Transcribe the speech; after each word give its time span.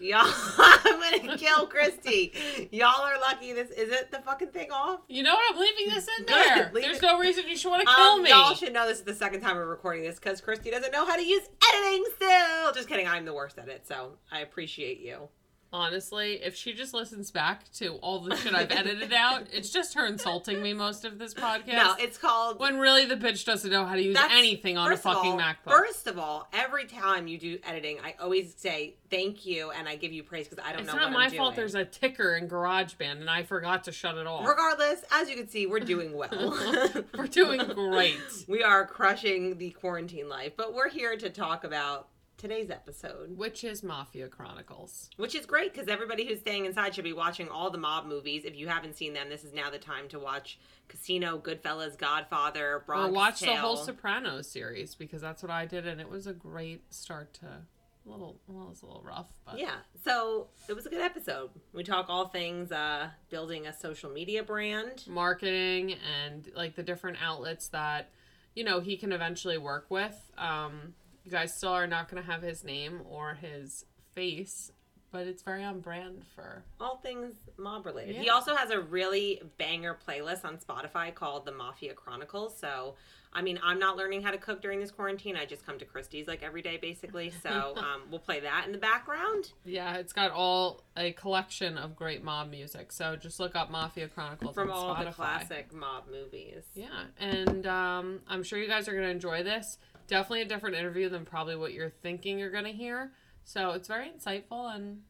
Y'all, 0.00 0.22
I'm 0.58 1.20
gonna 1.22 1.36
kill 1.38 1.66
Christy. 1.66 2.32
Y'all 2.72 3.02
are 3.02 3.18
lucky. 3.20 3.52
This 3.52 3.70
is 3.70 3.90
it. 3.92 4.10
The 4.10 4.18
fucking 4.18 4.48
thing 4.48 4.70
off. 4.70 5.00
You 5.08 5.22
know 5.22 5.34
what? 5.34 5.54
I'm 5.54 5.60
leaving 5.60 5.94
this 5.94 6.08
in 6.18 6.26
there. 6.26 6.70
leave 6.72 6.84
There's 6.84 6.98
it. 6.98 7.02
no 7.02 7.18
reason 7.18 7.44
you 7.48 7.56
should 7.56 7.70
want 7.70 7.86
to 7.86 7.94
kill 7.94 8.04
Um, 8.04 8.22
me. 8.22 8.30
y'all 8.30 8.54
should 8.54 8.72
know 8.72 8.86
this 8.86 8.98
is 8.98 9.04
the 9.04 9.14
second 9.14 9.40
time 9.40 9.56
we're 9.56 9.66
recording 9.66 10.02
this 10.04 10.16
because 10.18 10.40
Christy 10.40 10.70
doesn't 10.70 10.92
know 10.92 11.04
how 11.06 11.16
to 11.16 11.24
use 11.24 11.42
editing 11.74 12.04
still. 12.16 12.72
Just 12.72 12.88
kidding. 12.88 13.06
I'm 13.08 13.24
the 13.24 13.34
worst 13.34 13.58
at 13.58 13.68
it, 13.68 13.86
so 13.86 14.12
I 14.30 14.40
appreciate 14.40 15.00
you. 15.00 15.28
Honestly, 15.72 16.34
if 16.42 16.54
she 16.54 16.72
just 16.72 16.94
listens 16.94 17.30
back 17.30 17.70
to 17.72 17.94
all 17.96 18.20
the 18.20 18.36
shit 18.36 18.54
I've 18.54 18.70
edited 18.70 19.12
out, 19.12 19.46
it's 19.52 19.70
just 19.70 19.94
her 19.94 20.06
insulting 20.06 20.62
me 20.62 20.72
most 20.72 21.04
of 21.04 21.18
this 21.18 21.34
podcast. 21.34 21.66
No, 21.74 21.94
it's 21.98 22.16
called. 22.16 22.58
when 22.60 22.78
really 22.78 23.04
the 23.04 23.16
bitch 23.16 23.44
doesn't 23.44 23.70
know 23.70 23.84
how 23.84 23.94
to 23.96 24.02
use 24.02 24.14
That's- 24.14 24.32
anything 24.38 24.78
on 24.78 24.86
a 24.86 24.90
first 24.96 25.06
of 25.06 25.14
fucking 25.14 25.32
all- 25.32 25.38
MacBook. 25.38 25.56
First 25.70 26.06
of 26.06 26.18
all, 26.18 26.48
every 26.52 26.86
time 26.86 27.26
you 27.26 27.36
do 27.36 27.58
editing, 27.66 27.98
I 28.02 28.14
always 28.20 28.54
say 28.56 28.94
thank 29.10 29.44
you 29.44 29.70
and 29.70 29.88
I 29.88 29.96
give 29.96 30.12
you 30.12 30.22
praise 30.22 30.48
because 30.48 30.64
I 30.64 30.70
don't 30.72 30.82
it's 30.82 30.92
know 30.92 30.98
not 30.98 31.10
what 31.10 31.12
my 31.18 31.24
I'm 31.24 31.30
fault. 31.32 31.54
doing. 31.54 31.56
There's 31.56 31.74
a 31.74 31.84
ticker 31.84 32.36
in 32.36 32.48
GarageBand, 32.48 33.20
and 33.20 33.28
I 33.28 33.42
forgot 33.42 33.84
to 33.84 33.92
shut 33.92 34.16
it 34.16 34.26
off. 34.26 34.46
Regardless, 34.48 35.02
as 35.12 35.28
you 35.28 35.36
can 35.36 35.48
see, 35.48 35.66
we're 35.66 35.80
doing 35.80 36.12
well. 36.16 36.30
We're 37.16 37.26
doing 37.26 37.60
great. 37.74 38.16
we 38.48 38.62
are 38.62 38.86
crushing 38.86 39.58
the 39.58 39.70
quarantine 39.70 40.28
life, 40.28 40.52
but 40.56 40.74
we're 40.74 40.88
here 40.88 41.16
to 41.16 41.28
talk 41.30 41.64
about 41.64 42.08
today's 42.36 42.70
episode, 42.70 43.36
Which 43.36 43.64
is 43.64 43.82
Mafia 43.82 44.28
Chronicles. 44.28 45.08
which 45.16 45.34
is 45.34 45.46
great 45.46 45.72
because 45.72 45.88
everybody 45.88 46.26
who's 46.26 46.40
staying 46.40 46.66
inside 46.66 46.94
should 46.94 47.04
be 47.04 47.12
watching 47.12 47.48
all 47.48 47.70
the 47.70 47.78
mob 47.78 48.06
movies. 48.06 48.44
If 48.44 48.56
you 48.56 48.68
haven't 48.68 48.96
seen 48.96 49.14
them, 49.14 49.28
this 49.30 49.42
is 49.44 49.52
now 49.54 49.70
the 49.70 49.78
time 49.78 50.08
to 50.08 50.18
watch 50.18 50.58
Casino, 50.88 51.38
Goodfellas, 51.38 51.96
Godfather, 51.98 52.82
Bronx 52.86 53.08
or 53.08 53.12
watch 53.12 53.40
Tale. 53.40 53.54
the 53.54 53.60
whole 53.60 53.76
Sopranos 53.76 54.48
series 54.48 54.94
because 54.94 55.20
that's 55.22 55.42
what 55.42 55.50
I 55.50 55.64
did, 55.66 55.86
and 55.86 56.00
it 56.00 56.08
was 56.10 56.26
a 56.26 56.32
great 56.32 56.82
start 56.92 57.32
to 57.34 57.46
a 57.46 58.08
little. 58.08 58.38
Well, 58.46 58.66
it 58.66 58.68
was 58.70 58.82
a 58.82 58.86
little 58.86 59.02
rough, 59.02 59.26
but 59.44 59.58
Yeah, 59.58 59.76
so 60.04 60.48
it 60.68 60.74
was 60.76 60.86
a 60.86 60.90
good 60.90 61.00
episode. 61.00 61.50
We 61.72 61.82
talk 61.84 62.06
all 62.08 62.28
things 62.28 62.70
uh, 62.70 63.08
building 63.30 63.66
a 63.66 63.72
social 63.72 64.10
media 64.10 64.42
brand. 64.44 65.04
marketing 65.08 65.94
and 66.22 66.48
like 66.54 66.76
the 66.76 66.82
different 66.82 67.16
outlets 67.22 67.68
that 67.68 68.10
you 68.54 68.62
know 68.62 68.80
he 68.80 68.96
can 68.96 69.10
eventually 69.12 69.58
work 69.58 69.86
with. 69.88 70.14
Um, 70.38 70.94
you 71.26 71.32
guys 71.32 71.54
still 71.54 71.70
are 71.72 71.86
not 71.88 72.08
going 72.08 72.22
to 72.22 72.30
have 72.30 72.40
his 72.42 72.62
name 72.64 73.00
or 73.10 73.34
his 73.34 73.84
face, 74.14 74.70
but 75.10 75.26
it's 75.26 75.42
very 75.42 75.64
on 75.64 75.80
brand 75.80 76.22
for. 76.34 76.62
all 76.80 76.98
things 76.98 77.34
mob 77.58 77.84
related. 77.84 78.14
He 78.16 78.30
also 78.30 78.54
has 78.54 78.70
a 78.70 78.80
really 78.80 79.42
banger 79.58 79.98
playlist 80.06 80.44
on 80.44 80.58
Spotify 80.58 81.12
called 81.14 81.44
The 81.44 81.52
Mafia 81.52 81.94
Chronicles. 81.94 82.56
So, 82.58 82.94
I 83.32 83.42
mean, 83.42 83.58
I'm 83.62 83.78
not 83.80 83.96
learning 83.96 84.22
how 84.22 84.30
to 84.30 84.38
cook 84.38 84.62
during 84.62 84.78
this 84.80 84.90
quarantine. 84.92 85.36
I 85.36 85.46
just 85.46 85.66
come 85.66 85.78
to 85.78 85.84
Christie's 85.84 86.26
like 86.28 86.42
every 86.42 86.62
day, 86.62 86.76
basically. 86.76 87.32
So, 87.42 87.50
um, 87.76 88.02
we'll 88.10 88.20
play 88.20 88.40
that 88.40 88.66
in 88.66 88.72
the 88.72 88.78
background. 88.78 89.50
Yeah, 89.64 89.96
it's 89.96 90.12
got 90.12 90.30
all 90.30 90.82
a 90.96 91.12
collection 91.12 91.76
of 91.76 91.96
great 91.96 92.22
mob 92.22 92.50
music. 92.50 92.92
So 92.92 93.16
just 93.16 93.40
look 93.40 93.56
up 93.56 93.70
Mafia 93.70 94.06
Chronicles 94.08 94.54
From 94.54 94.70
all 94.70 94.94
Spotify. 94.94 95.04
the 95.06 95.12
classic 95.12 95.72
mob 95.74 96.04
movies. 96.10 96.62
Yeah, 96.74 96.86
and 97.18 97.66
um, 97.66 98.20
I'm 98.28 98.42
sure 98.44 98.58
you 98.60 98.68
guys 98.68 98.86
are 98.88 98.92
going 98.92 99.04
to 99.04 99.10
enjoy 99.10 99.42
this. 99.42 99.78
Definitely 100.06 100.42
a 100.42 100.46
different 100.46 100.76
interview 100.76 101.08
than 101.08 101.24
probably 101.24 101.56
what 101.56 101.72
you're 101.72 101.90
thinking 101.90 102.38
you're 102.38 102.50
going 102.50 102.64
to 102.64 102.72
hear. 102.72 103.12
So 103.44 103.70
it's 103.72 103.88
very 103.88 104.08
insightful 104.10 104.74
and 104.74 105.02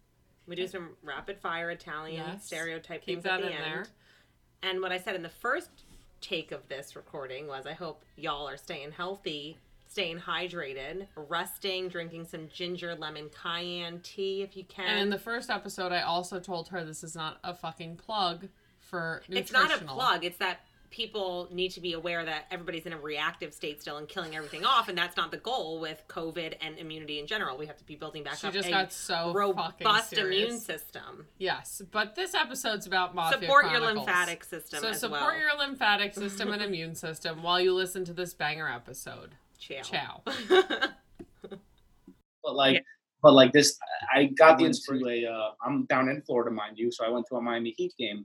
We 0.46 0.56
do 0.56 0.66
some 0.66 0.90
rapid 1.02 1.38
fire 1.38 1.70
Italian 1.70 2.24
Yes. 2.26 2.46
stereotype 2.46 3.02
keep 3.04 3.22
things 3.22 3.26
at 3.26 3.40
that 3.40 3.42
the 3.42 3.46
in 3.48 3.52
end. 3.52 3.64
there. 3.64 3.86
And 4.62 4.80
what 4.80 4.92
I 4.92 4.98
said 4.98 5.14
in 5.14 5.22
the 5.22 5.28
first 5.28 5.70
take 6.20 6.50
of 6.52 6.68
this 6.68 6.96
recording 6.96 7.46
was 7.46 7.66
I 7.66 7.72
hope 7.72 8.04
y'all 8.16 8.48
are 8.48 8.56
staying 8.56 8.92
healthy, 8.92 9.58
staying 9.86 10.18
hydrated, 10.20 11.06
resting, 11.14 11.88
drinking 11.88 12.24
some 12.26 12.48
ginger 12.48 12.94
lemon 12.94 13.28
cayenne 13.30 14.00
tea 14.02 14.42
if 14.42 14.56
you 14.56 14.64
can. 14.64 14.86
And 14.86 15.00
in 15.00 15.10
the 15.10 15.18
first 15.18 15.50
episode, 15.50 15.92
I 15.92 16.02
also 16.02 16.40
told 16.40 16.68
her 16.68 16.84
this 16.84 17.04
is 17.04 17.14
not 17.14 17.38
a 17.44 17.54
fucking 17.54 17.96
plug 17.96 18.48
for 18.78 19.22
it's 19.28 19.52
not 19.52 19.70
a 19.74 19.84
plug, 19.84 20.24
it's 20.24 20.38
that 20.38 20.60
people 20.96 21.46
need 21.52 21.70
to 21.70 21.80
be 21.80 21.92
aware 21.92 22.24
that 22.24 22.46
everybody's 22.50 22.86
in 22.86 22.92
a 22.94 22.98
reactive 22.98 23.52
state 23.52 23.82
still 23.82 23.98
and 23.98 24.08
killing 24.08 24.34
everything 24.34 24.64
off 24.64 24.88
and 24.88 24.96
that's 24.96 25.14
not 25.14 25.30
the 25.30 25.36
goal 25.36 25.78
with 25.78 26.02
covid 26.08 26.54
and 26.62 26.78
immunity 26.78 27.18
in 27.18 27.26
general 27.26 27.58
we 27.58 27.66
have 27.66 27.76
to 27.76 27.84
be 27.84 27.94
building 27.94 28.22
back 28.22 28.38
She 28.38 28.46
up 28.46 28.54
just 28.54 28.68
a 28.68 28.70
got 28.70 28.92
so 28.94 29.34
robust 29.34 30.08
serious. 30.08 30.44
immune 30.44 30.58
system 30.60 31.26
Yes, 31.36 31.82
but 31.90 32.14
this 32.14 32.34
episode's 32.34 32.86
about 32.86 33.14
mafia 33.14 33.40
support 33.42 33.70
your 33.70 33.80
lymphatic 33.80 34.42
system 34.42 34.80
So 34.80 34.88
as 34.88 35.00
support 35.00 35.20
well 35.20 35.38
your 35.38 35.54
lymphatic 35.58 36.14
system 36.14 36.50
and 36.50 36.62
immune 36.68 36.94
system 36.94 37.42
while 37.42 37.60
you 37.60 37.74
listen 37.74 38.04
to 38.06 38.14
this 38.14 38.32
banger 38.32 38.68
episode. 38.68 39.34
Ciao. 39.58 39.82
Ciao. 39.82 40.22
but 42.42 42.54
like 42.54 42.74
Yeah. 42.74 42.80
but 43.22 43.32
like 43.34 43.52
this 43.52 43.78
i 44.14 44.24
got 44.24 44.58
the 44.58 44.64
inspiration 44.64 45.28
uh, 45.30 45.50
i'm 45.64 45.84
down 45.86 46.08
in 46.08 46.22
florida 46.22 46.50
mind 46.50 46.78
you 46.78 46.90
so 46.90 47.04
i 47.04 47.10
went 47.10 47.26
to 47.28 47.36
a 47.36 47.40
miami 47.42 47.74
heat 47.76 47.92
game 47.98 48.24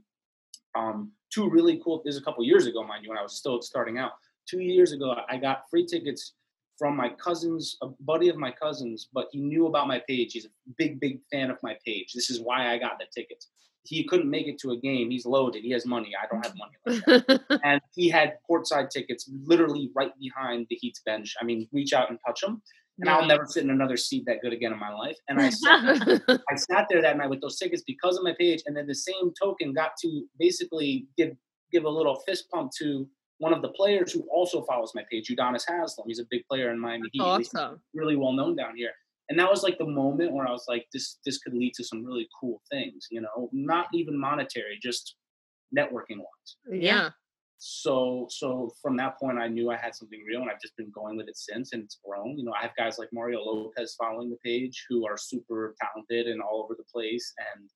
um 0.74 1.10
two 1.32 1.48
really 1.48 1.80
cool 1.82 2.02
this 2.04 2.14
is 2.14 2.20
a 2.20 2.24
couple 2.24 2.44
years 2.44 2.66
ago 2.66 2.82
mind 2.82 3.02
you 3.04 3.08
when 3.10 3.18
i 3.18 3.22
was 3.22 3.36
still 3.36 3.60
starting 3.62 3.98
out. 3.98 4.12
Two 4.48 4.60
years 4.60 4.92
ago 4.92 5.14
i 5.28 5.36
got 5.36 5.62
free 5.70 5.86
tickets 5.86 6.34
from 6.78 6.96
my 6.96 7.10
cousin's 7.10 7.76
a 7.82 7.88
buddy 8.00 8.28
of 8.28 8.36
my 8.36 8.50
cousin's 8.50 9.08
but 9.12 9.28
he 9.32 9.40
knew 9.40 9.66
about 9.66 9.86
my 9.86 10.00
page. 10.08 10.32
He's 10.32 10.46
a 10.46 10.54
big 10.78 11.00
big 11.00 11.20
fan 11.30 11.50
of 11.50 11.58
my 11.62 11.76
page. 11.86 12.12
This 12.14 12.30
is 12.30 12.40
why 12.40 12.72
i 12.72 12.78
got 12.78 12.98
the 12.98 13.06
tickets. 13.14 13.48
He 13.84 14.04
couldn't 14.04 14.30
make 14.30 14.46
it 14.46 14.58
to 14.60 14.70
a 14.70 14.76
game. 14.76 15.10
He's 15.10 15.26
loaded. 15.26 15.64
He 15.64 15.72
has 15.72 15.84
money. 15.84 16.12
I 16.20 16.26
don't 16.30 16.44
have 16.46 16.54
money 16.56 16.76
like 16.86 17.26
that. 17.26 17.60
And 17.64 17.80
he 17.94 18.08
had 18.08 18.34
courtside 18.48 18.90
tickets 18.90 19.28
literally 19.44 19.90
right 19.94 20.12
behind 20.20 20.66
the 20.70 20.76
Heat's 20.76 21.02
bench. 21.04 21.34
I 21.40 21.44
mean, 21.44 21.68
reach 21.72 21.92
out 21.92 22.08
and 22.08 22.18
touch 22.24 22.40
them, 22.42 22.62
and 23.02 23.10
I'll 23.10 23.26
never 23.26 23.44
sit 23.46 23.64
in 23.64 23.70
another 23.70 23.96
seat 23.96 24.24
that 24.26 24.40
good 24.42 24.52
again 24.52 24.72
in 24.72 24.78
my 24.78 24.92
life. 24.92 25.16
And 25.28 25.40
I 25.40 25.50
sat, 25.50 26.22
I 26.50 26.54
sat 26.54 26.86
there 26.88 27.02
that 27.02 27.16
night 27.16 27.28
with 27.28 27.40
those 27.40 27.58
tickets 27.58 27.82
because 27.86 28.16
of 28.16 28.22
my 28.22 28.34
page, 28.38 28.62
and 28.66 28.76
then 28.76 28.86
the 28.86 28.94
same 28.94 29.32
token 29.40 29.72
got 29.72 29.92
to 30.02 30.24
basically 30.38 31.06
give 31.18 31.32
give 31.72 31.84
a 31.84 31.88
little 31.90 32.16
fist 32.26 32.44
pump 32.52 32.70
to 32.78 33.08
one 33.38 33.52
of 33.52 33.60
the 33.60 33.70
players 33.70 34.12
who 34.12 34.24
also 34.32 34.62
follows 34.64 34.92
my 34.94 35.02
page, 35.10 35.28
Udonis 35.28 35.64
Haslem. 35.68 36.06
He's 36.06 36.20
a 36.20 36.26
big 36.30 36.42
player 36.48 36.70
in 36.70 36.78
Miami 36.78 37.08
Heat, 37.12 37.22
He's 37.38 37.54
awesome. 37.54 37.80
really 37.92 38.14
well 38.14 38.32
known 38.32 38.54
down 38.54 38.76
here. 38.76 38.92
And 39.28 39.38
that 39.38 39.50
was 39.50 39.62
like 39.62 39.78
the 39.78 39.86
moment 39.86 40.32
where 40.32 40.46
I 40.46 40.52
was 40.52 40.64
like, 40.68 40.86
this 40.92 41.18
this 41.26 41.38
could 41.38 41.54
lead 41.54 41.74
to 41.74 41.84
some 41.84 42.04
really 42.04 42.28
cool 42.40 42.62
things, 42.70 43.08
you 43.10 43.20
know, 43.20 43.48
not 43.52 43.86
even 43.92 44.18
monetary, 44.18 44.78
just 44.80 45.16
networking 45.76 46.18
wise 46.18 46.56
Yeah. 46.70 47.10
So 47.64 48.26
so 48.28 48.74
from 48.82 48.96
that 48.96 49.16
point 49.20 49.38
i 49.38 49.46
knew 49.46 49.70
i 49.70 49.76
had 49.76 49.94
something 49.94 50.20
real 50.26 50.40
and 50.40 50.50
i've 50.50 50.60
just 50.60 50.76
been 50.76 50.90
going 50.90 51.16
with 51.16 51.28
it 51.28 51.36
since 51.36 51.72
and 51.72 51.84
it's 51.84 52.00
grown. 52.04 52.36
You 52.36 52.44
know 52.44 52.52
i 52.58 52.62
have 52.62 52.74
guys 52.76 52.98
like 52.98 53.08
mario 53.12 53.38
lopez 53.38 53.94
following 53.94 54.30
the 54.30 54.36
page 54.44 54.84
who 54.88 55.06
are 55.06 55.16
super 55.16 55.72
talented 55.80 56.26
and 56.26 56.42
all 56.42 56.64
over 56.64 56.74
the 56.76 56.82
place 56.92 57.32
and 57.54 57.70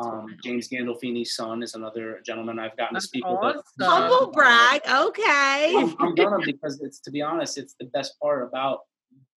um, 0.00 0.26
james 0.44 0.68
gandolfini's 0.68 1.34
son 1.34 1.60
is 1.60 1.74
another 1.74 2.20
gentleman 2.24 2.60
i've 2.60 2.76
gotten 2.76 2.94
That's 2.94 3.06
to 3.06 3.08
speak 3.08 3.24
with 3.26 3.56
humble 3.80 4.30
brag 4.30 4.80
okay. 4.88 5.74
I'm, 5.76 5.96
I'm 5.98 6.14
gonna 6.14 6.38
because 6.46 6.80
it's 6.80 7.00
to 7.00 7.10
be 7.10 7.20
honest 7.20 7.58
it's 7.58 7.74
the 7.80 7.86
best 7.86 8.20
part 8.20 8.46
about 8.46 8.82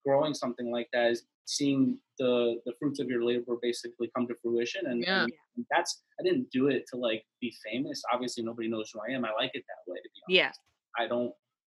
growing 0.05 0.33
something 0.33 0.71
like 0.71 0.87
that 0.93 1.11
is 1.11 1.23
seeing 1.45 1.97
the 2.19 2.55
the 2.65 2.73
fruits 2.79 2.99
of 2.99 3.07
your 3.07 3.23
labor 3.23 3.55
basically 3.61 4.09
come 4.15 4.25
to 4.27 4.35
fruition 4.41 4.85
and, 4.87 5.03
Yeah. 5.03 5.23
and 5.23 5.65
that's 5.71 6.03
i 6.19 6.23
didn't 6.23 6.49
do 6.51 6.67
it 6.67 6.85
to 6.91 6.97
like 6.97 7.23
be 7.41 7.53
famous 7.69 8.01
obviously 8.13 8.43
nobody 8.43 8.67
knows 8.67 8.89
who 8.93 8.99
i 9.07 9.13
am 9.15 9.25
i 9.25 9.31
like 9.39 9.51
it 9.53 9.63
that 9.69 9.91
way 9.91 9.97
to 9.97 10.09
be 10.15 10.21
honest 10.39 10.59
Yeah. 10.97 11.03
I 11.03 11.07
don't. 11.07 11.31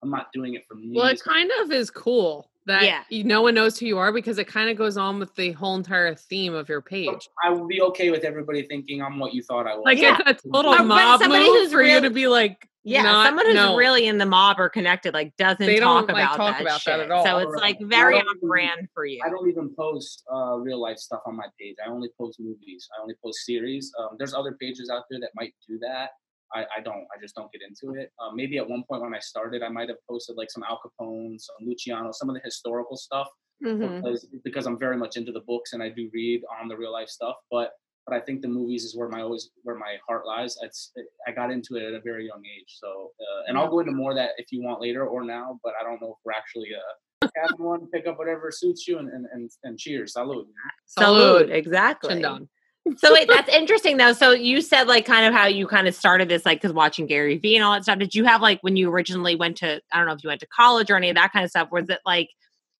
I'm 0.03 0.09
not 0.09 0.27
doing 0.33 0.55
it 0.55 0.63
for 0.67 0.75
me. 0.75 0.91
Well, 0.93 1.07
it 1.07 1.21
kind 1.23 1.49
of 1.61 1.71
is 1.71 1.89
cool 1.89 2.51
that 2.67 2.83
Yeah. 2.83 3.23
no 3.23 3.41
one 3.41 3.53
knows 3.53 3.77
who 3.79 3.85
you 3.85 3.97
are 3.97 4.11
because 4.11 4.37
it 4.37 4.47
kind 4.47 4.69
of 4.69 4.77
goes 4.77 4.97
on 4.97 5.19
with 5.19 5.33
the 5.35 5.51
whole 5.53 5.75
entire 5.75 6.15
theme 6.15 6.53
of 6.53 6.67
your 6.69 6.81
page. 6.81 7.29
I 7.43 7.49
would 7.51 7.67
be 7.67 7.81
okay 7.81 8.09
with 8.11 8.23
everybody 8.23 8.63
thinking 8.63 9.01
I'm 9.01 9.19
what 9.19 9.33
you 9.33 9.43
thought 9.43 9.67
I 9.67 9.75
was. 9.75 9.83
Like 9.85 9.97
Yeah. 9.99 10.17
it's 10.27 10.43
a 10.45 10.49
total 10.51 10.73
Or 10.73 10.77
when 10.79 10.87
mob 10.87 11.21
somebody 11.21 11.43
move 11.45 11.55
who's 11.57 11.71
for 11.71 11.83
you 11.83 12.01
to 12.01 12.09
be 12.09 12.27
like, 12.27 12.67
Yeah, 12.83 13.01
not- 13.03 13.27
someone 13.27 13.45
who's 13.47 13.55
no. 13.55 13.75
really 13.75 14.07
in 14.07 14.17
the 14.17 14.25
mob 14.25 14.59
or 14.59 14.69
connected, 14.69 15.13
like 15.13 15.35
doesn't 15.37 15.65
They 15.65 15.79
talk 15.79 16.07
don't, 16.07 16.15
like, 16.15 16.23
about 16.25 16.37
talk 16.37 16.53
that 16.57 16.61
about 16.61 16.83
that 16.85 16.99
shit. 16.99 16.99
at 17.01 17.11
all. 17.11 17.23
So 17.25 17.37
it's 17.39 17.55
like 17.61 17.79
very 17.81 18.15
on 18.19 18.25
brand 18.41 18.87
for 18.93 19.05
you. 19.05 19.21
I 19.25 19.29
don't 19.29 19.47
even 19.49 19.73
post 19.75 20.23
uh, 20.31 20.55
real 20.57 20.79
life 20.79 20.97
stuff 20.97 21.21
on 21.25 21.35
my 21.35 21.47
page. 21.59 21.75
I 21.85 21.89
only 21.89 22.09
post 22.19 22.39
movies. 22.39 22.87
I 22.97 23.01
only 23.01 23.15
post 23.23 23.39
series. 23.45 23.91
Um, 23.99 24.09
there's 24.17 24.33
other 24.33 24.55
pages 24.59 24.89
out 24.91 25.03
there 25.09 25.19
that 25.19 25.31
might 25.35 25.53
do 25.67 25.77
that. 25.79 26.11
I, 26.53 26.61
I 26.77 26.81
don't. 26.83 27.05
I 27.15 27.19
just 27.21 27.35
don't 27.35 27.51
get 27.51 27.61
into 27.67 27.99
it. 27.99 28.11
Um, 28.21 28.35
maybe 28.35 28.57
at 28.57 28.69
one 28.69 28.83
point 28.89 29.01
when 29.01 29.13
I 29.15 29.19
started, 29.19 29.63
I 29.63 29.69
might 29.69 29.89
have 29.89 29.97
posted 30.09 30.35
like 30.37 30.51
some 30.51 30.63
Al 30.63 30.79
Capone, 30.79 31.39
some 31.39 31.67
Luciano, 31.67 32.11
some 32.11 32.29
of 32.29 32.35
the 32.35 32.41
historical 32.43 32.97
stuff 32.97 33.27
Mhm. 33.63 34.01
because, 34.03 34.27
because 34.43 34.65
I'm 34.67 34.77
very 34.77 34.97
much 34.97 35.15
into 35.15 35.31
the 35.31 35.39
books 35.47 35.71
and 35.73 35.81
I 35.81 35.87
do 35.89 36.09
read 36.13 36.41
on 36.61 36.67
the 36.67 36.75
real 36.75 36.91
life 36.91 37.07
stuff. 37.09 37.35
But 37.49 37.71
but 38.07 38.15
I 38.15 38.19
think 38.19 38.41
the 38.43 38.47
movies 38.47 38.83
is 38.83 38.95
where 38.95 39.09
my 39.09 39.21
always 39.21 39.49
where 39.63 39.77
my 39.77 39.95
heart 40.07 40.27
lies. 40.27 40.55
It's 40.61 40.91
I 41.27 41.31
got 41.31 41.51
into 41.51 41.75
it 41.75 41.83
at 41.83 41.93
a 41.93 42.01
very 42.01 42.27
young 42.27 42.43
age. 42.45 42.75
So 42.79 43.11
uh, 43.19 43.41
and 43.47 43.57
I'll 43.57 43.69
go 43.69 43.79
into 43.79 43.93
more 43.93 44.11
of 44.11 44.17
that 44.17 44.31
if 44.37 44.51
you 44.51 44.61
want 44.61 44.81
later 44.81 45.07
or 45.07 45.23
now. 45.23 45.59
But 45.63 45.73
I 45.79 45.83
don't 45.83 45.99
know 46.01 46.09
if 46.11 46.17
we're 46.23 46.33
actually 46.33 46.67
uh, 46.75 47.27
having 47.41 47.65
one. 47.65 47.87
Pick 47.91 48.05
up 48.07 48.19
whatever 48.19 48.51
suits 48.51 48.87
you 48.87 48.99
and 48.99 49.09
and 49.09 49.25
and, 49.31 49.49
and 49.63 49.79
cheers, 49.79 50.13
salud. 50.15 50.45
Salute, 50.85 51.49
exactly. 51.49 52.09
Chin 52.21 52.47
so 52.97 53.13
wait, 53.13 53.27
that's 53.27 53.49
interesting 53.49 53.97
though. 53.97 54.13
So 54.13 54.31
you 54.31 54.61
said 54.61 54.87
like 54.87 55.05
kind 55.05 55.25
of 55.25 55.33
how 55.33 55.47
you 55.47 55.67
kind 55.67 55.87
of 55.87 55.95
started 55.95 56.29
this, 56.29 56.45
like 56.45 56.61
because 56.61 56.73
watching 56.73 57.07
Gary 57.07 57.37
Vee 57.37 57.55
and 57.55 57.63
all 57.63 57.73
that 57.73 57.83
stuff. 57.83 57.99
Did 57.99 58.13
you 58.13 58.25
have 58.25 58.41
like 58.41 58.61
when 58.61 58.75
you 58.75 58.91
originally 58.91 59.35
went 59.35 59.57
to 59.57 59.81
I 59.91 59.97
don't 59.97 60.07
know 60.07 60.13
if 60.13 60.23
you 60.23 60.29
went 60.29 60.41
to 60.41 60.47
college 60.47 60.91
or 60.91 60.95
any 60.95 61.09
of 61.09 61.15
that 61.15 61.33
kind 61.33 61.43
of 61.43 61.49
stuff? 61.49 61.69
Was 61.71 61.89
it 61.89 61.99
like 62.05 62.29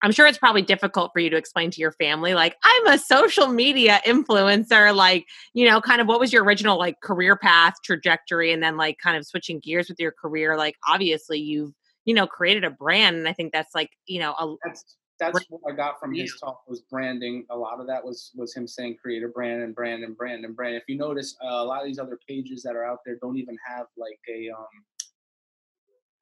I'm 0.06 0.12
sure 0.12 0.28
it's 0.28 0.38
probably 0.38 0.62
difficult 0.62 1.12
for 1.13 1.19
you 1.19 1.30
to 1.31 1.38
explain 1.38 1.72
to 1.72 1.81
your 1.81 1.94
family, 1.94 2.36
like, 2.36 2.56
I'm 2.63 2.88
a 2.88 2.98
social 3.00 3.48
media 3.48 4.02
influencer. 4.06 4.96
Like, 4.96 5.25
you 5.54 5.68
know, 5.68 5.81
kind 5.81 6.00
of 6.00 6.08
what 6.08 6.19
was 6.19 6.31
your 6.31 6.44
original 6.44 6.78
like 6.78 7.00
career 7.01 7.36
path 7.36 7.74
trajectory 7.84 8.51
and 8.51 8.62
then 8.62 8.78
like 8.78 8.98
kind 9.01 9.18
of 9.18 9.25
switching 9.25 9.60
gears 9.60 9.90
with 9.90 10.00
your 10.00 10.12
career? 10.12 10.58
Like, 10.58 10.75
obviously, 10.88 11.40
you've, 11.40 11.72
you 12.04 12.13
know, 12.13 12.28
created 12.28 12.63
a 12.63 12.69
brand. 12.69 13.16
And 13.16 13.28
I 13.28 13.34
think 13.34 13.51
that's 13.51 13.74
like, 13.74 13.90
you 14.06 14.19
know, 14.19 14.34
a, 14.34 14.56
That's 14.63 14.96
that's 15.20 15.46
what 15.50 15.62
I 15.68 15.76
got 15.76 16.00
from 16.00 16.14
his 16.14 16.34
talk 16.40 16.62
was 16.68 16.82
branding. 16.82 17.46
A 17.50 17.58
lot 17.58 17.80
of 17.80 17.88
that 17.88 18.04
was 18.04 18.32
was 18.36 18.54
him 18.54 18.68
saying 18.68 18.98
create 19.02 19.24
a 19.24 19.28
brand 19.28 19.64
and 19.64 19.74
brand 19.74 20.04
and 20.04 20.16
brand 20.16 20.46
and 20.46 20.56
brand. 20.56 20.76
If 20.76 20.84
you 20.88 20.98
notice, 20.98 21.36
uh, 21.44 21.48
a 21.48 21.64
lot 21.64 21.82
of 21.82 21.88
these 21.88 22.00
other 22.00 22.20
pages 22.28 22.64
that 22.64 22.76
are 22.76 22.84
out 22.84 23.00
there 23.06 23.16
don't 23.22 23.38
even 23.38 23.58
have 23.66 23.88
like 23.98 24.20
a 24.30 24.50
um 24.50 24.66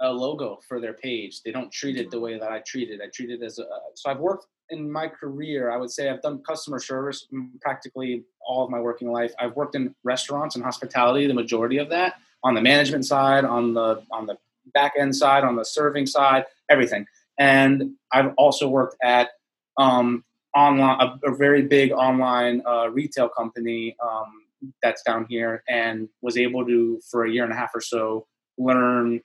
a 0.01 0.12
logo 0.12 0.60
for 0.68 0.80
their 0.80 0.94
page. 0.94 1.42
They 1.44 1.51
don't 1.51 1.72
treat 1.72 1.98
it 1.98 2.12
the 2.12 2.19
way 2.19 2.38
that 2.38 2.51
I 2.51 2.60
treat 2.60 2.90
it. 2.90 3.00
I 3.01 3.07
treat 3.13 3.30
it 3.30 3.42
as 3.42 3.60
a 3.60 3.66
so 3.95 4.10
I've 4.10 4.19
worked 4.19 4.48
in 4.69 4.92
my 4.92 5.07
career. 5.07 5.72
I 5.72 5.78
would 5.78 5.92
say 5.92 6.10
I've 6.10 6.22
done 6.22 6.42
customer 6.48 6.80
service 6.80 7.28
practically 7.62 8.24
all 8.46 8.63
of 8.63 8.69
my 8.69 8.80
working 8.80 9.12
life. 9.12 9.34
I've 9.39 9.56
worked 9.56 9.75
in 9.75 9.94
restaurants 10.04 10.56
and 10.56 10.63
hospitality, 10.63 11.28
the 11.28 11.34
majority 11.34 11.78
of 11.78 11.89
that 11.89 12.16
on 12.44 12.54
the 12.54 12.62
management 12.62 13.06
side, 13.06 13.46
on 13.46 13.74
the 13.74 14.04
on 14.12 14.25
the 14.25 14.38
back 14.74 14.94
end 14.98 15.16
side, 15.16 15.44
on 15.44 15.56
the 15.56 15.66
serving 15.66 16.06
side, 16.06 16.46
everything. 16.69 17.06
And 17.38 17.91
I've 18.12 18.33
also 18.38 18.68
worked 18.68 18.95
at 19.03 19.30
um, 19.77 20.24
online 20.56 21.00
a, 21.00 21.31
a, 21.31 21.35
very 21.35 21.63
big 21.63 21.91
online 21.91 22.62
uh, 22.68 22.89
retail 22.91 23.27
company 23.27 23.95
um, 24.03 24.44
that's 24.83 25.01
down 25.01 25.25
here, 25.30 25.63
and 25.68 26.09
was 26.21 26.38
able 26.38 26.65
to 26.65 27.01
for 27.09 27.25
a 27.25 27.31
year 27.31 27.44
and 27.44 27.51
a 27.51 27.56
half 27.56 27.71
or 27.74 27.81
so 27.81 28.27
learn 28.57 29.21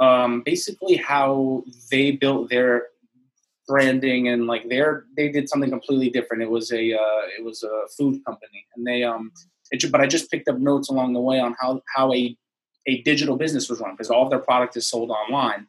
um, 0.00 0.42
basically 0.44 0.96
how 0.96 1.62
they 1.90 2.10
built 2.10 2.50
their 2.50 2.88
branding 3.66 4.28
and 4.28 4.46
like 4.46 4.68
their 4.68 5.04
they 5.16 5.28
did 5.30 5.48
something 5.48 5.70
completely 5.70 6.10
different. 6.10 6.42
It 6.42 6.50
was 6.50 6.72
a 6.72 6.94
uh, 6.94 7.22
it 7.38 7.44
was 7.44 7.62
a 7.62 7.86
food 7.96 8.24
company, 8.24 8.66
and 8.76 8.86
they 8.86 9.04
um. 9.04 9.32
It, 9.70 9.90
but 9.90 10.02
I 10.02 10.06
just 10.06 10.30
picked 10.30 10.46
up 10.48 10.58
notes 10.58 10.90
along 10.90 11.14
the 11.14 11.20
way 11.20 11.40
on 11.40 11.54
how 11.60 11.80
how 11.94 12.12
a 12.12 12.36
a 12.86 13.02
digital 13.02 13.36
business 13.36 13.68
was 13.70 13.80
run 13.80 13.92
because 13.92 14.10
all 14.10 14.24
of 14.24 14.30
their 14.30 14.38
product 14.38 14.76
is 14.76 14.86
sold 14.86 15.10
online 15.10 15.66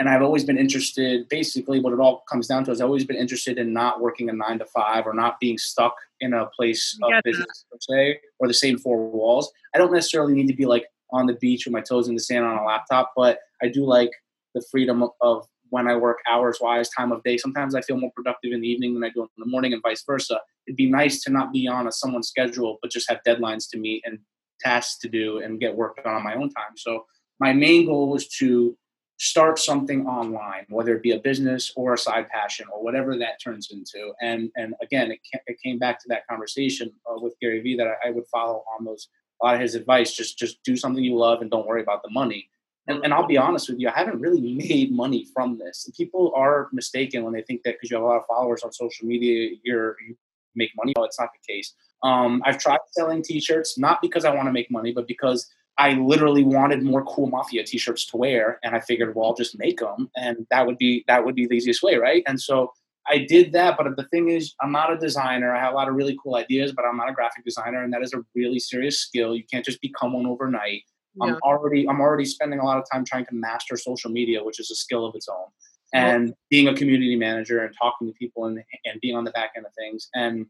and 0.00 0.08
I've 0.08 0.22
always 0.22 0.44
been 0.44 0.56
interested. 0.56 1.28
Basically, 1.28 1.78
what 1.78 1.92
it 1.92 2.00
all 2.00 2.24
comes 2.28 2.46
down 2.46 2.64
to 2.64 2.70
is 2.70 2.80
I've 2.80 2.86
always 2.86 3.04
been 3.04 3.18
interested 3.18 3.58
in 3.58 3.74
not 3.74 4.00
working 4.00 4.30
a 4.30 4.32
nine 4.32 4.58
to 4.58 4.64
five 4.64 5.06
or 5.06 5.12
not 5.12 5.38
being 5.38 5.58
stuck 5.58 5.94
in 6.20 6.32
a 6.32 6.46
place 6.46 6.98
of 7.02 7.12
business 7.22 7.66
per 7.70 7.76
se 7.78 8.18
or 8.38 8.48
the 8.48 8.54
same 8.54 8.78
four 8.78 9.10
walls. 9.10 9.52
I 9.74 9.78
don't 9.78 9.92
necessarily 9.92 10.32
need 10.32 10.48
to 10.48 10.56
be 10.56 10.64
like 10.64 10.86
on 11.12 11.26
the 11.26 11.34
beach 11.34 11.66
with 11.66 11.74
my 11.74 11.82
toes 11.82 12.08
in 12.08 12.14
the 12.14 12.20
sand 12.20 12.46
on 12.46 12.56
a 12.56 12.64
laptop, 12.64 13.12
but 13.14 13.40
I 13.62 13.68
do 13.68 13.84
like 13.84 14.10
the 14.54 14.64
freedom 14.70 15.02
of, 15.02 15.10
of 15.20 15.46
when 15.68 15.86
I 15.86 15.96
work 15.96 16.18
hours 16.28 16.58
wise, 16.62 16.88
time 16.88 17.12
of 17.12 17.22
day. 17.22 17.36
Sometimes 17.36 17.74
I 17.74 17.82
feel 17.82 17.98
more 17.98 18.10
productive 18.16 18.52
in 18.52 18.62
the 18.62 18.68
evening 18.68 18.94
than 18.94 19.04
I 19.04 19.10
do 19.10 19.22
in 19.22 19.28
the 19.36 19.46
morning, 19.46 19.74
and 19.74 19.82
vice 19.82 20.02
versa. 20.06 20.40
It'd 20.66 20.78
be 20.78 20.90
nice 20.90 21.20
to 21.24 21.30
not 21.30 21.52
be 21.52 21.68
on 21.68 21.86
a 21.86 21.92
someone's 21.92 22.28
schedule, 22.28 22.78
but 22.80 22.90
just 22.90 23.08
have 23.10 23.20
deadlines 23.26 23.68
to 23.72 23.78
meet 23.78 24.02
and 24.06 24.18
tasks 24.60 24.98
to 25.00 25.08
do 25.10 25.42
and 25.42 25.60
get 25.60 25.76
work 25.76 26.02
done 26.02 26.14
on 26.14 26.24
my 26.24 26.34
own 26.34 26.48
time. 26.48 26.76
So 26.76 27.04
my 27.38 27.52
main 27.52 27.84
goal 27.84 28.08
was 28.08 28.28
to 28.38 28.76
start 29.20 29.58
something 29.58 30.06
online, 30.06 30.64
whether 30.70 30.96
it 30.96 31.02
be 31.02 31.10
a 31.10 31.18
business 31.18 31.72
or 31.76 31.92
a 31.92 31.98
side 31.98 32.26
passion 32.30 32.66
or 32.72 32.82
whatever 32.82 33.18
that 33.18 33.38
turns 33.38 33.70
into. 33.70 34.12
And 34.22 34.50
and 34.56 34.74
again, 34.82 35.12
it, 35.12 35.20
it 35.46 35.60
came 35.62 35.78
back 35.78 36.00
to 36.00 36.08
that 36.08 36.26
conversation 36.26 36.90
uh, 37.06 37.20
with 37.20 37.38
Gary 37.38 37.60
Vee 37.60 37.76
that 37.76 37.86
I, 37.86 38.08
I, 38.08 38.10
would 38.12 38.26
follow 38.28 38.64
on 38.78 38.86
those 38.86 39.08
a 39.42 39.46
lot 39.46 39.54
of 39.56 39.60
his 39.60 39.74
advice. 39.74 40.16
Just 40.16 40.38
just 40.38 40.62
do 40.64 40.74
something 40.74 41.04
you 41.04 41.16
love 41.16 41.42
and 41.42 41.50
don't 41.50 41.66
worry 41.66 41.82
about 41.82 42.02
the 42.02 42.08
money. 42.10 42.48
And, 42.86 43.04
and 43.04 43.12
I'll 43.12 43.26
be 43.26 43.36
honest 43.36 43.68
with 43.68 43.78
you, 43.78 43.90
I 43.90 43.92
haven't 43.92 44.20
really 44.20 44.40
made 44.68 44.90
money 44.90 45.26
from 45.34 45.58
this. 45.58 45.88
People 45.94 46.32
are 46.34 46.70
mistaken 46.72 47.22
when 47.22 47.34
they 47.34 47.42
think 47.42 47.62
that 47.64 47.74
because 47.74 47.90
you 47.90 47.98
have 47.98 48.04
a 48.04 48.06
lot 48.06 48.16
of 48.16 48.26
followers 48.26 48.62
on 48.62 48.72
social 48.72 49.06
media, 49.06 49.54
you're 49.62 49.96
you 50.00 50.16
make 50.54 50.70
money. 50.76 50.94
No, 50.96 51.04
it's 51.04 51.20
not 51.20 51.28
the 51.34 51.52
case. 51.52 51.74
Um, 52.02 52.42
I've 52.46 52.58
tried 52.58 52.78
selling 52.92 53.22
T-shirts 53.22 53.76
not 53.76 54.00
because 54.00 54.24
I 54.24 54.34
want 54.34 54.48
to 54.48 54.52
make 54.52 54.70
money, 54.70 54.92
but 54.92 55.06
because 55.06 55.46
I 55.78 55.94
literally 55.94 56.44
wanted 56.44 56.82
more 56.82 57.04
cool 57.04 57.28
mafia 57.28 57.64
t-shirts 57.64 58.04
to 58.06 58.16
wear 58.16 58.58
and 58.62 58.74
I 58.74 58.80
figured 58.80 59.14
well 59.14 59.26
I'll 59.26 59.34
just 59.34 59.58
make 59.58 59.80
them 59.80 60.10
and 60.16 60.46
that 60.50 60.66
would 60.66 60.78
be 60.78 61.04
that 61.08 61.24
would 61.24 61.34
be 61.34 61.46
the 61.46 61.54
easiest 61.54 61.82
way 61.82 61.96
right? 61.96 62.22
And 62.26 62.40
so 62.40 62.72
I 63.08 63.18
did 63.18 63.52
that 63.52 63.76
but 63.78 63.96
the 63.96 64.04
thing 64.04 64.28
is 64.28 64.54
I'm 64.60 64.72
not 64.72 64.92
a 64.92 64.98
designer. 64.98 65.54
I 65.54 65.60
have 65.60 65.72
a 65.72 65.76
lot 65.76 65.88
of 65.88 65.94
really 65.94 66.16
cool 66.22 66.36
ideas 66.36 66.72
but 66.72 66.84
I'm 66.84 66.96
not 66.96 67.08
a 67.08 67.14
graphic 67.14 67.44
designer 67.44 67.82
and 67.82 67.92
that 67.92 68.02
is 68.02 68.12
a 68.12 68.22
really 68.34 68.58
serious 68.58 69.00
skill. 69.00 69.34
You 69.34 69.44
can't 69.50 69.64
just 69.64 69.80
become 69.80 70.12
one 70.12 70.26
overnight. 70.26 70.82
I'm 71.20 71.36
already 71.42 71.88
I'm 71.88 72.00
already 72.00 72.24
spending 72.24 72.60
a 72.60 72.64
lot 72.64 72.78
of 72.78 72.84
time 72.92 73.04
trying 73.04 73.26
to 73.26 73.34
master 73.34 73.76
social 73.76 74.10
media 74.10 74.44
which 74.44 74.60
is 74.60 74.70
a 74.70 74.76
skill 74.76 75.04
of 75.04 75.14
its 75.14 75.28
own 75.28 75.46
and 75.92 76.34
being 76.50 76.68
a 76.68 76.74
community 76.74 77.16
manager 77.16 77.64
and 77.64 77.74
talking 77.76 78.06
to 78.06 78.12
people 78.14 78.44
and, 78.44 78.62
and 78.84 79.00
being 79.00 79.16
on 79.16 79.24
the 79.24 79.32
back 79.32 79.52
end 79.56 79.66
of 79.66 79.72
things 79.74 80.08
and 80.14 80.46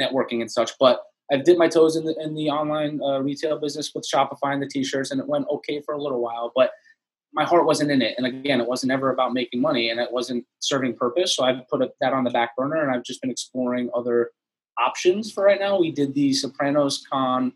networking 0.00 0.40
and 0.40 0.50
such 0.50 0.72
but 0.78 1.02
I've 1.32 1.44
dipped 1.44 1.58
my 1.58 1.68
toes 1.68 1.96
in 1.96 2.04
the 2.04 2.14
in 2.20 2.34
the 2.34 2.50
online 2.50 3.00
uh, 3.02 3.20
retail 3.20 3.58
business 3.58 3.92
with 3.94 4.06
Shopify 4.12 4.52
and 4.52 4.62
the 4.62 4.66
t-shirts, 4.66 5.10
and 5.10 5.20
it 5.20 5.28
went 5.28 5.46
okay 5.50 5.80
for 5.80 5.94
a 5.94 6.02
little 6.02 6.20
while, 6.20 6.52
but 6.54 6.72
my 7.32 7.44
heart 7.44 7.64
wasn't 7.64 7.90
in 7.90 8.02
it. 8.02 8.14
And 8.18 8.26
again, 8.26 8.60
it 8.60 8.66
wasn't 8.66 8.90
ever 8.92 9.12
about 9.12 9.32
making 9.32 9.60
money, 9.60 9.90
and 9.90 10.00
it 10.00 10.10
wasn't 10.10 10.44
serving 10.58 10.96
purpose. 10.96 11.36
So 11.36 11.44
I've 11.44 11.66
put 11.68 11.88
that 12.00 12.12
on 12.12 12.24
the 12.24 12.30
back 12.30 12.56
burner, 12.56 12.82
and 12.82 12.90
I've 12.90 13.04
just 13.04 13.20
been 13.20 13.30
exploring 13.30 13.90
other 13.94 14.30
options 14.78 15.30
for 15.30 15.44
right 15.44 15.60
now. 15.60 15.78
We 15.78 15.92
did 15.92 16.14
the 16.14 16.32
Sopranos 16.32 17.04
Con 17.10 17.52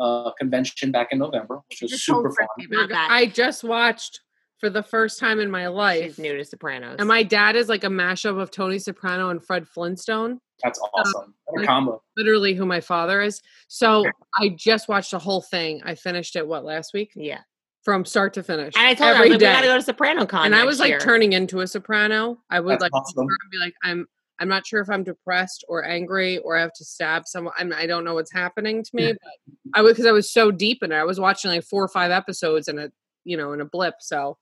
uh, 0.00 0.30
convention 0.38 0.90
back 0.90 1.08
in 1.10 1.18
November, 1.18 1.60
which 1.68 1.82
was 1.82 2.02
super 2.02 2.30
fun. 2.30 2.88
I 2.92 3.26
just 3.26 3.62
watched 3.62 4.20
for 4.60 4.70
the 4.70 4.82
first 4.82 5.18
time 5.18 5.40
in 5.40 5.50
my 5.50 5.66
life. 5.66 6.04
She's 6.04 6.18
new 6.18 6.36
to 6.36 6.44
Sopranos, 6.44 6.96
and 6.98 7.08
my 7.08 7.22
dad 7.22 7.56
is 7.56 7.68
like 7.68 7.84
a 7.84 7.88
mashup 7.88 8.40
of 8.40 8.50
Tony 8.50 8.78
Soprano 8.78 9.30
and 9.30 9.42
Fred 9.42 9.66
Flintstone. 9.66 10.38
That's 10.62 10.78
awesome. 10.94 11.34
what 11.46 11.62
a 11.62 11.66
combo. 11.66 12.02
Literally 12.16 12.54
who 12.54 12.66
my 12.66 12.80
father 12.80 13.20
is. 13.20 13.40
So 13.68 14.04
I 14.38 14.50
just 14.50 14.88
watched 14.88 15.12
the 15.12 15.18
whole 15.18 15.40
thing. 15.40 15.82
I 15.84 15.94
finished 15.94 16.36
it 16.36 16.46
what 16.46 16.64
last 16.64 16.92
week? 16.92 17.12
Yeah. 17.14 17.40
From 17.82 18.04
start 18.04 18.34
to 18.34 18.42
finish. 18.42 18.74
And 18.76 18.86
I 18.86 18.94
told 18.94 19.16
her, 19.16 19.22
like, 19.22 19.30
we 19.30 19.38
gotta 19.38 19.66
go 19.66 19.76
to 19.76 19.82
Soprano 19.82 20.26
Con. 20.26 20.46
And 20.46 20.54
I 20.54 20.64
was 20.64 20.78
like 20.78 20.90
year. 20.90 21.00
turning 21.00 21.32
into 21.32 21.60
a 21.60 21.66
soprano. 21.66 22.38
I 22.50 22.60
would 22.60 22.72
That's 22.72 22.82
like 22.82 22.94
awesome. 22.94 23.26
be 23.50 23.58
like, 23.58 23.74
I'm 23.82 24.06
I'm 24.38 24.48
not 24.48 24.66
sure 24.66 24.80
if 24.80 24.88
I'm 24.88 25.04
depressed 25.04 25.64
or 25.68 25.84
angry 25.84 26.38
or 26.38 26.56
I 26.56 26.60
have 26.62 26.72
to 26.74 26.84
stab 26.84 27.26
someone. 27.26 27.52
I'm, 27.58 27.72
I 27.74 27.86
don't 27.86 28.04
know 28.04 28.14
what's 28.14 28.32
happening 28.32 28.82
to 28.82 28.90
me, 28.94 29.12
but 29.12 29.54
I 29.74 29.82
was 29.82 29.92
because 29.92 30.06
I 30.06 30.12
was 30.12 30.30
so 30.30 30.50
deep 30.50 30.82
in 30.82 30.92
it. 30.92 30.96
I 30.96 31.04
was 31.04 31.20
watching 31.20 31.50
like 31.50 31.64
four 31.64 31.82
or 31.82 31.88
five 31.88 32.10
episodes 32.10 32.68
in 32.68 32.78
a 32.78 32.90
you 33.24 33.36
know 33.36 33.52
in 33.52 33.60
a 33.60 33.66
blip. 33.66 33.94
So 34.00 34.36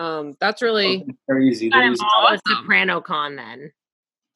um 0.00 0.34
that's 0.40 0.62
really 0.62 1.06
very 1.28 1.48
easy. 1.48 1.68
Very 1.68 1.92
easy. 1.92 2.02
Awesome. 2.02 2.40
Soprano 2.46 3.00
Con 3.00 3.36
then 3.36 3.72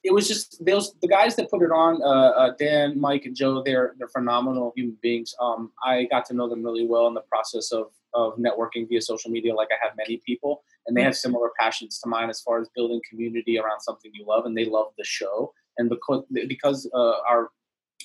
it 0.05 0.13
was 0.13 0.29
just 0.29 0.63
those 0.65 0.95
the 1.01 1.09
guys 1.09 1.35
that 1.37 1.51
put 1.51 1.63
it 1.63 1.73
on 1.73 2.01
uh, 2.03 2.33
uh, 2.41 2.51
dan 2.59 3.01
mike 3.01 3.25
and 3.25 3.35
joe 3.35 3.63
they're 3.65 3.95
they're 3.99 4.09
phenomenal 4.09 4.73
human 4.77 4.97
beings 5.03 5.35
um, 5.41 5.73
i 5.83 6.05
got 6.11 6.25
to 6.27 6.35
know 6.35 6.49
them 6.49 6.63
really 6.63 6.87
well 6.87 7.09
in 7.09 7.15
the 7.15 7.23
process 7.23 7.73
of 7.73 7.87
of 8.13 8.37
networking 8.37 8.87
via 8.89 9.01
social 9.01 9.31
media 9.31 9.55
like 9.55 9.69
i 9.73 9.85
have 9.85 9.97
many 9.97 10.21
people 10.25 10.63
and 10.87 10.97
they 10.97 11.03
have 11.03 11.17
similar 11.17 11.51
passions 11.59 11.99
to 11.99 12.09
mine 12.09 12.31
as 12.31 12.41
far 12.41 12.61
as 12.61 12.69
building 12.77 13.01
community 13.09 13.59
around 13.59 13.81
something 13.81 14.11
you 14.15 14.25
love 14.27 14.45
and 14.45 14.57
they 14.57 14.67
love 14.67 14.89
the 14.99 15.05
show 15.05 15.53
and 15.79 15.89
because 15.89 16.23
because 16.47 16.89
uh, 16.95 17.15
our 17.29 17.51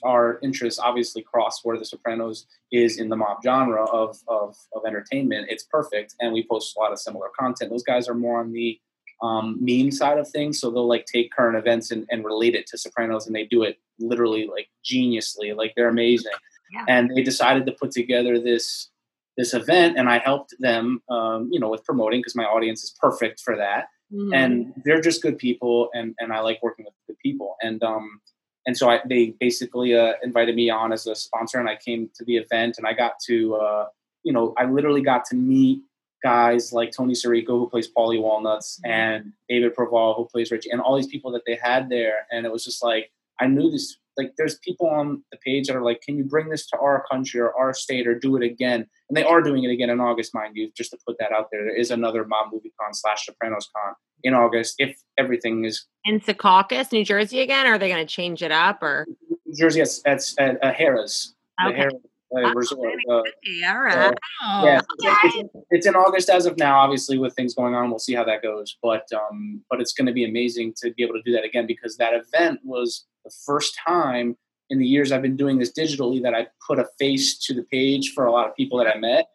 our 0.03 0.39
interests 0.41 0.79
obviously 0.79 1.21
cross 1.21 1.61
where 1.63 1.77
the 1.77 1.85
sopranos 1.85 2.45
is 2.71 2.99
in 2.99 3.09
the 3.09 3.15
mob 3.15 3.37
genre 3.43 3.85
of, 3.85 4.17
of 4.27 4.55
of 4.73 4.81
entertainment 4.85 5.47
it's 5.49 5.63
perfect 5.63 6.15
and 6.19 6.33
we 6.33 6.45
post 6.49 6.75
a 6.75 6.79
lot 6.79 6.91
of 6.91 6.99
similar 6.99 7.27
content 7.39 7.69
those 7.69 7.83
guys 7.83 8.07
are 8.07 8.15
more 8.15 8.39
on 8.39 8.51
the 8.51 8.79
um, 9.21 9.57
meme 9.59 9.91
side 9.91 10.17
of 10.17 10.27
things. 10.29 10.59
So 10.59 10.71
they'll 10.71 10.87
like 10.87 11.05
take 11.05 11.31
current 11.31 11.57
events 11.57 11.91
and, 11.91 12.05
and 12.09 12.23
relate 12.23 12.55
it 12.55 12.67
to 12.67 12.77
Sopranos, 12.77 13.27
and 13.27 13.35
they 13.35 13.45
do 13.45 13.63
it 13.63 13.77
literally 13.99 14.47
like 14.47 14.69
geniusly. 14.83 15.55
Like 15.55 15.73
they're 15.75 15.89
amazing. 15.89 16.31
Yeah. 16.73 16.85
And 16.87 17.11
they 17.15 17.23
decided 17.23 17.65
to 17.65 17.71
put 17.71 17.91
together 17.91 18.39
this 18.39 18.89
this 19.37 19.53
event, 19.53 19.97
and 19.97 20.09
I 20.09 20.19
helped 20.19 20.53
them, 20.59 21.01
um, 21.09 21.49
you 21.51 21.59
know, 21.59 21.69
with 21.69 21.83
promoting 21.85 22.19
because 22.19 22.35
my 22.35 22.43
audience 22.43 22.83
is 22.83 22.95
perfect 22.99 23.39
for 23.39 23.55
that. 23.55 23.85
Mm-hmm. 24.13 24.33
And 24.33 24.73
they're 24.85 25.01
just 25.01 25.21
good 25.21 25.37
people, 25.37 25.89
and 25.93 26.15
and 26.19 26.31
I 26.31 26.39
like 26.39 26.61
working 26.61 26.85
with 26.85 26.93
good 27.07 27.17
people. 27.19 27.55
And 27.61 27.83
um, 27.83 28.21
and 28.69 28.77
so 28.77 28.87
I, 28.87 28.99
they 29.03 29.33
basically 29.39 29.95
uh, 29.95 30.13
invited 30.21 30.55
me 30.55 30.69
on 30.69 30.93
as 30.93 31.07
a 31.07 31.15
sponsor, 31.15 31.57
and 31.59 31.67
I 31.67 31.75
came 31.75 32.07
to 32.13 32.23
the 32.23 32.37
event, 32.37 32.75
and 32.77 32.85
I 32.85 32.93
got 32.93 33.13
to, 33.25 33.55
uh, 33.55 33.85
you 34.21 34.31
know, 34.31 34.53
I 34.59 34.65
literally 34.65 35.01
got 35.01 35.25
to 35.31 35.35
meet 35.35 35.81
guys 36.21 36.71
like 36.71 36.91
Tony 36.91 37.15
Sirico, 37.15 37.57
who 37.57 37.67
plays 37.67 37.89
Paulie 37.91 38.21
Walnuts, 38.21 38.79
mm-hmm. 38.85 38.91
and 38.91 39.33
David 39.49 39.75
Proval, 39.75 40.15
who 40.15 40.25
plays 40.25 40.51
Richie, 40.51 40.69
and 40.69 40.79
all 40.79 40.95
these 40.95 41.07
people 41.07 41.31
that 41.31 41.41
they 41.47 41.57
had 41.59 41.89
there. 41.89 42.27
And 42.31 42.45
it 42.45 42.51
was 42.51 42.63
just 42.63 42.83
like, 42.83 43.11
I 43.39 43.47
knew 43.47 43.71
this, 43.71 43.97
like, 44.17 44.33
there's 44.37 44.59
people 44.59 44.87
on 44.87 45.23
the 45.31 45.37
page 45.37 45.67
that 45.67 45.75
are 45.75 45.81
like, 45.81 46.01
can 46.01 46.17
you 46.17 46.23
bring 46.23 46.49
this 46.49 46.67
to 46.67 46.77
our 46.77 47.05
country 47.09 47.39
or 47.39 47.57
our 47.57 47.73
state 47.73 48.07
or 48.07 48.17
do 48.17 48.35
it 48.35 48.43
again? 48.43 48.85
And 49.09 49.15
they 49.15 49.23
are 49.23 49.41
doing 49.41 49.63
it 49.63 49.71
again 49.71 49.89
in 49.89 49.99
August, 49.99 50.35
mind 50.35 50.55
you, 50.55 50.71
just 50.75 50.91
to 50.91 50.97
put 51.07 51.17
that 51.19 51.31
out 51.31 51.47
there. 51.51 51.63
There 51.63 51.75
is 51.75 51.91
another 51.91 52.25
Mob 52.25 52.51
Movie 52.51 52.73
Con 52.79 52.93
slash 52.93 53.25
Sopranos 53.25 53.69
Con 53.75 53.95
in 54.23 54.33
August 54.33 54.75
if 54.77 54.97
everything 55.17 55.63
is. 55.65 55.85
In 56.03 56.19
Secaucus, 56.19 56.91
New 56.91 57.05
Jersey 57.05 57.39
again? 57.39 57.65
Or 57.65 57.73
are 57.73 57.77
they 57.77 57.89
going 57.89 58.05
to 58.05 58.13
change 58.13 58.43
it 58.43 58.51
up 58.51 58.83
or? 58.83 59.07
New 59.45 59.55
Jersey, 59.55 59.81
it's, 59.81 60.01
it's 60.05 60.35
at 60.37 60.63
uh, 60.63 60.73
Harrah's. 60.73 61.35
Okay. 61.65 61.87
Uh, 62.35 62.53
resort. 62.53 62.93
Uh, 63.09 63.21
Okay, 63.43 63.63
all 63.63 63.79
right. 63.79 64.17
Oh, 64.43 64.65
yeah, 64.65 64.81
it's, 65.23 65.35
it's, 65.35 65.49
it's 65.71 65.87
in 65.87 65.95
August 65.95 66.29
as 66.29 66.45
of 66.45 66.57
now. 66.57 66.79
Obviously, 66.79 67.17
with 67.17 67.35
things 67.35 67.53
going 67.53 67.75
on, 67.75 67.89
we'll 67.89 67.99
see 67.99 68.13
how 68.13 68.23
that 68.23 68.41
goes. 68.41 68.77
But 68.81 69.07
um, 69.13 69.61
but 69.69 69.81
it's 69.81 69.93
going 69.93 70.07
to 70.07 70.13
be 70.13 70.25
amazing 70.25 70.73
to 70.77 70.91
be 70.91 71.03
able 71.03 71.15
to 71.15 71.21
do 71.23 71.31
that 71.33 71.43
again 71.43 71.67
because 71.67 71.97
that 71.97 72.13
event 72.13 72.59
was 72.63 73.05
the 73.25 73.31
first 73.45 73.77
time 73.85 74.37
in 74.69 74.79
the 74.79 74.85
years 74.85 75.11
I've 75.11 75.21
been 75.21 75.35
doing 75.35 75.57
this 75.57 75.71
digitally 75.71 76.21
that 76.21 76.35
I 76.35 76.47
put 76.65 76.79
a 76.79 76.87
face 76.99 77.37
to 77.39 77.53
the 77.53 77.63
page 77.63 78.13
for 78.13 78.25
a 78.25 78.31
lot 78.31 78.47
of 78.47 78.55
people 78.55 78.77
that 78.77 78.87
I 78.87 78.97
met, 78.97 79.29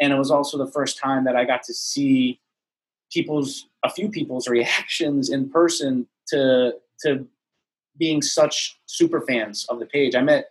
and 0.00 0.12
it 0.12 0.16
was 0.16 0.30
also 0.30 0.58
the 0.58 0.70
first 0.70 0.98
time 0.98 1.24
that 1.24 1.36
I 1.36 1.44
got 1.44 1.62
to 1.64 1.74
see 1.74 2.40
people's 3.12 3.66
a 3.84 3.90
few 3.90 4.08
people's 4.10 4.48
reactions 4.56 5.30
in 5.30 5.50
person 5.50 6.06
to 6.28 6.74
to 7.00 7.26
being 7.96 8.22
such 8.22 8.78
super 8.86 9.20
fans 9.20 9.66
of 9.68 9.78
the 9.78 9.86
page. 9.86 10.14
I 10.14 10.20
met 10.20 10.46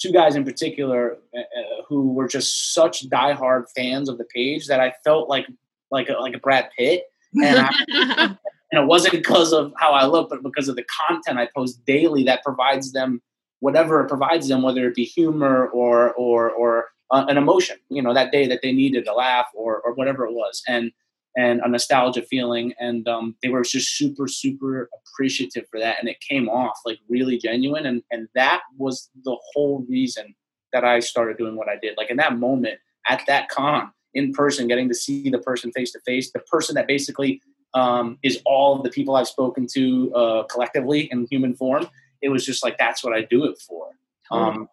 two 0.00 0.12
guys 0.12 0.34
in 0.34 0.44
particular 0.44 1.18
uh, 1.36 1.40
uh, 1.40 1.82
who 1.88 2.12
were 2.12 2.26
just 2.26 2.74
such 2.74 3.08
diehard 3.08 3.64
fans 3.76 4.08
of 4.08 4.18
the 4.18 4.24
page 4.24 4.66
that 4.66 4.80
I 4.80 4.94
felt 5.04 5.28
like 5.28 5.46
like 5.90 6.08
a, 6.08 6.12
like 6.14 6.34
a 6.34 6.38
Brad 6.38 6.68
Pitt, 6.76 7.04
and, 7.42 7.58
I, 7.58 7.70
and 8.72 8.82
it 8.82 8.86
wasn't 8.86 9.12
because 9.12 9.52
of 9.52 9.72
how 9.76 9.90
I 9.92 10.06
look, 10.06 10.30
but 10.30 10.42
because 10.42 10.68
of 10.68 10.76
the 10.76 10.84
content 10.84 11.38
I 11.38 11.48
post 11.54 11.84
daily 11.84 12.22
that 12.24 12.44
provides 12.44 12.92
them 12.92 13.20
whatever 13.60 14.00
it 14.00 14.08
provides 14.08 14.48
them, 14.48 14.62
whether 14.62 14.88
it 14.88 14.94
be 14.94 15.04
humor 15.04 15.68
or 15.68 16.12
or 16.14 16.50
or 16.50 16.88
uh, 17.10 17.26
an 17.28 17.36
emotion. 17.36 17.76
You 17.88 18.02
know, 18.02 18.14
that 18.14 18.32
day 18.32 18.46
that 18.46 18.60
they 18.62 18.72
needed 18.72 19.06
a 19.06 19.14
laugh 19.14 19.46
or 19.54 19.80
or 19.80 19.94
whatever 19.94 20.24
it 20.24 20.32
was, 20.32 20.62
and 20.66 20.92
and 21.36 21.60
a 21.60 21.68
nostalgia 21.68 22.22
feeling, 22.22 22.74
and 22.80 23.06
um, 23.08 23.36
they 23.42 23.48
were 23.48 23.62
just 23.62 23.96
super 23.96 24.26
super 24.26 24.88
appreciative 24.94 25.64
for 25.70 25.78
that, 25.78 25.96
and 26.00 26.08
it 26.08 26.20
came 26.20 26.48
off 26.48 26.78
like 26.84 26.98
really 27.08 27.38
genuine, 27.38 27.86
and 27.86 28.02
and 28.10 28.28
that 28.34 28.62
was 28.76 29.10
the 29.24 29.36
whole 29.52 29.84
reason 29.88 30.34
that 30.72 30.84
I 30.84 31.00
started 31.00 31.36
doing 31.36 31.56
what 31.56 31.68
I 31.68 31.76
did. 31.80 31.96
Like 31.96 32.10
in 32.10 32.16
that 32.18 32.36
moment 32.36 32.78
at 33.08 33.22
that 33.26 33.48
con 33.48 33.90
in 34.14 34.32
person, 34.32 34.68
getting 34.68 34.88
to 34.88 34.94
see 34.94 35.30
the 35.30 35.38
person 35.38 35.70
face 35.72 35.92
to 35.92 36.00
face, 36.00 36.32
the 36.32 36.40
person 36.40 36.74
that 36.74 36.86
basically 36.86 37.40
um, 37.74 38.18
is 38.22 38.40
all 38.44 38.76
of 38.76 38.82
the 38.82 38.90
people 38.90 39.14
I've 39.14 39.28
spoken 39.28 39.66
to 39.74 40.14
uh, 40.14 40.42
collectively 40.44 41.08
in 41.12 41.26
human 41.30 41.54
form. 41.54 41.88
It 42.22 42.28
was 42.28 42.44
just 42.44 42.64
like 42.64 42.76
that's 42.78 43.04
what 43.04 43.14
I 43.14 43.22
do 43.22 43.44
it 43.44 43.58
for. 43.58 43.90
Um, 44.30 44.68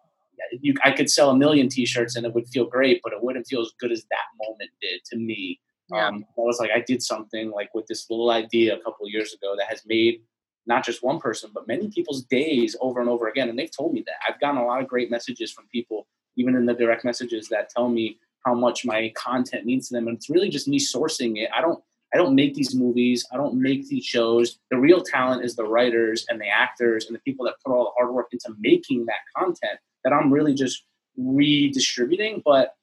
you, 0.60 0.74
I 0.84 0.92
could 0.92 1.10
sell 1.10 1.30
a 1.30 1.36
million 1.36 1.68
T-shirts 1.68 2.16
and 2.16 2.24
it 2.24 2.34
would 2.34 2.48
feel 2.48 2.66
great, 2.66 3.00
but 3.02 3.12
it 3.12 3.22
wouldn't 3.22 3.46
feel 3.46 3.60
as 3.60 3.72
good 3.80 3.92
as 3.92 4.04
that 4.10 4.46
moment 4.46 4.70
did 4.80 5.04
to 5.06 5.16
me. 5.16 5.60
Yeah. 5.90 6.08
Um, 6.08 6.24
I 6.36 6.40
was 6.42 6.58
like, 6.58 6.70
I 6.74 6.80
did 6.80 7.02
something 7.02 7.50
like 7.50 7.74
with 7.74 7.86
this 7.86 8.08
little 8.10 8.30
idea 8.30 8.76
a 8.76 8.80
couple 8.80 9.08
years 9.08 9.32
ago 9.32 9.54
that 9.56 9.68
has 9.68 9.82
made 9.86 10.20
not 10.66 10.84
just 10.84 11.02
one 11.02 11.18
person, 11.18 11.50
but 11.54 11.66
many 11.66 11.88
people's 11.88 12.24
days 12.24 12.76
over 12.80 13.00
and 13.00 13.08
over 13.08 13.28
again. 13.28 13.48
And 13.48 13.58
they've 13.58 13.74
told 13.74 13.94
me 13.94 14.04
that. 14.06 14.16
I've 14.28 14.38
gotten 14.40 14.58
a 14.58 14.66
lot 14.66 14.82
of 14.82 14.88
great 14.88 15.10
messages 15.10 15.50
from 15.50 15.66
people, 15.72 16.06
even 16.36 16.54
in 16.54 16.66
the 16.66 16.74
direct 16.74 17.04
messages, 17.04 17.48
that 17.48 17.70
tell 17.70 17.88
me 17.88 18.18
how 18.44 18.54
much 18.54 18.84
my 18.84 19.12
content 19.16 19.64
means 19.64 19.88
to 19.88 19.94
them. 19.94 20.08
And 20.08 20.16
it's 20.16 20.28
really 20.28 20.50
just 20.50 20.68
me 20.68 20.78
sourcing 20.78 21.38
it. 21.38 21.48
I 21.56 21.60
don't 21.60 21.82
I 22.14 22.16
don't 22.16 22.34
make 22.34 22.54
these 22.54 22.74
movies. 22.74 23.26
I 23.32 23.36
don't 23.36 23.60
make 23.60 23.86
these 23.88 24.04
shows. 24.04 24.58
The 24.70 24.78
real 24.78 25.02
talent 25.02 25.44
is 25.44 25.56
the 25.56 25.64
writers 25.64 26.24
and 26.28 26.40
the 26.40 26.48
actors 26.48 27.06
and 27.06 27.14
the 27.14 27.20
people 27.20 27.44
that 27.44 27.56
put 27.64 27.72
all 27.72 27.84
the 27.84 27.90
hard 27.98 28.14
work 28.14 28.28
into 28.32 28.54
making 28.58 29.06
that 29.06 29.20
content 29.36 29.78
that 30.04 30.12
I'm 30.12 30.32
really 30.32 30.54
just 30.54 30.84
redistributing. 31.18 32.42
But 32.44 32.74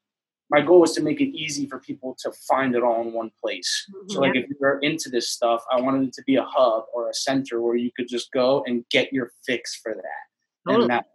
my 0.51 0.61
goal 0.61 0.81
was 0.81 0.93
to 0.93 1.01
make 1.01 1.21
it 1.21 1.35
easy 1.35 1.67
for 1.67 1.79
people 1.79 2.15
to 2.19 2.31
find 2.47 2.75
it 2.75 2.83
all 2.83 3.01
in 3.01 3.13
one 3.13 3.31
place. 3.41 3.85
So, 4.07 4.15
mm-hmm. 4.15 4.21
like, 4.21 4.35
if 4.35 4.45
you're 4.59 4.79
into 4.79 5.09
this 5.09 5.29
stuff, 5.29 5.63
I 5.71 5.81
wanted 5.81 6.07
it 6.07 6.13
to 6.13 6.23
be 6.23 6.35
a 6.35 6.43
hub 6.43 6.83
or 6.93 7.09
a 7.09 7.13
center 7.13 7.61
where 7.61 7.75
you 7.75 7.91
could 7.95 8.07
just 8.07 8.31
go 8.31 8.63
and 8.67 8.85
get 8.91 9.11
your 9.11 9.31
fix 9.45 9.75
for 9.75 9.93
that. 9.93 10.03
Totally. 10.67 10.83
And 10.83 10.91
oh. 10.91 10.95
that, 10.95 11.05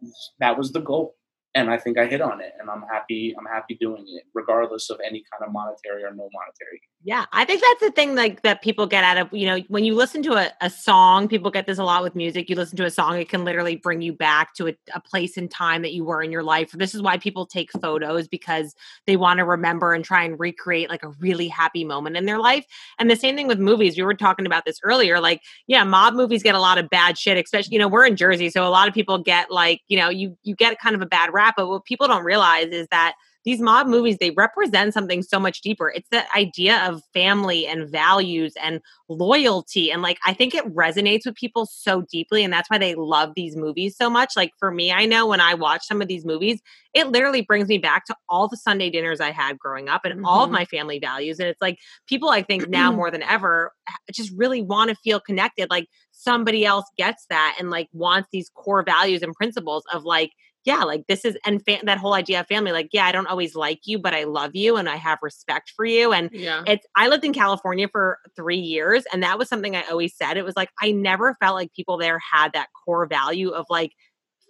that 0.40 0.58
was 0.58 0.72
the 0.72 0.80
goal. 0.80 1.14
And 1.54 1.68
I 1.68 1.78
think 1.78 1.98
I 1.98 2.06
hit 2.06 2.20
on 2.20 2.40
it, 2.40 2.52
and 2.60 2.70
I'm 2.70 2.82
happy. 2.82 3.34
I'm 3.36 3.46
happy 3.46 3.76
doing 3.80 4.04
it, 4.06 4.22
regardless 4.34 4.88
of 4.88 5.00
any 5.04 5.24
kind 5.32 5.44
of 5.44 5.52
monetary 5.52 6.04
or 6.04 6.10
no 6.10 6.28
monetary. 6.32 6.80
Yeah, 7.02 7.24
I 7.32 7.44
think 7.44 7.60
that's 7.60 7.80
the 7.80 7.90
thing 7.90 8.14
like 8.14 8.42
that 8.42 8.62
people 8.62 8.86
get 8.86 9.02
out 9.02 9.16
of, 9.16 9.32
you 9.32 9.46
know, 9.46 9.58
when 9.68 9.84
you 9.84 9.94
listen 9.94 10.22
to 10.24 10.34
a, 10.34 10.52
a 10.60 10.68
song, 10.68 11.28
people 11.28 11.50
get 11.50 11.66
this 11.66 11.78
a 11.78 11.84
lot 11.84 12.02
with 12.02 12.14
music. 12.14 12.50
You 12.50 12.56
listen 12.56 12.76
to 12.76 12.84
a 12.84 12.90
song, 12.90 13.16
it 13.16 13.28
can 13.30 13.42
literally 13.44 13.76
bring 13.76 14.02
you 14.02 14.12
back 14.12 14.54
to 14.56 14.68
a, 14.68 14.76
a 14.94 15.00
place 15.00 15.38
in 15.38 15.48
time 15.48 15.80
that 15.82 15.92
you 15.92 16.04
were 16.04 16.22
in 16.22 16.30
your 16.30 16.42
life. 16.42 16.70
This 16.72 16.94
is 16.94 17.00
why 17.00 17.16
people 17.16 17.46
take 17.46 17.72
photos 17.80 18.28
because 18.28 18.74
they 19.06 19.16
want 19.16 19.38
to 19.38 19.44
remember 19.44 19.94
and 19.94 20.04
try 20.04 20.22
and 20.24 20.38
recreate 20.38 20.90
like 20.90 21.02
a 21.02 21.08
really 21.18 21.48
happy 21.48 21.84
moment 21.84 22.16
in 22.16 22.26
their 22.26 22.38
life. 22.38 22.66
And 22.98 23.10
the 23.10 23.16
same 23.16 23.34
thing 23.34 23.48
with 23.48 23.58
movies. 23.58 23.96
We 23.96 24.04
were 24.04 24.14
talking 24.14 24.46
about 24.46 24.66
this 24.66 24.78
earlier. 24.84 25.20
Like, 25.20 25.40
yeah, 25.66 25.84
mob 25.84 26.14
movies 26.14 26.42
get 26.42 26.54
a 26.54 26.60
lot 26.60 26.76
of 26.76 26.90
bad 26.90 27.16
shit, 27.16 27.42
especially, 27.42 27.72
you 27.72 27.78
know, 27.78 27.88
we're 27.88 28.06
in 28.06 28.14
Jersey. 28.14 28.50
So 28.50 28.66
a 28.66 28.68
lot 28.68 28.88
of 28.88 28.94
people 28.94 29.18
get 29.18 29.50
like, 29.50 29.80
you 29.88 29.98
know, 29.98 30.10
you 30.10 30.36
you 30.42 30.54
get 30.54 30.78
kind 30.78 30.94
of 30.94 31.00
a 31.00 31.06
bad 31.06 31.32
but 31.56 31.68
what 31.68 31.84
people 31.84 32.06
don't 32.08 32.24
realize 32.24 32.68
is 32.68 32.86
that 32.90 33.14
these 33.46 33.58
mob 33.60 33.86
movies 33.86 34.18
they 34.18 34.32
represent 34.32 34.92
something 34.92 35.22
so 35.22 35.40
much 35.40 35.62
deeper. 35.62 35.90
It's 35.94 36.08
that 36.10 36.28
idea 36.36 36.86
of 36.86 37.02
family 37.14 37.66
and 37.66 37.88
values 37.90 38.52
and 38.62 38.82
loyalty. 39.08 39.90
And 39.90 40.02
like 40.02 40.18
i 40.26 40.34
think 40.34 40.54
it 40.54 40.64
resonates 40.74 41.24
with 41.24 41.34
people 41.36 41.66
so 41.66 42.02
deeply 42.12 42.44
and 42.44 42.52
that's 42.52 42.68
why 42.68 42.76
they 42.78 42.94
love 42.94 43.32
these 43.34 43.56
movies 43.56 43.96
so 43.96 44.10
much. 44.10 44.32
Like 44.36 44.50
for 44.58 44.70
me 44.70 44.92
i 44.92 45.06
know 45.06 45.26
when 45.26 45.40
i 45.40 45.54
watch 45.54 45.86
some 45.86 46.02
of 46.02 46.08
these 46.08 46.24
movies 46.24 46.60
it 46.92 47.06
literally 47.08 47.40
brings 47.42 47.68
me 47.68 47.78
back 47.78 48.04
to 48.06 48.14
all 48.28 48.46
the 48.48 48.56
sunday 48.56 48.90
dinners 48.90 49.20
i 49.20 49.30
had 49.30 49.58
growing 49.58 49.88
up 49.88 50.04
and 50.04 50.24
all 50.26 50.44
of 50.44 50.50
Mhm. 50.50 50.54
my 50.54 50.64
family 50.66 50.98
values. 50.98 51.38
And 51.40 51.48
it's 51.48 51.62
like 51.62 51.78
people 52.06 52.28
i 52.28 52.42
think 52.42 52.68
now 52.68 52.92
more 53.00 53.10
than 53.10 53.22
ever 53.22 53.72
just 54.12 54.32
really 54.36 54.62
want 54.62 54.90
to 54.90 54.96
feel 54.96 55.18
connected. 55.20 55.70
Like 55.70 55.86
somebody 56.12 56.64
else 56.66 56.84
gets 56.98 57.24
that 57.30 57.56
and 57.58 57.70
like 57.70 57.88
wants 57.92 58.28
these 58.32 58.50
core 58.54 58.82
values 58.84 59.22
and 59.22 59.34
principles 59.34 59.84
of 59.92 60.04
like 60.04 60.32
yeah, 60.64 60.82
like 60.82 61.06
this 61.08 61.24
is 61.24 61.38
and 61.46 61.64
fa- 61.64 61.80
that 61.84 61.98
whole 61.98 62.12
idea 62.12 62.40
of 62.40 62.46
family, 62.46 62.72
like 62.72 62.90
yeah, 62.92 63.06
I 63.06 63.12
don't 63.12 63.26
always 63.26 63.54
like 63.54 63.80
you, 63.84 63.98
but 63.98 64.12
I 64.12 64.24
love 64.24 64.50
you 64.54 64.76
and 64.76 64.88
I 64.88 64.96
have 64.96 65.18
respect 65.22 65.72
for 65.74 65.86
you. 65.86 66.12
And 66.12 66.28
yeah. 66.32 66.62
it's 66.66 66.86
I 66.94 67.08
lived 67.08 67.24
in 67.24 67.32
California 67.32 67.88
for 67.90 68.18
three 68.36 68.58
years, 68.58 69.04
and 69.12 69.22
that 69.22 69.38
was 69.38 69.48
something 69.48 69.74
I 69.74 69.84
always 69.90 70.14
said. 70.14 70.36
It 70.36 70.44
was 70.44 70.56
like 70.56 70.70
I 70.80 70.92
never 70.92 71.36
felt 71.40 71.54
like 71.54 71.72
people 71.72 71.96
there 71.96 72.18
had 72.18 72.52
that 72.52 72.68
core 72.84 73.06
value 73.06 73.50
of 73.50 73.66
like 73.70 73.92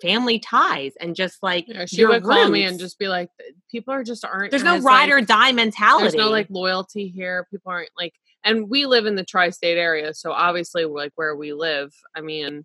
family 0.02 0.38
ties 0.38 0.92
and 1.00 1.14
just 1.14 1.42
like 1.42 1.66
Yeah, 1.68 1.84
she 1.84 2.04
would 2.04 2.24
call 2.24 2.48
me 2.48 2.64
and 2.64 2.78
just 2.78 2.98
be 2.98 3.08
like, 3.08 3.28
people 3.70 3.94
are 3.94 4.02
just 4.02 4.24
aren't. 4.24 4.50
there's 4.50 4.64
no 4.64 4.80
ride 4.80 5.10
like, 5.10 5.12
or 5.12 5.20
die 5.20 5.52
mentality. 5.52 6.04
There's 6.04 6.14
no 6.14 6.30
like 6.30 6.48
loyalty 6.50 7.06
here. 7.08 7.46
People 7.50 7.70
aren't 7.70 7.90
like, 7.96 8.14
and 8.42 8.68
we 8.68 8.86
live 8.86 9.06
in 9.06 9.14
the 9.14 9.24
tri-state 9.24 9.76
area, 9.76 10.12
so 10.14 10.32
obviously, 10.32 10.86
like 10.86 11.12
where 11.14 11.36
we 11.36 11.52
live, 11.52 11.92
I 12.16 12.20
mean, 12.20 12.64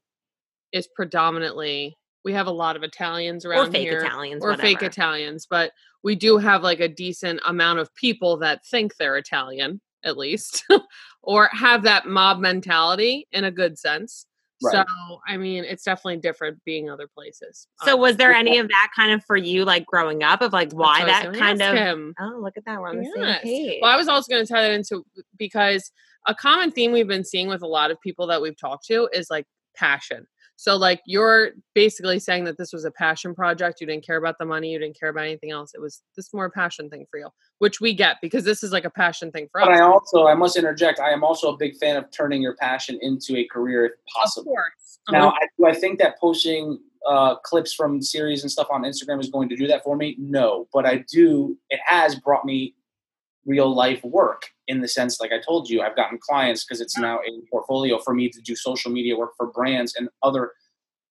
is 0.71 0.87
predominantly 0.95 1.95
we 2.25 2.33
have 2.33 2.47
a 2.47 2.51
lot 2.51 2.75
of 2.75 2.83
Italians 2.83 3.45
around 3.45 3.67
or 3.67 3.71
fake 3.71 3.81
here, 3.83 4.01
Italians 4.01 4.43
or 4.43 4.57
fake. 4.57 4.81
Italians, 4.81 5.47
but 5.49 5.71
we 6.03 6.15
do 6.15 6.37
have 6.37 6.63
like 6.63 6.79
a 6.79 6.89
decent 6.89 7.39
amount 7.45 7.79
of 7.79 7.93
people 7.95 8.37
that 8.37 8.65
think 8.65 8.97
they're 8.97 9.15
Italian, 9.15 9.79
at 10.03 10.17
least, 10.17 10.65
or 11.21 11.49
have 11.53 11.83
that 11.83 12.07
mob 12.07 12.39
mentality 12.39 13.27
in 13.31 13.43
a 13.45 13.51
good 13.51 13.77
sense. 13.77 14.25
Right. 14.63 14.85
So, 14.87 15.19
I 15.27 15.37
mean, 15.37 15.65
it's 15.65 15.83
definitely 15.83 16.17
different 16.17 16.63
being 16.65 16.89
other 16.89 17.07
places. 17.07 17.67
So 17.83 17.95
Um, 17.95 17.99
was 17.99 18.17
there 18.17 18.31
any 18.31 18.57
of 18.57 18.69
that 18.69 18.89
kind 18.95 19.11
of 19.11 19.23
for 19.25 19.35
you, 19.35 19.65
like 19.65 19.85
growing 19.85 20.23
up, 20.23 20.41
of 20.41 20.53
like 20.53 20.71
why 20.71 21.01
what 21.01 21.09
I 21.09 21.27
was 21.27 21.37
that 21.37 21.39
kind 21.39 21.61
of? 21.61 21.75
him. 21.75 22.13
Oh, 22.19 22.39
look 22.41 22.57
at 22.57 22.65
that, 22.65 22.79
we're 22.79 22.89
on 22.89 22.97
the 22.97 23.11
same 23.15 23.35
page. 23.43 23.79
Well, 23.81 23.91
I 23.91 23.97
was 23.97 24.07
also 24.07 24.33
going 24.33 24.45
to 24.45 24.51
tie 24.51 24.61
that 24.61 24.71
into 24.71 25.05
because 25.37 25.91
a 26.25 26.33
common 26.33 26.71
theme 26.71 26.91
we've 26.91 27.07
been 27.07 27.25
seeing 27.25 27.49
with 27.49 27.61
a 27.61 27.67
lot 27.67 27.91
of 27.91 28.01
people 28.01 28.27
that 28.27 28.41
we've 28.41 28.57
talked 28.57 28.85
to 28.87 29.09
is 29.13 29.29
like 29.29 29.45
passion. 29.75 30.25
So, 30.57 30.75
like, 30.77 31.01
you're 31.05 31.51
basically 31.73 32.17
saying 32.19 32.45
that 32.45 32.57
this 32.57 32.71
was 32.71 32.85
a 32.85 32.91
passion 32.91 33.35
project. 33.35 33.81
You 33.81 33.87
didn't 33.87 34.05
care 34.05 34.17
about 34.17 34.37
the 34.39 34.45
money. 34.45 34.71
You 34.71 34.79
didn't 34.79 34.97
care 34.97 35.09
about 35.09 35.25
anything 35.25 35.51
else. 35.51 35.73
It 35.73 35.81
was 35.81 36.01
this 36.15 36.33
more 36.33 36.49
passion 36.49 36.89
thing 36.89 37.05
for 37.11 37.19
you, 37.19 37.27
which 37.59 37.81
we 37.81 37.93
get 37.93 38.17
because 38.21 38.43
this 38.45 38.63
is 38.63 38.71
like 38.71 38.85
a 38.85 38.89
passion 38.89 39.31
thing 39.31 39.47
for 39.51 39.61
us. 39.61 39.67
But 39.67 39.73
us. 39.73 39.79
I 39.81 39.83
also, 39.83 40.27
I 40.27 40.33
must 40.33 40.55
interject, 40.57 40.99
I 40.99 41.11
am 41.11 41.23
also 41.23 41.53
a 41.53 41.57
big 41.57 41.75
fan 41.77 41.97
of 41.97 42.09
turning 42.11 42.41
your 42.41 42.55
passion 42.55 42.97
into 43.01 43.35
a 43.37 43.45
career 43.45 43.85
if 43.85 43.91
possible. 44.13 44.53
course. 44.53 44.99
Now, 45.11 45.27
Uh-huh. 45.29 45.37
I, 45.41 45.47
do 45.57 45.65
I 45.67 45.73
think 45.73 45.99
that 45.99 46.17
posting 46.19 46.79
uh, 47.05 47.35
clips 47.35 47.73
from 47.73 48.01
series 48.01 48.41
and 48.43 48.51
stuff 48.51 48.67
on 48.71 48.83
Instagram 48.83 49.19
is 49.19 49.29
going 49.29 49.49
to 49.49 49.55
do 49.55 49.67
that 49.67 49.83
for 49.83 49.95
me? 49.97 50.15
No, 50.17 50.67
but 50.73 50.85
I 50.85 51.03
do. 51.11 51.57
It 51.69 51.79
has 51.85 52.15
brought 52.15 52.45
me 52.45 52.75
real 53.45 53.73
life 53.75 54.03
work 54.03 54.49
in 54.67 54.81
the 54.81 54.87
sense, 54.87 55.19
like 55.19 55.31
I 55.31 55.39
told 55.39 55.69
you, 55.69 55.81
I've 55.81 55.95
gotten 55.95 56.17
clients 56.19 56.63
because 56.63 56.81
it's 56.81 56.97
now 56.97 57.19
a 57.19 57.41
portfolio 57.51 57.99
for 57.99 58.13
me 58.13 58.29
to 58.29 58.41
do 58.41 58.55
social 58.55 58.91
media 58.91 59.17
work 59.17 59.31
for 59.37 59.47
brands 59.47 59.95
and 59.95 60.09
other 60.23 60.51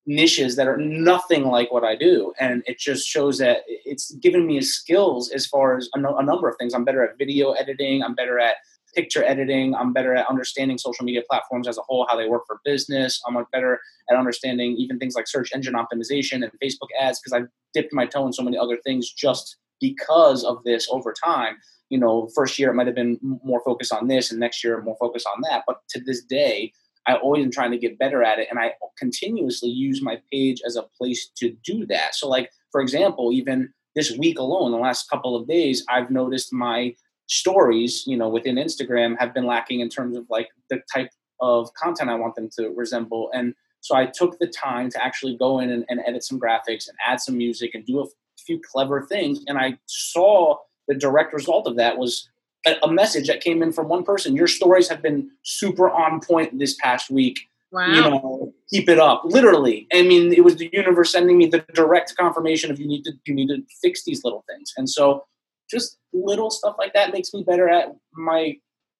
niches 0.06 0.56
that 0.56 0.68
are 0.68 0.76
nothing 0.76 1.46
like 1.46 1.72
what 1.72 1.84
I 1.84 1.96
do, 1.96 2.32
and 2.38 2.62
it 2.66 2.78
just 2.78 3.06
shows 3.06 3.38
that 3.38 3.58
it's 3.66 4.14
given 4.16 4.46
me 4.46 4.60
skills 4.60 5.30
as 5.30 5.46
far 5.46 5.76
as 5.76 5.88
a, 5.94 6.00
no- 6.00 6.16
a 6.18 6.22
number 6.22 6.48
of 6.48 6.56
things. 6.58 6.74
I'm 6.74 6.84
better 6.84 7.02
at 7.02 7.16
video 7.18 7.52
editing. 7.52 8.02
I'm 8.02 8.14
better 8.14 8.38
at 8.38 8.56
picture 8.94 9.24
editing. 9.24 9.74
I'm 9.74 9.92
better 9.92 10.14
at 10.14 10.28
understanding 10.28 10.78
social 10.78 11.04
media 11.04 11.22
platforms 11.28 11.66
as 11.66 11.78
a 11.78 11.82
whole, 11.82 12.06
how 12.08 12.16
they 12.16 12.28
work 12.28 12.42
for 12.46 12.60
business. 12.64 13.20
I'm 13.26 13.36
better 13.52 13.80
at 14.10 14.16
understanding 14.16 14.76
even 14.78 14.98
things 14.98 15.14
like 15.14 15.26
search 15.26 15.50
engine 15.54 15.74
optimization 15.74 16.42
and 16.42 16.52
Facebook 16.62 16.88
ads 17.00 17.20
because 17.20 17.32
I've 17.32 17.48
dipped 17.72 17.92
my 17.92 18.06
toe 18.06 18.26
in 18.26 18.32
so 18.32 18.42
many 18.42 18.56
other 18.56 18.78
things 18.84 19.10
just 19.10 19.56
because 19.80 20.44
of 20.44 20.62
this 20.64 20.88
over 20.90 21.12
time. 21.12 21.56
You 21.90 21.98
know, 21.98 22.28
first 22.34 22.58
year 22.58 22.70
it 22.70 22.74
might 22.74 22.86
have 22.86 22.96
been 22.96 23.18
more 23.22 23.62
focused 23.64 23.92
on 23.92 24.08
this, 24.08 24.30
and 24.30 24.40
next 24.40 24.64
year 24.64 24.82
more 24.82 24.96
focused 24.98 25.26
on 25.26 25.42
that. 25.42 25.64
But 25.66 25.80
to 25.90 26.00
this 26.00 26.24
day, 26.24 26.72
I 27.06 27.16
always 27.16 27.44
am 27.44 27.50
trying 27.50 27.70
to 27.72 27.78
get 27.78 27.98
better 27.98 28.22
at 28.22 28.38
it, 28.38 28.48
and 28.50 28.58
I 28.58 28.72
continuously 28.98 29.68
use 29.68 30.02
my 30.02 30.20
page 30.32 30.62
as 30.66 30.76
a 30.76 30.86
place 30.98 31.30
to 31.36 31.54
do 31.64 31.86
that. 31.86 32.14
So, 32.14 32.28
like 32.28 32.50
for 32.72 32.80
example, 32.80 33.32
even 33.32 33.72
this 33.94 34.16
week 34.18 34.38
alone, 34.38 34.72
the 34.72 34.78
last 34.78 35.08
couple 35.08 35.36
of 35.36 35.46
days, 35.46 35.84
I've 35.88 36.10
noticed 36.10 36.52
my 36.52 36.94
stories, 37.26 38.04
you 38.06 38.16
know, 38.16 38.28
within 38.28 38.56
Instagram 38.56 39.16
have 39.18 39.32
been 39.32 39.46
lacking 39.46 39.80
in 39.80 39.88
terms 39.88 40.16
of 40.16 40.26
like 40.28 40.48
the 40.70 40.82
type 40.92 41.10
of 41.40 41.72
content 41.74 42.10
I 42.10 42.16
want 42.16 42.34
them 42.34 42.48
to 42.58 42.70
resemble. 42.70 43.30
And 43.32 43.54
so 43.80 43.94
I 43.94 44.06
took 44.06 44.38
the 44.38 44.46
time 44.46 44.90
to 44.90 45.04
actually 45.04 45.36
go 45.36 45.60
in 45.60 45.70
and, 45.70 45.84
and 45.88 46.00
edit 46.06 46.24
some 46.24 46.40
graphics 46.40 46.88
and 46.88 46.96
add 47.06 47.20
some 47.20 47.36
music 47.36 47.74
and 47.74 47.84
do 47.84 48.00
a 48.00 48.06
few 48.46 48.60
clever 48.60 49.02
things. 49.02 49.40
And 49.46 49.58
I 49.58 49.78
saw 49.86 50.58
the 50.88 50.94
direct 50.94 51.32
result 51.32 51.66
of 51.66 51.76
that 51.76 51.98
was 51.98 52.28
a, 52.66 52.76
a 52.82 52.90
message 52.90 53.26
that 53.26 53.40
came 53.40 53.62
in 53.62 53.72
from 53.72 53.88
one 53.88 54.04
person. 54.04 54.36
Your 54.36 54.46
stories 54.46 54.88
have 54.88 55.02
been 55.02 55.30
super 55.42 55.90
on 55.90 56.20
point 56.20 56.58
this 56.58 56.74
past 56.74 57.10
week. 57.10 57.40
Wow. 57.72 57.86
You 57.88 58.00
know, 58.02 58.54
keep 58.70 58.88
it 58.88 59.00
up. 59.00 59.22
Literally, 59.24 59.88
I 59.92 60.02
mean, 60.02 60.32
it 60.32 60.44
was 60.44 60.56
the 60.56 60.70
universe 60.72 61.10
sending 61.10 61.36
me 61.36 61.46
the 61.46 61.64
direct 61.74 62.14
confirmation 62.16 62.70
of 62.70 62.78
you 62.78 62.86
need 62.86 63.02
to 63.02 63.12
you 63.26 63.34
need 63.34 63.48
to 63.48 63.62
fix 63.82 64.04
these 64.04 64.22
little 64.22 64.44
things. 64.48 64.72
And 64.76 64.88
so, 64.88 65.24
just 65.68 65.98
little 66.12 66.50
stuff 66.50 66.76
like 66.78 66.92
that 66.94 67.12
makes 67.12 67.34
me 67.34 67.42
better 67.42 67.68
at 67.68 67.88
my 68.12 68.54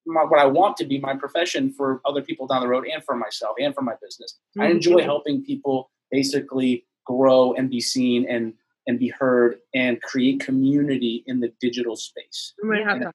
my, 0.07 0.25
what 0.25 0.41
I 0.41 0.47
want 0.47 0.77
to 0.79 0.85
be 0.85 0.99
my 0.99 1.15
profession 1.15 1.73
for 1.73 2.01
other 2.05 2.21
people 2.21 2.47
down 2.47 2.63
the 2.63 2.69
road 2.69 2.87
and 2.93 3.03
for 3.05 3.15
myself 3.15 3.55
and 3.59 3.75
for 3.75 3.83
my 3.83 3.95
business. 4.03 4.39
Mm-hmm. 4.59 4.63
I 4.63 4.71
enjoy 4.71 5.03
helping 5.03 5.45
people 5.45 5.91
basically 6.11 6.85
grow 7.07 7.55
and 7.55 7.71
be 7.71 7.81
seen 7.81 8.29
and 8.29 8.55
and 8.87 8.99
be 8.99 9.09
heard 9.09 9.57
and 9.75 10.01
create 10.03 10.41
community 10.41 11.25
in 11.27 11.41
the 11.41 11.53
digital 11.61 11.97
space. 11.97 12.55
We 12.63 12.69
might 12.69 12.87
have 12.87 13.01
to 13.01 13.13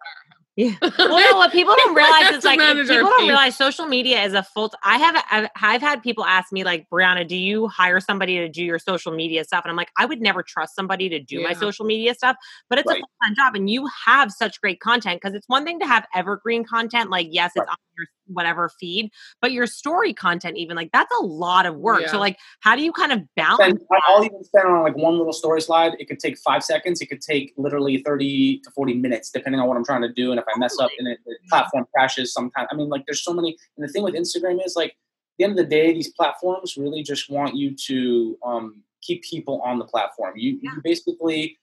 yeah. 0.55 0.75
Well, 0.81 1.31
no, 1.31 1.37
what 1.37 1.51
people 1.51 1.73
don't 1.75 1.95
realize 1.95 2.35
is 2.35 2.43
like 2.43 2.59
people 2.59 2.85
don't 2.85 3.27
realize 3.27 3.55
social 3.55 3.87
media 3.87 4.23
is 4.23 4.33
a 4.33 4.43
full. 4.43 4.69
T- 4.69 4.77
I 4.83 4.97
have 4.97 5.23
I've, 5.31 5.49
I've 5.61 5.81
had 5.81 6.03
people 6.03 6.25
ask 6.25 6.51
me 6.51 6.63
like, 6.63 6.87
Brianna, 6.91 7.27
do 7.27 7.35
you 7.35 7.67
hire 7.67 7.99
somebody 7.99 8.37
to 8.37 8.49
do 8.49 8.63
your 8.63 8.77
social 8.77 9.13
media 9.13 9.43
stuff? 9.45 9.63
And 9.63 9.71
I'm 9.71 9.77
like, 9.77 9.91
I 9.97 10.05
would 10.05 10.21
never 10.21 10.43
trust 10.43 10.75
somebody 10.75 11.07
to 11.09 11.19
do 11.19 11.39
yeah. 11.39 11.47
my 11.47 11.53
social 11.53 11.85
media 11.85 12.13
stuff, 12.13 12.35
but 12.69 12.77
it's 12.77 12.87
right. 12.87 12.97
a 12.97 12.99
full 12.99 13.09
time 13.23 13.35
job, 13.35 13.55
and 13.55 13.69
you 13.69 13.87
have 14.05 14.31
such 14.31 14.59
great 14.59 14.79
content 14.81 15.21
because 15.21 15.33
it's 15.33 15.47
one 15.47 15.63
thing 15.63 15.79
to 15.79 15.87
have 15.87 16.05
evergreen 16.13 16.65
content. 16.65 17.09
Like, 17.09 17.27
yes, 17.31 17.51
it's 17.55 17.61
right. 17.61 17.69
on 17.69 17.77
your 17.97 18.07
whatever 18.29 18.69
feed, 18.79 19.11
but 19.41 19.51
your 19.51 19.67
story 19.67 20.13
content, 20.13 20.57
even 20.57 20.75
like 20.75 20.91
that's 20.91 21.11
a 21.19 21.25
lot 21.25 21.65
of 21.65 21.75
work. 21.75 22.01
Yeah. 22.01 22.11
So, 22.11 22.19
like, 22.19 22.37
how 22.61 22.75
do 22.75 22.83
you 22.83 22.91
kind 22.91 23.11
of 23.11 23.21
balance? 23.35 23.81
I'll 24.07 24.23
even 24.23 24.43
spend 24.43 24.67
on 24.67 24.83
like 24.83 24.95
one 24.95 25.17
little 25.17 25.33
story 25.33 25.61
slide. 25.61 25.93
It 25.99 26.07
could 26.07 26.19
take 26.19 26.37
five 26.37 26.63
seconds. 26.63 27.01
It 27.01 27.07
could 27.07 27.21
take 27.21 27.53
literally 27.57 28.03
30 28.05 28.61
to 28.61 28.71
40 28.71 28.93
minutes, 28.95 29.31
depending 29.31 29.59
on 29.59 29.67
what 29.67 29.77
I'm 29.77 29.85
trying 29.85 30.01
to 30.01 30.13
do. 30.13 30.31
And 30.31 30.38
if 30.39 30.45
I 30.53 30.57
mess 30.57 30.77
up 30.79 30.89
and 30.97 31.07
it, 31.07 31.19
the 31.25 31.35
platform 31.49 31.85
crashes 31.93 32.33
sometimes, 32.33 32.67
I 32.71 32.75
mean, 32.75 32.89
like, 32.89 33.05
there's 33.05 33.23
so 33.23 33.33
many. 33.33 33.57
And 33.77 33.87
the 33.87 33.91
thing 33.91 34.03
with 34.03 34.15
Instagram 34.15 34.65
is 34.65 34.75
like, 34.75 34.95
the 35.37 35.45
end 35.45 35.51
of 35.51 35.57
the 35.57 35.69
day, 35.69 35.93
these 35.93 36.11
platforms 36.11 36.75
really 36.75 37.01
just 37.01 37.29
want 37.29 37.55
you 37.55 37.73
to 37.87 38.37
um, 38.45 38.83
keep 39.01 39.23
people 39.23 39.61
on 39.63 39.79
the 39.79 39.85
platform. 39.85 40.33
You, 40.35 40.59
yeah. 40.61 40.71
you 40.75 40.81
basically, 40.83 41.57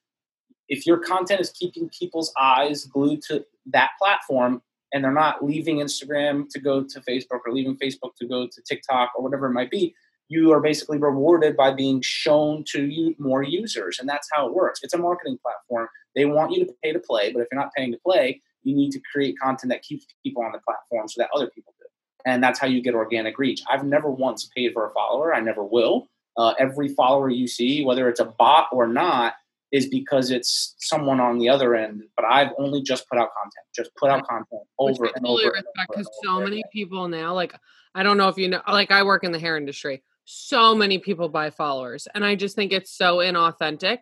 if 0.68 0.87
your 0.87 0.99
content 0.99 1.40
is 1.40 1.50
keeping 1.50 1.90
people's 1.90 2.33
eyes 2.40 2.85
glued 2.85 3.23
to 3.28 3.45
that 3.66 3.90
platform, 4.00 4.62
and 4.92 5.04
they're 5.04 5.12
not 5.12 5.45
leaving 5.45 5.78
Instagram 5.78 6.49
to 6.49 6.61
go 6.61 6.83
to 6.83 7.00
Facebook 7.00 7.40
or 7.45 7.52
leaving 7.52 7.76
Facebook 7.76 8.14
to 8.18 8.26
go 8.26 8.47
to 8.47 8.62
TikTok 8.62 9.11
or 9.16 9.23
whatever 9.23 9.47
it 9.47 9.52
might 9.52 9.71
be, 9.71 9.95
you 10.28 10.52
are 10.52 10.61
basically 10.61 10.97
rewarded 10.97 11.56
by 11.56 11.73
being 11.73 12.00
shown 12.02 12.64
to 12.68 12.87
you 12.87 13.14
more 13.18 13.42
users. 13.42 13.99
And 13.99 14.09
that's 14.09 14.28
how 14.33 14.47
it 14.47 14.54
works. 14.54 14.80
It's 14.83 14.95
a 14.95 14.99
marketing 14.99 15.38
platform. 15.42 15.88
They 16.14 16.25
want 16.25 16.52
you 16.52 16.64
to 16.64 16.73
pay 16.83 16.92
to 16.92 16.99
play, 16.99 17.33
but 17.33 17.40
if 17.40 17.49
you're 17.52 17.61
not 17.61 17.73
paying 17.76 17.92
to 17.92 17.99
play, 17.99 18.40
you 18.66 18.75
need 18.75 18.90
to 18.90 19.00
create 19.12 19.38
content 19.38 19.70
that 19.70 19.82
keeps 19.82 20.06
people 20.25 20.42
on 20.42 20.50
the 20.52 20.58
platform 20.58 21.06
so 21.08 21.23
that 21.23 21.28
other 21.35 21.49
people 21.54 21.73
do. 21.78 21.87
And 22.25 22.42
that's 22.42 22.58
how 22.58 22.66
you 22.66 22.82
get 22.82 22.94
organic 22.94 23.38
reach. 23.38 23.62
I've 23.70 23.85
never 23.85 24.11
once 24.11 24.50
paid 24.56 24.73
for 24.73 24.88
a 24.88 24.90
follower. 24.90 25.32
I 25.32 25.40
never 25.40 25.64
will. 25.64 26.08
Uh, 26.37 26.52
every 26.58 26.88
follower 26.88 27.30
you 27.30 27.46
see, 27.46 27.85
whether 27.85 28.08
it's 28.08 28.18
a 28.18 28.25
bot 28.25 28.66
or 28.73 28.88
not, 28.88 29.35
is 29.70 29.87
because 29.87 30.30
it's 30.30 30.75
someone 30.78 31.20
on 31.20 31.38
the 31.38 31.49
other 31.49 31.76
end. 31.76 32.02
But 32.16 32.25
I've 32.25 32.50
only 32.58 32.82
just 32.82 33.08
put 33.08 33.18
out 33.18 33.28
content, 33.40 33.66
just 33.75 33.94
put 33.96 34.11
out 34.11 34.26
content 34.26 34.62
over 34.78 35.04
Which 35.04 35.12
and 35.14 35.26
over. 35.26 35.54
Because 35.88 36.08
so 36.25 36.40
many 36.40 36.64
people 36.73 37.08
now, 37.08 37.32
like 37.35 37.54
I 37.94 38.02
don't 38.02 38.16
know 38.16 38.28
if 38.28 38.37
you 38.37 38.49
know, 38.49 38.62
like 38.66 38.90
I 38.90 39.04
work 39.04 39.23
in 39.23 39.30
the 39.30 39.38
hair 39.38 39.56
industry. 39.56 40.02
So 40.25 40.75
many 40.75 40.99
people 40.99 41.28
buy 41.28 41.50
followers, 41.50 42.08
and 42.12 42.25
I 42.25 42.35
just 42.35 42.56
think 42.56 42.73
it's 42.73 42.90
so 42.90 43.18
inauthentic. 43.18 43.99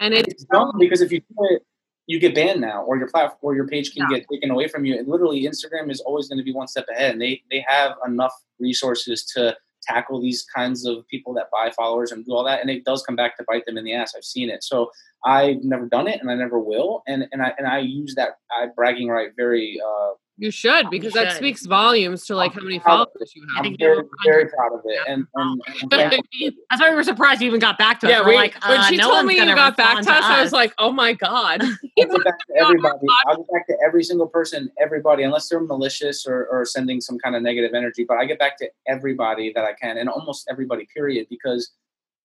And 0.00 0.12
it's, 0.12 0.28
it's 0.28 0.44
dumb 0.44 0.72
because 0.78 1.00
if 1.00 1.12
you 1.12 1.20
do 1.20 1.36
it, 1.50 1.62
you 2.08 2.18
get 2.18 2.34
banned 2.34 2.60
now, 2.60 2.82
or 2.82 2.96
your 2.96 3.08
platform, 3.08 3.38
or 3.42 3.54
your 3.54 3.68
page 3.68 3.92
can 3.92 4.06
yeah. 4.10 4.18
get 4.18 4.26
taken 4.32 4.50
away 4.50 4.66
from 4.66 4.84
you. 4.84 4.98
And 4.98 5.06
literally, 5.06 5.44
Instagram 5.44 5.90
is 5.90 6.00
always 6.00 6.26
going 6.26 6.38
to 6.38 6.44
be 6.44 6.52
one 6.52 6.66
step 6.66 6.86
ahead, 6.90 7.12
and 7.12 7.22
they 7.22 7.42
they 7.50 7.64
have 7.68 7.92
enough 8.04 8.32
resources 8.58 9.24
to 9.36 9.56
tackle 9.82 10.20
these 10.20 10.44
kinds 10.54 10.86
of 10.86 11.06
people 11.08 11.32
that 11.34 11.50
buy 11.52 11.70
followers 11.70 12.10
and 12.10 12.24
do 12.24 12.32
all 12.32 12.44
that 12.44 12.60
and 12.60 12.68
it 12.68 12.84
does 12.84 13.02
come 13.04 13.14
back 13.14 13.36
to 13.36 13.44
bite 13.46 13.64
them 13.64 13.78
in 13.78 13.84
the 13.84 13.94
ass 13.94 14.12
i've 14.16 14.24
seen 14.24 14.50
it 14.50 14.62
so 14.62 14.90
i've 15.24 15.62
never 15.62 15.86
done 15.86 16.08
it 16.08 16.20
and 16.20 16.30
i 16.30 16.34
never 16.34 16.58
will 16.58 17.02
and 17.06 17.26
and 17.30 17.40
i 17.42 17.52
and 17.58 17.66
i 17.66 17.78
use 17.78 18.14
that 18.16 18.38
i 18.50 18.66
bragging 18.74 19.08
right 19.08 19.30
very 19.36 19.80
uh 19.80 20.10
you 20.38 20.52
should 20.52 20.88
because 20.88 21.14
you 21.14 21.20
that 21.20 21.32
should. 21.32 21.38
speaks 21.38 21.66
volumes 21.66 22.24
to 22.26 22.36
like 22.36 22.52
I'm 22.52 22.58
how 22.58 22.64
many 22.64 22.78
followers 22.78 23.32
you 23.34 23.44
have. 23.56 23.66
I'm 23.66 23.76
very, 23.76 24.04
very 24.24 24.48
proud 24.48 24.72
of 24.72 24.80
it, 24.84 25.00
and, 25.08 25.26
and, 25.34 25.62
and 25.82 25.90
that's 26.70 26.80
why 26.80 26.90
we 26.90 26.94
were 26.94 27.02
surprised 27.02 27.40
you 27.42 27.48
even 27.48 27.58
got 27.58 27.76
back 27.76 27.98
to 28.00 28.06
us. 28.06 28.12
Yeah, 28.12 28.26
we, 28.26 28.36
like, 28.36 28.54
when 28.64 28.78
uh, 28.78 28.84
she 28.84 28.96
no 28.96 29.10
told 29.10 29.26
me 29.26 29.36
you 29.36 29.44
got 29.44 29.76
back 29.76 30.00
to 30.02 30.12
us, 30.12 30.24
I 30.24 30.40
was 30.40 30.52
like, 30.52 30.72
oh 30.78 30.92
my 30.92 31.12
god. 31.12 31.62
I'll 31.98 32.06
get 32.06 32.24
back 32.24 32.38
to 32.38 32.54
everybody. 32.56 33.06
I'll 33.26 33.36
get 33.36 33.46
back 33.52 33.66
to 33.66 33.76
every 33.84 34.04
single 34.04 34.28
person, 34.28 34.70
everybody, 34.80 35.24
unless 35.24 35.48
they're 35.48 35.60
malicious 35.60 36.24
or, 36.24 36.46
or 36.46 36.64
sending 36.64 37.00
some 37.00 37.18
kind 37.18 37.34
of 37.34 37.42
negative 37.42 37.74
energy. 37.74 38.04
But 38.06 38.18
I 38.18 38.24
get 38.24 38.38
back 38.38 38.56
to 38.58 38.70
everybody 38.86 39.52
that 39.54 39.64
I 39.64 39.72
can, 39.72 39.98
and 39.98 40.08
almost 40.08 40.46
everybody, 40.48 40.86
period, 40.94 41.26
because 41.28 41.72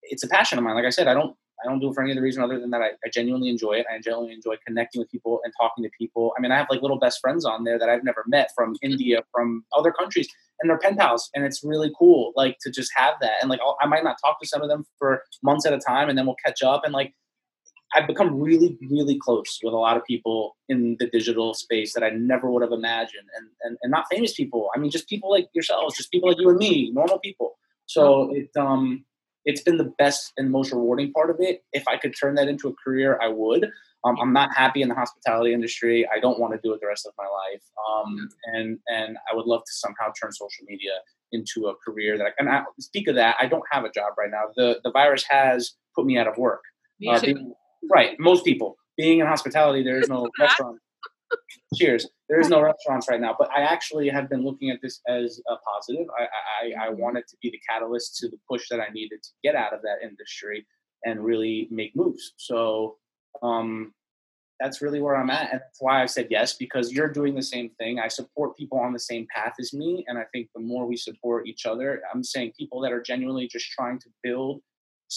it's 0.04 0.24
a 0.24 0.28
passion 0.28 0.60
of 0.60 0.64
mine. 0.64 0.76
Like 0.76 0.86
I 0.86 0.92
said, 0.92 1.08
I 1.08 1.16
don't 1.16 1.36
I 1.64 1.70
don't 1.70 1.80
do 1.80 1.90
it 1.90 1.94
for 1.94 2.04
any 2.04 2.12
other 2.12 2.22
reason 2.22 2.44
other 2.44 2.60
than 2.60 2.70
that 2.72 2.82
I, 2.82 2.92
I, 3.06 3.10
genuinely 3.12 3.50
enjoy 3.50 3.74
it. 3.74 3.86
I 3.92 4.00
genuinely 4.00 4.34
enjoy 4.34 4.56
connecting 4.66 5.00
with 5.00 5.10
people 5.10 5.40
and 5.44 5.54
talking 5.60 5.84
to 5.84 5.90
people. 5.98 6.34
I 6.38 6.42
mean, 6.42 6.52
I 6.52 6.58
have 6.58 6.68
like 6.70 6.82
little 6.82 7.00
best 7.00 7.20
friends 7.22 7.46
on 7.46 7.64
there 7.64 7.80
that 7.80 7.90
I've 7.90 8.04
never 8.04 8.24
met 8.28 8.52
from 8.56 8.76
India, 8.82 9.24
from 9.32 9.64
other 9.76 9.92
countries, 9.92 10.28
and 10.60 10.70
they're 10.70 10.78
pen 10.78 10.96
pals, 10.96 11.30
and 11.34 11.44
it's 11.46 11.64
really 11.64 11.92
cool, 11.98 12.34
like 12.36 12.58
to 12.62 12.72
just 12.72 12.92
have 12.96 13.16
that. 13.22 13.34
And 13.42 13.50
like, 13.50 13.60
I'll, 13.62 13.78
I 13.82 13.88
might 13.88 14.04
not 14.04 14.18
talk 14.24 14.40
to 14.42 14.48
some 14.48 14.62
of 14.62 14.70
them 14.70 14.86
for 14.98 15.24
months 15.42 15.66
at 15.66 15.74
a 15.74 15.80
time, 15.80 16.10
and 16.10 16.18
then 16.18 16.26
we'll 16.26 16.38
catch 16.44 16.62
up. 16.64 16.84
And 16.84 16.94
like, 16.94 17.14
I've 17.96 18.08
become 18.08 18.40
really, 18.40 18.78
really 18.90 19.18
close 19.20 19.60
with 19.64 19.74
a 19.74 19.78
lot 19.78 19.98
of 19.98 20.04
people 20.06 20.58
in 20.68 20.98
the 21.00 21.08
digital 21.08 21.54
space 21.54 21.94
that 21.94 22.04
I 22.04 22.10
never 22.10 22.50
would 22.50 22.62
have 22.62 22.72
imagined, 22.72 23.28
and 23.38 23.48
and, 23.64 23.78
and 23.82 23.92
not 23.92 24.06
famous 24.12 24.34
people. 24.34 24.70
I 24.76 24.80
mean, 24.80 24.92
just 24.92 25.08
people 25.08 25.30
like 25.30 25.48
yourselves, 25.54 25.96
just 25.96 26.12
people 26.12 26.30
like 26.30 26.40
you 26.40 26.50
and 26.50 26.58
me, 26.58 26.92
normal 26.92 27.20
people. 27.20 27.58
So 27.86 28.34
it 28.34 28.50
um 28.58 29.06
it's 29.46 29.62
been 29.62 29.78
the 29.78 29.92
best 29.98 30.34
and 30.38 30.52
most 30.52 30.72
rewarding 30.72 31.12
part 31.12 31.30
of 31.30 31.38
it. 31.40 31.64
If 31.74 31.88
I 31.88 31.98
could 31.98 32.14
turn 32.20 32.36
that 32.36 32.48
into 32.48 32.68
a 32.68 32.74
career, 32.74 33.20
I 33.22 33.28
would. 33.28 33.70
Um, 34.06 34.18
I'm 34.20 34.34
not 34.34 34.50
happy 34.56 34.82
in 34.82 34.90
the 34.90 34.96
hospitality 34.96 35.54
industry. 35.54 36.08
I 36.14 36.20
don't 36.20 36.40
want 36.40 36.54
to 36.54 36.60
do 36.62 36.74
it 36.74 36.82
the 36.82 36.88
rest 36.88 37.06
of 37.06 37.14
my 37.18 37.24
life. 37.24 37.64
Um, 37.88 38.30
and 38.54 38.80
and 38.88 39.18
I 39.32 39.36
would 39.36 39.46
love 39.46 39.62
to 39.62 39.72
somehow 39.72 40.12
turn 40.20 40.32
social 40.32 40.66
media 40.68 40.92
into 41.32 41.68
a 41.68 41.76
career 41.76 42.18
that 42.18 42.26
I 42.26 42.32
can. 42.38 42.48
I, 42.48 42.64
speak 42.80 43.08
of 43.08 43.16
that, 43.16 43.36
I 43.40 43.48
don't 43.48 43.64
have 43.72 43.86
a 43.86 43.92
job 43.92 44.14
right 44.18 44.30
now. 44.30 44.44
The 44.56 44.80
the 44.84 44.92
virus 44.92 45.24
has 45.30 45.74
put 45.96 46.06
me 46.06 46.18
out 46.18 46.28
of 46.28 46.38
work. 46.38 46.64
Uh, 47.08 47.20
being, 47.20 47.54
right, 47.92 48.16
most 48.20 48.46
people 48.46 48.78
being 48.98 49.20
in 49.20 49.28
hospitality, 49.28 49.84
there 49.84 50.00
is 50.00 50.10
no 50.10 50.30
restaurant. 50.40 50.80
Cheers. 51.76 52.08
There 52.30 52.40
is 52.40 52.50
no 52.50 52.62
restaurants 52.62 53.08
right 53.10 53.20
now, 53.22 53.36
but 53.38 53.50
I 53.52 53.62
actually 53.62 54.10
have 54.10 54.30
been 54.30 54.44
looking 54.44 54.70
at 54.70 54.80
this 54.82 55.02
as 55.08 55.42
a 55.48 55.56
positive. 55.58 56.08
I, 56.18 56.24
I, 56.24 56.86
I 56.86 56.90
mm-hmm. 56.90 57.02
wanted 57.02 57.28
to 57.28 57.38
be 57.42 57.50
the 57.50 57.60
catalyst 57.70 58.18
to 58.18 58.30
the 58.30 58.38
push 58.50 58.68
that 58.70 58.80
I 58.80 58.90
needed 58.94 59.22
to 59.24 59.30
get 59.44 59.56
out 59.56 59.74
of 59.74 59.82
that 59.82 59.98
industry 60.04 60.66
and 61.06 61.24
really 61.24 61.68
make 61.72 61.96
moves. 61.96 62.34
So 62.38 62.98
um, 63.42 63.94
that's 64.60 64.82
really 64.82 65.02
where 65.02 65.16
I'm 65.16 65.30
at. 65.30 65.52
And 65.52 65.60
that's 65.60 65.82
why 65.82 66.02
I 66.02 66.06
said 66.06 66.28
yes, 66.30 66.54
because 66.54 66.92
you're 66.92 67.10
doing 67.10 67.36
the 67.36 67.44
same 67.44 67.70
thing. 67.80 68.00
I 68.00 68.08
support 68.08 68.58
people 68.58 68.80
on 68.80 68.94
the 68.94 69.00
same 69.00 69.28
path 69.36 69.54
as 69.60 69.74
me. 69.74 70.06
And 70.08 70.18
I 70.18 70.24
think 70.32 70.48
the 70.56 70.62
more 70.62 70.86
we 70.86 70.96
support 70.96 71.48
each 71.48 71.66
other, 71.66 72.02
I'm 72.14 72.24
saying 72.24 72.54
people 72.58 72.80
that 72.82 72.94
are 72.94 73.02
genuinely 73.02 73.48
just 73.48 73.70
trying 73.72 74.00
to 74.00 74.10
build 74.24 74.62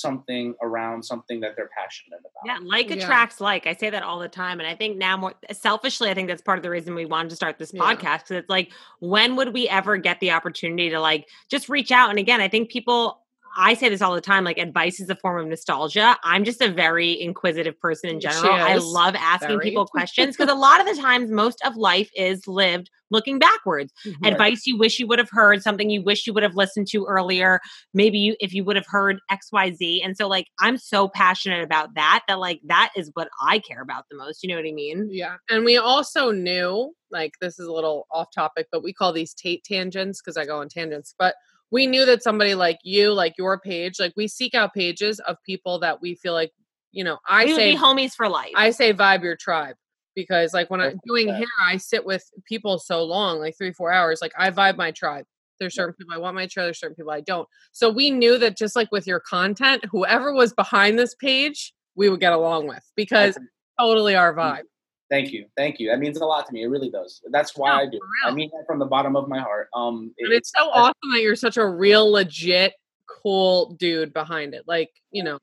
something 0.00 0.54
around 0.62 1.02
something 1.04 1.40
that 1.40 1.54
they're 1.56 1.70
passionate 1.76 2.20
about. 2.20 2.42
Yeah, 2.44 2.58
like 2.62 2.90
yeah. 2.90 2.96
attracts 2.96 3.40
like. 3.40 3.66
I 3.66 3.74
say 3.74 3.90
that 3.90 4.02
all 4.02 4.18
the 4.18 4.28
time. 4.28 4.60
And 4.60 4.68
I 4.68 4.74
think 4.74 4.96
now 4.96 5.16
more 5.16 5.34
selfishly, 5.52 6.10
I 6.10 6.14
think 6.14 6.28
that's 6.28 6.42
part 6.42 6.58
of 6.58 6.62
the 6.62 6.70
reason 6.70 6.94
we 6.94 7.06
wanted 7.06 7.30
to 7.30 7.36
start 7.36 7.58
this 7.58 7.72
yeah. 7.72 7.82
podcast. 7.82 8.24
Because 8.24 8.36
it's 8.36 8.50
like, 8.50 8.72
when 9.00 9.36
would 9.36 9.52
we 9.52 9.68
ever 9.68 9.96
get 9.96 10.20
the 10.20 10.30
opportunity 10.32 10.90
to 10.90 11.00
like 11.00 11.28
just 11.48 11.68
reach 11.68 11.90
out? 11.90 12.10
And 12.10 12.18
again, 12.18 12.40
I 12.40 12.48
think 12.48 12.70
people 12.70 13.20
I 13.56 13.74
say 13.74 13.88
this 13.88 14.02
all 14.02 14.14
the 14.14 14.20
time 14.20 14.44
like 14.44 14.58
advice 14.58 15.00
is 15.00 15.08
a 15.08 15.16
form 15.16 15.40
of 15.40 15.46
nostalgia. 15.46 16.16
I'm 16.22 16.44
just 16.44 16.60
a 16.60 16.70
very 16.70 17.20
inquisitive 17.20 17.78
person 17.80 18.10
in 18.10 18.20
general. 18.20 18.52
I 18.52 18.76
love 18.76 19.14
asking 19.16 19.58
very. 19.58 19.64
people 19.64 19.86
questions 19.86 20.36
because 20.36 20.52
a 20.52 20.54
lot 20.56 20.80
of 20.80 20.86
the 20.86 21.00
times 21.00 21.30
most 21.30 21.60
of 21.64 21.76
life 21.76 22.10
is 22.14 22.46
lived 22.46 22.90
looking 23.10 23.38
backwards. 23.38 23.92
Mm-hmm. 24.04 24.24
Advice 24.24 24.66
you 24.66 24.76
wish 24.76 24.98
you 24.98 25.06
would 25.06 25.18
have 25.18 25.30
heard, 25.30 25.62
something 25.62 25.90
you 25.90 26.02
wish 26.02 26.26
you 26.26 26.32
would 26.32 26.42
have 26.42 26.56
listened 26.56 26.88
to 26.88 27.04
earlier, 27.06 27.60
maybe 27.94 28.18
you 28.18 28.36
if 28.40 28.52
you 28.52 28.64
would 28.64 28.76
have 28.76 28.86
heard 28.86 29.18
XYZ. 29.30 30.04
And 30.04 30.16
so 30.16 30.28
like 30.28 30.48
I'm 30.60 30.76
so 30.76 31.08
passionate 31.08 31.62
about 31.62 31.94
that 31.94 32.22
that 32.28 32.38
like 32.38 32.60
that 32.66 32.90
is 32.96 33.10
what 33.14 33.28
I 33.40 33.58
care 33.58 33.80
about 33.80 34.04
the 34.10 34.16
most. 34.16 34.42
You 34.42 34.50
know 34.50 34.56
what 34.56 34.68
I 34.68 34.72
mean? 34.72 35.08
Yeah. 35.10 35.36
And 35.48 35.64
we 35.64 35.76
also 35.76 36.30
knew 36.30 36.92
like 37.10 37.32
this 37.40 37.58
is 37.58 37.66
a 37.66 37.72
little 37.72 38.06
off 38.10 38.28
topic, 38.34 38.66
but 38.72 38.82
we 38.82 38.92
call 38.92 39.12
these 39.12 39.34
Tate 39.34 39.64
tangents 39.64 40.20
because 40.20 40.36
I 40.36 40.44
go 40.44 40.60
on 40.60 40.68
tangents. 40.68 41.14
But 41.18 41.34
we 41.70 41.86
knew 41.86 42.06
that 42.06 42.22
somebody 42.22 42.54
like 42.54 42.78
you, 42.82 43.12
like 43.12 43.34
your 43.38 43.58
page, 43.58 43.98
like 43.98 44.12
we 44.16 44.28
seek 44.28 44.54
out 44.54 44.74
pages 44.74 45.20
of 45.20 45.36
people 45.44 45.78
that 45.80 46.00
we 46.00 46.14
feel 46.14 46.32
like 46.32 46.52
you 46.92 47.04
know, 47.04 47.18
I 47.28 47.44
we 47.44 47.54
say 47.54 47.72
be 47.72 47.78
homies 47.78 48.12
for 48.12 48.28
life. 48.28 48.52
I 48.54 48.70
say 48.70 48.94
vibe 48.94 49.22
your 49.22 49.36
tribe 49.36 49.76
because 50.14 50.54
like 50.54 50.70
when 50.70 50.80
I'm 50.80 50.98
doing 51.06 51.26
fair. 51.26 51.36
hair, 51.36 51.46
I 51.62 51.76
sit 51.76 52.06
with 52.06 52.24
people 52.48 52.78
so 52.78 53.04
long, 53.04 53.38
like 53.38 53.56
three, 53.58 53.72
four 53.72 53.92
hours. 53.92 54.20
Like 54.22 54.32
I 54.36 54.50
vibe 54.50 54.78
my 54.78 54.92
tribe. 54.92 55.26
There's 55.60 55.74
certain 55.74 55.94
people 55.94 56.14
I 56.14 56.18
want 56.18 56.34
my 56.34 56.46
tribe, 56.46 56.66
there's 56.66 56.80
certain 56.80 56.96
people 56.96 57.12
I 57.12 57.20
don't. 57.20 57.48
So 57.72 57.90
we 57.90 58.10
knew 58.10 58.38
that 58.38 58.56
just 58.56 58.76
like 58.76 58.90
with 58.92 59.06
your 59.06 59.20
content, 59.20 59.84
whoever 59.90 60.32
was 60.32 60.52
behind 60.52 60.98
this 60.98 61.14
page, 61.14 61.74
we 61.94 62.08
would 62.08 62.20
get 62.20 62.32
along 62.32 62.66
with 62.66 62.82
because 62.96 63.38
totally 63.78 64.14
our 64.14 64.34
vibe. 64.34 64.64
Thank 65.08 65.32
you, 65.32 65.46
thank 65.56 65.78
you. 65.78 65.88
That 65.90 65.98
means 66.00 66.18
a 66.18 66.24
lot 66.24 66.46
to 66.46 66.52
me. 66.52 66.62
It 66.64 66.66
really 66.66 66.90
does. 66.90 67.20
That's 67.30 67.56
why 67.56 67.68
No, 67.68 67.74
I 67.82 67.86
do. 67.86 67.96
it. 67.96 68.00
for 68.00 68.30
I 68.30 68.34
mean 68.34 68.50
that 68.52 68.64
from 68.66 68.78
the 68.78 68.86
bottom 68.86 69.14
of 69.14 69.28
my 69.28 69.38
heart. 69.38 69.68
Um, 69.74 70.12
And 70.18 70.32
it's 70.32 70.52
so 70.56 70.68
awesome 70.70 71.10
that 71.12 71.20
you're 71.22 71.36
such 71.36 71.56
a 71.56 71.66
real 71.66 72.10
legit 72.10 72.74
cool 73.22 73.74
dude 73.74 74.12
behind 74.12 74.54
it. 74.54 74.64
Like, 74.66 74.90
you 75.12 75.22
know, 75.22 75.38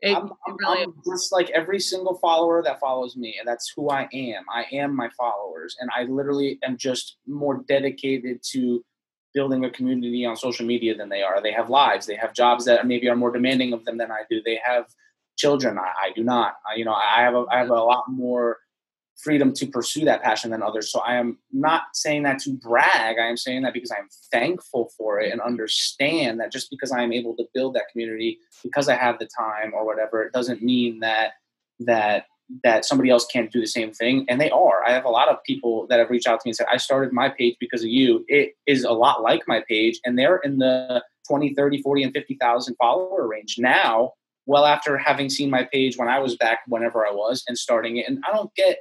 it, 0.00 0.16
I'm, 0.16 0.30
I'm, 0.46 0.56
really 0.58 0.82
I'm 0.82 0.94
just 1.06 1.32
like 1.32 1.48
every 1.50 1.80
single 1.80 2.16
follower 2.18 2.62
that 2.62 2.78
follows 2.80 3.16
me, 3.16 3.36
and 3.38 3.48
that's 3.48 3.72
who 3.74 3.88
I 3.88 4.08
am. 4.12 4.44
I 4.52 4.66
am 4.72 4.94
my 4.94 5.08
followers, 5.16 5.76
and 5.80 5.88
I 5.96 6.02
literally 6.04 6.58
am 6.62 6.76
just 6.76 7.16
more 7.26 7.64
dedicated 7.68 8.40
to 8.50 8.84
building 9.32 9.64
a 9.64 9.70
community 9.70 10.26
on 10.26 10.36
social 10.36 10.66
media 10.66 10.94
than 10.96 11.08
they 11.08 11.22
are. 11.22 11.40
They 11.40 11.52
have 11.52 11.70
lives, 11.70 12.06
they 12.06 12.16
have 12.16 12.34
jobs 12.34 12.64
that 12.66 12.86
maybe 12.86 13.08
are 13.08 13.16
more 13.16 13.32
demanding 13.32 13.72
of 13.72 13.84
them 13.84 13.96
than 13.96 14.10
I 14.10 14.22
do. 14.28 14.42
They 14.44 14.60
have 14.62 14.86
children. 15.36 15.78
I, 15.78 16.08
I 16.08 16.10
do 16.14 16.22
not. 16.22 16.54
I, 16.70 16.76
you 16.76 16.84
know, 16.84 16.94
I 16.94 17.22
have 17.22 17.34
a, 17.34 17.44
I 17.50 17.58
have 17.58 17.70
a 17.70 17.74
lot 17.74 18.04
more 18.08 18.58
freedom 19.22 19.52
to 19.54 19.66
pursue 19.66 20.04
that 20.04 20.22
passion 20.22 20.50
than 20.50 20.62
others. 20.62 20.90
So 20.90 21.00
I 21.00 21.16
am 21.16 21.38
not 21.52 21.82
saying 21.94 22.24
that 22.24 22.38
to 22.40 22.50
brag. 22.50 23.16
I 23.18 23.26
am 23.26 23.36
saying 23.36 23.62
that 23.62 23.72
because 23.72 23.90
I'm 23.90 24.08
thankful 24.30 24.90
for 24.96 25.20
it 25.20 25.32
and 25.32 25.40
understand 25.40 26.40
that 26.40 26.52
just 26.52 26.70
because 26.70 26.92
I 26.92 27.02
am 27.02 27.12
able 27.12 27.34
to 27.36 27.44
build 27.54 27.74
that 27.74 27.88
community 27.90 28.38
because 28.62 28.88
I 28.88 28.96
have 28.96 29.18
the 29.18 29.28
time 29.38 29.72
or 29.74 29.86
whatever, 29.86 30.22
it 30.22 30.32
doesn't 30.32 30.62
mean 30.62 31.00
that 31.00 31.32
that 31.80 32.26
that 32.62 32.84
somebody 32.84 33.08
else 33.08 33.26
can't 33.26 33.50
do 33.50 33.60
the 33.60 33.66
same 33.66 33.90
thing. 33.90 34.26
And 34.28 34.38
they 34.38 34.50
are. 34.50 34.84
I 34.86 34.92
have 34.92 35.06
a 35.06 35.10
lot 35.10 35.28
of 35.28 35.42
people 35.44 35.86
that 35.88 35.98
have 35.98 36.10
reached 36.10 36.26
out 36.26 36.40
to 36.40 36.46
me 36.46 36.50
and 36.50 36.56
said 36.56 36.66
i 36.70 36.76
started 36.76 37.12
my 37.12 37.30
page 37.30 37.56
because 37.58 37.82
of 37.82 37.88
you. 37.88 38.24
It 38.28 38.52
is 38.66 38.84
a 38.84 38.92
lot 38.92 39.22
like 39.22 39.42
my 39.48 39.62
page. 39.66 39.98
And 40.04 40.18
they're 40.18 40.36
in 40.36 40.58
the 40.58 41.02
20 41.26 41.54
30 41.54 41.80
40 41.80 42.02
and 42.02 42.14
50000 42.14 42.74
follower 42.76 43.26
range 43.26 43.56
now 43.58 44.12
well 44.44 44.66
after 44.66 44.98
having 44.98 45.30
seen 45.30 45.48
my 45.48 45.66
page 45.72 45.96
when 45.96 46.06
i 46.06 46.18
was 46.18 46.36
back 46.36 46.58
whenever 46.66 47.06
i 47.06 47.10
was 47.10 47.42
and 47.48 47.56
starting 47.56 47.96
it. 47.96 48.06
And 48.06 48.22
i 48.28 48.32
don't 48.32 48.54
get 48.54 48.76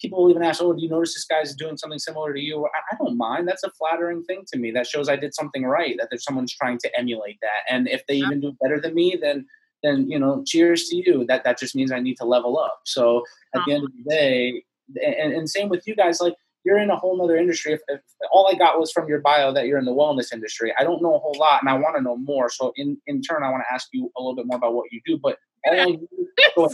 people 0.00 0.22
will 0.22 0.30
even 0.30 0.42
ask 0.42 0.62
oh 0.62 0.72
do 0.72 0.82
you 0.82 0.88
notice 0.88 1.14
this 1.14 1.24
guy's 1.24 1.54
doing 1.54 1.76
something 1.76 1.98
similar 1.98 2.32
to 2.32 2.40
you? 2.40 2.66
I, 2.66 2.94
I 2.94 2.96
don't 2.98 3.16
mind. 3.16 3.48
That's 3.48 3.64
a 3.64 3.70
flattering 3.70 4.22
thing 4.24 4.44
to 4.52 4.58
me. 4.58 4.70
That 4.70 4.86
shows 4.86 5.08
i 5.08 5.16
did 5.16 5.34
something 5.34 5.64
right 5.64 5.96
that 5.98 6.08
there's 6.10 6.24
someone's 6.24 6.54
trying 6.54 6.78
to 6.78 6.98
emulate 6.98 7.38
that. 7.42 7.72
And 7.72 7.88
if 7.88 8.06
they 8.06 8.16
even 8.16 8.40
do 8.40 8.56
better 8.60 8.80
than 8.80 8.94
me 8.94 9.18
then 9.20 9.46
then 9.82 10.10
you 10.10 10.18
know 10.18 10.42
cheers 10.46 10.88
to 10.88 10.96
you. 10.96 11.24
That 11.28 11.44
that 11.44 11.58
just 11.58 11.74
means 11.74 11.92
i 11.92 12.00
need 12.00 12.16
to 12.18 12.24
level 12.24 12.58
up. 12.58 12.80
So 12.84 13.22
at 13.54 13.62
the 13.66 13.74
end 13.74 13.84
of 13.84 13.92
the 13.92 14.10
day 14.10 14.64
and, 15.04 15.32
and 15.32 15.50
same 15.50 15.68
with 15.68 15.86
you 15.86 15.94
guys 15.94 16.20
like 16.20 16.34
you're 16.64 16.78
in 16.78 16.90
a 16.90 16.96
whole 16.96 17.22
other 17.22 17.36
industry. 17.36 17.72
If, 17.72 17.80
if 17.88 18.00
all 18.32 18.48
i 18.52 18.56
got 18.56 18.78
was 18.78 18.92
from 18.92 19.08
your 19.08 19.20
bio 19.20 19.52
that 19.52 19.66
you're 19.66 19.78
in 19.78 19.84
the 19.84 19.92
wellness 19.92 20.32
industry. 20.32 20.74
I 20.78 20.84
don't 20.84 21.02
know 21.02 21.14
a 21.14 21.18
whole 21.18 21.36
lot 21.38 21.60
and 21.62 21.70
i 21.70 21.74
want 21.74 21.96
to 21.96 22.02
know 22.02 22.16
more. 22.16 22.50
So 22.50 22.72
in 22.76 22.98
in 23.06 23.22
turn 23.22 23.42
i 23.42 23.50
want 23.50 23.62
to 23.68 23.74
ask 23.74 23.88
you 23.92 24.10
a 24.16 24.20
little 24.20 24.36
bit 24.36 24.46
more 24.46 24.58
about 24.58 24.74
what 24.74 24.92
you 24.92 25.00
do 25.04 25.18
but 25.18 25.38
all 25.66 25.80
I, 25.80 25.84
knew 25.84 26.08
going, 26.56 26.70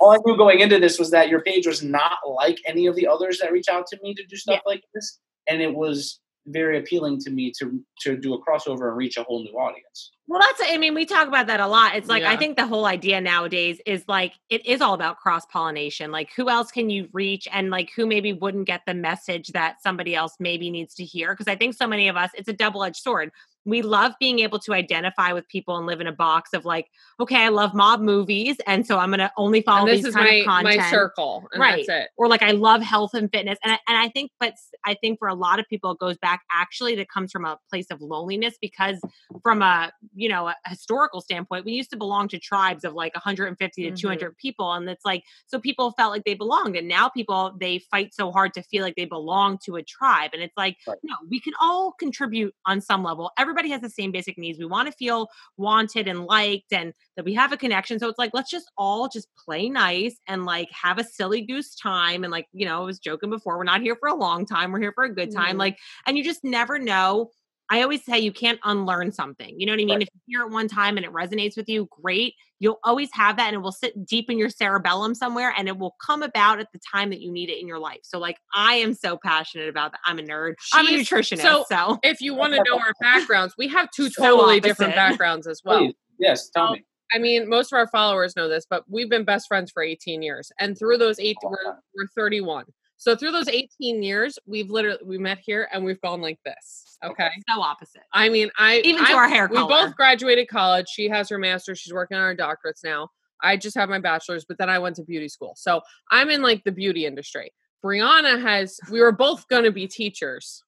all 0.00 0.10
I 0.12 0.18
knew 0.24 0.36
going 0.36 0.60
into 0.60 0.78
this 0.78 0.98
was 0.98 1.10
that 1.10 1.28
your 1.28 1.40
page 1.42 1.66
was 1.66 1.82
not 1.82 2.18
like 2.28 2.58
any 2.66 2.86
of 2.86 2.96
the 2.96 3.06
others 3.06 3.38
that 3.38 3.52
reach 3.52 3.68
out 3.68 3.86
to 3.88 3.98
me 4.02 4.14
to 4.14 4.24
do 4.26 4.36
stuff 4.36 4.60
like 4.66 4.82
this 4.94 5.20
and 5.48 5.62
it 5.62 5.74
was 5.74 6.20
very 6.46 6.78
appealing 6.78 7.18
to 7.20 7.30
me 7.30 7.52
to 7.58 7.80
to 8.00 8.16
do 8.16 8.34
a 8.34 8.44
crossover 8.44 8.88
and 8.88 8.96
reach 8.96 9.16
a 9.16 9.22
whole 9.22 9.42
new 9.42 9.52
audience 9.52 10.12
Well, 10.26 10.40
that's, 10.40 10.70
I 10.72 10.78
mean, 10.78 10.94
we 10.94 11.04
talk 11.04 11.28
about 11.28 11.48
that 11.48 11.60
a 11.60 11.66
lot. 11.66 11.96
It's 11.96 12.08
like, 12.08 12.22
I 12.22 12.36
think 12.36 12.56
the 12.56 12.66
whole 12.66 12.86
idea 12.86 13.20
nowadays 13.20 13.78
is 13.84 14.04
like, 14.08 14.32
it 14.48 14.64
is 14.64 14.80
all 14.80 14.94
about 14.94 15.18
cross 15.18 15.44
pollination. 15.46 16.10
Like, 16.10 16.30
who 16.34 16.48
else 16.48 16.70
can 16.70 16.88
you 16.88 17.08
reach? 17.12 17.46
And 17.52 17.68
like, 17.70 17.90
who 17.94 18.06
maybe 18.06 18.32
wouldn't 18.32 18.66
get 18.66 18.82
the 18.86 18.94
message 18.94 19.48
that 19.48 19.82
somebody 19.82 20.14
else 20.14 20.36
maybe 20.40 20.70
needs 20.70 20.94
to 20.94 21.04
hear? 21.04 21.34
Because 21.34 21.46
I 21.46 21.56
think 21.56 21.74
so 21.74 21.86
many 21.86 22.08
of 22.08 22.16
us, 22.16 22.30
it's 22.34 22.48
a 22.48 22.54
double 22.54 22.84
edged 22.84 22.96
sword. 22.96 23.32
We 23.66 23.80
love 23.80 24.12
being 24.20 24.40
able 24.40 24.58
to 24.60 24.74
identify 24.74 25.32
with 25.32 25.48
people 25.48 25.78
and 25.78 25.86
live 25.86 26.02
in 26.02 26.06
a 26.06 26.12
box 26.12 26.52
of 26.52 26.66
like, 26.66 26.88
okay, 27.18 27.36
I 27.44 27.48
love 27.48 27.72
mob 27.72 28.00
movies. 28.00 28.56
And 28.66 28.86
so 28.86 28.98
I'm 28.98 29.08
going 29.08 29.20
to 29.20 29.32
only 29.38 29.62
follow 29.62 29.86
this 29.86 30.00
these 30.00 30.06
is 30.08 30.14
kind 30.14 30.26
my 30.26 30.34
of 30.34 30.44
content 30.44 30.76
my 30.78 30.90
circle. 30.90 31.48
And 31.52 31.60
Right. 31.62 31.86
that's 31.86 32.04
it. 32.04 32.10
or 32.18 32.28
like 32.28 32.42
I 32.42 32.50
love 32.50 32.82
health 32.82 33.14
and 33.14 33.30
fitness. 33.32 33.58
And 33.64 33.72
I, 33.72 33.78
and 33.88 33.96
I 33.96 34.08
think, 34.10 34.32
but 34.38 34.52
I 34.84 34.92
think 34.92 35.18
for 35.18 35.28
a 35.28 35.34
lot 35.34 35.60
of 35.60 35.66
people, 35.68 35.92
it 35.92 35.98
goes 35.98 36.18
back 36.18 36.42
actually 36.52 36.94
that 36.96 37.08
comes 37.08 37.32
from 37.32 37.46
a 37.46 37.58
place 37.70 37.86
of 37.90 38.02
loneliness 38.02 38.56
because 38.60 39.00
from 39.42 39.62
a, 39.62 39.90
you 40.14 40.28
know, 40.28 40.48
a 40.48 40.56
historical 40.66 41.20
standpoint, 41.20 41.64
we 41.64 41.72
used 41.72 41.90
to 41.90 41.96
belong 41.96 42.28
to 42.28 42.38
tribes 42.38 42.84
of 42.84 42.94
like 42.94 43.14
150 43.14 43.82
to 43.84 43.90
Mhm. 43.90 43.96
200 44.00 44.36
people. 44.38 44.72
And 44.72 44.88
it's 44.88 45.04
like, 45.04 45.24
so 45.46 45.58
people 45.58 45.90
felt 45.92 46.12
like 46.12 46.24
they 46.24 46.34
belonged. 46.34 46.76
And 46.76 46.88
now 46.88 47.08
people, 47.08 47.52
they 47.58 47.80
fight 47.80 48.14
so 48.14 48.30
hard 48.32 48.54
to 48.54 48.62
feel 48.62 48.82
like 48.82 48.96
they 48.96 49.04
belong 49.04 49.58
to 49.64 49.76
a 49.76 49.82
tribe. 49.82 50.30
And 50.32 50.42
it's 50.42 50.56
like, 50.56 50.76
Right. 50.86 50.98
no, 51.02 51.14
we 51.28 51.40
can 51.40 51.52
all 51.60 51.92
contribute 51.92 52.54
on 52.66 52.80
some 52.80 53.02
level. 53.02 53.30
Everybody 53.38 53.70
has 53.70 53.80
the 53.80 53.90
same 53.90 54.12
basic 54.12 54.38
needs. 54.38 54.58
We 54.58 54.66
want 54.66 54.86
to 54.86 54.92
feel 54.92 55.28
wanted 55.56 56.08
and 56.08 56.24
liked 56.26 56.72
and 56.72 56.92
that 57.16 57.24
we 57.24 57.34
have 57.34 57.52
a 57.52 57.56
connection. 57.56 57.98
So 57.98 58.08
it's 58.08 58.18
like, 58.18 58.30
let's 58.34 58.50
just 58.50 58.70
all 58.78 59.08
just 59.08 59.28
play 59.36 59.68
nice 59.68 60.20
and 60.28 60.44
like 60.44 60.68
have 60.72 60.98
a 60.98 61.04
silly 61.04 61.42
goose 61.42 61.74
time. 61.74 62.24
And 62.24 62.30
like, 62.30 62.46
you 62.52 62.66
know, 62.66 62.82
I 62.82 62.84
was 62.84 62.98
joking 62.98 63.30
before, 63.30 63.56
we're 63.58 63.64
not 63.64 63.80
here 63.82 63.96
for 63.96 64.08
a 64.08 64.14
long 64.14 64.46
time. 64.46 64.72
We're 64.72 64.80
here 64.80 64.92
for 64.94 65.04
a 65.04 65.14
good 65.14 65.30
time. 65.32 65.56
Mhm. 65.56 65.58
Like, 65.58 65.78
and 66.06 66.16
you 66.16 66.24
just 66.24 66.44
never 66.44 66.78
know. 66.78 67.30
I 67.74 67.82
always 67.82 68.04
say 68.04 68.18
you 68.20 68.32
can't 68.32 68.60
unlearn 68.64 69.10
something. 69.12 69.58
You 69.58 69.66
know 69.66 69.72
what 69.72 69.80
I 69.80 69.84
mean? 69.84 69.90
Right. 69.96 70.02
If 70.02 70.08
you 70.14 70.20
hear 70.38 70.46
it 70.46 70.52
one 70.52 70.68
time 70.68 70.96
and 70.96 71.04
it 71.04 71.12
resonates 71.12 71.56
with 71.56 71.68
you, 71.68 71.88
great. 71.90 72.34
You'll 72.60 72.78
always 72.84 73.08
have 73.12 73.36
that 73.38 73.48
and 73.48 73.56
it 73.56 73.58
will 73.58 73.72
sit 73.72 74.06
deep 74.06 74.30
in 74.30 74.38
your 74.38 74.48
cerebellum 74.48 75.14
somewhere 75.14 75.52
and 75.56 75.66
it 75.68 75.76
will 75.76 75.96
come 76.04 76.22
about 76.22 76.60
at 76.60 76.68
the 76.72 76.78
time 76.92 77.10
that 77.10 77.20
you 77.20 77.32
need 77.32 77.50
it 77.50 77.60
in 77.60 77.66
your 77.66 77.78
life. 77.80 77.98
So 78.04 78.18
like 78.18 78.36
I 78.54 78.74
am 78.74 78.94
so 78.94 79.18
passionate 79.22 79.68
about 79.68 79.90
that. 79.92 80.00
I'm 80.06 80.18
a 80.18 80.22
nerd. 80.22 80.54
I'm 80.72 80.86
a 80.86 80.90
nutritionist. 80.90 81.40
so- 81.42 81.64
So, 81.68 81.98
If 82.04 82.20
you 82.20 82.34
want 82.34 82.52
to 82.54 82.62
know 82.64 82.78
our 82.78 82.92
backgrounds, 83.00 83.54
we 83.58 83.68
have 83.68 83.88
two 83.90 84.08
So 84.08 84.22
totally 84.22 84.60
different 84.60 84.94
backgrounds 84.94 85.46
as 85.46 85.60
well. 85.64 85.78
Please, 85.78 85.94
yes 86.18 86.48
tell 86.50 86.72
me 86.72 86.84
I 87.12 87.18
mean, 87.18 87.48
most 87.48 87.72
of 87.72 87.76
our 87.76 87.86
followers 87.88 88.34
know 88.34 88.48
this, 88.48 88.66
but 88.68 88.82
we've 88.88 89.10
been 89.10 89.24
best 89.24 89.46
friends 89.46 89.70
for 89.70 89.82
18 89.82 90.22
years. 90.22 90.50
And 90.58 90.76
through 90.76 90.98
those 90.98 91.20
eight, 91.20 91.36
Oh, 91.44 91.50
we're, 91.50 91.74
we're 91.94 92.08
31. 92.16 92.64
So 93.04 93.14
through 93.14 93.32
those 93.32 93.48
18 93.48 94.02
years, 94.02 94.38
we've 94.46 94.70
literally, 94.70 95.00
we 95.04 95.18
met 95.18 95.38
here 95.38 95.68
and 95.70 95.84
we've 95.84 96.00
gone 96.00 96.22
like 96.22 96.38
this. 96.42 96.96
Okay. 97.04 97.28
so 97.50 97.60
opposite. 97.60 98.00
I 98.14 98.30
mean, 98.30 98.50
I, 98.58 98.78
Even 98.78 99.04
to 99.04 99.12
I- 99.12 99.14
our 99.14 99.28
hair 99.28 99.46
we 99.46 99.56
color. 99.58 99.68
both 99.68 99.94
graduated 99.94 100.48
college. 100.48 100.88
She 100.88 101.10
has 101.10 101.28
her 101.28 101.36
master's. 101.36 101.78
She's 101.80 101.92
working 101.92 102.16
on 102.16 102.22
her 102.22 102.34
doctorates 102.34 102.82
now. 102.82 103.10
I 103.42 103.58
just 103.58 103.76
have 103.76 103.90
my 103.90 103.98
bachelor's, 103.98 104.46
but 104.46 104.56
then 104.56 104.70
I 104.70 104.78
went 104.78 104.96
to 104.96 105.02
beauty 105.02 105.28
school. 105.28 105.52
So 105.54 105.82
I'm 106.10 106.30
in 106.30 106.40
like 106.40 106.64
the 106.64 106.72
beauty 106.72 107.04
industry. 107.04 107.52
Brianna 107.84 108.40
has, 108.40 108.80
we 108.90 109.02
were 109.02 109.12
both 109.12 109.46
going 109.48 109.64
to 109.64 109.70
be 109.70 109.86
teachers. 109.86 110.62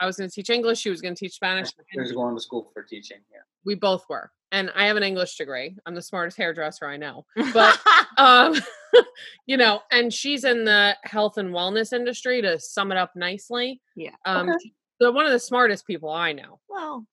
I 0.00 0.06
was 0.06 0.16
going 0.16 0.30
to 0.30 0.34
teach 0.34 0.48
English. 0.48 0.78
She 0.78 0.88
was 0.88 1.02
going 1.02 1.14
to 1.14 1.18
teach 1.20 1.34
Spanish. 1.34 1.68
and 1.76 1.84
There's 1.94 2.12
going 2.12 2.34
to 2.34 2.40
school 2.40 2.70
for 2.72 2.82
teaching 2.84 3.18
yeah 3.30 3.40
we 3.66 3.74
both 3.74 4.04
were. 4.08 4.30
And 4.52 4.70
I 4.76 4.86
have 4.86 4.96
an 4.98 5.02
English 5.02 5.36
degree. 5.36 5.76
I'm 5.86 5.94
the 5.94 6.02
smartest 6.02 6.36
hairdresser 6.36 6.86
I 6.86 6.96
know. 6.98 7.24
But 7.54 7.80
um 8.18 8.54
you 9.46 9.56
know 9.56 9.80
and 9.90 10.12
she's 10.12 10.44
in 10.44 10.64
the 10.64 10.96
health 11.02 11.38
and 11.38 11.50
wellness 11.54 11.92
industry 11.94 12.42
to 12.42 12.58
sum 12.60 12.92
it 12.92 12.98
up 12.98 13.12
nicely 13.16 13.80
Yeah. 13.96 14.10
um 14.26 14.50
Okay. 14.50 15.10
one 15.10 15.24
of 15.24 15.32
the 15.32 15.38
smartest 15.38 15.86
people 15.86 16.10
i 16.10 16.32
know 16.32 16.60
well, 16.68 17.06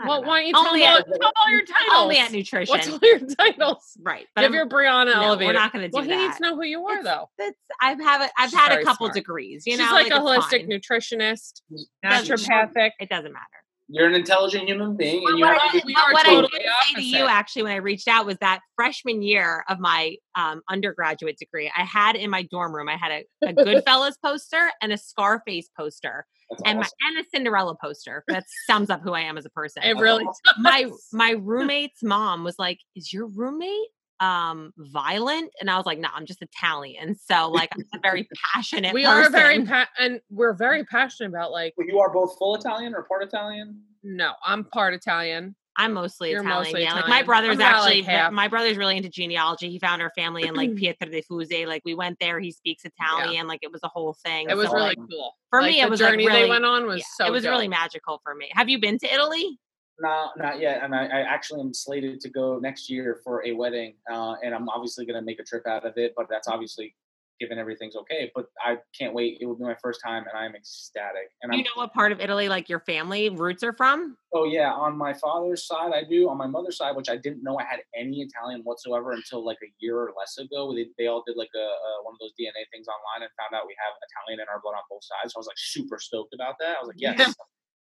I 0.00 0.08
well 0.08 0.22
know. 0.22 0.28
why 0.28 0.38
don't 0.40 0.46
you 0.48 0.52
tell, 0.54 0.74
me 0.74 0.84
all, 0.86 0.96
tell 1.02 1.32
all 1.36 1.48
your 1.50 1.60
titles 1.64 1.92
only 1.94 2.18
at 2.18 2.32
nutrition. 2.32 2.68
what's 2.72 2.88
all 2.90 2.98
your 3.00 3.20
titles 3.20 3.96
right. 4.02 4.26
But 4.34 4.40
give 4.42 4.50
I'm- 4.50 4.54
your 4.54 4.66
brianna 4.68 5.14
no, 5.14 5.22
elevator 5.22 5.48
we're 5.50 5.52
not 5.52 5.72
going 5.72 5.84
to 5.84 5.88
do 5.88 5.94
well 5.98 6.04
he 6.04 6.16
needs 6.16 6.36
to 6.38 6.42
know 6.42 6.56
who 6.56 6.64
you 6.64 6.84
are 6.86 6.98
It's- 6.98 7.04
though 7.04 7.26
That's 7.38 7.56
I've 7.80 8.00
have 8.00 8.22
a, 8.22 8.28
I've 8.36 8.50
She's 8.50 8.58
had 8.58 8.72
a 8.72 8.82
couple 8.82 9.06
smart. 9.06 9.14
degrees. 9.14 9.62
You 9.66 9.74
she's 9.76 9.80
know, 9.86 9.92
like, 9.92 10.08
a 10.08 10.14
holistic 10.18 10.62
fine. 10.62 10.70
nutritionist 10.70 11.60
naturopathic 12.04 12.90
It 12.98 13.08
doesn't 13.08 13.32
matter. 13.32 13.46
You're 13.92 14.06
an 14.06 14.14
intelligent 14.14 14.68
human 14.68 14.96
being 14.96 15.22
and 15.26 15.38
you 15.38 15.44
what, 15.44 15.60
have 15.60 15.74
I, 15.74 15.80
to 15.80 15.86
we 15.86 15.94
but 15.94 16.02
are 16.02 16.12
what 16.12 16.26
I 16.26 16.34
totally 16.34 16.58
did 16.58 16.70
say 16.94 16.94
to 16.94 17.02
you 17.02 17.26
actually 17.26 17.64
when 17.64 17.72
I 17.72 17.76
reached 17.76 18.06
out 18.06 18.24
was 18.24 18.36
that 18.40 18.60
freshman 18.76 19.22
year 19.22 19.64
of 19.68 19.80
my 19.80 20.16
um, 20.36 20.62
undergraduate 20.70 21.36
degree, 21.38 21.70
I 21.76 21.84
had 21.84 22.14
in 22.14 22.30
my 22.30 22.42
dorm 22.44 22.74
room, 22.74 22.88
I 22.88 22.96
had 22.96 23.10
a, 23.10 23.48
a 23.48 23.52
Goodfellas 23.52 24.12
poster 24.24 24.70
and 24.80 24.92
a 24.92 24.98
Scarface 24.98 25.68
poster 25.76 26.24
That's 26.50 26.62
and, 26.64 26.78
my, 26.78 26.86
and 27.08 27.18
a 27.18 27.28
Cinderella 27.34 27.74
poster. 27.82 28.22
That 28.28 28.44
sums 28.66 28.90
up 28.90 29.02
who 29.02 29.12
I 29.12 29.20
am 29.20 29.36
as 29.36 29.44
a 29.44 29.50
person. 29.50 29.82
it 29.82 29.96
really 29.96 30.24
my 30.58 30.88
my 31.12 31.32
roommate's 31.32 32.02
mom 32.02 32.44
was 32.44 32.54
like, 32.58 32.78
"Is 32.94 33.12
your 33.12 33.26
roommate 33.26 33.88
um 34.20 34.72
violent?" 34.76 35.50
And 35.60 35.70
I 35.70 35.76
was 35.76 35.86
like, 35.86 35.98
"No, 35.98 36.08
I'm 36.14 36.26
just 36.26 36.42
Italian." 36.42 37.14
So 37.16 37.48
like 37.50 37.70
I'm 37.74 37.84
a 37.94 37.98
very 38.00 38.28
passionate. 38.54 38.92
we 38.94 39.04
are 39.04 39.30
very 39.30 39.64
pa- 39.64 39.88
and 39.98 40.20
we're 40.30 40.52
very 40.54 40.84
passionate 40.84 41.30
about 41.30 41.50
like 41.52 41.74
But 41.76 41.86
you 41.86 41.98
are 42.00 42.12
both 42.12 42.36
full 42.38 42.54
Italian 42.56 42.94
or 42.94 43.02
part 43.02 43.22
Italian? 43.22 43.80
no 44.02 44.32
i'm 44.46 44.64
part 44.64 44.94
italian 44.94 45.54
I'm 45.76 45.92
mostly 45.92 46.30
You're 46.30 46.40
Italian. 46.40 46.62
mostly 46.64 46.82
yeah, 46.82 46.94
like 46.94 47.04
my 47.06 47.20
Italian. 47.20 47.26
brother's 47.26 47.50
I'm 47.50 47.56
about, 47.60 47.72
like, 47.82 47.86
actually 47.88 48.00
ve- 48.02 48.06
half. 48.12 48.32
my 48.32 48.48
brother's 48.48 48.76
really 48.76 48.96
into 48.96 49.08
genealogy. 49.08 49.70
He 49.70 49.78
found 49.78 50.02
our 50.02 50.10
family 50.16 50.42
in 50.42 50.54
like 50.54 50.70
Pietra 50.74 51.10
de 51.10 51.22
Fuse. 51.22 51.66
Like 51.66 51.82
we 51.86 51.94
went 51.94 52.18
there. 52.18 52.38
He 52.40 52.50
speaks 52.50 52.84
Italian. 52.84 53.46
Like 53.46 53.60
it 53.62 53.70
was 53.72 53.80
a 53.84 53.88
whole 53.88 54.14
thing. 54.24 54.50
it 54.50 54.56
was 54.56 54.66
So, 54.68 54.74
really 54.74 54.88
like, 54.88 54.98
cool 55.10 55.36
for 55.48 55.62
Like, 55.62 55.70
me. 55.70 55.80
the 55.80 55.86
It 55.86 55.90
was 55.90 56.00
like 56.00 56.10
journey 56.12 56.26
really, 56.26 56.42
they 56.42 56.48
went 56.48 56.64
on 56.66 56.86
was 56.86 56.98
yeah, 56.98 57.04
so 57.14 57.26
it 57.26 57.30
was 57.30 57.44
really 57.46 57.68
magical 57.68 58.20
for 58.24 58.34
me. 58.34 58.50
Have 58.52 58.68
you 58.68 58.78
been 58.80 58.98
to 58.98 59.14
Italy? 59.14 59.58
No, 60.00 60.30
not 60.36 60.60
yet. 60.60 60.82
And 60.82 60.94
I, 60.94 61.04
I 61.06 61.20
actually 61.20 61.60
am 61.60 61.74
slated 61.74 62.20
to 62.22 62.30
go 62.30 62.58
next 62.58 62.88
year 62.88 63.20
for 63.22 63.44
a 63.46 63.52
wedding, 63.52 63.94
uh, 64.10 64.34
and 64.42 64.54
I'm 64.54 64.68
obviously 64.70 65.04
going 65.04 65.20
to 65.20 65.24
make 65.24 65.38
a 65.40 65.44
trip 65.44 65.66
out 65.66 65.84
of 65.84 65.92
it. 65.98 66.14
But 66.16 66.26
that's 66.30 66.48
obviously 66.48 66.94
given 67.38 67.58
everything's 67.58 67.96
okay. 67.96 68.30
But 68.34 68.46
I 68.64 68.76
can't 68.98 69.12
wait. 69.14 69.38
It 69.40 69.46
will 69.46 69.56
be 69.56 69.64
my 69.64 69.76
first 69.82 70.00
time, 70.04 70.24
and 70.28 70.36
I'm 70.36 70.54
ecstatic. 70.54 71.28
And 71.42 71.52
Do 71.52 71.58
you 71.58 71.64
I'm, 71.64 71.64
know 71.64 71.82
what 71.82 71.92
part 71.92 72.12
of 72.12 72.20
Italy 72.20 72.48
like 72.48 72.68
your 72.70 72.80
family 72.80 73.28
roots 73.28 73.62
are 73.62 73.72
from? 73.74 74.16
oh 74.34 74.44
yeah, 74.44 74.72
on 74.72 74.96
my 74.96 75.12
father's 75.12 75.66
side, 75.66 75.92
I 75.94 76.04
do. 76.08 76.30
On 76.30 76.38
my 76.38 76.46
mother's 76.46 76.78
side, 76.78 76.96
which 76.96 77.10
I 77.10 77.16
didn't 77.16 77.42
know 77.42 77.58
I 77.58 77.64
had 77.64 77.80
any 77.94 78.20
Italian 78.22 78.60
whatsoever 78.64 79.12
until 79.12 79.44
like 79.44 79.58
a 79.62 79.68
year 79.80 79.96
or 79.98 80.12
less 80.18 80.38
ago. 80.38 80.72
They, 80.74 80.86
they 80.98 81.08
all 81.08 81.22
did 81.26 81.36
like 81.36 81.50
a, 81.54 81.58
a 81.58 81.90
one 82.04 82.14
of 82.14 82.18
those 82.20 82.32
DNA 82.40 82.64
things 82.72 82.86
online 82.88 83.22
and 83.22 83.30
found 83.38 83.52
out 83.58 83.66
we 83.66 83.76
have 83.84 83.92
Italian 84.08 84.40
in 84.40 84.46
our 84.48 84.60
blood 84.62 84.76
on 84.76 84.82
both 84.88 85.04
sides. 85.04 85.34
So 85.34 85.38
I 85.38 85.40
was 85.40 85.46
like 85.46 85.58
super 85.58 85.98
stoked 85.98 86.32
about 86.34 86.56
that. 86.60 86.76
I 86.76 86.80
was 86.80 86.88
like, 86.88 87.00
yes, 87.04 87.18
Yeah. 87.18 87.32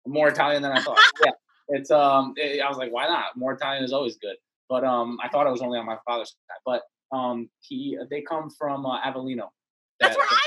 More 0.08 0.30
Italian 0.30 0.62
than 0.64 0.72
I 0.72 0.82
thought. 0.82 0.98
yeah, 1.26 1.32
it's 1.70 1.92
um, 1.92 2.34
it- 2.38 2.62
I 2.62 2.70
was 2.70 2.78
like, 2.78 2.92
why 2.92 3.08
not? 3.08 3.36
More 3.36 3.54
Italian 3.54 3.84
is 3.84 3.94
always 3.94 4.18
good. 4.18 4.36
But 4.70 4.84
um, 4.84 5.18
I 5.24 5.30
thought 5.30 5.48
it 5.48 5.52
was 5.52 5.62
only 5.62 5.80
on 5.80 5.86
my 5.86 5.98
father's 6.06 6.30
side. 6.30 6.60
But 6.66 6.84
um, 7.16 7.50
he 7.62 7.98
they 8.10 8.22
come 8.22 8.50
from 8.50 8.86
uh, 8.86 9.02
Avellino. 9.02 9.50
That's 10.00 10.16
where 10.16 10.28
I'm 10.30 10.38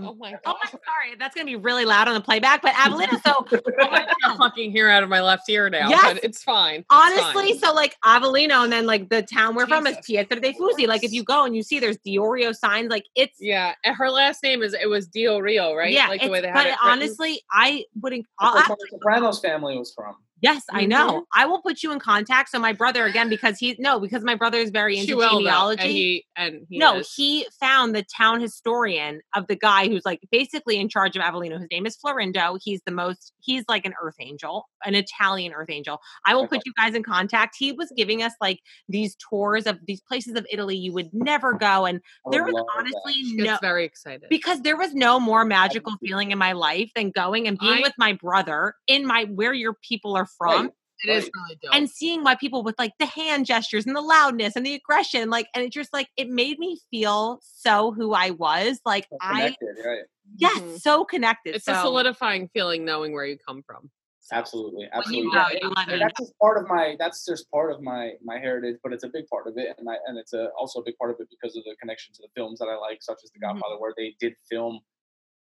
from. 0.00 0.08
Oh 0.08 0.14
my 0.14 0.32
god. 0.32 0.40
Oh, 0.44 0.52
god. 0.52 0.58
my, 0.64 0.70
sorry, 0.70 1.16
that's 1.18 1.34
gonna 1.34 1.46
be 1.46 1.56
really 1.56 1.84
loud 1.84 2.08
on 2.08 2.14
the 2.14 2.20
playback. 2.20 2.62
But 2.62 2.72
Avellino, 2.72 3.22
so 3.22 3.46
I 3.80 4.12
can't 4.22 4.38
fucking 4.38 4.72
hear 4.72 4.88
out 4.88 5.02
of 5.02 5.08
my 5.08 5.20
left 5.20 5.48
ear 5.48 5.70
now. 5.70 5.88
Yes. 5.88 6.14
but 6.14 6.24
it's 6.24 6.42
fine. 6.42 6.80
It's 6.80 6.86
honestly, 6.90 7.52
fine. 7.52 7.58
so 7.58 7.72
like 7.72 7.96
Avellino, 8.04 8.64
and 8.64 8.72
then 8.72 8.86
like 8.86 9.08
the 9.08 9.22
town 9.22 9.54
we're 9.54 9.66
from 9.66 9.86
is 9.86 9.96
Jesus 10.06 10.26
Pietradefusi. 10.26 10.88
Like 10.88 11.04
if 11.04 11.12
you 11.12 11.22
go 11.22 11.44
and 11.44 11.54
you 11.54 11.62
see 11.62 11.78
there's 11.78 11.98
Diorio 11.98 12.54
signs, 12.54 12.90
like 12.90 13.04
it's 13.14 13.36
yeah, 13.40 13.74
and 13.84 13.94
her 13.94 14.10
last 14.10 14.42
name 14.42 14.62
is 14.62 14.74
it 14.74 14.88
was 14.88 15.06
Dio 15.06 15.38
Rio, 15.38 15.74
right? 15.74 15.92
yeah. 15.92 16.08
like 16.08 16.22
the 16.22 16.28
way 16.28 16.40
they 16.40 16.48
had 16.48 16.54
but 16.54 16.66
it. 16.66 16.70
written. 16.70 16.88
honestly, 16.88 17.42
I 17.52 17.84
wouldn't. 18.00 18.26
I'll 18.38 18.54
That's 18.54 18.68
where 18.68 18.76
the 18.90 18.96
Sopranos 18.96 19.40
family 19.40 19.78
was 19.78 19.92
from. 19.94 20.16
Yes, 20.40 20.64
I 20.70 20.86
know. 20.86 21.08
Mm-hmm. 21.08 21.40
I 21.40 21.46
will 21.46 21.60
put 21.62 21.82
you 21.82 21.92
in 21.92 21.98
contact. 21.98 22.50
So 22.50 22.58
my 22.58 22.72
brother 22.72 23.04
again, 23.04 23.28
because 23.28 23.58
he 23.58 23.76
no, 23.78 24.00
because 24.00 24.22
my 24.24 24.34
brother 24.34 24.58
is 24.58 24.70
very 24.70 24.98
into 24.98 25.16
will 25.16 25.38
genealogy. 25.38 25.82
and 25.82 25.90
he 25.90 26.26
and 26.36 26.66
he 26.68 26.78
no, 26.78 26.98
is. 26.98 27.12
he 27.14 27.46
found 27.60 27.94
the 27.94 28.04
town 28.16 28.40
historian 28.40 29.20
of 29.34 29.46
the 29.46 29.56
guy 29.56 29.88
who's 29.88 30.04
like 30.04 30.20
basically 30.30 30.78
in 30.78 30.88
charge 30.88 31.16
of 31.16 31.22
Avellino. 31.22 31.58
His 31.58 31.68
name 31.70 31.86
is 31.86 31.96
Florindo. 31.96 32.58
He's 32.62 32.80
the 32.86 32.92
most, 32.92 33.32
he's 33.40 33.64
like 33.68 33.84
an 33.84 33.94
earth 34.02 34.16
angel, 34.20 34.68
an 34.84 34.94
Italian 34.94 35.52
earth 35.52 35.70
angel. 35.70 36.00
I 36.26 36.34
will 36.34 36.46
put 36.46 36.62
you 36.64 36.72
guys 36.76 36.94
in 36.94 37.02
contact. 37.02 37.56
He 37.58 37.72
was 37.72 37.92
giving 37.96 38.22
us 38.22 38.32
like 38.40 38.60
these 38.88 39.16
tours 39.16 39.66
of 39.66 39.78
these 39.86 40.00
places 40.00 40.36
of 40.36 40.46
Italy 40.50 40.76
you 40.76 40.92
would 40.92 41.12
never 41.12 41.52
go. 41.54 41.86
And 41.86 42.00
oh, 42.24 42.30
there 42.30 42.44
would 42.44 42.54
was 42.54 42.64
that. 42.64 42.78
honestly 42.78 43.12
She 43.24 43.36
no, 43.36 43.58
very 43.60 43.84
excited. 43.84 44.28
because 44.30 44.62
there 44.62 44.76
was 44.76 44.94
no 44.94 45.18
more 45.18 45.44
magical 45.44 45.94
feeling 46.00 46.30
in 46.30 46.38
my 46.38 46.52
life 46.52 46.90
than 46.94 47.10
going 47.10 47.48
and 47.48 47.58
being 47.58 47.78
I- 47.78 47.82
with 47.82 47.94
my 47.98 48.12
brother 48.12 48.74
in 48.86 49.06
my 49.06 49.24
where 49.24 49.52
your 49.54 49.74
people 49.82 50.16
are 50.16 50.27
from 50.36 50.62
Right. 50.62 50.70
it 51.04 51.10
is 51.10 51.24
right. 51.24 51.32
really 51.34 51.58
dope. 51.62 51.74
and 51.74 51.88
seeing 51.90 52.22
my 52.22 52.34
people 52.34 52.62
with 52.62 52.74
like 52.78 52.92
the 52.98 53.06
hand 53.06 53.46
gestures 53.46 53.86
and 53.86 53.94
the 53.96 54.00
loudness 54.00 54.56
and 54.56 54.66
the 54.66 54.74
aggression 54.74 55.30
like 55.30 55.46
and 55.54 55.64
it 55.64 55.72
just 55.72 55.92
like 55.92 56.08
it 56.16 56.28
made 56.28 56.58
me 56.58 56.78
feel 56.90 57.40
so 57.42 57.92
who 57.92 58.12
i 58.12 58.30
was 58.30 58.80
like 58.84 59.06
So 59.10 59.18
i 59.20 59.56
right? 59.84 60.00
yes 60.36 60.58
Mhm. 60.58 60.80
so 60.80 61.04
connected 61.04 61.54
it's 61.54 61.64
so, 61.64 61.72
a 61.72 61.76
solidifying 61.76 62.48
feeling 62.52 62.84
knowing 62.84 63.12
where 63.12 63.24
you 63.24 63.38
come 63.46 63.62
from. 63.62 63.90
Absolutely, 64.30 64.82
you 64.84 64.90
absolutely. 64.92 65.30
go, 65.30 65.38
Yeah, 65.38 65.58
you 65.62 65.68
let 65.74 65.88
and 65.88 65.92
me 65.94 65.98
that's 66.00 66.18
just 66.20 66.38
part 66.38 66.62
of 66.62 66.68
my. 66.68 66.96
That's 66.98 67.24
just 67.24 67.50
part 67.50 67.72
of 67.72 67.80
my 67.80 68.12
my 68.22 68.38
heritage, 68.38 68.76
but 68.82 68.92
it's 68.92 69.04
a 69.04 69.08
big 69.08 69.26
part 69.28 69.46
of 69.46 69.54
it, 69.56 69.74
and 69.78 69.88
I 69.88 69.94
and 70.06 70.18
it's 70.18 70.34
a, 70.34 70.50
also 70.58 70.80
a 70.80 70.84
big 70.84 70.98
part 70.98 71.10
of 71.12 71.16
it 71.20 71.28
because 71.30 71.56
of 71.56 71.64
the 71.64 71.74
connection 71.80 72.12
to 72.14 72.22
the 72.22 72.28
films 72.36 72.58
that 72.58 72.66
I 72.66 72.76
like, 72.76 72.98
such 73.02 73.16
as 73.24 73.30
The 73.30 73.38
Mhm. 73.38 73.52
Godfather, 73.54 73.78
where 73.78 73.94
they 73.96 74.14
did 74.20 74.34
film 74.50 74.80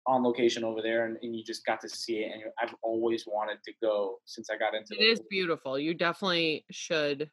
on 0.05 0.23
location 0.23 0.63
over 0.63 0.81
there, 0.81 1.05
and, 1.05 1.17
and 1.21 1.35
you 1.35 1.43
just 1.43 1.65
got 1.65 1.79
to 1.81 1.89
see 1.89 2.17
it. 2.17 2.31
And 2.33 2.43
I've 2.61 2.75
always 2.81 3.25
wanted 3.25 3.57
to 3.63 3.71
go 3.81 4.19
since 4.25 4.49
I 4.49 4.57
got 4.57 4.73
into 4.73 4.95
It 4.99 5.03
is 5.03 5.21
beautiful. 5.29 5.79
You 5.79 5.93
definitely 5.93 6.65
should 6.71 7.29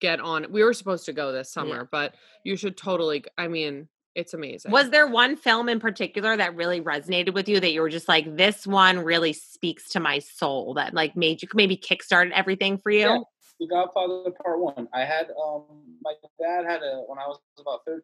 get 0.00 0.20
on. 0.20 0.46
We 0.50 0.62
were 0.62 0.72
supposed 0.72 1.04
to 1.06 1.12
go 1.12 1.32
this 1.32 1.52
summer, 1.52 1.88
but 1.90 2.14
you 2.44 2.56
should 2.56 2.76
totally. 2.76 3.24
I 3.36 3.48
mean, 3.48 3.88
it's 4.14 4.34
amazing. 4.34 4.70
was 4.70 4.90
there 4.90 5.06
one 5.06 5.36
film 5.36 5.68
in 5.68 5.80
particular 5.80 6.36
that 6.36 6.54
really 6.54 6.80
resonated 6.80 7.34
with 7.34 7.48
you 7.48 7.58
that 7.60 7.72
you 7.72 7.80
were 7.80 7.88
just 7.88 8.08
like 8.08 8.36
this 8.36 8.66
one 8.66 9.00
really 9.00 9.32
speaks 9.32 9.88
to 9.90 10.00
my 10.00 10.20
soul 10.20 10.74
that 10.74 10.94
like 10.94 11.16
made 11.16 11.42
you 11.42 11.48
maybe 11.54 11.76
kickstarted 11.76 12.30
everything 12.32 12.78
for 12.78 12.90
you 12.90 13.00
Yeah. 13.00 13.18
The 13.60 13.68
Godfather 13.68 14.30
Part 14.42 14.60
One. 14.60 14.88
I 14.92 15.04
had 15.04 15.28
um 15.30 15.64
my 16.02 16.14
dad 16.40 16.64
had 16.64 16.82
a 16.82 17.04
when 17.06 17.18
I 17.18 17.26
was 17.26 17.40
about 17.58 17.80
13, 17.86 18.02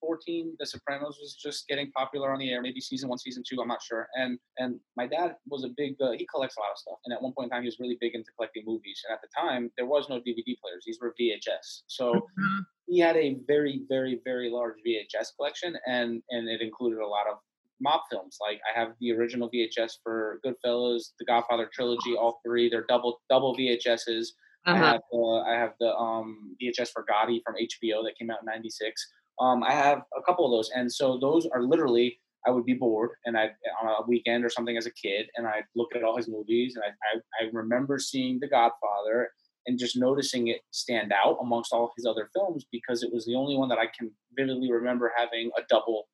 14, 0.00 0.56
The 0.58 0.66
Sopranos 0.66 1.18
was 1.20 1.34
just 1.42 1.66
getting 1.68 1.90
popular 1.92 2.32
on 2.32 2.38
the 2.38 2.50
air, 2.50 2.62
maybe 2.62 2.80
season 2.80 3.08
one, 3.08 3.18
season 3.18 3.42
two, 3.48 3.60
I'm 3.60 3.68
not 3.68 3.82
sure. 3.82 4.08
And 4.14 4.38
and 4.58 4.80
my 4.96 5.06
dad 5.06 5.36
was 5.48 5.64
a 5.64 5.70
big 5.76 5.94
uh, 6.00 6.12
he 6.12 6.26
collects 6.26 6.56
a 6.56 6.60
lot 6.60 6.72
of 6.72 6.78
stuff. 6.78 6.98
And 7.04 7.12
at 7.14 7.22
one 7.22 7.32
point 7.34 7.46
in 7.46 7.50
time 7.50 7.62
he 7.62 7.68
was 7.68 7.78
really 7.80 7.98
big 8.00 8.14
into 8.14 8.30
collecting 8.36 8.64
movies. 8.66 9.00
And 9.06 9.14
at 9.14 9.20
the 9.22 9.28
time 9.36 9.70
there 9.76 9.86
was 9.86 10.08
no 10.08 10.16
DVD 10.20 10.56
players. 10.62 10.84
These 10.86 10.98
were 11.00 11.14
VHS. 11.20 11.82
So 11.86 12.28
Mhm. 12.38 12.60
he 12.86 12.98
had 13.00 13.16
a 13.16 13.34
very, 13.46 13.84
very, 13.88 14.20
very 14.24 14.50
large 14.50 14.76
VHS 14.84 15.32
collection 15.36 15.76
and 15.86 16.22
and 16.30 16.48
it 16.48 16.60
included 16.62 17.00
a 17.00 17.06
lot 17.06 17.26
of 17.28 17.38
mob 17.80 18.00
films. 18.10 18.38
Like 18.40 18.60
I 18.68 18.78
have 18.78 18.94
the 19.00 19.12
original 19.12 19.48
VHS 19.50 19.98
for 20.02 20.40
Goodfellas, 20.44 21.12
the 21.18 21.24
Godfather 21.26 21.68
trilogy, 21.72 22.16
all 22.16 22.40
three. 22.44 22.68
They're 22.68 22.86
double 22.88 23.20
double 23.30 23.54
VHSs. 23.56 24.28
I 24.72 24.72
Uh-huh. 24.72 24.84
have 24.92 25.02
the 25.12 25.44
I 25.48 25.54
have 25.54 25.74
the 25.80 25.94
um, 25.96 26.56
VHS 26.60 26.90
for 26.90 27.04
Gotti 27.06 27.40
from 27.44 27.54
HBO 27.56 28.02
that 28.04 28.14
came 28.18 28.30
out 28.30 28.40
in 28.42 28.46
'96. 28.46 29.06
Um, 29.40 29.62
I 29.62 29.72
have 29.72 30.02
a 30.16 30.22
couple 30.22 30.44
of 30.44 30.52
those, 30.52 30.70
and 30.74 30.90
so 30.90 31.18
those 31.18 31.46
are 31.46 31.62
literally 31.62 32.18
I 32.46 32.50
would 32.50 32.64
be 32.64 32.74
bored, 32.74 33.10
and 33.24 33.36
I 33.36 33.50
on 33.82 33.88
a 33.88 34.06
weekend 34.06 34.44
or 34.44 34.50
something 34.50 34.76
as 34.76 34.86
a 34.86 34.92
kid, 34.92 35.26
and 35.36 35.46
I'd 35.46 35.64
look 35.76 35.94
at 35.94 36.02
all 36.02 36.16
his 36.16 36.28
movies, 36.28 36.76
and 36.76 36.84
I 36.84 36.88
I, 37.16 37.44
I 37.44 37.50
remember 37.52 37.98
seeing 37.98 38.38
The 38.40 38.48
Godfather 38.48 39.30
and 39.66 39.78
just 39.78 39.96
noticing 39.96 40.48
it 40.48 40.62
stand 40.70 41.12
out 41.12 41.36
amongst 41.42 41.72
all 41.72 41.92
his 41.96 42.06
other 42.06 42.30
films 42.32 42.64
because 42.72 43.02
it 43.02 43.12
was 43.12 43.26
the 43.26 43.34
only 43.34 43.56
one 43.56 43.68
that 43.68 43.78
I 43.78 43.86
can 43.98 44.10
vividly 44.34 44.72
remember 44.72 45.12
having 45.14 45.50
a 45.58 45.62
double 45.68 46.08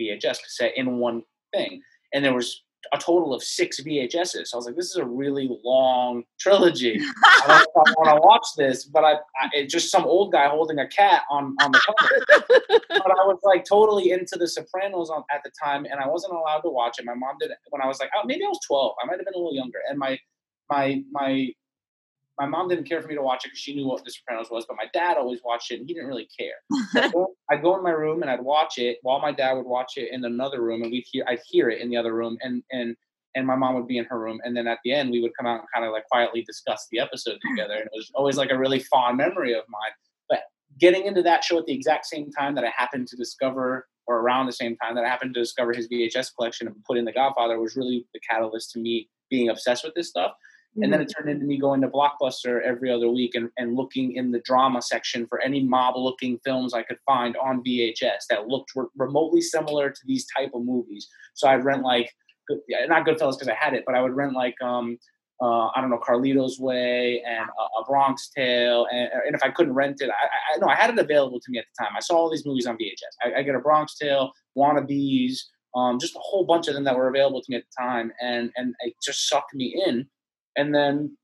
VHS 0.00 0.42
cassette 0.42 0.72
in 0.76 0.98
one 0.98 1.22
thing, 1.54 1.80
and 2.12 2.24
there 2.24 2.34
was 2.34 2.62
a 2.92 2.98
total 2.98 3.34
of 3.34 3.42
six 3.42 3.80
VHSs. 3.80 4.46
So 4.46 4.56
I 4.56 4.56
was 4.56 4.66
like, 4.66 4.76
this 4.76 4.90
is 4.90 4.96
a 4.96 5.04
really 5.04 5.50
long 5.64 6.24
trilogy. 6.38 7.00
I 7.24 7.46
don't 7.46 7.48
know 7.48 7.82
if 7.84 7.88
I 7.88 7.92
want 7.96 8.16
to 8.16 8.26
watch 8.26 8.46
this, 8.56 8.84
but 8.84 9.04
I, 9.04 9.14
I 9.14 9.50
it's 9.52 9.72
just 9.72 9.90
some 9.90 10.04
old 10.04 10.32
guy 10.32 10.48
holding 10.48 10.78
a 10.78 10.86
cat 10.86 11.22
on 11.30 11.56
on 11.62 11.72
the 11.72 11.80
cover. 11.86 12.44
but 12.88 13.10
I 13.10 13.24
was 13.26 13.38
like 13.42 13.64
totally 13.64 14.10
into 14.10 14.36
The 14.36 14.48
Sopranos 14.48 15.10
on, 15.10 15.24
at 15.32 15.42
the 15.44 15.50
time, 15.62 15.84
and 15.86 16.00
I 16.00 16.06
wasn't 16.06 16.34
allowed 16.34 16.60
to 16.60 16.70
watch 16.70 16.98
it. 16.98 17.04
My 17.04 17.14
mom 17.14 17.36
did 17.40 17.50
it 17.50 17.58
when 17.70 17.82
I 17.82 17.86
was 17.86 17.98
like, 17.98 18.10
oh, 18.16 18.24
maybe 18.24 18.44
I 18.44 18.48
was 18.48 18.60
twelve. 18.66 18.94
I 19.02 19.06
might 19.06 19.18
have 19.18 19.26
been 19.26 19.34
a 19.34 19.38
little 19.38 19.54
younger, 19.54 19.78
and 19.88 19.98
my 19.98 20.18
my 20.70 21.02
my 21.10 21.48
my 22.38 22.46
mom 22.46 22.68
didn't 22.68 22.88
care 22.88 23.00
for 23.00 23.08
me 23.08 23.14
to 23.14 23.22
watch 23.22 23.44
it 23.44 23.48
because 23.48 23.60
she 23.60 23.74
knew 23.74 23.86
what 23.86 24.04
The 24.04 24.10
Sopranos 24.10 24.50
was, 24.50 24.66
but 24.66 24.76
my 24.76 24.86
dad 24.92 25.16
always 25.16 25.40
watched 25.44 25.70
it, 25.70 25.80
and 25.80 25.88
he 25.88 25.94
didn't 25.94 26.08
really 26.08 26.28
care. 26.38 26.54
So 26.92 27.00
I'd, 27.02 27.12
go, 27.12 27.34
I'd 27.50 27.62
go 27.62 27.76
in 27.76 27.82
my 27.82 27.90
room 27.90 28.22
and 28.22 28.30
I'd 28.30 28.42
watch 28.42 28.74
it 28.76 28.98
while 29.02 29.20
my 29.20 29.32
dad 29.32 29.54
would 29.54 29.66
watch 29.66 29.92
it 29.96 30.10
in 30.12 30.24
another 30.24 30.62
room, 30.62 30.82
and 30.82 30.90
we'd 30.90 31.06
hear 31.10 31.24
I'd 31.28 31.40
hear 31.48 31.70
it 31.70 31.80
in 31.80 31.88
the 31.88 31.96
other 31.96 32.14
room, 32.14 32.36
and 32.42 32.62
and 32.70 32.96
and 33.34 33.46
my 33.46 33.56
mom 33.56 33.74
would 33.74 33.86
be 33.86 33.98
in 33.98 34.04
her 34.06 34.18
room, 34.18 34.40
and 34.44 34.56
then 34.56 34.66
at 34.66 34.78
the 34.84 34.92
end 34.92 35.10
we 35.10 35.20
would 35.20 35.32
come 35.38 35.46
out 35.46 35.60
and 35.60 35.68
kind 35.74 35.86
of 35.86 35.92
like 35.92 36.04
quietly 36.10 36.42
discuss 36.42 36.86
the 36.90 36.98
episode 36.98 37.38
together, 37.50 37.74
and 37.74 37.84
it 37.84 37.92
was 37.94 38.10
always 38.14 38.36
like 38.36 38.50
a 38.50 38.58
really 38.58 38.80
fond 38.80 39.16
memory 39.16 39.52
of 39.52 39.64
mine. 39.68 39.92
But 40.28 40.40
getting 40.78 41.06
into 41.06 41.22
that 41.22 41.42
show 41.42 41.58
at 41.58 41.66
the 41.66 41.74
exact 41.74 42.06
same 42.06 42.30
time 42.30 42.54
that 42.56 42.64
I 42.64 42.70
happened 42.76 43.08
to 43.08 43.16
discover, 43.16 43.86
or 44.06 44.20
around 44.20 44.46
the 44.46 44.52
same 44.52 44.76
time 44.76 44.94
that 44.96 45.04
I 45.04 45.08
happened 45.08 45.34
to 45.34 45.40
discover 45.40 45.72
his 45.72 45.88
VHS 45.88 46.30
collection 46.36 46.66
and 46.66 46.76
put 46.84 46.98
in 46.98 47.06
The 47.06 47.12
Godfather 47.12 47.58
was 47.58 47.76
really 47.76 48.06
the 48.12 48.20
catalyst 48.28 48.72
to 48.72 48.78
me 48.78 49.08
being 49.30 49.48
obsessed 49.48 49.84
with 49.84 49.94
this 49.94 50.08
stuff. 50.10 50.32
And 50.82 50.92
then 50.92 51.00
it 51.00 51.12
turned 51.16 51.30
into 51.30 51.46
me 51.46 51.58
going 51.58 51.80
to 51.80 51.88
Blockbuster 51.88 52.60
every 52.62 52.90
other 52.90 53.08
week 53.08 53.34
and, 53.34 53.50
and 53.56 53.74
looking 53.74 54.16
in 54.16 54.30
the 54.30 54.40
drama 54.40 54.82
section 54.82 55.26
for 55.26 55.40
any 55.40 55.62
mob 55.62 55.96
looking 55.96 56.38
films 56.44 56.74
I 56.74 56.82
could 56.82 56.98
find 57.06 57.36
on 57.38 57.62
VHS 57.64 58.26
that 58.30 58.48
looked 58.48 58.72
re- 58.76 58.86
remotely 58.96 59.40
similar 59.40 59.90
to 59.90 60.00
these 60.06 60.26
type 60.36 60.50
of 60.54 60.64
movies. 60.64 61.08
So 61.34 61.48
I'd 61.48 61.64
rent 61.64 61.82
like, 61.82 62.12
not 62.88 63.06
Goodfellas 63.06 63.38
because 63.38 63.48
I 63.48 63.54
had 63.54 63.74
it, 63.74 63.84
but 63.86 63.94
I 63.94 64.02
would 64.02 64.14
rent 64.14 64.34
like, 64.34 64.54
um, 64.62 64.98
uh, 65.42 65.66
I 65.68 65.80
don't 65.80 65.90
know, 65.90 65.98
Carlito's 65.98 66.58
Way 66.58 67.22
and 67.26 67.48
a, 67.48 67.80
a 67.80 67.84
Bronx 67.86 68.30
Tale. 68.36 68.86
And, 68.90 69.10
and 69.26 69.34
if 69.34 69.42
I 69.42 69.50
couldn't 69.50 69.74
rent 69.74 70.00
it, 70.00 70.10
I, 70.10 70.54
I 70.54 70.58
no, 70.58 70.68
I 70.68 70.74
had 70.74 70.90
it 70.90 70.98
available 70.98 71.40
to 71.40 71.50
me 71.50 71.58
at 71.58 71.64
the 71.64 71.84
time. 71.84 71.94
I 71.96 72.00
saw 72.00 72.16
all 72.16 72.30
these 72.30 72.46
movies 72.46 72.66
on 72.66 72.76
VHS. 72.76 73.24
I, 73.24 73.40
I 73.40 73.42
get 73.42 73.54
a 73.54 73.60
Bronx 73.60 73.96
Tale, 73.96 74.32
Wannabes, 74.56 75.38
um, 75.76 75.98
just 75.98 76.16
a 76.16 76.20
whole 76.20 76.44
bunch 76.44 76.68
of 76.68 76.74
them 76.74 76.84
that 76.84 76.96
were 76.96 77.08
available 77.08 77.42
to 77.42 77.46
me 77.50 77.56
at 77.56 77.64
the 77.64 77.82
time, 77.82 78.10
and 78.22 78.50
and 78.56 78.74
it 78.80 78.94
just 79.04 79.28
sucked 79.28 79.54
me 79.54 79.82
in. 79.86 80.06
And 80.56 80.74
then 80.74 81.16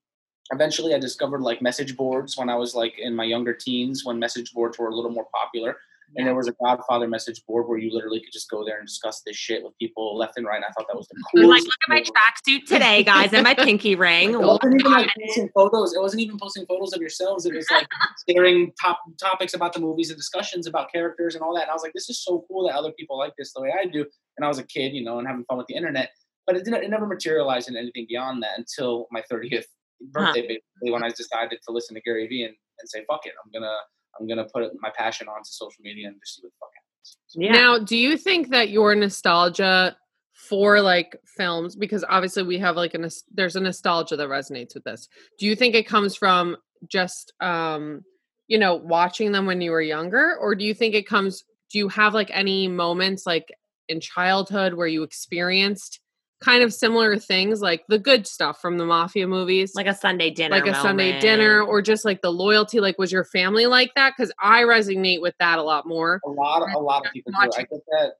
eventually, 0.52 0.94
I 0.94 0.98
discovered 0.98 1.40
like 1.42 1.62
message 1.62 1.96
boards 1.96 2.36
when 2.36 2.48
I 2.48 2.56
was 2.56 2.74
like 2.74 2.94
in 2.98 3.14
my 3.16 3.24
younger 3.24 3.54
teens, 3.54 4.02
when 4.04 4.18
message 4.18 4.52
boards 4.52 4.78
were 4.78 4.88
a 4.88 4.94
little 4.94 5.10
more 5.10 5.26
popular. 5.34 5.76
And 6.14 6.26
there 6.26 6.34
was 6.34 6.46
a 6.46 6.52
Godfather 6.62 7.08
message 7.08 7.42
board 7.46 7.66
where 7.66 7.78
you 7.78 7.90
literally 7.90 8.20
could 8.20 8.34
just 8.34 8.50
go 8.50 8.66
there 8.66 8.76
and 8.78 8.86
discuss 8.86 9.22
this 9.24 9.34
shit 9.34 9.62
with 9.64 9.72
people 9.78 10.14
left 10.18 10.36
and 10.36 10.44
right. 10.46 10.56
And 10.56 10.64
I 10.66 10.68
thought 10.72 10.86
that 10.88 10.96
was 10.96 11.08
the 11.08 11.14
You're 11.32 11.44
coolest. 11.44 11.66
like, 11.66 11.72
look 11.90 12.02
at 12.02 12.12
my 12.12 12.20
tracksuit 12.20 12.66
today, 12.66 13.02
guys, 13.02 13.32
and 13.32 13.42
my 13.44 13.54
pinky 13.54 13.94
ring. 14.06 14.32
it 14.32 14.38
wasn't 14.38 14.78
even 14.78 14.92
like 14.92 15.08
posting 15.18 15.48
photos. 15.54 15.94
It 15.94 16.02
wasn't 16.02 16.20
even 16.20 16.36
posting 16.38 16.66
photos 16.66 16.92
of 16.92 17.00
yourselves. 17.00 17.46
It 17.46 17.54
was 17.54 17.66
like 17.70 17.86
sharing 18.28 18.72
top 18.78 19.00
topics 19.18 19.54
about 19.54 19.72
the 19.72 19.80
movies 19.80 20.10
and 20.10 20.18
discussions 20.18 20.66
about 20.66 20.92
characters 20.92 21.34
and 21.34 21.42
all 21.42 21.54
that. 21.54 21.62
And 21.62 21.70
I 21.70 21.72
was 21.72 21.82
like, 21.82 21.94
this 21.94 22.10
is 22.10 22.22
so 22.22 22.44
cool 22.46 22.68
that 22.68 22.76
other 22.76 22.92
people 22.92 23.16
like 23.16 23.32
this 23.38 23.54
the 23.54 23.62
way 23.62 23.72
I 23.72 23.86
do. 23.86 24.04
And 24.36 24.44
I 24.44 24.48
was 24.48 24.58
a 24.58 24.64
kid, 24.64 24.92
you 24.92 25.02
know, 25.02 25.18
and 25.18 25.26
having 25.26 25.44
fun 25.46 25.56
with 25.56 25.66
the 25.68 25.76
internet. 25.76 26.10
But 26.46 26.56
it 26.56 26.64
didn't. 26.64 26.82
It 26.84 26.90
never 26.90 27.06
materialized 27.06 27.68
in 27.68 27.76
anything 27.76 28.06
beyond 28.08 28.42
that 28.42 28.58
until 28.58 29.06
my 29.10 29.22
30th 29.30 29.64
birthday 30.10 30.42
basically 30.42 30.90
when 30.90 31.04
I 31.04 31.08
decided 31.10 31.60
to 31.64 31.72
listen 31.72 31.94
to 31.94 32.00
Gary 32.00 32.26
Vee 32.26 32.42
and, 32.42 32.54
and 32.80 32.88
say 32.88 33.04
fuck 33.08 33.20
it, 33.24 33.32
I'm 33.44 33.52
gonna 33.52 33.76
I'm 34.18 34.26
gonna 34.26 34.48
put 34.52 34.70
my 34.80 34.90
passion 34.96 35.28
onto 35.28 35.44
social 35.44 35.82
media 35.82 36.08
and 36.08 36.16
just 36.20 36.36
see 36.36 36.42
what 36.42 36.50
the 36.50 36.56
fuck 36.60 36.70
happens. 36.74 37.16
Yeah. 37.34 37.52
Now, 37.52 37.78
do 37.78 37.96
you 37.96 38.16
think 38.16 38.48
that 38.48 38.70
your 38.70 38.94
nostalgia 38.94 39.96
for 40.34 40.80
like 40.80 41.16
films, 41.36 41.76
because 41.76 42.04
obviously 42.08 42.42
we 42.42 42.58
have 42.58 42.76
like 42.76 42.94
a 42.94 43.10
there's 43.32 43.56
a 43.56 43.60
nostalgia 43.60 44.16
that 44.16 44.28
resonates 44.28 44.74
with 44.74 44.84
this. 44.84 45.08
Do 45.38 45.46
you 45.46 45.54
think 45.54 45.74
it 45.74 45.86
comes 45.86 46.16
from 46.16 46.56
just 46.88 47.32
um, 47.40 48.02
you 48.48 48.58
know, 48.58 48.74
watching 48.74 49.32
them 49.32 49.46
when 49.46 49.60
you 49.60 49.70
were 49.70 49.80
younger, 49.80 50.36
or 50.40 50.54
do 50.54 50.64
you 50.64 50.74
think 50.74 50.94
it 50.94 51.06
comes? 51.06 51.44
Do 51.70 51.78
you 51.78 51.88
have 51.88 52.12
like 52.12 52.30
any 52.32 52.68
moments 52.68 53.24
like 53.24 53.48
in 53.88 54.00
childhood 54.00 54.74
where 54.74 54.86
you 54.86 55.02
experienced 55.04 56.00
kind 56.42 56.62
of 56.62 56.72
similar 56.72 57.16
things, 57.16 57.60
like 57.60 57.84
the 57.88 57.98
good 57.98 58.26
stuff 58.26 58.60
from 58.60 58.78
the 58.78 58.84
mafia 58.84 59.26
movies? 59.26 59.74
like 59.74 59.86
a 59.86 59.94
Sunday 59.94 60.30
dinner. 60.30 60.54
like 60.54 60.66
a 60.66 60.74
Sunday 60.74 61.18
dinner 61.20 61.62
or 61.62 61.80
just 61.80 62.04
like 62.04 62.20
the 62.22 62.32
loyalty 62.32 62.80
like 62.80 62.98
was 62.98 63.10
your 63.12 63.24
family 63.24 63.66
like 63.66 63.92
that 63.94 64.14
cuz 64.16 64.32
I 64.40 64.62
resonate 64.62 65.20
with 65.20 65.34
that 65.38 65.58
a 65.58 65.62
lot 65.62 65.86
more. 65.86 66.20
A 66.24 66.30
lot, 66.30 66.68
a 66.74 66.78
lot 66.78 67.06
of 67.06 67.12
people 67.12 67.32
do. 67.32 67.38
I 67.38 67.62
get 67.62 67.70
that. 67.70 68.12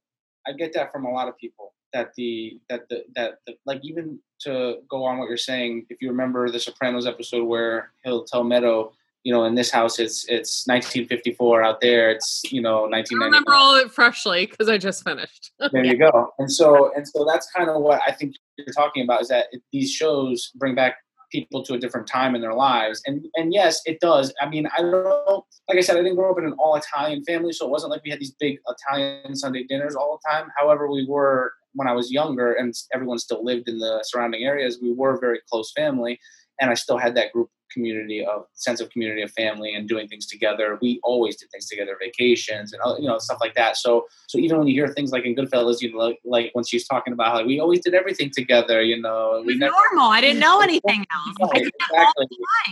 I 0.46 0.52
get 0.52 0.72
that 0.74 0.92
from 0.92 1.04
a 1.04 1.11
lot 1.11 1.28
of 1.28 1.37
people. 1.37 1.74
That 1.92 2.14
the 2.16 2.58
that 2.70 2.88
the 2.88 3.04
that 3.14 3.38
the, 3.46 3.54
like 3.66 3.80
even 3.82 4.18
to 4.40 4.78
go 4.88 5.04
on 5.04 5.18
what 5.18 5.28
you're 5.28 5.37
saying, 5.37 5.87
if 5.90 6.00
you 6.00 6.08
remember 6.08 6.50
the 6.50 6.58
Sopranos 6.58 7.06
episode 7.06 7.44
where 7.44 7.92
he'll 8.02 8.24
tell 8.24 8.42
Meadow, 8.42 8.92
you 9.24 9.32
know, 9.32 9.44
in 9.44 9.54
this 9.54 9.70
house 9.70 9.98
it's 9.98 10.24
it's 10.28 10.66
1954, 10.66 11.62
out 11.62 11.80
there. 11.80 12.11
It's 12.11 12.42
you 12.50 12.61
know 12.61 12.90
I 12.92 13.04
remember 13.12 13.52
all 13.52 13.76
of 13.76 13.87
it 13.87 13.92
freshly 13.92 14.46
cuz 14.46 14.68
I 14.68 14.78
just 14.78 15.04
finished. 15.04 15.52
there 15.72 15.85
you 15.85 15.96
go. 15.96 16.32
And 16.38 16.50
so 16.50 16.92
and 16.94 17.06
so 17.06 17.24
that's 17.24 17.50
kind 17.50 17.70
of 17.70 17.80
what 17.82 18.00
i 18.06 18.12
think 18.12 18.35
you're 18.56 18.66
talking 18.74 19.02
about 19.04 19.22
is 19.22 19.28
that 19.28 19.46
it, 19.52 19.62
these 19.72 19.90
shows 19.90 20.50
bring 20.56 20.74
back 20.74 20.96
people 21.30 21.62
to 21.64 21.74
a 21.74 21.78
different 21.78 22.06
time 22.06 22.35
in 22.35 22.40
their 22.40 22.54
lives. 22.54 23.00
And 23.06 23.26
and 23.37 23.54
yes 23.54 23.80
it 23.87 24.00
does. 24.00 24.32
I 24.40 24.48
mean 24.48 24.66
i 24.76 24.82
don't 24.82 25.44
like 25.68 25.78
i 25.78 25.80
said 25.80 25.96
i 25.96 26.02
didn't 26.02 26.16
grow 26.16 26.32
up 26.32 26.38
in 26.38 26.44
an 26.44 26.54
all 26.58 26.74
italian 26.74 27.24
family 27.24 27.52
so 27.52 27.66
it 27.66 27.70
wasn't 27.70 27.92
like 27.92 28.02
we 28.04 28.11
had 28.11 28.20
these 28.20 28.35
big 28.38 28.58
italian 28.68 29.37
sunday 29.37 29.64
dinners 29.64 29.94
all 29.94 30.18
the 30.18 30.30
time. 30.30 30.48
However 30.56 30.90
we 30.90 31.06
were 31.06 31.52
when 31.74 31.88
i 31.88 31.92
was 31.92 32.11
younger 32.11 32.52
and 32.54 32.74
everyone 32.92 33.18
still 33.18 33.42
lived 33.44 33.68
in 33.68 33.78
the 33.78 34.02
surrounding 34.02 34.42
areas 34.44 34.78
we 34.82 34.92
were 34.92 35.14
a 35.14 35.18
very 35.18 35.40
close 35.48 35.72
family 35.72 36.18
and 36.61 36.71
i 36.71 36.75
still 36.75 36.99
had 36.99 37.15
that 37.15 37.33
group 37.33 37.49
community 37.73 38.25
of 38.25 38.45
sense 38.53 38.81
of 38.81 38.91
community 38.91 39.23
of 39.23 39.31
family 39.33 39.75
and 39.75 39.88
doing 39.88 40.07
things 40.07 40.27
together. 40.27 40.79
We 40.83 41.01
always 41.03 41.37
did 41.37 41.51
things 41.51 41.67
together, 41.69 41.97
vacations 42.01 42.73
and 42.73 42.83
uh, 42.85 42.97
you 42.99 43.09
know 43.09 43.19
stuff 43.19 43.38
like 43.41 43.55
that. 43.55 43.77
So 43.77 44.07
so 44.29 44.38
even 44.38 44.59
when 44.59 44.67
you 44.69 44.75
hear 44.75 44.88
things 44.93 45.11
like 45.11 45.25
in 45.25 45.35
Goodfellas, 45.35 45.81
you 45.81 45.93
know, 45.93 45.99
like, 45.99 46.19
like 46.25 46.51
when 46.53 46.65
she's 46.65 46.87
talking 46.87 47.12
about 47.12 47.33
how 47.35 47.45
we 47.45 47.61
always 47.61 47.81
did 47.81 47.95
everything 47.95 48.31
together, 48.31 48.83
you 48.83 49.01
know, 49.01 49.37
It 49.37 49.47
we 49.47 49.57
never. 49.57 49.73
normal. 49.73 50.11
I 50.11 50.21
didn't 50.21 50.41
know 50.41 50.61
anything 50.62 51.07
else. 51.11 51.51
Right, 51.53 51.62
did 51.65 51.73
exactly. 51.91 52.27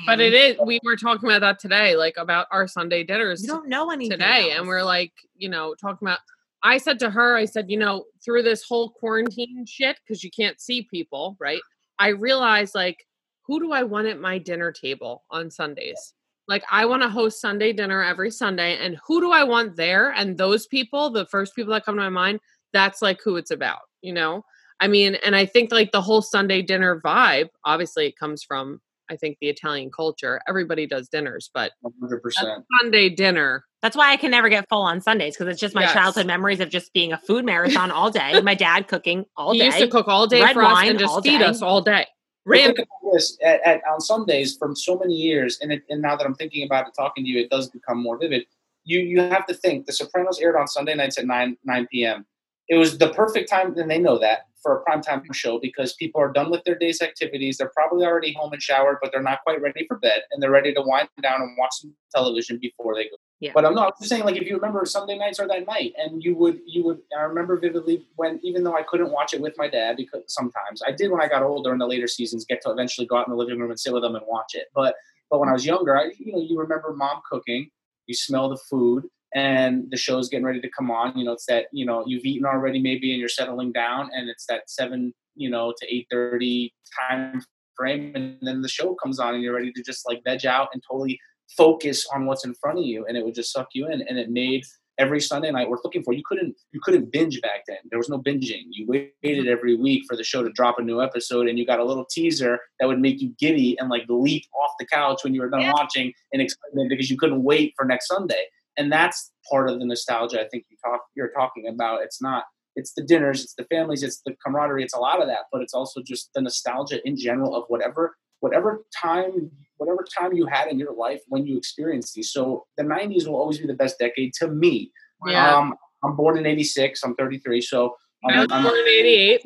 But 0.07 0.21
it 0.21 0.35
is 0.35 0.57
we 0.65 0.81
were 0.85 0.97
talking 0.97 1.29
about 1.29 1.41
that 1.41 1.59
today 1.59 1.97
like 1.97 2.17
about 2.17 2.47
our 2.51 2.67
Sunday 2.69 3.05
dinners 3.05 3.43
You 3.43 3.49
don't 3.49 3.69
know 3.69 3.91
anything 3.91 4.19
today 4.19 4.51
else. 4.51 4.59
and 4.61 4.69
we're 4.69 4.83
like, 4.83 5.13
you 5.37 5.49
know, 5.49 5.75
talking 5.81 6.07
about 6.07 6.19
I 6.63 6.77
said 6.77 6.99
to 6.99 7.11
her 7.11 7.37
I 7.37 7.47
said, 7.47 7.71
you 7.71 7.79
know, 7.79 8.05
through 8.23 8.43
this 8.43 8.63
whole 8.65 8.91
quarantine 8.91 9.65
shit 9.67 9.99
cuz 10.07 10.23
you 10.23 10.31
can't 10.31 10.61
see 10.61 10.83
people, 10.83 11.37
right? 11.41 11.63
I 11.99 12.09
realized 12.09 12.75
like 12.75 13.07
who 13.51 13.59
do 13.59 13.73
I 13.73 13.83
want 13.83 14.07
at 14.07 14.21
my 14.21 14.39
dinner 14.39 14.71
table 14.71 15.25
on 15.29 15.51
Sundays? 15.51 16.15
Like 16.47 16.63
I 16.71 16.87
want 16.87 17.03
to 17.03 17.09
host 17.09 17.41
Sunday 17.41 17.73
dinner 17.73 18.01
every 18.01 18.31
Sunday 18.31 18.77
and 18.77 18.97
who 19.05 19.21
do 19.21 19.33
I 19.33 19.43
want 19.43 19.75
there? 19.75 20.13
And 20.13 20.39
those 20.39 20.69
people, 20.69 21.11
the 21.11 21.27
first 21.27 21.57
people 21.57 21.73
that 21.73 21.85
come 21.85 21.97
to 21.97 22.03
my 22.03 22.11
mind, 22.11 22.39
that's 22.73 23.03
like 23.03 23.19
who 23.25 23.35
it's 23.37 23.51
about, 23.51 23.81
you 24.03 24.13
know? 24.13 24.45
I 24.79 24.87
mean, 24.87 25.17
and 25.25 25.35
I 25.35 25.47
think 25.47 25.73
like 25.73 25.91
the 25.91 26.01
whole 26.01 26.23
Sunday 26.23 26.63
dinner 26.63 27.01
vibe, 27.05 27.49
obviously 27.65 28.07
it 28.07 28.17
comes 28.17 28.45
from 28.45 28.81
I 29.11 29.17
think 29.17 29.39
the 29.41 29.49
Italian 29.49 29.91
culture. 29.91 30.41
Everybody 30.49 30.87
does 30.87 31.09
dinners, 31.09 31.51
but 31.53 31.73
100%. 31.85 32.63
Sunday 32.81 33.09
dinner. 33.09 33.65
That's 33.83 33.97
why 33.97 34.13
I 34.13 34.17
can 34.17 34.31
never 34.31 34.49
get 34.49 34.69
full 34.69 34.83
on 34.83 35.01
Sundays 35.01 35.37
because 35.37 35.49
it's 35.53 35.61
just 35.61 35.75
my 35.75 35.83
Yes. 35.83 35.93
childhood 35.93 36.27
memories 36.29 36.61
of 36.61 36.71
just 36.71 36.93
being 36.93 37.13
a 37.13 37.19
food 37.19 37.45
marathon 37.53 37.91
all 37.91 38.13
day. 38.13 38.41
My 38.43 38.55
dad 38.55 38.87
cooking 38.87 39.25
all 39.37 39.55
he 39.55 39.59
day. 39.59 39.65
used 39.65 39.79
to 39.79 39.89
cook 39.89 40.07
all 40.07 40.29
day 40.29 40.41
red 40.41 40.53
for 40.53 40.63
us 40.63 40.73
wine 40.73 40.91
and 40.91 40.99
just 41.01 41.21
feed 41.25 41.39
day. 41.39 41.45
us 41.47 41.63
all 41.63 41.81
day. 41.81 42.07
Random. 42.47 42.85
this 43.13 43.39
at, 43.43 43.61
at, 43.67 43.83
on 43.91 44.01
Sundays 44.01 44.57
for 44.57 44.75
so 44.75 44.99
many 44.99 45.15
years, 45.15 45.59
and 45.61 45.73
it, 45.73 45.83
and 45.89 46.01
now 46.01 46.17
that 46.17 46.27
I'm 46.27 46.35
thinking 46.35 46.65
about 46.65 46.89
it, 46.89 46.95
talking 46.97 47.25
to 47.25 47.31
you, 47.31 47.41
it 47.41 47.51
does 47.51 47.69
become 47.71 48.03
more 48.03 48.19
vivid. 48.19 48.45
You 48.85 49.01
you 49.01 49.21
have 49.21 49.47
to 49.47 49.55
think 49.55 49.87
The 49.87 49.93
Sopranos 49.93 50.41
aired 50.41 50.57
on 50.57 50.67
Sunday 50.67 50.95
nights 50.95 51.19
at 51.19 51.27
nine 51.27 51.57
nine 51.65 51.87
p.m. 51.91 52.27
It 52.69 52.77
was 52.77 52.99
the 52.99 53.13
perfect 53.13 53.51
time, 53.51 53.77
and 53.77 53.91
they 53.91 53.99
know 53.99 54.19
that 54.19 54.47
for 54.63 54.79
a 54.79 54.85
primetime 54.85 55.23
show 55.33 55.59
because 55.59 55.95
people 55.95 56.21
are 56.21 56.33
done 56.33 56.51
with 56.51 56.63
their 56.65 56.79
day's 56.79 57.03
activities. 57.03 57.59
They're 57.59 57.73
probably 57.75 58.05
already 58.05 58.33
home 58.33 58.53
and 58.53 58.63
showered, 58.63 58.99
but 59.03 59.11
they're 59.13 59.23
not 59.23 59.43
quite 59.43 59.61
ready 59.61 59.87
for 59.87 59.99
bed, 59.99 60.23
and 60.31 60.43
they're 60.43 60.51
ready 60.51 60.73
to 60.75 60.83
wind 60.83 61.09
down 61.23 61.43
and 61.43 61.57
watch 61.59 61.75
some 61.81 61.95
television 62.15 62.59
before 62.61 62.95
they 62.95 63.05
go. 63.05 63.17
Yeah. 63.41 63.53
But 63.55 63.65
I'm 63.65 63.75
not 63.75 63.99
just 63.99 64.11
saying, 64.11 64.25
like 64.25 64.37
if 64.37 64.47
you 64.47 64.55
remember 64.57 64.85
Sunday 64.85 65.17
nights 65.17 65.41
or 65.41 65.49
that 65.49 65.67
night, 65.67 65.95
and 65.97 66.23
you 66.23 66.37
would 66.37 66.61
you 66.67 66.85
would 66.85 66.99
I 67.17 67.23
remember 67.23 67.59
vividly 67.59 68.07
when 68.17 68.39
even 68.43 68.65
though 68.65 68.77
I 68.77 68.83
couldn't 68.83 69.11
watch 69.11 69.33
it 69.33 69.41
with 69.41 69.55
my 69.57 69.67
dad 69.67 69.97
because 69.97 70.23
sometimes 70.29 70.83
I 70.87 70.93
did 70.93 71.11
when 71.11 71.23
I 71.23 71.29
got 71.29 71.43
older 71.43 71.73
in 71.73 71.79
the 71.79 71.87
later 71.87 72.07
seasons 72.07 72.45
get 72.45 72.61
to 72.63 72.71
eventually 72.71 73.07
go 73.07 73.17
out 73.17 73.27
in 73.27 73.31
the 73.31 73.39
living 73.39 73.59
room 73.59 73.71
and 73.71 73.81
sit 73.81 73.95
with 73.95 74.03
them 74.03 74.15
and 74.15 74.25
watch 74.29 74.53
it. 74.53 74.67
But 74.75 74.95
but 75.31 75.41
when 75.41 75.49
I 75.49 75.53
was 75.53 75.65
younger, 75.65 75.97
I 75.97 76.11
you 76.19 76.33
know 76.33 76.41
you 76.43 76.59
remember 76.59 76.93
mom 76.95 77.23
cooking, 77.31 77.71
you 78.07 78.15
smell 78.15 78.51
the 78.51 78.59
food, 78.69 79.05
and 79.35 79.91
the 79.91 79.97
show's 79.97 80.29
getting 80.29 80.45
ready 80.45 80.61
to 80.61 80.71
come 80.77 80.91
on. 80.91 81.17
You 81.17 81.25
know 81.25 81.33
it's 81.33 81.47
that 81.47 81.67
you 81.73 81.87
know 81.87 82.05
you've 82.07 82.27
eaten 82.27 82.45
already 82.45 82.79
maybe 82.79 83.11
and 83.11 83.19
you're 83.19 83.31
settling 83.31 83.73
down, 83.73 84.11
and 84.15 84.29
it's 84.29 84.45
that 84.51 84.69
seven 84.69 85.15
you 85.35 85.49
know 85.49 85.73
to 85.81 85.95
eight 85.95 86.09
thirty 86.11 86.75
time 87.09 87.41
frame, 87.75 88.13
and 88.15 88.37
then 88.43 88.61
the 88.61 88.69
show 88.69 88.95
comes 88.97 89.19
on 89.19 89.33
and 89.33 89.43
you're 89.43 89.55
ready 89.55 89.73
to 89.73 89.83
just 89.83 90.07
like 90.07 90.23
veg 90.25 90.45
out 90.45 90.69
and 90.75 90.83
totally 90.87 91.19
focus 91.57 92.07
on 92.15 92.27
what's 92.27 92.45
in 92.45 92.55
front 92.55 92.79
of 92.79 92.85
you 92.85 93.07
and 93.07 93.17
it 93.17 93.25
would 93.25 93.35
just 93.35 93.53
suck 93.53 93.69
you 93.73 93.87
in. 93.87 94.03
And 94.03 94.19
it 94.19 94.31
made 94.31 94.65
every 94.99 95.21
sunday 95.21 95.51
night 95.51 95.69
worth 95.69 95.81
looking 95.83 96.03
for. 96.03 96.13
You 96.13 96.23
couldn't 96.25 96.55
you 96.73 96.81
couldn't 96.83 97.11
binge 97.11 97.41
back 97.41 97.63
then. 97.67 97.79
There 97.91 97.99
was 97.99 98.09
no 98.09 98.19
binging. 98.19 98.65
You 98.71 98.87
waited 98.87 99.13
mm-hmm. 99.25 99.49
every 99.49 99.75
week 99.77 100.05
for 100.09 100.17
the 100.17 100.25
show 100.25 100.43
to 100.43 100.51
drop 100.51 100.79
a 100.79 100.83
new 100.83 101.01
episode 101.01 101.49
and 101.49 101.59
you 101.59 101.67
got 101.67 101.81
a 101.81 101.85
little 101.85 102.05
teaser 102.05 102.61
that 102.79 102.87
would 102.87 103.01
make 103.01 103.21
you 103.21 103.35
giddy 103.39 103.79
and 103.79 103.89
like 103.89 104.05
leap 104.09 104.45
off 104.55 104.73
the 104.79 104.87
couch 104.87 105.25
when 105.25 105.35
you 105.35 105.41
were 105.41 105.51
done 105.51 105.63
Yeah. 105.63 105.73
watching 105.73 106.13
in 106.33 106.41
excitement 106.41 106.91
because 106.91 107.11
you 107.11 107.17
couldn't 107.17 107.43
wait 107.43 107.75
for 107.77 107.85
next 107.85 108.09
sunday. 108.09 108.45
And 108.77 108.93
that's 108.93 109.33
part 109.51 109.69
of 109.69 109.79
the 109.79 109.85
nostalgia 109.85 110.41
i 110.41 110.49
think 110.49 110.65
you 110.71 110.77
talk 110.85 111.01
you're 111.17 111.33
talking 111.33 111.67
about. 111.67 112.03
It's 112.03 112.23
not 112.23 112.45
it's 112.77 112.93
the 112.95 113.03
dinners 113.03 113.43
it's 113.43 113.55
the 113.55 113.65
families 113.65 114.03
it's 114.03 114.21
the 114.25 114.35
camaraderie 114.45 114.83
it's 114.85 114.95
a 114.95 114.99
lot 114.99 115.21
of 115.21 115.27
that 115.27 115.47
but 115.51 115.61
it's 115.61 115.75
also 115.75 116.01
just 116.03 116.31
the 116.35 116.41
nostalgia 116.41 117.07
in 117.07 117.17
general 117.17 117.55
of 117.55 117.65
whatever 117.69 118.17
whatever 118.41 118.85
time 118.95 119.51
whatever 119.81 120.05
time 120.19 120.33
you 120.35 120.47
had 120.47 120.69
in 120.69 120.79
your 120.79 120.95
life 120.95 121.21
when 121.29 121.47
you 121.47 121.57
experienced 121.57 122.15
these 122.15 122.31
so 122.31 122.67
the 122.77 122.83
90s 122.85 123.27
will 123.27 123.37
always 123.37 123.59
be 123.59 123.67
the 123.67 123.75
best 123.85 123.99
decade 123.99 124.33
to 124.35 124.47
me 124.49 124.93
Yeah. 125.27 125.57
um 125.57 125.75
i'm 126.05 126.15
born 126.17 126.39
in 126.39 126.47
86 126.47 127.03
i'm 127.05 127.15
33 127.17 127.61
so 127.63 127.97
I 128.23 128.33
I'm, 128.33 128.39
was 128.41 128.49
I'm 128.53 128.63
born 128.65 128.79
in 128.79 128.87
88. 128.87 129.43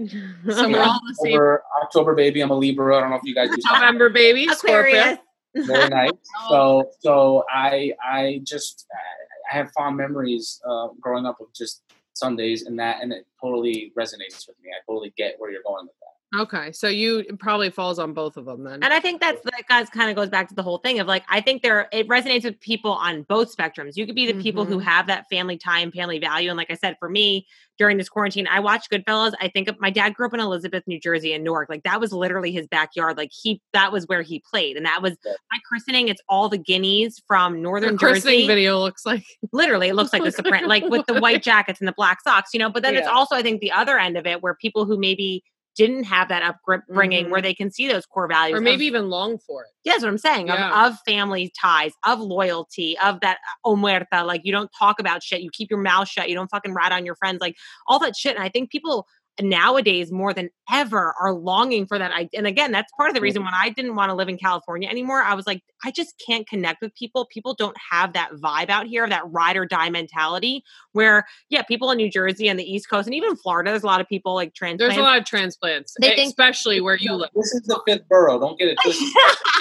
So 0.56 0.68
we're 0.68 0.82
all 0.82 1.00
the 1.06 1.14
same. 1.22 1.32
october, 1.34 1.62
october 1.84 2.14
baby 2.16 2.40
i'm 2.42 2.50
a 2.50 2.58
libra 2.64 2.96
i 2.96 3.00
don't 3.00 3.10
know 3.10 3.16
if 3.16 3.22
you 3.24 3.34
guys 3.34 3.48
do 3.50 3.56
November 3.72 4.08
baby. 4.10 4.46
Aquarius. 4.50 5.18
Very 5.54 5.88
nice. 5.88 6.10
So 6.50 6.90
so 6.98 7.44
I 7.48 7.92
I 8.04 8.40
just 8.42 8.86
I 9.50 9.56
have 9.56 9.70
fond 9.76 9.96
memories 9.96 10.60
uh, 10.68 10.88
growing 11.00 11.26
up 11.26 11.38
of 11.40 11.46
just 11.54 11.82
Sundays 12.14 12.66
and 12.66 12.76
that, 12.80 12.96
and 13.02 13.12
it 13.12 13.24
totally 13.40 13.92
resonates 13.98 14.46
with 14.48 14.56
me. 14.62 14.70
I 14.76 14.78
totally 14.88 15.12
get 15.16 15.34
where 15.38 15.50
you're 15.52 15.62
going 15.70 15.86
with 15.86 15.98
that. 16.04 16.13
Okay. 16.36 16.72
So 16.72 16.88
you 16.88 17.18
it 17.20 17.38
probably 17.38 17.70
falls 17.70 17.98
on 17.98 18.12
both 18.12 18.36
of 18.36 18.44
them 18.44 18.64
then. 18.64 18.82
And 18.82 18.92
I 18.92 19.00
think 19.00 19.20
that's 19.20 19.42
that 19.44 19.64
guys 19.68 19.88
kind 19.90 20.10
of 20.10 20.16
goes 20.16 20.28
back 20.28 20.48
to 20.48 20.54
the 20.54 20.62
whole 20.62 20.78
thing 20.78 20.98
of 21.00 21.06
like 21.06 21.24
I 21.28 21.40
think 21.40 21.62
there 21.62 21.88
it 21.92 22.08
resonates 22.08 22.44
with 22.44 22.58
people 22.60 22.92
on 22.92 23.22
both 23.22 23.54
spectrums. 23.54 23.96
You 23.96 24.06
could 24.06 24.14
be 24.14 24.30
the 24.30 24.42
people 24.42 24.64
who 24.64 24.78
Mhm. 24.78 24.84
have 24.84 25.06
that 25.08 25.26
family 25.30 25.56
time, 25.58 25.92
family 25.92 26.18
value, 26.18 26.50
and 26.50 26.56
like 26.56 26.70
I 26.70 26.74
said, 26.74 26.96
for 26.98 27.08
me 27.08 27.46
during 27.76 27.96
this 27.98 28.08
quarantine, 28.08 28.46
I 28.46 28.60
watched 28.60 28.88
Goodfellas. 28.90 29.32
I 29.40 29.48
think 29.48 29.66
of 29.68 29.80
my 29.80 29.90
dad 29.90 30.14
grew 30.14 30.26
up 30.26 30.34
in 30.34 30.38
Elizabeth, 30.40 30.84
New 30.86 31.00
Jersey, 31.00 31.32
and 31.32 31.42
Newark. 31.42 31.68
Like 31.68 31.82
that 31.82 32.00
was 32.00 32.12
literally 32.12 32.52
his 32.52 32.66
backyard. 32.68 33.16
Like 33.16 33.30
he 33.32 33.60
that 33.72 33.92
was 33.92 34.06
where 34.06 34.22
he 34.22 34.42
played, 34.48 34.76
and 34.76 34.86
that 34.86 35.02
was 35.02 35.16
Yeah. 35.24 35.32
my 35.52 35.58
christening. 35.68 36.08
It's 36.08 36.22
all 36.28 36.48
the 36.48 36.58
guineas 36.58 37.20
from 37.26 37.54
the 37.54 37.58
northern 37.60 37.96
christening 37.98 38.34
Jersey. 38.40 38.46
video 38.46 38.78
looks 38.78 39.04
like 39.04 39.24
literally 39.52 39.88
it 39.88 39.94
looks 39.94 40.12
like 40.12 40.22
the 40.24 40.30
Sopran- 40.30 40.66
like 40.66 40.84
with 40.84 41.06
the 41.06 41.20
white 41.20 41.42
jackets 41.42 41.80
and 41.80 41.88
the 41.88 41.94
black 41.96 42.20
socks, 42.22 42.50
you 42.54 42.58
know. 42.60 42.70
But 42.70 42.82
then 42.82 42.94
it's 42.96 43.08
also, 43.08 43.34
I 43.34 43.42
think, 43.42 43.60
the 43.60 43.72
other 43.72 43.98
end 43.98 44.16
of 44.16 44.26
it 44.26 44.42
where 44.42 44.54
people 44.54 44.84
who 44.84 44.96
maybe 44.96 45.42
didn't 45.76 46.04
have 46.04 46.28
that 46.28 46.42
upbringing 46.42 47.26
Mhm. 47.26 47.30
where 47.30 47.42
they 47.42 47.54
can 47.54 47.70
see 47.70 47.88
those 47.88 48.06
core 48.06 48.28
values, 48.28 48.54
or 48.54 48.58
of- 48.58 48.62
maybe 48.64 48.86
even 48.86 49.10
long 49.10 49.38
for 49.38 49.64
it. 49.64 49.70
yeah, 49.84 49.92
that's 49.92 50.02
what 50.04 50.10
I'm 50.10 50.18
saying 50.18 50.50
of, 50.50 50.58
Yeah. 50.58 50.86
of 50.86 50.98
family 51.06 51.52
ties, 51.60 51.92
of 52.04 52.20
loyalty, 52.20 52.96
of 52.98 53.20
that 53.20 53.38
uh, 53.64 53.70
omerta. 53.70 54.24
Like 54.24 54.42
you 54.44 54.52
don't 54.52 54.70
talk 54.78 55.00
about 55.00 55.22
shit, 55.22 55.40
you 55.42 55.50
keep 55.52 55.70
your 55.70 55.80
mouth 55.80 56.08
shut, 56.08 56.28
you 56.28 56.34
don't 56.34 56.50
fucking 56.50 56.74
rat 56.74 56.92
on 56.92 57.04
your 57.04 57.16
friends, 57.16 57.40
like 57.40 57.56
all 57.86 57.98
that 58.00 58.16
shit. 58.16 58.34
And 58.36 58.44
I 58.44 58.48
think 58.48 58.70
people 58.70 59.06
nowadays 59.40 60.12
more 60.12 60.32
than 60.32 60.48
ever 60.72 61.14
are 61.20 61.32
longing 61.32 61.86
for 61.86 61.98
that. 61.98 62.12
I, 62.12 62.28
and 62.34 62.46
again, 62.46 62.70
that's 62.72 62.92
part 62.96 63.10
of 63.10 63.14
the 63.14 63.20
reason 63.20 63.42
mm-hmm. 63.42 63.46
when 63.46 63.54
I 63.54 63.70
didn't 63.70 63.96
want 63.96 64.10
to 64.10 64.14
live 64.14 64.28
in 64.28 64.38
California 64.38 64.88
anymore. 64.88 65.22
I 65.22 65.34
was 65.34 65.46
like, 65.46 65.62
I 65.84 65.90
just 65.90 66.22
can't 66.24 66.46
connect 66.48 66.80
with 66.80 66.94
people. 66.94 67.26
People 67.26 67.54
don't 67.54 67.76
have 67.90 68.12
that 68.12 68.32
vibe 68.34 68.70
out 68.70 68.86
here, 68.86 69.08
that 69.08 69.22
ride 69.26 69.56
or 69.56 69.66
die 69.66 69.90
mentality. 69.90 70.62
Where 70.92 71.26
yeah, 71.48 71.62
people 71.62 71.90
in 71.90 71.96
New 71.96 72.10
Jersey 72.10 72.48
and 72.48 72.58
the 72.58 72.64
East 72.64 72.88
Coast 72.88 73.06
and 73.06 73.14
even 73.14 73.36
Florida, 73.36 73.70
there's 73.70 73.82
a 73.82 73.86
lot 73.86 74.00
of 74.00 74.08
people 74.08 74.34
like 74.34 74.54
transplants. 74.54 74.94
There's 74.94 75.00
a 75.00 75.02
lot 75.02 75.18
of 75.18 75.24
transplants, 75.24 75.94
They 76.00 76.14
think- 76.14 76.28
especially 76.28 76.80
where 76.80 76.96
you 76.96 77.12
live. 77.14 77.30
This 77.34 77.52
is 77.52 77.62
the 77.62 77.80
fifth 77.86 78.08
borough. 78.08 78.38
Don't 78.38 78.58
get 78.58 78.68
it 78.68 78.78
twisted. 78.82 79.08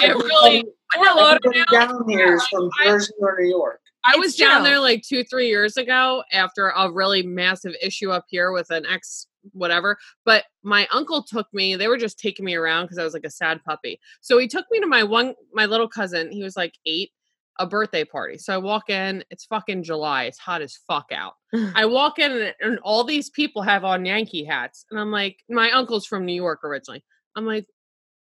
It 0.02 0.14
really, 0.14 0.60
Fort 0.94 1.08
Everybody 1.08 1.20
Lauderdale. 1.20 1.64
down 1.72 2.08
here 2.08 2.36
is 2.36 2.46
from 2.48 2.70
I- 2.80 2.84
Jersey 2.84 3.12
or 3.18 3.36
New 3.40 3.48
York. 3.48 3.80
I 4.06 4.12
It's 4.12 4.18
was 4.18 4.36
down 4.36 4.60
true. 4.60 4.70
there 4.70 4.80
like 4.80 5.02
two, 5.02 5.24
three 5.24 5.48
years 5.48 5.78
ago 5.78 6.22
after 6.30 6.68
a 6.68 6.90
really 6.92 7.22
massive 7.22 7.74
issue 7.82 8.10
up 8.10 8.26
here 8.28 8.52
with 8.52 8.70
an 8.70 8.84
ex 8.84 9.26
whatever. 9.52 9.98
But 10.24 10.44
my 10.62 10.86
uncle 10.92 11.22
took 11.22 11.52
me, 11.52 11.76
they 11.76 11.88
were 11.88 11.98
just 11.98 12.18
taking 12.18 12.44
me 12.44 12.54
around 12.54 12.84
because 12.84 12.98
I 12.98 13.04
was 13.04 13.14
like 13.14 13.24
a 13.24 13.30
sad 13.30 13.62
puppy. 13.64 14.00
So 14.20 14.38
he 14.38 14.48
took 14.48 14.66
me 14.70 14.80
to 14.80 14.86
my 14.86 15.02
one 15.02 15.34
my 15.52 15.66
little 15.66 15.88
cousin, 15.88 16.30
he 16.30 16.42
was 16.42 16.56
like 16.56 16.74
eight, 16.86 17.10
a 17.58 17.66
birthday 17.66 18.04
party. 18.04 18.38
So 18.38 18.54
I 18.54 18.58
walk 18.58 18.90
in, 18.90 19.24
it's 19.30 19.44
fucking 19.44 19.84
July, 19.84 20.24
it's 20.24 20.38
hot 20.38 20.62
as 20.62 20.78
fuck 20.88 21.06
out. 21.12 21.34
I 21.74 21.84
walk 21.86 22.18
in 22.18 22.32
and, 22.32 22.54
and 22.60 22.78
all 22.80 23.04
these 23.04 23.30
people 23.30 23.62
have 23.62 23.84
on 23.84 24.04
Yankee 24.04 24.44
hats. 24.44 24.84
And 24.90 24.98
I'm 24.98 25.10
like, 25.10 25.38
my 25.48 25.70
uncle's 25.70 26.06
from 26.06 26.24
New 26.24 26.34
York 26.34 26.64
originally. 26.64 27.04
I'm 27.36 27.46
like, 27.46 27.66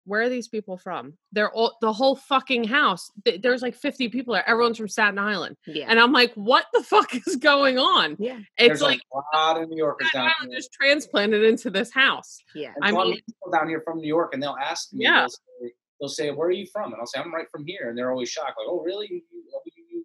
where 0.04 0.22
are 0.22 0.28
these 0.28 0.48
people 0.48 0.76
from? 0.76 1.14
They're 1.32 1.50
all 1.50 1.76
the 1.80 1.92
whole 1.92 2.16
fucking 2.16 2.64
house. 2.64 3.10
th- 3.24 3.40
There's 3.42 3.62
like 3.62 3.74
50 3.74 4.08
people 4.08 4.34
there. 4.34 4.48
Everyone's 4.48 4.76
from 4.78 4.88
Staten 4.88 5.18
Island. 5.18 5.56
yeah. 5.66 5.86
And 5.88 5.98
I'm 5.98 6.12
like, 6.12 6.32
what 6.34 6.66
the 6.72 6.82
fuck 6.82 7.14
is 7.14 7.36
going 7.36 7.78
on? 7.78 8.16
yeah. 8.18 8.38
It's 8.58 8.68
There's 8.68 8.82
like 8.82 9.00
a 9.12 9.36
lot 9.36 9.60
of 9.62 9.68
New 9.68 9.76
Yorkers 9.78 10.08
Staten 10.08 10.26
down 10.26 10.34
Island 10.38 10.52
here. 10.52 10.58
just 10.58 10.72
transplanted 10.72 11.44
into 11.44 11.70
this 11.70 11.92
house. 11.92 12.38
Yeah. 12.54 12.72
And 12.76 12.84
I 12.84 12.90
so 12.90 12.96
mean- 12.96 13.08
many 13.10 13.22
people 13.22 13.50
down 13.52 13.68
here 13.68 13.82
from 13.84 13.98
New 13.98 14.08
York, 14.08 14.34
and 14.34 14.42
they'll 14.42 14.56
ask 14.60 14.92
me. 14.92 15.04
Yeah. 15.04 15.20
They'll 15.20 15.28
say, 15.28 15.72
they'll 16.00 16.08
say, 16.08 16.30
"Where 16.30 16.48
are 16.48 16.52
you 16.52 16.66
from?" 16.72 16.92
And 16.92 17.00
I'll 17.00 17.06
say, 17.06 17.20
"I'm 17.20 17.32
right 17.32 17.46
from 17.50 17.64
here," 17.66 17.88
and 17.88 17.96
they're 17.96 18.10
always 18.10 18.28
shocked, 18.28 18.54
like, 18.58 18.66
"Oh, 18.68 18.80
really? 18.82 19.24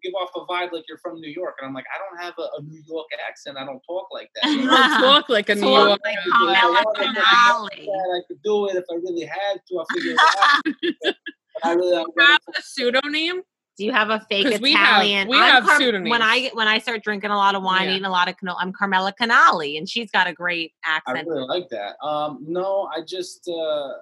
Give 0.03 0.13
off 0.21 0.29
a 0.35 0.41
vibe 0.51 0.71
like 0.71 0.85
you're 0.87 0.97
from 0.99 1.19
New 1.19 1.29
York." 1.31 1.55
And 1.59 1.67
I'm 1.67 1.73
like, 1.73 1.85
"I 1.93 1.97
don't 1.99 2.21
have 2.23 2.33
a, 2.37 2.47
a 2.57 2.61
New 2.63 2.81
York 2.87 3.07
accent. 3.27 3.57
I 3.57 3.65
don't 3.65 3.81
talk 3.87 4.07
like 4.11 4.29
that." 4.35 4.49
You 4.49 4.59
You 4.61 4.65
know? 4.65 4.71
don't 4.77 4.99
talk 5.01 5.29
like 5.29 5.49
a 5.49 5.55
New 5.55 5.61
Talk 5.61 5.87
York. 5.87 5.99
like 6.05 6.15
Yeah, 6.25 6.31
Carmela 6.31 6.55
I 6.55 6.83
wanna 6.85 7.13
get 7.13 7.23
Canali. 7.23 7.85
that 7.85 8.09
I 8.17 8.21
could 8.27 8.41
do 8.43 8.67
it 8.69 8.75
if 8.75 8.85
I 8.91 8.95
really 8.95 9.25
had 9.25 9.59
to. 9.67 9.79
I 9.79 9.83
figured 9.93 10.15
it 10.15 10.19
out. 10.37 11.15
But 11.61 11.65
I 11.69 11.73
really, 11.73 11.97
I'm 11.97 12.05
You 12.15 12.23
have 12.25 12.39
a 12.57 12.61
pseudonym? 12.61 13.41
Do 13.79 13.85
you 13.85 13.93
have 13.93 14.09
a 14.09 14.19
fake 14.29 14.45
'Cause 14.45 14.59
we 14.59 14.73
have- 14.73 14.97
Italian? 14.97 15.29
we 15.29 15.37
I'm 15.37 15.43
have 15.51 15.63
Car- 15.63 15.79
pseudonyms. 15.79 16.09
When 16.11 16.21
I 16.21 16.49
when 16.53 16.67
I 16.67 16.79
start 16.79 17.01
drinking 17.01 17.31
a 17.31 17.37
lot 17.37 17.55
of 17.55 17.63
wine, 17.63 17.85
Yeah. 17.87 17.91
eating 17.95 18.05
a 18.05 18.09
lot 18.11 18.27
of 18.27 18.35
cannoli, 18.35 18.55
I'm 18.59 18.73
Carmela 18.73 19.13
Canali, 19.13 19.77
and 19.77 19.87
she's 19.89 20.11
got 20.11 20.27
a 20.27 20.33
great 20.33 20.73
accent. 20.83 21.15
I 21.17 21.19
accent. 21.21 21.27
really 21.29 21.47
like 21.47 21.69
that. 21.69 21.95
Um, 22.05 22.43
no, 22.45 22.89
I 22.93 23.01
just 23.01 23.47
uh, 23.47 23.53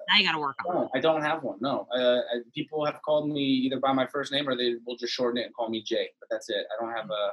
now 0.08 0.16
you 0.18 0.24
got 0.24 0.32
to 0.32 0.38
work 0.40 0.56
on 0.66 0.74
it. 0.74 0.78
don't. 0.80 0.90
I 0.96 1.00
don't 1.00 1.22
have 1.22 1.44
one. 1.44 1.58
No, 1.60 1.86
uh, 1.96 2.18
I, 2.18 2.40
people 2.52 2.84
have 2.84 3.00
called 3.02 3.30
me 3.30 3.40
either 3.40 3.78
by 3.78 3.92
my 3.92 4.06
first 4.08 4.32
name 4.32 4.48
or 4.48 4.56
they 4.56 4.74
will 4.84 4.96
just 4.96 5.12
shorten 5.12 5.38
it 5.40 5.46
and 5.46 5.54
call 5.54 5.68
me 5.70 5.82
Jay. 5.82 6.08
But 6.18 6.28
that's 6.28 6.50
it. 6.50 6.66
I 6.76 6.84
don't 6.84 6.92
have 6.92 7.08
a. 7.10 7.30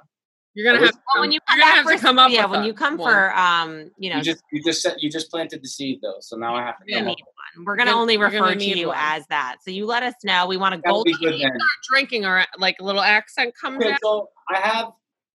You're 0.56 0.66
gonna 0.74 0.86
have 0.86 0.96
to 0.96 0.98
Well, 0.98 1.14
come, 1.16 1.22
when 1.22 1.32
you 1.34 1.40
come 1.42 1.60
gonna 1.60 1.72
have 1.72 1.86
to 1.86 1.98
for- 1.98 2.02
come 2.02 2.18
up 2.20 2.32
yeah, 2.32 2.46
with 2.46 2.52
when 2.52 2.62
a- 2.64 2.66
you 2.68 2.74
come 2.74 2.98
one. 2.98 3.12
for 3.12 3.36
um, 3.38 3.92
you 3.98 4.10
know, 4.10 4.18
You 4.18 4.24
just 4.24 4.44
you 4.54 4.64
just 4.64 4.82
set, 4.82 5.04
you 5.04 5.12
just 5.12 5.30
planted 5.30 5.62
the 5.62 5.68
seed 5.68 6.00
though. 6.02 6.16
So 6.22 6.38
now 6.38 6.56
I 6.56 6.62
have 6.62 6.76
to 6.80 6.92
come 6.94 7.06
need 7.06 7.12
up. 7.12 7.18
one. 7.56 7.66
We're 7.66 7.76
gonna 7.76 7.92
gonna- 7.92 8.02
only 8.02 8.14
you're 8.16 8.30
gonna 8.32 8.42
refer 8.42 8.56
to 8.60 8.66
you 8.66 8.88
one. 8.88 8.98
as 8.98 9.28
that. 9.28 9.58
So 9.62 9.70
you 9.72 9.86
let 9.86 10.02
us 10.04 10.14
know. 10.24 10.48
We 10.48 10.56
want 10.58 10.74
a 10.76 10.78
That'll 10.78 11.04
gold. 11.04 11.06
be 11.06 11.14
good 11.14 11.40
then. 11.42 11.58
drinking 11.90 12.26
or 12.26 12.46
like 12.58 12.78
a 12.80 12.84
little 12.84 13.02
accent 13.02 13.54
comes 13.60 13.84
Okay, 13.84 13.92
out. 13.94 14.00
so 14.02 14.30
I 14.50 14.58
have. 14.60 14.92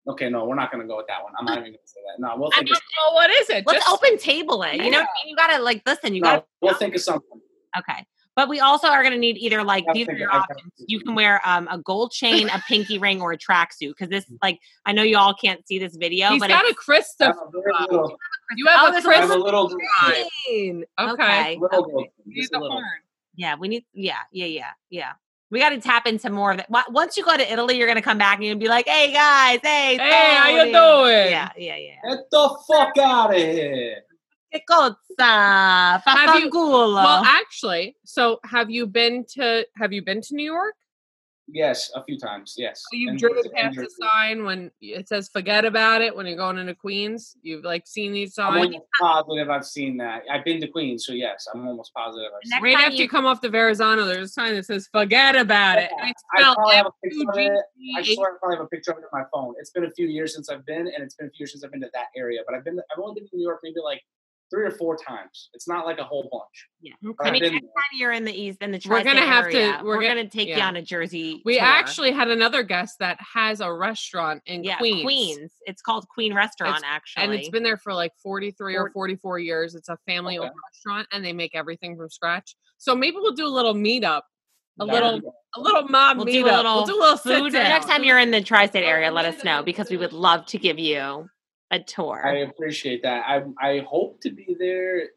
Okay, 0.08 0.30
no, 0.30 0.46
we're 0.46 0.54
not 0.54 0.72
gonna 0.72 0.86
go 0.86 0.96
with 0.96 1.06
that 1.08 1.22
one. 1.22 1.32
I'm 1.38 1.44
not 1.44 1.58
even 1.58 1.72
gonna 1.72 1.78
say 1.84 2.00
that. 2.08 2.18
No, 2.20 2.34
we'll 2.38 2.48
I 2.54 2.56
think. 2.56 2.68
don't 2.68 2.76
Of, 2.78 2.82
know 3.10 3.14
what 3.14 3.30
is 3.30 3.50
it. 3.50 3.66
Let's 3.66 3.84
Just 3.84 3.92
open 3.92 4.16
table 4.16 4.62
it. 4.62 4.76
You 4.76 4.90
know, 4.90 4.98
what 5.00 5.08
I 5.08 5.24
mean? 5.24 5.28
you 5.30 5.36
gotta 5.36 5.62
like 5.62 5.82
listen. 5.86 6.14
You 6.14 6.22
no, 6.22 6.28
gotta 6.30 6.44
we'll 6.62 6.74
think 6.74 6.94
of 6.94 7.02
something. 7.02 7.40
okay. 7.78 8.06
But 8.40 8.48
we 8.48 8.58
also 8.58 8.88
are 8.88 9.02
gonna 9.02 9.18
need 9.18 9.36
either 9.36 9.62
like 9.62 9.84
these 9.92 10.08
are 10.08 10.14
your 10.14 10.34
options. 10.34 10.72
You 10.78 10.98
can 11.00 11.14
wear 11.14 11.42
um 11.46 11.68
a 11.70 11.76
gold 11.76 12.10
chain, 12.10 12.48
a 12.48 12.58
pinky 12.66 12.96
ring, 13.06 13.20
or 13.20 13.32
a 13.32 13.36
tracksuit. 13.36 13.88
Because 13.90 14.08
this, 14.08 14.24
like, 14.42 14.58
I 14.86 14.92
know 14.92 15.02
you 15.02 15.18
all 15.18 15.34
can't 15.34 15.60
see 15.68 15.78
this 15.78 15.94
video, 15.94 16.30
he's 16.30 16.40
but 16.40 16.48
got 16.48 16.64
a 16.64 16.74
Krista. 16.74 17.20
I 17.20 17.26
have 17.26 17.36
a 17.36 17.50
little, 17.84 18.16
You 18.56 18.66
have 18.66 18.80
Oh, 18.80 18.88
a 18.88 18.92
there's 18.92 19.04
a 19.04 19.08
I 19.10 19.14
have 19.16 19.28
Krista. 19.28 19.34
a 19.34 19.38
little, 19.38 19.68
Right. 20.02 20.26
Chain. 20.48 20.84
Okay. 20.98 21.12
Okay. 21.12 21.58
little, 21.60 21.80
okay. 21.80 21.90
gold, 21.92 22.06
Need 22.24 22.40
just 22.40 22.52
the 22.52 22.60
a 22.60 22.60
horn. 22.70 22.82
Yeah, 23.36 23.56
we 23.56 23.68
need. 23.68 23.84
Yeah, 23.92 24.16
yeah, 24.32 24.46
yeah, 24.46 24.70
yeah. 24.88 25.12
We 25.50 25.58
got 25.58 25.68
to 25.70 25.80
tap 25.82 26.06
into 26.06 26.30
more 26.30 26.52
of 26.52 26.56
that. 26.56 26.70
Once 26.92 27.18
you 27.18 27.24
go 27.24 27.36
to 27.36 27.52
Italy, 27.52 27.76
you're 27.76 27.88
gonna 27.88 28.00
come 28.00 28.16
back 28.16 28.36
and 28.36 28.46
you'll 28.46 28.56
be 28.56 28.68
like, 28.68 28.88
"Hey 28.88 29.12
guys, 29.12 29.60
hey, 29.62 29.98
Hey, 29.98 30.34
how 30.34 30.48
you 30.48 30.62
doing? 30.64 31.30
Yeah, 31.30 31.50
yeah, 31.58 31.76
yeah. 31.76 31.94
Get 32.08 32.30
the 32.30 32.58
fuck 32.66 32.96
out 32.96 33.34
of 33.34 33.36
here. 33.36 34.02
Che 34.52 34.64
cosa? 34.66 34.96
Have 36.04 36.40
you- 36.40 36.50
Well, 36.50 37.22
actually, 37.24 37.96
so 38.04 38.40
have 38.44 38.68
you 38.70 38.86
been 38.86 39.24
to 39.34 39.64
have 39.76 39.92
you 39.92 40.02
been 40.02 40.20
to 40.22 40.34
New 40.34 40.44
York? 40.44 40.74
Yes, 41.52 41.90
a 41.96 42.04
few 42.04 42.16
times. 42.16 42.54
Yes. 42.56 42.84
You've 42.92 43.10
And 43.10 43.18
driven 43.18 43.42
past 43.50 43.76
the 43.76 43.90
sign 44.00 44.44
when 44.44 44.70
it 44.80 45.08
says 45.08 45.28
"forget 45.28 45.64
about 45.64 46.00
it" 46.00 46.14
when 46.14 46.24
you're 46.26 46.36
going 46.36 46.58
into 46.58 46.76
Queens. 46.76 47.36
You've 47.42 47.64
like 47.64 47.88
seen 47.88 48.12
these 48.12 48.34
signs. 48.34 48.54
I'm 48.54 48.62
signs 48.62 48.74
almost 48.74 48.86
positive 49.00 49.50
I've 49.50 49.66
seen 49.66 49.96
that. 49.96 50.22
I've 50.30 50.44
been 50.44 50.60
to 50.60 50.68
Queens, 50.68 51.04
so 51.06 51.12
yes, 51.12 51.48
I'm 51.52 51.66
almost 51.66 51.92
positive 51.92 52.30
I've 52.32 52.40
seen. 52.44 52.50
Next 52.50 52.62
right 52.62 52.78
after 52.86 52.94
you 52.96 53.02
you- 53.02 53.08
come 53.08 53.26
off 53.26 53.40
the 53.40 53.48
Verrazano. 53.48 54.04
There's 54.04 54.28
a 54.28 54.32
sign 54.32 54.54
that 54.54 54.64
says 54.64 54.88
"forget 54.92 55.34
about 55.34 55.78
it." 55.78 55.90
I 56.00 56.12
probably 56.36 56.76
have 56.76 56.86
a 56.86 56.92
picture 57.02 57.28
of 57.28 57.36
it. 57.36 57.50
I 57.50 57.54
F-U-G-G-H. 57.54 58.14
swear 58.14 58.34
I 58.34 58.38
probably 58.38 58.56
have 58.58 58.64
a 58.66 58.68
picture 58.68 58.92
of 58.92 58.98
it 58.98 59.04
on 59.12 59.20
my 59.20 59.26
phone. 59.32 59.54
It's 59.58 59.70
been 59.70 59.84
a 59.86 59.90
few 59.90 60.06
years 60.06 60.32
since 60.34 60.48
I've 60.50 60.64
been, 60.64 60.86
and 60.86 61.02
it's 61.02 61.16
been 61.16 61.26
a 61.26 61.30
few 61.30 61.42
years 61.44 61.50
since 61.52 61.64
I've 61.64 61.72
been 61.72 61.80
to 61.80 61.90
that 61.94 62.08
area. 62.14 62.42
But 62.46 62.54
I've 62.54 62.64
been, 62.64 62.78
I've 62.78 62.98
only 63.02 63.20
been 63.20 63.28
to 63.28 63.36
New 63.36 63.42
York 63.42 63.58
maybe 63.64 63.80
like 63.82 64.00
three 64.50 64.64
or 64.66 64.70
four 64.72 64.96
times. 64.96 65.48
It's 65.54 65.68
not 65.68 65.86
like 65.86 65.98
a 65.98 66.04
whole 66.04 66.28
bunch. 66.32 66.66
Yeah. 66.80 66.92
I 67.20 67.28
I've 67.28 67.32
mean, 67.32 67.42
been 67.42 67.52
next 67.54 67.64
time 67.66 67.98
you're 67.98 68.12
in 68.12 68.24
the 68.24 68.32
east, 68.32 68.58
in 68.60 68.72
the 68.72 68.80
We're 68.88 69.04
gonna 69.04 69.20
tri-state 69.20 69.26
have 69.64 69.78
to- 69.80 69.84
we're 69.84 69.96
We're, 69.96 70.02
gonna- 70.02 70.14
gonna 70.22 70.28
take 70.28 70.48
you 70.48 70.56
on 70.60 70.76
a 70.76 70.82
Jersey. 70.82 71.40
We 71.44 71.54
tour. 71.58 71.64
actually 71.64 72.10
had 72.12 72.28
another 72.28 72.62
guest 72.62 72.98
that 72.98 73.18
has 73.34 73.60
a 73.60 73.72
restaurant 73.72 74.42
in 74.46 74.64
yeah, 74.64 74.78
Queens. 74.78 75.02
Queens. 75.04 75.52
It's 75.66 75.82
called 75.82 76.06
Queen 76.08 76.34
Restaurant, 76.34 76.78
It's- 76.78 76.90
actually. 76.92 77.24
And 77.24 77.32
it's 77.34 77.48
been 77.48 77.62
there 77.62 77.76
for 77.76 77.94
like 77.94 78.12
43 78.22 78.76
or 78.76 78.90
44 78.92 79.38
years. 79.38 79.74
It's 79.74 79.88
a 79.88 79.96
family 80.06 80.38
owned 80.38 80.48
Okay. 80.50 80.56
restaurant 80.72 81.08
and 81.12 81.24
they 81.24 81.32
make 81.32 81.54
everything 81.54 81.96
from 81.96 82.10
scratch. 82.10 82.56
So 82.78 82.94
maybe 82.96 83.16
we'll 83.18 83.34
do 83.34 83.46
a 83.46 83.48
little 83.48 83.74
meetup, 83.74 84.22
a 84.80 84.86
That 84.86 84.92
little 84.92 85.12
would 85.14 85.24
a 85.56 85.60
little 85.60 85.82
mob 85.88 86.16
We'll 86.18 86.26
meetup. 86.26 86.32
do 86.32 86.44
a 86.44 86.56
little 86.56 86.74
we'll 86.76 86.86
do 86.86 86.94
a 86.96 87.00
little 87.00 87.16
food. 87.16 87.42
food. 87.44 87.52
Next 87.54 87.86
time 87.86 88.04
you're 88.04 88.18
in 88.18 88.30
the 88.30 88.40
tri-state 88.40 88.84
area, 88.84 89.10
let 89.10 89.24
us 89.26 89.42
know 89.44 89.62
because 89.62 89.90
we 89.90 89.96
would 89.96 90.12
love 90.12 90.46
to 90.46 90.58
give 90.58 90.78
you 90.78 91.28
a 91.70 91.80
tour. 91.80 92.26
I 92.26 92.38
appreciate 92.38 93.02
that. 93.02 93.24
I 93.26 93.42
I 93.60 93.78
hope 93.80 94.20
to 94.22 94.30
be 94.30 94.56
there 94.58 95.08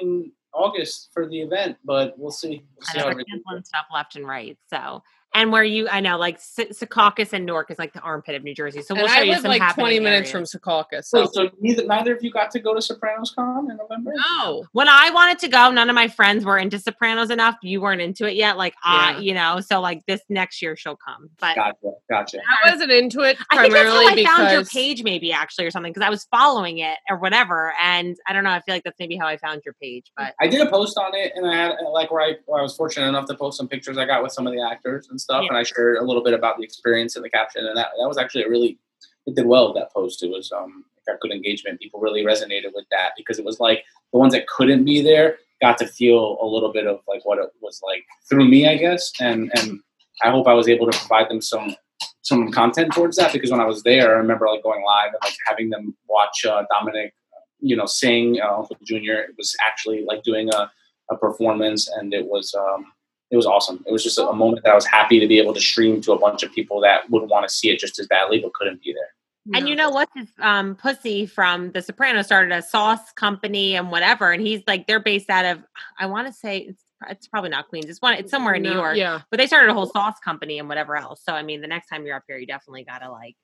in 0.00 0.32
August 0.54 1.10
for 1.12 1.28
the 1.28 1.40
event, 1.40 1.78
but 1.84 2.14
we'll 2.18 2.30
see. 2.30 2.64
We'll 2.76 2.86
I 2.88 2.92
see 2.92 2.98
know 2.98 3.04
how 3.04 3.14
we're 3.14 3.24
canceling 3.24 3.64
stuff 3.64 3.86
left 3.92 4.16
and 4.16 4.26
right. 4.26 4.58
So, 4.68 5.02
and 5.34 5.50
where 5.50 5.64
you, 5.64 5.88
I 5.88 6.00
know, 6.00 6.18
like 6.18 6.38
Secaucus 6.40 7.32
and 7.32 7.46
Newark 7.46 7.70
is 7.70 7.78
like 7.78 7.92
the 7.92 8.00
armpit 8.00 8.34
of 8.34 8.42
New 8.44 8.54
Jersey. 8.54 8.82
So 8.82 8.94
we'll 8.94 9.04
and 9.04 9.12
show 9.12 9.20
I 9.20 9.22
you 9.22 9.32
live 9.32 9.40
some 9.40 9.50
like 9.50 9.74
20 9.74 10.00
minutes 10.00 10.32
areas. 10.32 10.50
from 10.52 10.60
Secaucus. 10.60 11.04
So, 11.04 11.24
So 11.24 11.30
so 11.32 11.50
neither 11.60 11.86
neither 11.86 12.14
of 12.14 12.22
you 12.22 12.30
got 12.30 12.50
to 12.52 12.60
go 12.60 12.74
to 12.74 12.82
Sopranos 12.82 13.32
Con 13.34 13.70
in 13.70 13.76
November. 13.76 14.12
no. 14.14 14.64
When 14.72 14.88
I 14.88 15.10
wanted 15.10 15.38
to 15.40 15.48
go, 15.48 15.70
none 15.70 15.88
of 15.88 15.94
my 15.94 16.08
friends 16.08 16.44
were 16.44 16.58
into 16.58 16.78
Sopranos 16.78 17.30
enough. 17.30 17.56
You 17.62 17.80
weren't 17.80 18.00
into 18.00 18.26
it 18.26 18.34
yet, 18.34 18.56
like 18.56 18.74
I, 18.82 19.18
you 19.18 19.34
know. 19.34 19.60
So 19.60 19.80
like 19.80 20.04
this 20.06 20.20
next 20.28 20.60
year 20.62 20.76
she'll 20.76 20.96
come. 20.96 21.30
But 21.40 21.56
Gotcha, 21.56 21.92
gotcha. 22.10 22.38
I 22.64 22.70
wasn't 22.70 22.90
into 22.92 23.20
it 23.20 23.38
I 23.50 23.58
think 23.62 23.72
that's 23.74 23.88
how 23.88 24.06
I 24.06 24.14
because 24.14 24.36
found 24.36 24.52
your 24.52 24.64
page, 24.64 25.02
maybe 25.02 25.32
actually, 25.32 25.66
or 25.66 25.70
something, 25.70 25.92
because 25.92 26.06
I 26.06 26.10
was 26.10 26.24
following 26.24 26.78
it 26.78 26.98
or 27.08 27.18
whatever. 27.18 27.72
And 27.82 28.16
I 28.26 28.32
don't 28.32 28.44
know. 28.44 28.50
I 28.50 28.60
feel 28.60 28.74
like 28.74 28.84
that's 28.84 28.98
maybe 28.98 29.16
how 29.16 29.26
I 29.26 29.36
found 29.36 29.62
your 29.64 29.74
page. 29.80 30.12
But 30.16 30.34
I 30.40 30.46
did 30.46 30.60
a 30.60 30.70
post 30.70 30.98
on 30.98 31.14
it, 31.14 31.32
and 31.34 31.46
I 31.46 31.54
had 31.54 31.76
like 31.92 32.10
where 32.10 32.22
I, 32.22 32.34
where 32.46 32.60
I 32.60 32.62
was 32.62 32.76
fortunate 32.76 33.08
enough 33.08 33.26
to 33.26 33.34
post 33.34 33.56
some 33.56 33.68
pictures 33.68 33.96
I 33.98 34.04
got 34.04 34.22
with 34.22 34.32
some 34.32 34.46
of 34.46 34.52
the 34.52 34.62
actors 34.62 35.08
and 35.10 35.20
stuff, 35.22 35.42
Yeah. 35.42 35.48
and 35.48 35.56
I 35.56 35.62
shared 35.62 35.96
a 35.96 36.04
little 36.04 36.22
bit 36.22 36.34
about 36.34 36.56
the 36.58 36.64
experience 36.64 37.16
in 37.16 37.22
the 37.22 37.30
caption, 37.30 37.64
and 37.66 37.76
that 37.76 37.88
that 37.98 38.06
was 38.08 38.18
actually 38.18 38.44
a 38.44 38.48
really 38.48 38.78
it 39.26 39.34
did 39.36 39.46
well. 39.46 39.72
That 39.72 39.92
post 39.92 40.22
it 40.22 40.30
was 40.30 40.50
um 40.52 40.84
got 41.06 41.20
good 41.20 41.32
engagement. 41.32 41.80
People 41.80 42.00
really 42.00 42.22
resonated 42.24 42.72
with 42.74 42.84
that 42.90 43.10
because 43.16 43.38
it 43.38 43.44
was 43.44 43.58
like 43.60 43.84
the 44.12 44.18
ones 44.18 44.32
that 44.34 44.46
couldn't 44.46 44.84
be 44.84 45.00
there 45.00 45.36
got 45.60 45.78
to 45.78 45.86
feel 45.86 46.38
a 46.40 46.46
little 46.46 46.72
bit 46.72 46.86
of 46.86 47.00
like 47.08 47.24
what 47.24 47.38
it 47.38 47.48
was 47.60 47.80
like 47.84 48.04
through 48.28 48.48
me, 48.48 48.68
I 48.68 48.76
guess, 48.76 49.12
and 49.20 49.50
and 49.56 49.80
I 50.22 50.30
hope 50.30 50.46
I 50.46 50.54
was 50.54 50.68
able 50.68 50.90
to 50.90 50.96
provide 50.98 51.28
them 51.30 51.40
some 51.40 51.74
some 52.22 52.52
content 52.52 52.92
towards 52.92 53.16
that 53.16 53.32
because 53.32 53.50
when 53.50 53.60
I 53.60 53.64
was 53.64 53.82
there, 53.82 54.14
I 54.14 54.18
remember 54.18 54.46
like 54.48 54.62
going 54.62 54.84
live 54.84 55.08
and 55.12 55.18
like 55.24 55.34
having 55.46 55.70
them 55.70 55.96
watch 56.08 56.44
uh, 56.46 56.62
Dominic, 56.70 57.14
you 57.58 57.74
know, 57.76 57.86
sing 57.86 58.40
uh, 58.40 58.56
Uncle 58.58 58.76
Junior. 58.84 59.20
It 59.22 59.34
was 59.36 59.56
actually 59.66 60.04
like 60.04 60.22
doing 60.22 60.48
a, 60.54 60.70
a 61.10 61.16
performance, 61.16 61.88
and 61.88 62.14
it 62.14 62.26
was 62.26 62.54
um, 62.54 62.86
it 63.32 63.36
was 63.36 63.46
awesome. 63.46 63.82
It 63.86 63.92
was 63.92 64.04
just 64.04 64.18
a, 64.18 64.28
a 64.28 64.36
moment 64.36 64.62
that 64.62 64.70
I 64.70 64.74
was 64.74 64.86
happy 64.86 65.18
to 65.18 65.26
be 65.26 65.38
able 65.40 65.54
to 65.54 65.60
stream 65.60 66.02
to 66.02 66.12
a 66.12 66.18
bunch 66.18 66.42
of 66.42 66.52
people 66.52 66.80
that 66.82 67.08
would 67.10 67.28
want 67.28 67.48
to 67.48 67.52
see 67.52 67.70
it 67.70 67.78
just 67.78 67.98
as 67.98 68.06
badly 68.06 68.38
but 68.38 68.52
couldn't 68.52 68.82
be 68.82 68.92
there. 68.92 69.08
And 69.54 69.68
you 69.68 69.74
know 69.74 69.90
what? 69.90 70.08
This 70.14 70.28
um, 70.38 70.76
pussy 70.76 71.26
from 71.26 71.72
The 71.72 71.82
Sopranos 71.82 72.26
started 72.26 72.52
a 72.52 72.62
sauce 72.62 73.10
company 73.16 73.74
and 73.74 73.90
whatever, 73.90 74.30
and 74.30 74.40
he's 74.40 74.60
like 74.68 74.86
they're 74.86 75.00
based 75.00 75.30
out 75.30 75.44
of 75.44 75.64
I 75.98 76.06
want 76.06 76.28
to 76.28 76.32
say 76.32 76.58
it's 76.58 76.84
it's 77.08 77.26
probably 77.26 77.50
not 77.50 77.68
Queens. 77.68 77.86
It's 77.86 78.00
one. 78.00 78.14
It's 78.14 78.30
somewhere 78.30 78.54
in 78.54 78.62
New 78.62 78.70
No, 78.70 78.76
York. 78.76 78.96
Yeah. 78.96 79.22
But 79.30 79.38
they 79.38 79.48
started 79.48 79.70
a 79.70 79.74
whole 79.74 79.86
sauce 79.86 80.20
company 80.24 80.60
and 80.60 80.68
whatever 80.68 80.94
else. 80.94 81.22
So 81.24 81.32
I 81.32 81.42
mean, 81.42 81.60
the 81.60 81.66
next 81.66 81.88
time 81.88 82.06
you're 82.06 82.14
up 82.14 82.22
here, 82.28 82.38
you 82.38 82.46
definitely 82.46 82.84
gotta 82.84 83.10
like 83.10 83.34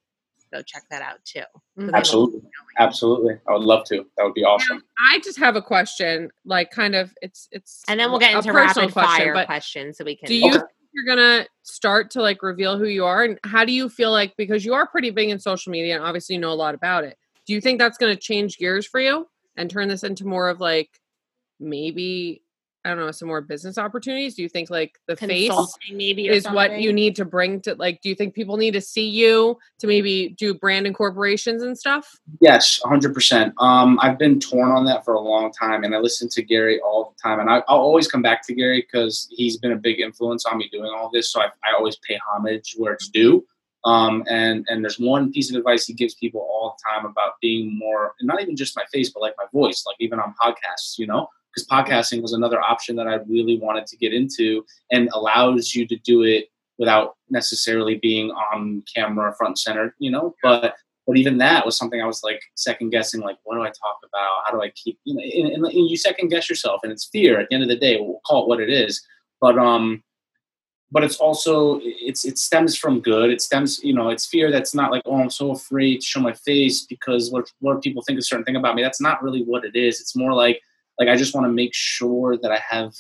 go 0.53 0.63
check 0.63 0.83
that 0.91 1.03
out 1.03 1.25
too. 1.25 1.41
I 1.41 1.43
love 1.43 1.87
mm-hmm. 1.87 1.95
Absolutely, 1.95 2.41
Absolutely. 2.79 3.35
I 3.49 3.53
would 3.53 3.63
love 3.63 3.85
to. 3.87 4.07
That 4.17 4.25
would 4.25 4.35
be 4.35 4.45
awesome. 4.45 4.83
I 4.99 5.21
just 5.21 5.39
have 5.39 5.57
a 5.57 5.63
question, 5.63 6.31
like 6.45 6.71
kind 6.71 6.95
of 6.95 7.13
it's 7.23 7.49
it's 7.53 7.83
And 7.89 7.99
then 7.99 8.11
we'll 8.11 8.21
get 8.21 8.35
into 8.35 8.53
personal 8.53 8.87
rapid 8.87 8.93
question, 8.93 9.25
fire 9.25 9.35
but 9.35 9.47
questions 9.47 9.99
so 9.99 10.05
we 10.05 10.17
can. 10.17 10.29
Do 10.29 10.35
you 10.35 10.51
Okay. 10.51 10.59
think 10.59 10.71
you're 10.93 11.05
gonna 11.05 11.47
start 11.63 12.11
to 12.13 12.23
like 12.23 12.43
reveal 12.43 12.79
who 12.79 12.87
you 12.87 13.05
are, 13.05 13.25
and 13.25 13.39
how 13.45 13.65
do 13.65 13.73
you 13.73 13.89
feel 13.89 14.11
like 14.11 14.37
because 14.37 14.65
you 14.65 14.75
are 14.75 14.87
pretty 14.87 15.11
big 15.11 15.31
in 15.31 15.39
social 15.39 15.71
media 15.71 15.95
and 15.95 16.05
obviously 16.05 16.37
you 16.37 16.41
know 16.41 16.53
a 16.53 16.55
lot 16.55 16.75
about 16.75 17.05
it? 17.05 17.19
Do 17.47 17.53
you 17.53 17.61
think 17.61 17.79
that's 17.79 17.99
gonna 17.99 18.17
change 18.17 18.59
gears 18.59 18.87
for 18.87 19.01
you 19.01 19.29
and 19.57 19.71
turn 19.71 19.89
this 19.89 20.05
into 20.05 20.27
more 20.27 20.49
of 20.49 20.61
like 20.61 21.01
maybe 21.61 22.43
I 22.89 22.95
don't 22.95 23.05
know 23.05 23.11
some 23.11 23.29
more 23.29 23.43
business 23.43 23.77
opportunities? 23.77 24.35
Do 24.35 24.43
you 24.43 24.49
think 24.49 24.71
like 24.71 24.99
the 25.07 25.17
face 25.17 25.53
maybe 25.93 26.31
or 26.31 26.33
is 26.33 26.47
what 26.47 26.81
you 26.81 26.93
need 26.93 27.15
to 27.17 27.25
bring 27.25 27.61
to 27.63 27.75
like? 27.75 28.01
Do 28.01 28.09
you 28.09 28.15
think 28.15 28.35
people 28.35 28.57
need 28.57 28.73
to 28.73 28.81
see 28.81 29.07
you 29.07 29.59
to 29.79 29.87
maybe 29.87 30.31
do 30.31 30.55
brand 30.55 30.87
incorporations 30.87 31.63
and 31.63 31.79
stuff? 31.79 32.19
Yes, 32.41 32.81
100%. 32.83 33.53
Um, 33.59 33.99
I've 34.01 34.19
been 34.19 34.41
torn 34.41 34.71
on 34.71 34.87
that 34.87 35.05
for 35.05 35.15
a 35.15 35.21
long 35.21 35.53
time, 35.53 35.85
and 35.85 35.95
I 35.95 35.99
listen 35.99 36.29
to 36.31 36.43
Gary 36.43 36.81
all 36.81 37.15
the 37.15 37.23
time. 37.23 37.41
And 37.41 37.51
I, 37.51 37.57
I'll 37.69 37.79
always 37.79 38.09
come 38.09 38.23
back 38.23 38.47
to 38.47 38.55
Gary 38.55 38.81
because 38.81 39.29
he's 39.31 39.59
been 39.59 39.73
a 39.73 39.77
big 39.77 40.01
influence 40.01 40.47
on 40.47 40.57
me 40.57 40.69
doing 40.73 40.91
all 40.91 41.11
this. 41.13 41.31
So 41.31 41.43
I, 41.43 41.47
I 41.65 41.75
always 41.77 41.97
pay 41.97 42.19
homage 42.33 42.75
where 42.79 42.95
it's 42.95 43.09
due. 43.09 43.45
Um, 43.85 44.25
and 44.29 44.67
and 44.69 44.83
there's 44.83 44.99
one 44.99 45.31
piece 45.31 45.51
of 45.51 45.57
advice 45.57 45.87
he 45.87 45.95
gives 45.95 46.15
people 46.15 46.41
all 46.41 46.77
the 46.77 46.91
time 46.91 47.07
about 47.07 47.35
being 47.41 47.79
more, 47.79 48.15
and 48.19 48.27
not 48.27 48.43
even 48.43 48.57
just 48.57 48.77
my 48.77 48.85
face, 48.93 49.11
but 49.11 49.21
like 49.21 49.35
my 49.39 49.47
voice, 49.53 49.85
like 49.87 49.97
even 50.01 50.19
on 50.19 50.35
podcasts, 50.41 50.99
you 50.99 51.07
know, 51.07 51.29
because 51.59 51.89
podcasting 51.89 52.23
was 52.23 52.33
another 52.33 52.61
option 52.61 52.97
that 52.97 53.07
I 53.07 53.17
really 53.29 53.59
wanted 53.59 53.87
to 53.87 53.97
get 53.97 54.13
into, 54.13 54.65
and 54.91 55.09
allows 55.13 55.75
you 55.75 55.87
to 55.87 55.97
do 55.97 56.23
it 56.23 56.47
without 56.79 57.17
necessarily 57.29 57.97
being 57.97 58.31
on 58.31 58.83
camera 58.95 59.35
front 59.37 59.51
and 59.51 59.59
center, 59.59 59.95
you 59.99 60.11
know. 60.11 60.35
But 60.43 60.75
but 61.07 61.17
even 61.17 61.39
that 61.39 61.65
was 61.65 61.77
something 61.77 62.03
I 62.03 62.07
was 62.07 62.23
like 62.23 62.41
second 62.55 62.91
guessing, 62.91 63.21
like 63.21 63.39
what 63.45 63.57
do 63.57 63.63
I 63.63 63.69
talk 63.69 63.99
about? 64.05 64.45
How 64.45 64.53
do 64.53 64.63
I 64.63 64.71
keep 64.71 64.99
you 65.05 65.15
know? 65.15 65.23
And, 65.23 65.55
and, 65.55 65.65
and 65.65 65.91
you 65.91 65.97
second 65.97 66.29
guess 66.29 66.49
yourself, 66.49 66.81
and 66.83 66.93
it's 66.93 67.07
fear. 67.07 67.41
At 67.41 67.49
the 67.49 67.55
end 67.55 67.65
of 67.65 67.69
the 67.69 67.77
day, 67.77 67.99
we'll 67.99 68.21
call 68.27 68.45
it 68.45 68.49
what 68.49 68.61
it 68.61 68.71
is. 68.71 69.03
But 69.41 69.59
um, 69.59 70.03
but 70.91 71.05
it's 71.05 71.17
also 71.17 71.81
it's 71.83 72.25
it 72.25 72.39
stems 72.39 72.77
from 72.77 73.01
good. 73.01 73.31
It 73.31 73.43
stems 73.43 73.83
you 73.83 73.95
know 73.95 74.11
it's 74.11 74.27
fear 74.27 74.51
that's 74.51 74.75
not 74.75 74.91
like 74.91 75.03
oh 75.07 75.21
I'm 75.21 75.31
so 75.31 75.51
afraid 75.51 76.01
to 76.01 76.07
show 76.07 76.21
my 76.21 76.33
face 76.33 76.87
because 76.87 77.31
what 77.31 77.51
what 77.61 77.83
people 77.83 78.03
think 78.03 78.19
a 78.19 78.23
certain 78.23 78.45
thing 78.45 78.57
about 78.57 78.75
me. 78.75 78.83
That's 78.83 79.01
not 79.01 79.23
really 79.23 79.43
what 79.43 79.65
it 79.65 79.77
is. 79.77 80.01
It's 80.01 80.17
more 80.17 80.35
like 80.35 80.61
like 80.99 81.09
I 81.09 81.17
just 81.17 81.35
want 81.35 81.47
to 81.47 81.53
make 81.53 81.75
sure 81.75 82.37
that 82.37 82.51
I 82.51 82.59
have 82.59 82.95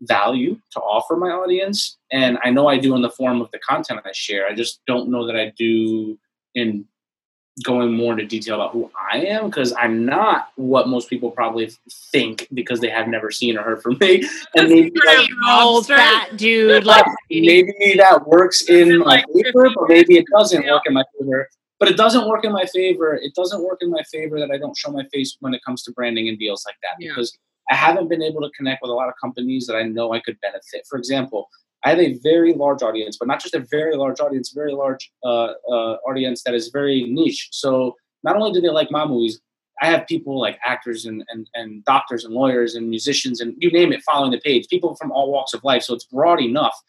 value 0.00 0.58
to 0.72 0.80
offer 0.80 1.16
my 1.16 1.30
audience, 1.30 1.98
and 2.12 2.38
I 2.44 2.50
know 2.50 2.66
I 2.68 2.78
do 2.78 2.94
in 2.94 3.02
the 3.02 3.10
form 3.10 3.40
of 3.40 3.50
the 3.52 3.58
content 3.60 4.00
I 4.04 4.12
share. 4.12 4.46
I 4.46 4.54
just 4.54 4.80
don't 4.86 5.08
know 5.08 5.26
that 5.26 5.36
I 5.36 5.52
do 5.56 6.18
in 6.54 6.84
going 7.62 7.92
more 7.92 8.12
into 8.12 8.26
detail 8.26 8.56
about 8.56 8.72
who 8.72 8.90
I 9.12 9.18
am 9.18 9.46
because 9.46 9.72
I'm 9.78 10.04
not 10.04 10.48
what 10.56 10.88
most 10.88 11.08
people 11.08 11.30
probably 11.30 11.70
think 12.10 12.48
because 12.52 12.80
they 12.80 12.90
have 12.90 13.06
never 13.06 13.30
seen 13.30 13.56
or 13.56 13.62
heard 13.62 13.80
from 13.80 13.96
me. 14.00 14.28
And 14.56 14.68
maybe, 14.68 14.90
like, 15.06 15.28
old 15.48 15.86
fat 15.86 16.36
dude 16.36 16.84
like 16.84 17.06
maybe 17.30 17.94
that 17.96 18.26
works 18.26 18.68
in 18.68 18.98
my 18.98 19.04
Like 19.04 19.24
favor, 19.32 19.70
but 19.76 19.88
maybe 19.88 20.16
it 20.16 20.24
doesn't 20.36 20.64
Yeah. 20.64 20.72
work 20.72 20.82
in 20.86 20.94
my 20.94 21.04
favor. 21.18 21.48
But 21.84 21.92
it 21.92 21.98
doesn't 21.98 22.26
work 22.26 22.46
in 22.46 22.52
my 22.52 22.64
favor. 22.64 23.12
It 23.14 23.34
doesn't 23.34 23.62
work 23.62 23.80
in 23.82 23.90
my 23.90 24.02
favor 24.10 24.40
that 24.40 24.50
I 24.50 24.56
don't 24.56 24.74
show 24.74 24.90
my 24.90 25.04
face 25.12 25.36
when 25.40 25.52
it 25.52 25.62
comes 25.66 25.82
to 25.82 25.92
branding 25.92 26.30
and 26.30 26.38
deals 26.38 26.64
like 26.66 26.76
that 26.82 26.94
Yeah. 26.98 27.10
because 27.10 27.36
I 27.70 27.74
haven't 27.74 28.08
been 28.08 28.22
able 28.22 28.40
to 28.40 28.48
connect 28.56 28.80
with 28.80 28.90
a 28.90 28.94
lot 28.94 29.10
of 29.10 29.14
companies 29.20 29.66
that 29.66 29.76
I 29.76 29.82
know 29.82 30.14
I 30.14 30.20
could 30.20 30.40
benefit. 30.40 30.86
For 30.88 30.96
example, 30.96 31.50
I 31.84 31.90
have 31.90 31.98
a 31.98 32.14
very 32.22 32.54
large 32.54 32.82
audience, 32.82 33.18
but 33.18 33.28
not 33.28 33.42
just 33.42 33.54
a 33.54 33.66
very 33.70 33.96
large 33.96 34.18
audience, 34.18 34.50
very 34.54 34.72
large 34.72 35.12
uh, 35.26 35.52
uh, 35.70 35.96
audience 36.08 36.42
that 36.44 36.54
is 36.54 36.68
very 36.68 37.04
niche. 37.04 37.48
So 37.52 37.96
not 38.22 38.34
only 38.36 38.52
do 38.52 38.62
they 38.62 38.70
like 38.70 38.90
my 38.90 39.04
movies, 39.04 39.38
I 39.82 39.88
have 39.88 40.06
people 40.06 40.40
like 40.40 40.58
actors 40.64 41.04
and, 41.04 41.22
and, 41.28 41.50
and 41.52 41.84
doctors 41.84 42.24
and 42.24 42.32
lawyers 42.32 42.76
and 42.76 42.88
musicians 42.88 43.42
and 43.42 43.54
you 43.58 43.70
name 43.70 43.92
it 43.92 44.00
following 44.04 44.30
the 44.30 44.40
page, 44.40 44.68
people 44.68 44.96
from 44.96 45.12
all 45.12 45.30
walks 45.30 45.52
of 45.52 45.62
life. 45.64 45.82
So 45.82 45.92
it's 45.92 46.06
broad 46.06 46.40
enough. 46.40 46.80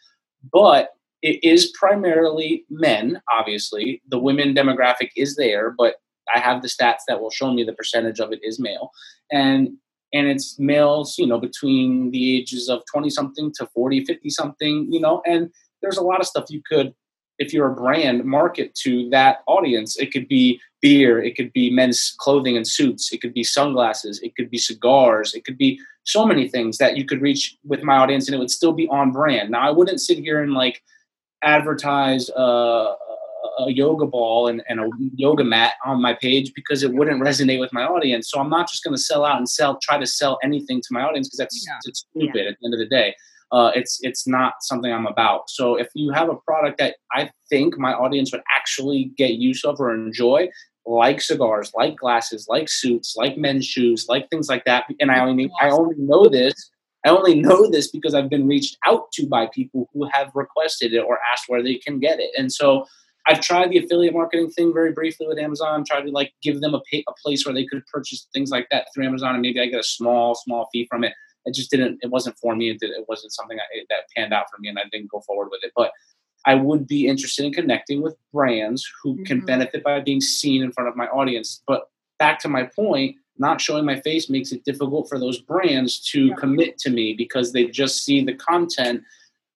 But 0.53 0.91
it 1.25 1.43
is 1.43 1.73
primarily 1.77 2.65
men, 2.69 3.19
obviously. 3.35 3.99
The 4.09 4.19
women 4.19 4.53
demographic 4.53 5.09
is 5.17 5.35
there, 5.35 5.73
but 5.75 5.95
I 6.33 6.37
have 6.37 6.61
the 6.61 6.67
stats 6.67 7.01
that 7.07 7.19
will 7.19 7.31
show 7.31 7.51
me 7.51 7.63
the 7.63 7.73
percentage 7.73 8.19
of 8.19 8.31
it 8.31 8.41
is 8.43 8.59
male. 8.59 8.91
And 9.31 9.69
and 10.13 10.27
it's 10.27 10.59
males, 10.59 11.17
you 11.17 11.25
know, 11.25 11.39
between 11.39 12.11
the 12.11 12.37
ages 12.37 12.69
of 12.69 12.83
20 12.93 13.09
something 13.09 13.51
to 13.57 13.65
40, 13.65 14.05
50 14.05 14.29
something, 14.29 14.87
you 14.89 14.99
know, 14.99 15.23
and 15.25 15.49
there's 15.81 15.97
a 15.97 16.03
lot 16.03 16.19
of 16.19 16.27
stuff 16.27 16.45
you 16.49 16.61
could 16.63 16.93
if 17.39 17.51
you're 17.51 17.71
a 17.71 17.75
brand 17.75 18.23
market 18.23 18.75
to 18.83 19.09
that 19.09 19.39
audience. 19.47 19.97
It 19.97 20.13
could 20.13 20.27
be 20.27 20.61
beer, 20.79 21.21
it 21.21 21.35
could 21.35 21.51
be 21.53 21.71
men's 21.71 22.15
clothing 22.19 22.55
and 22.55 22.67
suits, 22.67 23.11
it 23.11 23.19
could 23.19 23.33
be 23.33 23.43
sunglasses, 23.43 24.21
it 24.21 24.35
could 24.35 24.51
be 24.51 24.59
cigars, 24.59 25.33
it 25.33 25.43
could 25.43 25.57
be 25.57 25.79
so 26.03 26.23
many 26.23 26.47
things 26.47 26.77
that 26.77 26.97
you 26.97 27.03
could 27.03 27.21
reach 27.21 27.57
with 27.65 27.81
my 27.81 27.97
audience 27.97 28.27
and 28.27 28.35
it 28.35 28.39
would 28.39 28.51
still 28.51 28.73
be 28.73 28.87
on 28.89 29.11
brand. 29.11 29.49
Now 29.49 29.67
I 29.67 29.71
wouldn't 29.71 29.99
sit 29.99 30.19
here 30.19 30.43
and 30.43 30.53
like 30.53 30.83
advertise 31.45 32.29
uh, 32.31 32.93
a 33.59 33.71
yoga 33.71 34.05
ball 34.05 34.47
and, 34.47 34.61
and 34.67 34.79
a 34.79 34.89
yoga 35.15 35.43
mat 35.43 35.73
on 35.85 36.01
my 36.01 36.13
page 36.13 36.51
because 36.55 36.83
it 36.83 36.93
wouldn't 36.93 37.21
resonate 37.21 37.59
with 37.59 37.71
my 37.71 37.83
audience. 37.83 38.29
So 38.29 38.39
I'm 38.39 38.49
not 38.49 38.69
just 38.69 38.83
going 38.83 38.95
to 38.95 39.01
sell 39.01 39.23
out 39.23 39.37
and 39.37 39.47
sell, 39.47 39.77
try 39.81 39.97
to 39.97 40.05
sell 40.05 40.37
anything 40.43 40.81
to 40.81 40.87
my 40.91 41.01
audience 41.01 41.27
because 41.27 41.37
that's 41.37 41.65
Yeah. 41.67 41.77
it's 41.85 42.05
stupid 42.09 42.47
at 42.47 42.57
the 42.59 42.65
end 42.65 42.73
of 42.73 42.79
the 42.79 42.87
day. 42.87 43.15
Uh, 43.51 43.71
it's 43.75 43.99
it's 44.01 44.27
not 44.27 44.55
something 44.61 44.91
I'm 44.91 45.05
about. 45.05 45.49
So 45.49 45.75
if 45.75 45.87
you 45.93 46.11
have 46.11 46.29
a 46.29 46.35
product 46.47 46.79
that 46.79 46.95
I 47.13 47.29
think 47.49 47.77
my 47.77 47.93
audience 47.93 48.31
would 48.31 48.41
actually 48.53 49.11
get 49.17 49.33
use 49.35 49.63
of 49.63 49.79
or 49.79 49.93
enjoy, 49.93 50.49
like 50.87 51.21
cigars, 51.21 51.71
like 51.75 51.95
glasses, 51.95 52.47
like 52.49 52.67
suits, 52.67 53.15
like 53.15 53.37
men's 53.37 53.65
shoes, 53.65 54.07
like 54.09 54.29
things 54.29 54.49
like 54.49 54.65
that, 54.65 54.85
and 54.99 55.11
I 55.11 55.19
only 55.19 55.49
I 55.61 55.69
only 55.69 55.95
know 55.97 56.27
this 56.27 56.55
I 57.05 57.09
only 57.09 57.35
know 57.35 57.69
this 57.69 57.89
because 57.91 58.13
I've 58.15 58.29
been 58.29 58.47
reached 58.47 58.77
out 58.85 59.11
to 59.13 59.27
by 59.27 59.47
people 59.53 59.87
who 59.93 60.09
have 60.11 60.31
requested 60.33 60.93
it 60.93 60.99
or 60.99 61.19
asked 61.31 61.45
where 61.47 61.61
they 61.61 61.75
can 61.75 61.99
get 61.99 62.19
it. 62.19 62.31
And 62.37 62.51
so 62.51 62.85
I've 63.27 63.41
tried 63.41 63.71
the 63.71 63.77
affiliate 63.77 64.13
marketing 64.13 64.49
thing 64.49 64.73
very 64.73 64.91
briefly 64.91 65.27
with 65.27 65.37
Amazon, 65.37 65.83
tried 65.85 66.01
to 66.01 66.11
like 66.11 66.33
give 66.41 66.61
them 66.61 66.73
a, 66.73 66.81
pay, 66.91 67.03
a 67.07 67.13
place 67.23 67.45
where 67.45 67.53
they 67.53 67.65
could 67.65 67.85
purchase 67.87 68.27
things 68.33 68.49
like 68.49 68.67
that 68.71 68.87
through 68.93 69.05
Amazon 69.05 69.33
and 69.35 69.41
maybe 69.41 69.59
I 69.61 69.67
get 69.67 69.79
a 69.79 69.83
small, 69.83 70.35
small 70.35 70.67
fee 70.73 70.87
from 70.89 71.03
it. 71.03 71.13
It 71.45 71.53
just 71.53 71.69
didn't, 71.69 71.99
it 72.01 72.09
wasn't 72.09 72.37
for 72.41 72.55
me. 72.55 72.71
It, 72.71 72.79
did, 72.79 72.89
it 72.89 73.05
wasn't 73.07 73.33
something 73.33 73.59
I, 73.59 73.83
that 73.89 74.05
panned 74.15 74.33
out 74.33 74.45
for 74.51 74.59
me 74.59 74.69
and 74.69 74.79
I 74.79 74.83
didn't 74.91 75.11
go 75.11 75.21
forward 75.21 75.49
with 75.51 75.63
it. 75.63 75.71
But 75.75 75.91
I 76.47 76.55
would 76.55 76.87
be 76.87 77.07
interested 77.07 77.45
in 77.45 77.53
connecting 77.53 78.01
with 78.01 78.15
brands 78.33 78.87
who 79.03 79.23
can 79.25 79.41
Mhm. 79.41 79.45
benefit 79.47 79.83
by 79.83 79.99
being 79.99 80.21
seen 80.21 80.63
in 80.63 80.71
front 80.71 80.87
of 80.87 80.95
my 80.95 81.07
audience. 81.07 81.61
But 81.67 81.87
back 82.19 82.39
to 82.39 82.49
my 82.49 82.63
point, 82.75 83.15
not 83.37 83.59
showing 83.61 83.85
my 83.85 83.99
face 84.01 84.29
makes 84.29 84.51
it 84.51 84.63
difficult 84.63 85.09
for 85.09 85.19
those 85.19 85.39
brands 85.39 85.99
to 86.11 86.27
Yeah. 86.27 86.35
commit 86.35 86.77
to 86.79 86.89
me 86.89 87.13
because 87.13 87.51
they 87.51 87.65
just 87.65 88.03
see 88.03 88.23
the 88.23 88.33
content 88.33 89.03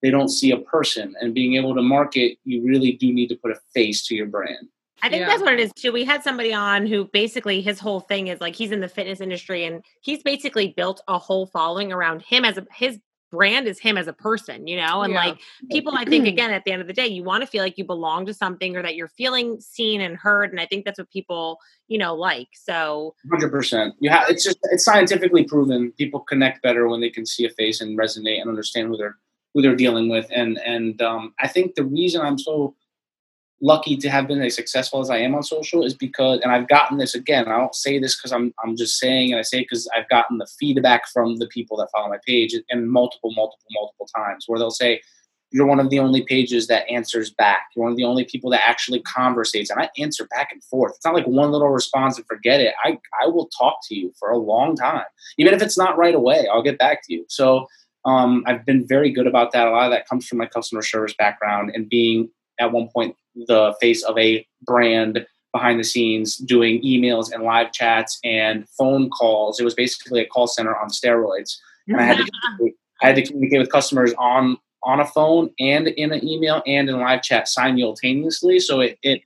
they 0.02 0.10
don't 0.12 0.30
see 0.30 0.52
a 0.52 0.58
person 0.58 1.14
and 1.20 1.34
being 1.34 1.56
able 1.56 1.76
to 1.76 1.82
market 1.82 2.38
you 2.46 2.64
really 2.64 2.94
do 2.94 3.12
need 3.12 3.28
to 3.28 3.36
put 3.36 3.52
a 3.52 3.60
face 3.74 4.06
to 4.08 4.16
your 4.16 4.28
brand 4.28 4.68
I 5.02 5.08
think 5.10 5.22
Yeah. 5.22 5.28
that's 5.28 5.42
what 5.42 5.54
it 5.54 5.62
is 5.62 5.72
too. 5.74 5.94
We 5.94 6.04
had 6.04 6.24
somebody 6.24 6.54
on 6.54 6.86
who 6.86 7.06
basically 7.14 7.62
his 7.62 7.80
whole 7.80 8.02
thing 8.02 8.28
is 8.28 8.42
like 8.42 8.54
he's 8.54 8.72
in 8.74 8.82
the 8.82 8.90
fitness 8.90 9.22
industry 9.22 9.64
and 9.64 9.82
he's 10.02 10.22
basically 10.24 10.74
built 10.76 11.02
a 11.08 11.18
whole 11.18 11.46
following 11.46 11.94
around 11.94 12.22
him 12.22 12.44
as 12.44 12.58
a 12.58 12.68
his 12.74 13.00
brand 13.32 13.68
is 13.68 13.80
him 13.80 13.98
as 13.98 14.08
a 14.08 14.14
person, 14.14 14.68
you 14.68 14.78
know? 14.78 15.02
And 15.02 15.14
Yeah. 15.14 15.26
like 15.26 15.40
people 15.72 15.94
I 15.96 16.06
think 16.06 16.28
again 16.28 16.52
at 16.52 16.64
the 16.66 16.72
end 16.72 16.82
of 16.82 16.88
the 16.88 16.94
day, 16.94 17.08
you 17.08 17.24
want 17.24 17.42
to 17.42 17.48
feel 17.48 17.64
like 17.64 17.78
you 17.78 17.86
belong 17.86 18.26
to 18.26 18.34
something 18.34 18.76
or 18.76 18.82
that 18.82 18.96
you're 18.96 19.08
feeling 19.10 19.60
seen 19.60 20.02
and 20.02 20.16
heard. 20.18 20.52
And 20.52 20.60
I 20.60 20.66
think 20.66 20.86
that's 20.86 21.00
what 21.00 21.10
people, 21.10 21.60
you 21.88 21.98
know, 21.98 22.16
like. 22.16 22.50
So 22.54 23.16
100% 23.32 23.94
you 24.00 24.10
have 24.10 24.30
it's 24.30 24.44
just 24.44 24.58
it's 24.72 24.84
scientifically 24.86 25.44
proven 25.44 25.92
people 25.94 26.20
connect 26.22 26.62
better 26.62 26.88
when 26.88 27.02
they 27.02 27.10
can 27.10 27.26
see 27.26 27.46
a 27.46 27.50
face 27.50 27.82
and 27.82 27.98
resonate 27.98 28.40
and 28.42 28.50
understand 28.50 28.88
who 28.88 28.98
they're 28.98 29.18
who 29.54 29.62
they're 29.62 29.76
dealing 29.76 30.10
with 30.10 30.26
and 30.34 30.58
and 30.60 31.02
um, 31.02 31.34
i 31.40 31.48
think 31.48 31.76
the 31.76 31.84
reason 31.84 32.22
i'm 32.22 32.38
so 32.38 32.76
lucky 33.62 33.98
to 33.98 34.10
have 34.10 34.28
been 34.28 34.42
as 34.42 34.56
successful 34.56 35.00
as 35.00 35.10
i 35.10 35.18
am 35.18 35.36
on 35.36 35.44
social 35.44 35.84
is 35.84 35.94
because 35.94 36.40
and 36.42 36.52
i've 36.52 36.68
gotten 36.68 36.98
this 36.98 37.16
again 37.16 37.48
i 37.48 37.58
don't 37.58 37.76
say 37.76 38.00
this 38.00 38.16
because 38.18 38.32
i'm 38.32 38.54
i'm 38.64 38.76
just 38.76 38.98
saying 38.98 39.32
and 39.32 39.40
i 39.40 39.42
say 39.42 39.60
because 39.60 39.88
i've 39.96 40.08
gotten 40.10 40.38
the 40.38 40.48
feedback 40.60 41.08
from 41.10 41.38
the 41.38 41.48
people 41.48 41.78
that 41.78 41.90
follow 41.92 42.10
my 42.10 42.20
page 42.26 42.56
and 42.70 42.90
multiple 42.90 43.34
multiple 43.36 43.66
multiple 43.72 44.08
times 44.16 44.46
where 44.48 44.60
they'll 44.60 44.72
say 44.72 45.02
you're 45.52 45.66
one 45.66 45.80
of 45.80 45.90
the 45.90 46.00
only 46.00 46.22
pages 46.22 46.68
that 46.68 46.88
answers 46.90 47.32
back. 47.32 47.70
You're 47.76 47.84
one 47.84 47.92
of 47.92 47.98
the 47.98 48.04
only 48.04 48.24
people 48.24 48.52
that 48.52 48.62
actually 48.68 49.02
conversates. 49.02 49.70
And 49.70 49.82
i 49.82 49.90
answer 49.98 50.28
back 50.28 50.50
and 50.52 50.64
forth. 50.64 50.94
It's 50.96 51.06
not 51.06 51.16
like 51.16 51.26
one 51.26 51.52
little 51.52 51.70
response 51.70 52.18
and 52.18 52.26
forget 52.28 52.60
it. 52.60 52.74
I 52.84 53.00
i 53.22 53.28
will 53.28 53.50
talk 53.58 53.80
to 53.88 53.96
you 53.96 54.14
for 54.20 54.30
a 54.30 54.38
long 54.38 54.76
time. 54.76 55.06
Even 55.38 55.54
if 55.54 55.62
it's 55.62 55.78
not 55.78 55.98
right 55.98 56.16
away 56.16 56.48
i'll 56.52 56.64
get 56.64 56.78
back 56.78 57.02
to 57.06 57.14
you. 57.14 57.26
So 57.30 57.68
um, 58.06 58.44
I've 58.48 58.66
been 58.66 58.88
very 58.88 59.12
good 59.12 59.28
about 59.28 59.52
that. 59.52 59.68
A 59.68 59.72
lot 59.72 59.86
of 59.86 59.92
that 59.92 60.08
comes 60.08 60.26
from 60.26 60.38
my 60.38 60.46
customer 60.46 60.82
service 60.82 61.14
background 61.18 61.72
and 61.74 61.90
being 61.90 62.30
at 62.60 62.72
one 62.72 62.90
point 62.94 63.16
the 63.48 63.74
face 63.80 64.04
of 64.04 64.18
a 64.18 64.46
brand 64.64 65.26
behind 65.54 65.80
the 65.80 65.84
scenes, 65.84 66.38
doing 66.38 66.82
emails 66.84 67.32
and 67.32 67.44
live 67.44 67.72
chats 67.72 68.20
and 68.24 68.68
phone 68.78 69.10
calls. 69.10 69.60
It 69.60 69.64
was 69.64 69.74
basically 69.74 70.22
a 70.22 70.26
call 70.28 70.46
center 70.48 70.76
on 70.76 70.90
steroids, 70.90 71.58
and 71.88 71.98
I 71.98 72.04
had 72.04 72.18
to 72.18 72.24
communicate, 72.58 72.80
I 73.02 73.08
had 73.08 73.16
to 73.16 73.24
communicate 73.26 73.60
with 73.60 73.72
customers 73.72 74.14
on 74.20 74.58
on 74.84 75.00
a 75.00 75.06
phone 75.06 75.50
and 75.60 75.88
in 75.90 76.12
an 76.14 76.26
email 76.26 76.62
and 76.66 76.90
in 76.90 77.00
live 77.00 77.22
chat 77.22 77.48
simultaneously. 77.48 78.60
So 78.60 78.80
it 78.82 78.98
it 79.04 79.22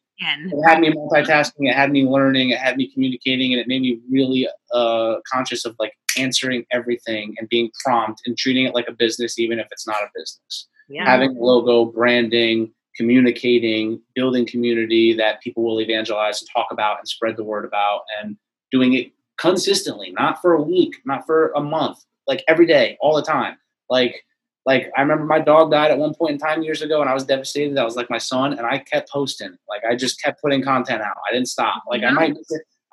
it 0.53 0.63
had 0.69 0.79
me 0.79 0.89
multitasking 0.91 1.69
it 1.69 1.75
had 1.75 1.91
me 1.91 2.05
learning 2.05 2.51
it 2.51 2.59
had 2.59 2.77
me 2.77 2.89
communicating 2.93 3.51
and 3.51 3.59
it 3.59 3.67
made 3.67 3.81
me 3.81 3.99
really 4.09 4.47
uh, 4.73 5.15
conscious 5.31 5.65
of 5.65 5.75
like 5.79 5.93
answering 6.17 6.63
everything 6.71 7.35
and 7.39 7.49
being 7.49 7.69
prompt 7.83 8.21
and 8.25 8.37
treating 8.37 8.65
it 8.65 8.73
like 8.75 8.87
a 8.87 8.93
business 8.93 9.37
even 9.39 9.59
if 9.59 9.67
it's 9.71 9.87
not 9.87 9.97
a 10.03 10.07
business 10.15 10.67
Yeah. 10.87 11.05
having 11.09 11.35
logo 11.35 11.85
branding 11.85 12.71
communicating 12.95 14.01
building 14.15 14.45
community 14.45 15.13
that 15.13 15.41
people 15.41 15.63
will 15.63 15.81
evangelize 15.81 16.41
and 16.41 16.49
talk 16.53 16.67
about 16.71 16.99
and 16.99 17.07
spread 17.07 17.35
the 17.37 17.43
word 17.43 17.65
about 17.65 18.01
and 18.21 18.37
doing 18.71 18.93
it 18.93 19.11
consistently 19.37 20.11
not 20.11 20.41
for 20.41 20.53
a 20.53 20.61
week 20.61 20.95
not 21.05 21.25
for 21.25 21.51
a 21.55 21.61
month 21.61 21.99
like 22.27 22.43
every 22.47 22.65
day 22.65 22.97
all 23.01 23.15
the 23.15 23.21
time 23.21 23.57
like 23.89 24.23
like 24.65 24.91
I 24.97 25.01
remember 25.01 25.25
my 25.25 25.39
dog 25.39 25.71
died 25.71 25.91
at 25.91 25.97
one 25.97 26.13
point 26.13 26.33
in 26.33 26.37
time 26.37 26.63
years 26.63 26.81
ago, 26.81 27.01
and 27.01 27.09
I 27.09 27.13
was 27.13 27.25
devastated. 27.25 27.75
That 27.75 27.83
was 27.83 27.95
like 27.95 28.09
my 28.09 28.17
son, 28.17 28.53
and 28.53 28.65
I 28.65 28.79
kept 28.79 29.09
posting. 29.11 29.55
Like 29.67 29.83
I 29.89 29.95
just 29.95 30.21
kept 30.21 30.41
putting 30.41 30.63
content 30.63 31.01
out. 31.01 31.17
I 31.29 31.33
didn't 31.33 31.49
stop. 31.49 31.83
Like 31.89 32.03
I 32.03 32.11
might, 32.11 32.35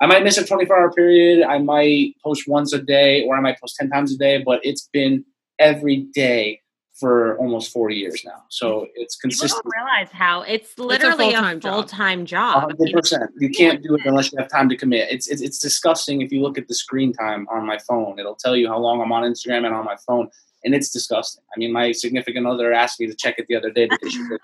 I 0.01 0.05
might 0.05 0.23
miss 0.23 0.37
a 0.37 0.45
24 0.45 0.77
hour 0.77 0.91
period. 0.91 1.45
I 1.45 1.59
might 1.59 2.15
post 2.23 2.43
once 2.47 2.73
a 2.73 2.81
day, 2.81 3.23
or 3.23 3.37
I 3.37 3.41
might 3.41 3.59
post 3.59 3.77
10 3.79 3.89
times 3.89 4.13
a 4.13 4.17
day. 4.17 4.43
But 4.43 4.59
it's 4.63 4.89
been 4.91 5.23
every 5.59 6.07
day 6.13 6.59
for 7.01 7.35
almost 7.39 7.71
four 7.73 7.89
years 7.89 8.21
now. 8.23 8.43
So 8.49 8.81
hmm. 8.81 8.85
it's 8.95 9.15
consistent. 9.15 9.63
People 9.63 9.71
consistent. 9.71 9.73
don't 9.73 9.85
realize 9.85 10.11
how 10.13 10.41
it's 10.43 10.77
literally 10.77 11.33
a 11.33 11.59
full-time 11.59 12.25
job. 12.25 12.69
job. 12.69 12.77
hundred 12.79 12.93
percent. 12.93 13.31
You 13.39 13.49
can't 13.49 13.81
do 13.83 13.95
it 13.95 14.01
unless 14.05 14.31
you 14.31 14.37
have 14.37 14.49
time 14.49 14.69
to 14.69 14.77
commit. 14.77 15.09
It's, 15.11 15.27
it's 15.27 15.41
it's 15.41 15.59
disgusting 15.59 16.21
if 16.21 16.31
you 16.31 16.41
look 16.41 16.57
at 16.57 16.67
the 16.67 16.75
screen 16.75 17.11
time 17.11 17.47
on 17.49 17.65
my 17.65 17.79
phone. 17.79 18.19
It'll 18.19 18.35
tell 18.35 18.55
you 18.55 18.67
how 18.67 18.77
long 18.77 19.01
I'm 19.01 19.11
on 19.11 19.23
Instagram 19.23 19.65
and 19.65 19.73
on 19.73 19.83
my 19.83 19.97
phone, 20.07 20.29
and 20.63 20.75
it's 20.75 20.91
disgusting. 20.91 21.43
I 21.53 21.59
mean, 21.59 21.73
my 21.73 21.91
significant 21.91 22.45
other 22.45 22.71
asked 22.71 22.99
me 22.99 23.07
to 23.07 23.15
check 23.15 23.35
it 23.39 23.47
the 23.49 23.55
other 23.55 23.71
day 23.71 23.87
because 23.87 24.13
she 24.13 24.23
said, 24.29 24.39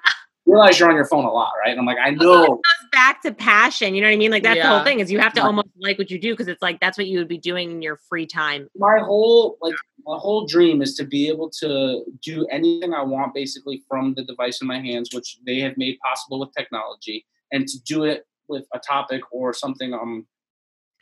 realize 0.48 0.80
you're 0.80 0.90
on 0.90 0.96
your 0.96 1.08
phone 1.08 1.26
a 1.26 1.32
lot, 1.32 1.52
right? 1.60 1.72
And 1.72 1.80
I'm 1.80 1.86
like, 1.86 1.98
I 2.02 2.12
know. 2.12 2.48
goes 2.48 2.60
back 2.92 3.22
to 3.24 3.34
passion. 3.34 3.94
You 3.94 4.02
know 4.02 4.08
what 4.08 4.14
I 4.14 4.18
mean? 4.18 4.32
Like 4.32 4.44
that's 4.44 4.62
the 4.62 4.68
whole 4.68 4.84
thing 4.84 5.00
is 5.00 5.12
you 5.12 5.20
have 5.20 5.34
to 5.34 5.42
Right. 5.42 5.48
almost 5.48 5.68
like 5.80 5.98
what 5.98 6.10
you 6.10 6.20
do 6.20 6.34
because 6.34 6.48
it's 6.48 6.62
like 6.62 6.80
that's 6.80 6.98
what 6.98 7.08
you 7.08 7.20
would 7.20 7.28
be 7.28 7.38
doing 7.38 7.72
in 7.72 7.82
your 7.82 7.98
free 8.10 8.26
time. 8.26 8.68
my 8.76 9.00
whole 9.00 9.58
like 9.62 9.76
my 10.06 10.18
whole 10.18 10.48
dream 10.48 10.82
is 10.82 10.96
to 10.96 11.04
be 11.04 11.28
able 11.28 11.50
to 11.60 12.04
do 12.24 12.48
anything 12.50 12.94
I 12.94 13.04
want 13.04 13.34
basically 13.34 13.84
from 13.88 14.14
the 14.14 14.24
device 14.24 14.62
in 14.62 14.68
my 14.68 14.80
hands, 14.80 15.10
which 15.14 15.38
they 15.46 15.60
have 15.60 15.78
made 15.78 15.98
possible 16.00 16.40
with 16.40 16.50
technology, 16.58 17.26
and 17.52 17.68
to 17.68 17.84
do 17.84 18.06
it 18.06 18.26
with 18.48 18.66
a 18.74 18.80
topic 18.80 19.22
or 19.32 19.54
something 19.54 19.94
I'm 19.94 20.26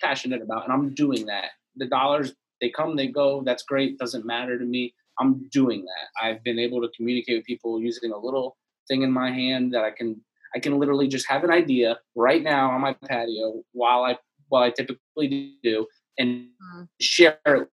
passionate 0.01 0.41
about, 0.41 0.63
and 0.63 0.73
I'm 0.73 0.93
doing 0.93 1.25
that. 1.27 1.51
The 1.75 1.87
dollars 1.87 2.33
they 2.61 2.69
come, 2.69 2.95
they 2.95 3.07
go. 3.07 3.43
That's 3.43 3.63
great. 3.63 3.97
Doesn't 3.99 4.25
matter 4.25 4.57
to 4.57 4.65
me. 4.65 4.93
I'm 5.19 5.47
doing 5.49 5.85
that. 5.85 6.25
I've 6.25 6.43
been 6.43 6.59
able 6.59 6.81
to 6.81 6.89
communicate 6.95 7.37
with 7.37 7.45
people 7.45 7.81
using 7.81 8.11
a 8.11 8.17
little 8.17 8.57
thing 8.87 9.01
in 9.03 9.11
my 9.11 9.31
hand 9.31 9.73
that 9.73 9.83
I 9.83 9.91
can 9.91 10.21
I 10.55 10.59
can 10.59 10.79
literally 10.79 11.07
just 11.07 11.27
have 11.27 11.43
an 11.43 11.51
idea 11.51 11.99
right 12.15 12.41
now 12.41 12.71
on 12.71 12.81
my 12.81 12.93
patio 12.93 13.61
while 13.73 14.03
I 14.03 14.17
while 14.49 14.63
I 14.63 14.69
typically 14.71 15.57
do 15.63 15.85
and 16.17 16.49
Mhm. 16.61 16.87
share 17.01 17.39
it 17.45 17.67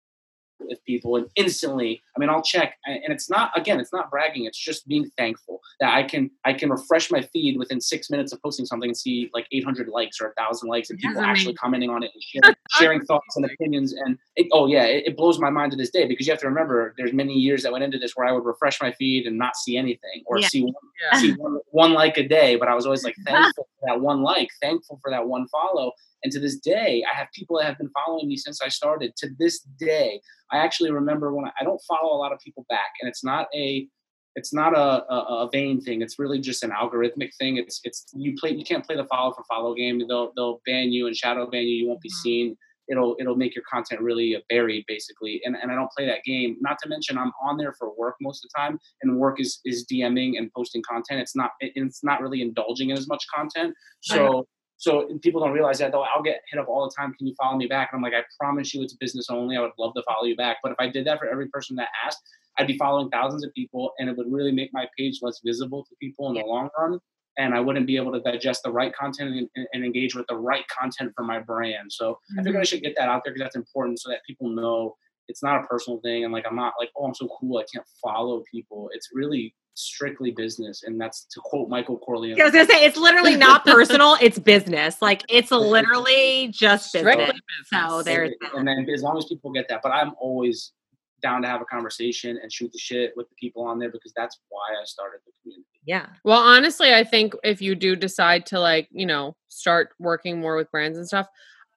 with 0.69 0.83
people 0.85 1.17
and 1.17 1.27
instantly 1.37 2.03
i 2.17 2.21
mean 2.21 2.29
i'll 2.29 2.43
check 2.43 2.77
and 2.87 3.13
it's 3.13 3.29
not 3.31 3.51
again 3.57 3.81
it's 3.81 3.93
not 3.93 4.11
bragging 4.11 4.45
it's 4.45 4.59
just 4.59 4.87
being 4.89 5.11
thankful 5.17 5.61
that 5.81 5.95
i 5.95 6.03
can 6.03 6.31
i 6.45 6.53
can 6.53 6.71
refresh 6.71 7.11
my 7.11 7.23
feed 7.33 7.59
within 7.59 7.81
six 7.81 8.11
minutes 8.11 8.33
of 8.33 8.43
posting 8.43 8.67
something 8.67 8.91
and 8.91 8.97
see 8.97 9.31
like 9.35 9.47
800 9.53 9.89
likes 9.89 10.21
or 10.21 10.27
1000 10.37 10.69
likes 10.69 10.91
and 10.91 10.99
people 10.99 11.21
actually 11.23 11.55
commenting 11.55 11.91
on 11.91 12.03
it 12.03 12.11
and 12.15 12.23
sharing, 12.23 12.55
sharing 12.71 13.05
thoughts 13.07 13.37
and 13.37 13.45
opinions 13.45 13.93
and 13.93 14.19
it, 14.37 14.47
oh 14.53 14.67
yeah 14.67 14.85
it, 14.85 15.05
it 15.09 15.17
blows 15.17 15.39
my 15.39 15.51
mind 15.51 15.73
to 15.73 15.77
this 15.77 15.91
day 15.91 16.07
because 16.07 16.27
you 16.27 16.33
have 16.33 16.41
to 16.41 16.49
remember 16.49 16.95
there's 16.97 17.13
many 17.13 17.35
years 17.35 17.63
that 17.63 17.73
went 17.73 17.85
into 17.85 17.99
this 17.99 18.13
where 18.15 18.27
i 18.27 18.33
would 18.33 18.45
refresh 18.45 18.81
my 18.81 18.93
feed 18.93 19.27
and 19.27 19.37
not 19.39 19.57
see 19.57 19.77
anything 19.77 20.23
or 20.27 20.39
Yeah. 20.39 20.49
see 20.49 20.63
one 20.63 20.75
Yeah. 21.13 21.19
see 21.19 21.33
one, 21.33 21.59
one 21.71 21.93
like 21.93 22.19
a 22.19 22.27
day, 22.27 22.57
but 22.57 22.69
I 22.69 22.75
was 22.75 22.85
always 22.87 23.05
like 23.05 23.17
thankful 23.27 23.67
for 23.79 23.87
that 23.89 24.01
one 24.01 24.23
like, 24.23 24.51
thankful 24.61 24.99
for 25.03 25.11
that 25.11 25.27
one 25.27 25.49
follow. 25.49 25.93
And 26.23 26.33
to 26.33 26.41
this 26.41 26.59
day, 26.59 27.03
I 27.11 27.17
have 27.17 27.29
people 27.35 27.59
that 27.59 27.67
have 27.67 27.79
been 27.79 27.91
following 28.05 28.29
me 28.29 28.37
since 28.37 28.61
I 28.61 28.69
started. 28.69 29.15
To 29.19 29.29
this 29.39 29.61
day, 29.79 30.21
I 30.53 30.59
actually 30.59 30.91
remember 30.91 31.35
when 31.35 31.47
I, 31.47 31.51
I 31.61 31.65
don't 31.65 31.81
follow 31.89 32.15
a 32.15 32.19
lot 32.19 32.33
of 32.33 32.39
people 32.41 32.67
back, 32.69 32.91
and 33.01 33.09
it's 33.09 33.25
not 33.25 33.49
a 33.55 33.87
it's 34.37 34.55
not 34.55 34.77
a, 34.77 35.13
a, 35.13 35.47
a 35.47 35.51
vain 35.53 35.81
thing. 35.81 36.03
It's 36.03 36.19
really 36.19 36.39
just 36.39 36.63
an 36.63 36.71
algorithmic 36.71 37.31
thing. 37.39 37.57
It's 37.57 37.81
it's 37.85 38.07
you 38.15 38.35
play 38.39 38.51
you 38.53 38.65
can't 38.65 38.85
play 38.85 38.97
the 38.97 39.05
follow 39.07 39.33
for 39.33 39.45
follow 39.49 39.75
game. 39.75 40.01
They'll 40.07 40.33
they'll 40.37 40.61
ban 40.67 40.93
you 40.93 41.07
and 41.07 41.17
shadow 41.17 41.49
ban 41.51 41.63
you. 41.63 41.77
You 41.77 41.89
won't 41.89 42.01
be 42.01 42.11
Mhm. 42.11 42.23
seen. 42.23 42.57
It'll 42.89 43.17
it'll 43.21 43.37
make 43.37 43.55
your 43.55 43.65
content 43.71 44.01
really 44.01 44.37
buried 44.49 44.85
basically. 44.87 45.41
And 45.45 45.57
and 45.57 45.71
I 45.73 45.75
don't 45.75 45.91
play 45.97 46.07
that 46.07 46.23
game. 46.25 46.57
Not 46.61 46.79
to 46.83 46.89
mention 46.89 47.19
I'm 47.19 47.33
on 47.43 47.57
there 47.57 47.73
for 47.73 47.97
work 47.97 48.17
most 48.21 48.45
of 48.45 48.51
the 48.51 48.61
time, 48.61 48.79
and 49.03 49.17
work 49.19 49.41
is 49.41 49.61
is 49.65 49.87
DMing 49.91 50.39
and 50.39 50.51
posting 50.53 50.83
content. 50.89 51.21
It's 51.21 51.35
not 51.35 51.51
it, 51.61 51.73
it's 51.75 52.05
not 52.05 52.21
really 52.21 52.41
indulging 52.43 52.91
in 52.91 52.97
as 52.99 53.09
much 53.09 53.25
content. 53.35 53.75
So 54.01 54.47
so 54.81 55.07
and 55.11 55.21
people 55.21 55.43
don't 55.43 55.53
realize 55.53 55.79
that 55.79 55.93
though. 55.93 56.03
I'll 56.03 56.23
get 56.23 56.41
hit 56.51 56.59
up 56.59 56.67
all 56.67 56.89
the 56.89 56.95
time. 56.99 57.13
Can 57.13 57.27
you 57.27 57.35
follow 57.41 57.57
me 57.59 57.67
back? 57.67 57.91
And 57.93 57.99
I'm 57.99 58.03
like, 58.03 58.15
I 58.15 58.25
promise 58.41 58.73
you, 58.73 58.83
it's 58.83 58.95
business 58.95 59.29
only. 59.29 59.55
I 59.55 59.61
would 59.61 59.73
love 59.79 59.93
to 59.95 60.03
follow 60.09 60.25
you 60.25 60.35
back. 60.37 60.57
But 60.63 60.73
if 60.73 60.79
I 60.81 60.89
did 60.89 61.07
that 61.07 61.19
for 61.19 61.29
every 61.29 61.49
person 61.49 61.77
that 61.77 61.89
asked, 62.05 62.19
I'd 62.59 62.67
be 62.67 62.79
following 62.79 63.11
thousands 63.11 63.45
of 63.45 63.53
people, 63.53 63.93
and 63.99 64.09
it 64.09 64.17
would 64.17 64.33
really 64.33 64.53
make 64.53 64.71
my 64.73 64.87
page 64.99 65.19
less 65.21 65.39
visible 65.45 65.85
to 65.85 65.95
people 66.01 66.29
in 66.29 66.35
the 66.35 66.41
long 66.41 66.71
run. 66.79 66.99
And 67.39 67.55
I 67.55 67.61
wouldn't 67.61 67.87
be 67.87 67.97
able 67.97 68.13
to 68.13 68.21
digest 68.21 68.63
the 68.65 68.73
right 68.73 68.93
content 68.95 69.31
and, 69.31 69.49
and- 69.55 69.69
and 69.75 69.85
engage 69.85 70.15
with 70.15 70.27
the 70.29 70.37
right 70.37 70.65
content 70.69 71.13
for 71.15 71.25
my 71.25 71.41
brand. 71.41 71.93
So 71.93 72.19
I 72.33 72.43
figured 72.43 72.55
mm-hmm. 72.55 72.61
I 72.63 72.65
should 72.65 72.83
get 72.83 72.95
that 72.97 73.09
out 73.09 73.23
there 73.23 73.35
because 73.35 73.45
that's 73.45 73.57
important, 73.57 74.01
so 74.01 74.09
that 74.09 74.21
people 74.27 74.49
know 74.49 74.97
it's 75.29 75.43
not 75.43 75.63
a 75.63 75.67
personal 75.67 76.01
thing. 76.01 76.25
And 76.25 76.33
like 76.33 76.47
I'm 76.49 76.57
not 76.57 76.73
like, 76.81 76.91
oh, 76.97 77.05
I'm 77.05 77.15
so 77.15 77.29
cool, 77.39 77.59
I 77.59 77.65
can't 77.73 77.87
follow 78.03 78.43
people. 78.51 78.89
It's 78.95 79.11
really 79.13 79.55
strictly 79.75 80.31
business, 80.31 80.83
and 80.85 81.01
that's 81.01 81.25
to 81.27 81.41
quote 81.43 81.69
Michael 81.69 81.99
Corleone. 81.99 82.41
I 82.41 82.45
was 82.45 82.53
gonna 82.53 82.67
say 82.67 82.85
it's 82.85 82.97
literally 82.97 83.37
not 83.37 83.65
personal, 83.67 84.17
it's 84.21 84.39
business. 84.39 85.01
Like 85.01 85.23
it's 85.29 85.51
literally 85.51 86.49
just 86.53 86.89
Strictly 86.89 87.25
business. 87.25 87.41
So 87.73 87.99
business. 87.99 88.05
there's 88.05 88.33
and, 88.55 88.69
and 88.69 88.87
then 88.87 88.95
as 88.95 89.03
long 89.03 89.19
as 89.19 89.25
people 89.27 89.53
get 89.53 89.69
that, 89.69 89.81
but 89.83 89.91
I'm 89.91 90.13
always 90.21 90.73
down 91.23 91.43
to 91.43 91.49
have 91.49 91.61
a 91.61 91.65
conversation 91.67 92.39
and 92.43 92.53
shoot 92.53 92.73
the 92.73 92.79
shit 92.79 93.13
with 93.17 93.29
the 93.29 93.35
people 93.35 93.63
on 93.63 93.79
there 93.79 93.91
because 93.91 94.13
that's 94.17 94.39
why 94.49 94.81
I 94.81 94.85
started 94.85 95.21
the 95.27 95.33
community. 95.43 95.67
yeah. 95.85 96.07
Well, 96.25 96.41
honestly, 96.41 96.95
I 96.95 97.05
think 97.05 97.35
if 97.45 97.61
you 97.61 97.75
do 97.75 97.95
decide 97.95 98.47
to 98.47 98.59
like, 98.59 98.89
you 98.91 99.07
know, 99.07 99.37
start 99.49 99.91
working 99.99 100.41
more 100.41 100.57
with 100.57 100.71
brands 100.71 100.97
and 100.97 101.07
stuff, 101.07 101.27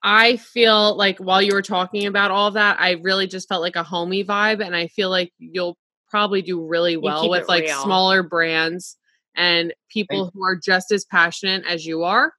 I 0.03 0.37
feel 0.37 0.95
like 0.97 1.17
while 1.19 1.41
you 1.41 1.53
were 1.53 1.61
talking 1.61 2.05
about 2.07 2.31
all 2.31 2.51
that, 2.51 2.79
I 2.79 2.91
really 3.01 3.27
just 3.27 3.47
felt 3.47 3.61
like 3.61 3.77
a 3.77 3.83
homey 3.83 4.23
vibe 4.23 4.63
and 4.63 4.75
I 4.75 4.87
feel 4.87 5.09
like 5.09 5.31
you'll 5.37 5.77
probably 6.13 6.43
do 6.43 6.61
really 6.63 6.95
well 6.95 7.27
with 7.27 7.47
like 7.49 7.63
real. 7.63 7.81
smaller 7.81 8.21
brands 8.21 8.97
and 9.35 9.73
people 9.89 10.29
who 10.31 10.43
are 10.43 10.55
just 10.55 10.91
as 10.91 11.05
passionate 11.05 11.63
as 11.67 11.87
you 11.87 12.03
are 12.03 12.31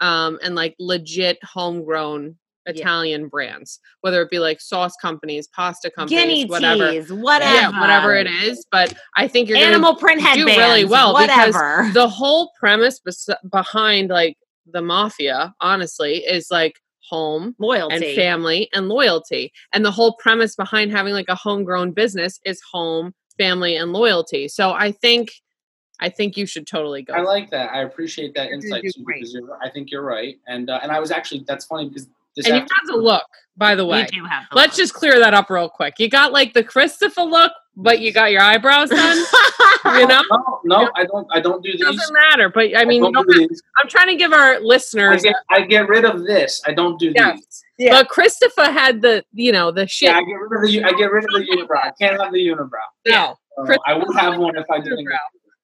um 0.00 0.36
and 0.42 0.56
like 0.56 0.74
legit 0.80 1.38
homegrown 1.44 2.36
Yeah. 2.66 2.72
Italian 2.72 3.28
brands, 3.28 3.78
whether 4.02 4.20
it 4.22 4.30
be 4.30 4.38
like 4.38 4.60
sauce 4.60 4.94
companies, 5.00 5.46
pasta 5.48 5.90
companies, 5.90 6.22
Guinea 6.24 6.44
whatever. 6.46 6.90
teas, 6.90 7.12
whatever. 7.12 7.54
Yeah, 7.54 7.80
whatever 7.80 8.14
it 8.16 8.26
is, 8.26 8.66
but 8.70 8.92
I 9.16 9.28
think 9.28 9.48
you're 9.48 9.58
Animal 9.58 9.94
print 9.94 10.20
do 10.34 10.44
really 10.44 10.84
well 10.84 11.16
because 11.16 11.54
the 11.94 12.08
whole 12.08 12.50
premise 12.60 12.98
bes- 13.00 13.28
behind 13.50 14.10
like 14.10 14.36
the 14.66 14.82
mafia 14.82 15.54
honestly 15.60 16.16
is 16.18 16.48
like 16.50 16.74
home 17.10 17.54
Loyalty. 17.58 17.94
and 17.96 18.04
family 18.16 18.68
and 18.72 18.88
loyalty 18.88 19.52
and 19.72 19.84
the 19.84 19.90
whole 19.90 20.14
premise 20.14 20.54
behind 20.56 20.92
having 20.92 21.12
like 21.12 21.28
a 21.28 21.34
homegrown 21.34 21.90
business 21.92 22.38
is 22.44 22.60
home 22.72 23.12
family 23.36 23.76
and 23.76 23.92
loyalty 23.92 24.46
so 24.48 24.70
i 24.72 24.92
think 24.92 25.32
i 26.00 26.08
think 26.08 26.36
you 26.36 26.46
should 26.46 26.66
totally 26.66 27.02
go 27.02 27.12
I 27.14 27.20
like 27.22 27.50
that. 27.50 27.72
I 27.72 27.82
appreciate 27.82 28.32
that 28.34 28.50
insight 28.50 28.82
too, 28.82 29.04
because 29.06 29.36
I 29.62 29.68
think 29.70 29.90
you're 29.90 30.02
right. 30.16 30.36
And 30.46 30.70
uh, 30.70 30.78
and 30.82 30.90
I 30.92 30.98
was 31.00 31.10
actually 31.10 31.44
that's 31.46 31.64
funny 31.66 31.88
because 31.88 32.06
this 32.36 32.46
and 32.46 32.54
you 32.56 32.62
after- 32.62 32.74
have 32.78 32.86
the 32.86 32.96
look 33.10 33.24
by 33.56 33.74
the 33.74 33.84
way 33.84 34.00
You 34.02 34.20
do 34.20 34.24
have 34.24 34.44
the 34.50 34.56
let's 34.56 34.74
look. 34.78 34.82
just 34.84 34.94
clear 34.94 35.18
that 35.18 35.34
up 35.34 35.50
real 35.50 35.68
quick 35.68 35.94
you 35.98 36.08
got 36.08 36.32
like 36.32 36.52
the 36.54 36.62
christopher 36.64 37.22
look 37.22 37.52
but 37.82 38.00
you 38.00 38.12
got 38.12 38.30
your 38.32 38.42
eyebrows 38.42 38.88
done 38.90 39.16
you 39.98 40.06
know 40.06 40.22
no, 40.30 40.60
no, 40.64 40.90
I 40.94 41.04
don't. 41.04 41.26
I 41.32 41.40
don't 41.40 41.62
do 41.62 41.70
it 41.70 41.78
these. 41.78 41.86
doesn't 41.86 42.12
matter 42.30 42.48
but 42.48 42.76
i 42.76 42.84
mean 42.84 43.02
you 43.04 43.12
don't 43.12 43.26
don't 43.26 43.40
have, 43.40 43.50
i'm 43.78 43.88
trying 43.88 44.08
to 44.08 44.16
give 44.16 44.32
our 44.32 44.54
I 44.54 44.58
listeners 44.58 45.22
get, 45.22 45.34
I 45.50 45.62
get 45.62 45.88
rid 45.88 46.04
of 46.04 46.24
this. 46.24 46.62
I 46.66 46.72
don't 46.72 46.98
do 46.98 47.12
Yes. 47.14 47.36
these. 47.36 47.64
Yeah. 47.78 47.92
But 47.92 48.08
Christopher 48.08 48.64
had 48.70 49.00
the, 49.00 49.24
you 49.32 49.52
know, 49.52 49.70
the 49.70 49.86
shit. 49.86 50.10
Yeah, 50.10 50.18
I 50.18 50.22
get 50.24 50.34
rid 50.34 50.52
of 50.64 50.68
the. 50.70 50.84
I 50.84 50.92
get 50.92 51.10
rid 51.10 51.24
of 51.24 51.30
the 51.30 51.46
unibrow. 51.50 51.82
I 51.82 51.92
can't 51.98 52.20
have 52.20 52.30
the 52.32 52.46
unibrow. 52.46 52.68
no. 53.06 53.38
So 53.66 53.74
I 53.86 53.94
would 53.94 54.14
have 54.18 54.36
one 54.38 54.54
if 54.56 54.66
I 54.70 54.80
didn't. 54.80 54.98
Unibrow. 55.06 55.16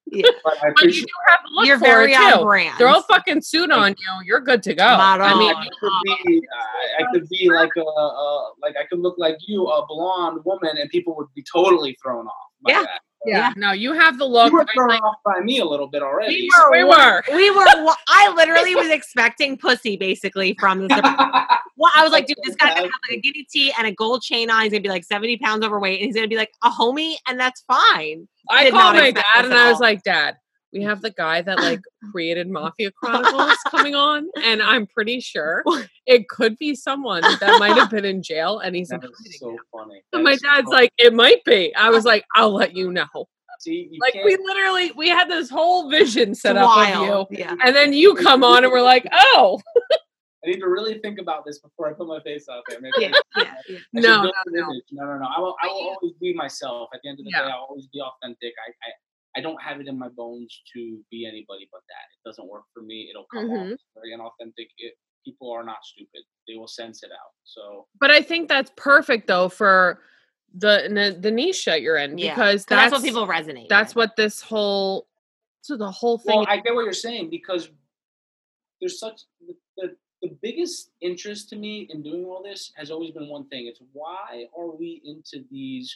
Yeah. 0.06 0.22
But 0.44 0.54
I 0.54 0.58
But 0.60 0.62
you 0.62 0.70
appreciate. 0.72 1.06
do 1.06 1.12
have 1.28 1.38
the 1.44 1.50
look 1.54 1.66
You're 1.66 1.78
for 1.78 1.84
very 1.84 2.12
it 2.12 2.20
on 2.20 2.38
too. 2.38 2.44
brand. 2.44 2.78
Throw 2.78 2.98
a 2.98 3.02
fucking 3.02 3.42
suit 3.42 3.70
on 3.72 3.90
you, 3.90 4.12
you're 4.24 4.40
good 4.40 4.62
to 4.64 4.74
go. 4.74 4.84
Spot 4.84 5.20
I 5.20 5.34
mean. 5.38 5.54
I 5.54 5.66
could 5.80 5.90
be, 6.24 6.42
uh, 6.56 7.02
I 7.04 7.12
could 7.12 7.28
be 7.28 7.50
like 7.50 7.70
a, 7.76 7.82
uh, 7.84 8.42
like 8.62 8.76
I 8.80 8.84
could 8.88 9.00
look 9.00 9.16
like 9.18 9.36
you, 9.48 9.66
a 9.66 9.84
blonde 9.86 10.44
woman, 10.44 10.78
and 10.78 10.88
people 10.90 11.16
would 11.16 11.26
be 11.34 11.42
totally 11.52 11.96
thrown 12.02 12.26
off. 12.28 12.32
Yeah. 12.66 12.82
that. 12.82 13.00
Yeah, 13.26 13.52
no, 13.56 13.72
you 13.72 13.92
have 13.92 14.18
the 14.18 14.24
look. 14.24 14.50
You 14.50 14.58
were 14.58 14.66
thrown 14.74 14.90
think- 14.90 15.04
off 15.04 15.16
by 15.24 15.40
me 15.40 15.58
a 15.58 15.64
little 15.64 15.88
bit 15.88 16.02
already. 16.02 16.48
we 16.48 16.50
were. 16.58 16.70
We 16.72 16.84
were. 16.84 17.22
we 17.36 17.50
were. 17.50 17.94
I 18.08 18.32
literally 18.36 18.74
was 18.74 18.88
expecting 18.88 19.56
pussy 19.58 19.96
basically 19.96 20.56
from 20.58 20.88
this. 20.88 21.00
Well, 21.78 21.92
I 21.94 22.02
was 22.02 22.10
like, 22.10 22.26
dude, 22.26 22.38
this 22.42 22.54
guy's 22.56 22.70
gonna 22.70 22.84
have 22.84 23.00
like 23.10 23.18
a 23.18 23.20
guinea 23.20 23.46
tea 23.52 23.70
and 23.76 23.86
a 23.86 23.92
gold 23.92 24.22
chain 24.22 24.48
on. 24.48 24.62
He's 24.62 24.70
gonna 24.72 24.80
be 24.80 24.88
like 24.88 25.04
seventy 25.04 25.36
pounds 25.36 25.62
overweight, 25.62 26.00
and 26.00 26.06
he's 26.06 26.14
gonna 26.14 26.26
be 26.26 26.36
like 26.38 26.52
a 26.64 26.70
homie, 26.70 27.16
and 27.28 27.38
that's 27.38 27.60
fine. 27.68 28.26
I 28.48 28.64
Did 28.64 28.72
called 28.72 28.94
not 28.94 28.94
my 28.94 29.08
expect 29.08 29.26
dad 29.34 29.44
and 29.44 29.52
I 29.54 29.70
was 29.70 29.78
like, 29.80 30.02
Dad, 30.02 30.38
we 30.76 30.82
have 30.84 31.00
the 31.02 31.10
guy 31.10 31.42
that 31.42 31.58
like 31.58 31.80
created 32.12 32.48
Mafia 32.48 32.90
Chronicles 32.92 33.56
coming 33.70 33.94
on, 33.94 34.28
and 34.44 34.62
I'm 34.62 34.86
pretty 34.86 35.20
sure 35.20 35.64
it 36.06 36.28
could 36.28 36.56
be 36.58 36.74
someone 36.74 37.22
that 37.22 37.56
might 37.58 37.76
have 37.76 37.90
been 37.90 38.04
in 38.04 38.22
jail, 38.22 38.58
and 38.60 38.76
he's. 38.76 38.88
That 38.88 38.96
inviting 38.96 39.14
is 39.26 39.38
so 39.38 39.50
him. 39.50 39.58
funny. 39.72 40.02
And 40.12 40.22
my 40.24 40.32
is 40.32 40.40
so 40.40 40.48
dad's 40.48 40.64
funny. 40.66 40.76
like, 40.82 40.92
it 40.98 41.14
might 41.14 41.44
be. 41.44 41.74
I 41.74 41.90
was 41.90 42.04
like, 42.04 42.24
I'll 42.34 42.52
let 42.54 42.74
you 42.76 42.92
know. 42.92 43.06
See, 43.60 43.88
you 43.90 43.98
Like 44.00 44.12
can't- 44.12 44.26
we 44.26 44.36
literally 44.36 44.92
we 44.92 45.08
had 45.08 45.28
this 45.28 45.48
whole 45.48 45.88
vision 45.90 46.34
set 46.34 46.56
up 46.56 46.76
of 46.76 47.26
you, 47.30 47.38
Yeah. 47.38 47.54
and 47.64 47.74
then 47.74 47.92
you 47.94 48.14
come 48.14 48.44
on, 48.44 48.64
and 48.64 48.72
we're 48.72 48.82
like, 48.82 49.06
oh 49.12 49.60
I 50.44 50.50
need 50.50 50.60
to 50.60 50.68
really 50.68 50.98
think 51.00 51.18
about 51.18 51.44
this 51.44 51.58
before 51.58 51.88
I 51.88 51.92
put 51.94 52.06
my 52.06 52.20
face 52.20 52.46
out 52.48 52.62
there. 52.68 52.78
Maybe 52.80 52.92
Yeah, 53.00 53.12
yeah, 53.36 53.54
yeah. 53.68 53.78
No, 53.94 54.22
no, 54.22 54.30
no. 54.46 54.66
no, 54.92 55.04
no, 55.06 55.18
no. 55.18 55.26
I 55.36 55.40
will, 55.40 55.56
I 55.60 55.66
will 55.66 55.96
always 56.00 56.12
be 56.20 56.34
myself. 56.34 56.88
At 56.94 57.00
the 57.02 57.08
end 57.08 57.18
of 57.18 57.24
the 57.24 57.32
Yeah. 57.32 57.46
day, 57.46 57.50
I'll 57.50 57.66
always 57.68 57.86
be 57.88 58.00
authentic. 58.00 58.52
I, 58.64 58.70
I, 58.70 58.90
I 59.36 59.40
don't 59.40 59.60
have 59.62 59.80
it 59.80 59.86
in 59.88 59.98
my 59.98 60.08
bones 60.08 60.62
to 60.74 60.98
be 61.10 61.26
anybody 61.26 61.68
but 61.70 61.82
that. 61.88 62.06
It 62.14 62.28
doesn't 62.28 62.48
work 62.48 62.62
for 62.72 62.82
me. 62.82 63.08
It'll 63.10 63.26
come 63.32 63.50
off 63.50 63.66
Mhm. 63.66 63.72
as 63.72 63.78
very 63.94 64.12
inauthentic. 64.16 64.68
It, 64.78 64.94
people 65.24 65.50
are 65.52 65.62
not 65.64 65.84
stupid. 65.84 66.22
They 66.48 66.56
will 66.56 66.68
sense 66.68 67.02
it 67.02 67.10
out. 67.12 67.32
So 67.44 67.86
But 68.00 68.10
I 68.10 68.22
think 68.22 68.48
that's 68.48 68.70
perfect 68.76 69.26
though 69.26 69.48
for 69.48 70.02
the 70.54 70.88
the, 70.88 71.18
the 71.20 71.30
niche 71.30 71.64
that 71.66 71.82
you're 71.82 71.96
in 71.98 72.16
Yeah. 72.16 72.34
because 72.34 72.64
'Cause 72.64 72.66
that's, 72.66 72.90
that's, 72.90 73.02
what 73.02 73.02
people 73.06 73.26
resonate. 73.26 73.68
that's 73.68 73.94
with. 73.94 74.10
what 74.10 74.16
this 74.16 74.40
whole 74.40 75.06
so 75.62 75.76
the 75.76 75.90
whole 75.90 76.16
thing. 76.18 76.36
Well, 76.36 76.46
I 76.48 76.58
get 76.60 76.74
what 76.74 76.84
you're 76.84 76.92
saying 76.92 77.28
because 77.28 77.68
there's 78.80 78.98
such 78.98 79.22
the, 79.46 79.54
the 79.76 79.96
the 80.22 80.28
biggest 80.42 80.92
interest 81.02 81.50
to 81.50 81.56
me 81.56 81.88
in 81.90 82.02
doing 82.02 82.24
all 82.24 82.42
this 82.42 82.72
has 82.76 82.90
always 82.90 83.10
been 83.10 83.28
one 83.28 83.46
thing. 83.48 83.66
It's 83.66 83.80
why 83.92 84.46
are 84.56 84.70
we 84.70 85.02
into 85.04 85.44
these 85.50 85.94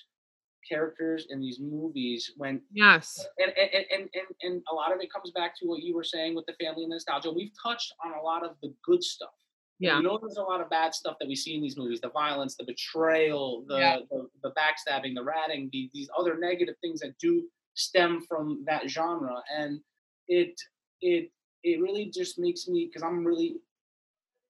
characters 0.69 1.27
in 1.31 1.41
these 1.41 1.59
movies 1.61 2.33
when 2.37 2.61
yes, 2.73 3.27
and 3.39 3.53
and, 3.57 3.85
and 3.93 4.09
and 4.15 4.27
and 4.43 4.63
a 4.71 4.75
lot 4.75 4.93
of 4.93 5.01
it 5.01 5.13
comes 5.13 5.31
back 5.33 5.57
to 5.59 5.67
what 5.67 5.83
you 5.83 5.95
were 5.95 6.05
saying 6.05 6.35
with 6.35 6.47
the 6.47 6.55
family 6.63 6.83
and 6.85 6.91
nostalgia. 6.91 7.31
We've 7.31 7.53
touched 7.63 7.93
on 8.05 8.13
a 8.13 8.23
lot 8.23 8.45
of 8.45 8.57
the 8.63 8.75
good 8.85 9.03
stuff. 9.03 9.31
yeah, 9.79 9.97
You 9.97 10.03
know, 10.05 10.19
there's 10.21 10.37
a 10.37 10.43
lot 10.43 10.61
of 10.61 10.69
bad 10.71 10.95
stuff 10.95 11.17
that 11.21 11.29
we 11.29 11.35
see 11.37 11.55
in 11.57 11.63
these 11.63 11.77
movies: 11.77 12.01
the 12.01 12.11
violence, 12.11 12.57
the 12.57 12.65
betrayal, 12.65 13.65
the 13.69 13.79
Yeah. 13.79 13.99
the, 14.11 14.29
the 14.43 14.53
backstabbing, 14.53 15.15
the 15.15 15.25
ratting, 15.25 15.69
the, 15.73 15.91
these 15.95 16.09
other 16.19 16.37
negative 16.39 16.77
things 16.83 17.01
that 17.01 17.17
do 17.19 17.49
stem 17.75 18.21
from 18.29 18.63
that 18.67 18.89
genre. 18.89 19.43
And 19.59 19.81
it 20.29 20.55
it 21.01 21.31
it 21.63 21.81
really 21.81 22.11
just 22.11 22.39
makes 22.39 22.69
me 22.69 22.87
because 22.87 23.03
I'm 23.03 23.25
really 23.25 23.57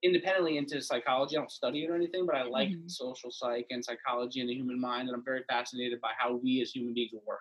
independently 0.03 0.57
into 0.59 0.81
psychology. 0.83 1.37
I 1.37 1.41
don't 1.41 1.51
study 1.51 1.85
it 1.85 1.91
or 1.91 1.97
anything, 1.97 2.27
but 2.27 2.35
I 2.37 2.45
like 2.45 2.71
Mhm. 2.71 2.87
social 2.87 3.31
psych 3.31 3.67
and 3.71 3.85
psychology 3.85 4.41
and 4.41 4.49
the 4.49 4.55
human 4.55 4.81
mind, 4.81 5.09
and 5.09 5.17
I'm 5.17 5.25
very 5.25 5.45
fascinated 5.49 6.01
by 6.01 6.13
how 6.19 6.37
we 6.37 6.61
as 6.63 6.73
human 6.73 6.95
beings 6.95 7.13
work. 7.27 7.41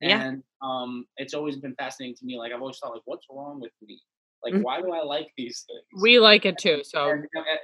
Yeah. 0.00 0.22
And 0.22 0.42
um, 0.62 1.06
it's 1.16 1.34
always 1.34 1.56
been 1.56 1.74
fascinating 1.76 2.16
to 2.16 2.24
me. 2.26 2.38
Like 2.38 2.52
I've 2.52 2.60
always 2.60 2.78
thought, 2.78 2.92
like, 2.92 3.02
what's 3.06 3.26
wrong 3.30 3.60
with 3.60 3.72
me? 3.82 4.00
Like, 4.44 4.54
Mhm. 4.54 4.62
why 4.62 4.80
do 4.80 4.92
I 4.92 5.02
like 5.02 5.28
these 5.36 5.64
things? 5.66 5.82
we 6.02 6.18
like 6.18 6.44
it 6.44 6.58
too. 6.58 6.82
So 6.84 7.10
and, 7.10 7.26
and, 7.34 7.58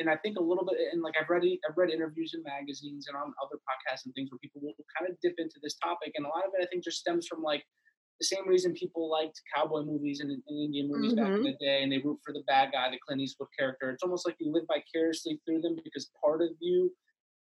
and 0.00 0.10
I 0.10 0.16
think 0.16 0.38
a 0.38 0.42
little 0.42 0.64
bit, 0.64 0.76
and 0.92 1.02
like 1.02 1.14
I've 1.20 1.28
read, 1.28 1.42
I've 1.68 1.76
read 1.76 1.90
interviews 1.90 2.34
in 2.34 2.42
magazines 2.42 3.06
and 3.08 3.16
on 3.16 3.32
other 3.42 3.56
podcasts 3.68 4.04
and 4.04 4.14
things 4.14 4.30
where 4.30 4.38
people 4.38 4.60
will 4.60 4.74
kind 4.98 5.10
of 5.10 5.18
dip 5.20 5.34
into 5.38 5.58
this 5.62 5.74
topic, 5.82 6.12
and 6.16 6.26
a 6.26 6.28
lot 6.28 6.44
of 6.46 6.52
it 6.58 6.62
I 6.62 6.66
think 6.66 6.84
just 6.84 6.98
stems 6.98 7.26
from 7.26 7.42
like 7.42 7.64
the 8.22 8.36
same 8.36 8.48
reason 8.48 8.72
people 8.72 9.10
liked 9.10 9.40
cowboy 9.54 9.82
movies 9.82 10.20
and, 10.20 10.30
and 10.30 10.42
Indian 10.48 10.88
movies 10.88 11.14
back 11.14 11.26
in 11.26 11.32
mm-hmm. 11.34 11.42
the 11.44 11.56
day, 11.60 11.82
and 11.82 11.90
they 11.90 11.98
root 11.98 12.20
for 12.24 12.32
the 12.32 12.44
bad 12.46 12.70
guy, 12.72 12.88
the 12.90 12.98
Clint 13.04 13.20
Eastwood 13.20 13.48
character. 13.58 13.90
It's 13.90 14.04
almost 14.04 14.26
like 14.26 14.36
you 14.38 14.52
live 14.52 14.64
vicariously 14.68 15.40
through 15.44 15.62
them 15.62 15.76
because 15.82 16.10
part 16.24 16.40
of 16.40 16.50
you 16.60 16.92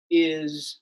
is 0.10 0.80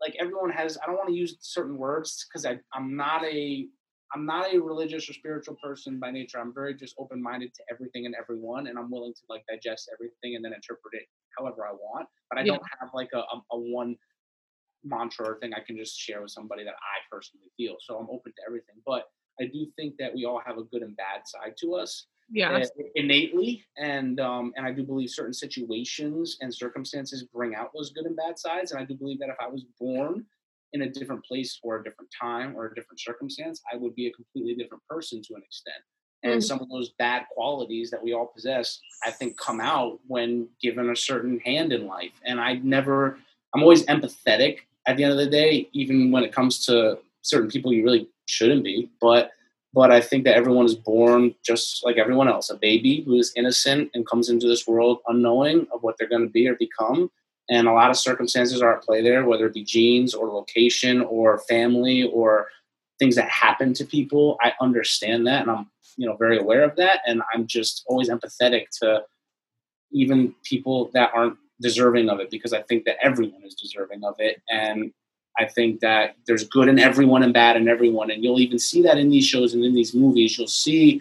like 0.00 0.14
everyone 0.20 0.50
has. 0.50 0.76
I 0.82 0.86
don't 0.86 0.96
want 0.96 1.08
to 1.08 1.14
use 1.14 1.36
certain 1.40 1.78
words 1.78 2.26
because 2.28 2.44
I'm 2.44 2.96
not 2.96 3.24
a 3.24 3.66
I'm 4.14 4.26
not 4.26 4.52
a 4.52 4.58
religious 4.58 5.08
or 5.08 5.14
spiritual 5.14 5.56
person 5.62 5.98
by 5.98 6.10
nature. 6.10 6.38
I'm 6.38 6.52
very 6.52 6.74
just 6.74 6.94
open 6.98 7.22
minded 7.22 7.54
to 7.54 7.62
everything 7.72 8.06
and 8.06 8.14
everyone, 8.20 8.66
and 8.66 8.78
I'm 8.78 8.90
willing 8.90 9.14
to 9.14 9.22
like 9.30 9.44
digest 9.48 9.90
everything 9.94 10.36
and 10.36 10.44
then 10.44 10.52
interpret 10.52 10.92
it 10.92 11.06
however 11.38 11.66
I 11.66 11.72
want. 11.72 12.08
But 12.28 12.40
I 12.40 12.42
Yeah. 12.42 12.52
don't 12.52 12.62
have 12.80 12.90
like 12.92 13.10
a, 13.14 13.18
a, 13.18 13.42
a 13.52 13.58
one 13.58 13.96
mantra 14.84 15.26
or 15.26 15.38
thing 15.38 15.52
I 15.54 15.60
can 15.60 15.76
just 15.76 15.98
share 15.98 16.22
with 16.22 16.30
somebody 16.30 16.64
that 16.64 16.74
I 16.74 16.96
personally 17.10 17.50
feel. 17.56 17.76
So 17.80 17.96
I'm 17.98 18.08
open 18.10 18.32
to 18.32 18.42
everything. 18.46 18.76
But 18.84 19.04
I 19.40 19.46
do 19.46 19.66
think 19.76 19.96
that 19.98 20.14
we 20.14 20.24
all 20.24 20.40
have 20.44 20.58
a 20.58 20.64
good 20.64 20.82
and 20.82 20.96
bad 20.96 21.26
side 21.26 21.54
to 21.60 21.74
us 21.74 22.06
yeah, 22.32 22.52
uh, 22.52 22.64
innately, 22.94 23.64
and 23.76 24.20
um, 24.20 24.52
and 24.56 24.64
I 24.64 24.72
do 24.72 24.84
believe 24.84 25.10
certain 25.10 25.34
situations 25.34 26.36
and 26.40 26.54
circumstances 26.54 27.24
bring 27.24 27.56
out 27.56 27.70
those 27.74 27.90
good 27.90 28.06
and 28.06 28.16
bad 28.16 28.38
sides. 28.38 28.70
And 28.70 28.80
I 28.80 28.84
do 28.84 28.94
believe 28.94 29.18
that 29.18 29.30
if 29.30 29.36
I 29.40 29.48
was 29.48 29.64
born 29.80 30.24
in 30.72 30.82
a 30.82 30.88
different 30.88 31.24
place 31.24 31.58
or 31.64 31.80
a 31.80 31.82
different 31.82 32.10
time 32.18 32.56
or 32.56 32.66
a 32.66 32.74
different 32.74 33.00
circumstance, 33.00 33.60
I 33.72 33.76
would 33.76 33.96
be 33.96 34.06
a 34.06 34.12
completely 34.12 34.54
different 34.54 34.84
person 34.88 35.20
to 35.22 35.34
an 35.34 35.42
extent. 35.42 35.82
And 36.22 36.34
Mhm. 36.34 36.44
some 36.44 36.60
of 36.60 36.68
those 36.68 36.90
bad 36.90 37.26
qualities 37.32 37.90
that 37.90 38.02
we 38.02 38.12
all 38.12 38.26
possess, 38.26 38.78
I 39.04 39.10
think, 39.10 39.36
come 39.36 39.60
out 39.60 39.98
when 40.06 40.48
given 40.62 40.90
a 40.90 40.96
certain 40.96 41.40
hand 41.40 41.72
in 41.72 41.86
life. 41.86 42.12
And 42.24 42.40
I 42.40 42.54
never, 42.62 43.18
I'm 43.54 43.62
always 43.62 43.84
empathetic 43.86 44.60
at 44.86 44.96
the 44.96 45.02
end 45.02 45.12
of 45.12 45.18
the 45.18 45.26
day, 45.26 45.68
even 45.72 46.12
when 46.12 46.22
it 46.22 46.32
comes 46.32 46.64
to 46.66 46.98
certain 47.22 47.50
people 47.50 47.72
you 47.72 47.82
really 47.82 48.08
shouldn't 48.30 48.64
be. 48.64 48.90
But 49.00 49.30
but 49.72 49.92
I 49.92 50.00
think 50.00 50.24
that 50.24 50.36
everyone 50.36 50.66
is 50.66 50.74
born 50.74 51.34
just 51.44 51.84
like 51.84 51.96
everyone 51.96 52.28
else, 52.28 52.50
a 52.50 52.56
baby 52.56 53.02
who 53.02 53.14
is 53.14 53.32
innocent 53.36 53.90
and 53.94 54.06
comes 54.06 54.28
into 54.28 54.48
this 54.48 54.66
world 54.66 54.98
unknowing 55.06 55.68
of 55.72 55.82
what 55.82 55.96
they're 55.96 56.08
going 56.08 56.26
to 56.26 56.28
be 56.28 56.48
or 56.48 56.56
become. 56.56 57.10
And 57.48 57.68
a 57.68 57.72
lot 57.72 57.90
of 57.90 57.96
circumstances 57.96 58.62
are 58.62 58.76
at 58.76 58.82
play 58.82 59.00
there, 59.02 59.24
whether 59.24 59.46
it 59.46 59.54
be 59.54 59.64
genes 59.64 60.12
or 60.12 60.28
location 60.28 61.02
or 61.02 61.38
family 61.48 62.04
or 62.04 62.48
things 62.98 63.16
that 63.16 63.28
happen 63.28 63.72
to 63.74 63.84
people. 63.84 64.38
I 64.40 64.52
understand 64.60 65.26
that, 65.26 65.42
and 65.42 65.50
I'm 65.50 65.70
you 65.96 66.06
know 66.06 66.16
very 66.16 66.38
aware 66.38 66.62
of 66.62 66.76
that, 66.76 67.00
and 67.06 67.22
I'm 67.32 67.46
just 67.46 67.84
always 67.86 68.08
empathetic 68.08 68.66
to 68.82 69.02
even 69.92 70.34
people 70.44 70.90
that 70.94 71.10
aren't 71.14 71.36
deserving 71.60 72.08
of 72.08 72.20
it 72.20 72.30
because 72.30 72.52
I 72.52 72.62
think 72.62 72.84
that 72.84 72.96
everyone 73.02 73.42
is 73.44 73.54
deserving 73.54 74.04
of 74.04 74.14
it, 74.18 74.40
and 74.48 74.92
I 75.38 75.46
think 75.46 75.80
that 75.80 76.16
there's 76.26 76.44
good 76.44 76.68
in 76.68 76.78
everyone 76.78 77.22
and 77.22 77.32
bad 77.32 77.56
in 77.56 77.68
everyone, 77.68 78.10
and 78.10 78.22
you'll 78.22 78.40
even 78.40 78.58
see 78.58 78.82
that 78.82 78.98
in 78.98 79.10
these 79.10 79.26
shows 79.26 79.54
and 79.54 79.64
in 79.64 79.74
these 79.74 79.94
movies. 79.94 80.36
You'll 80.36 80.48
see, 80.48 81.00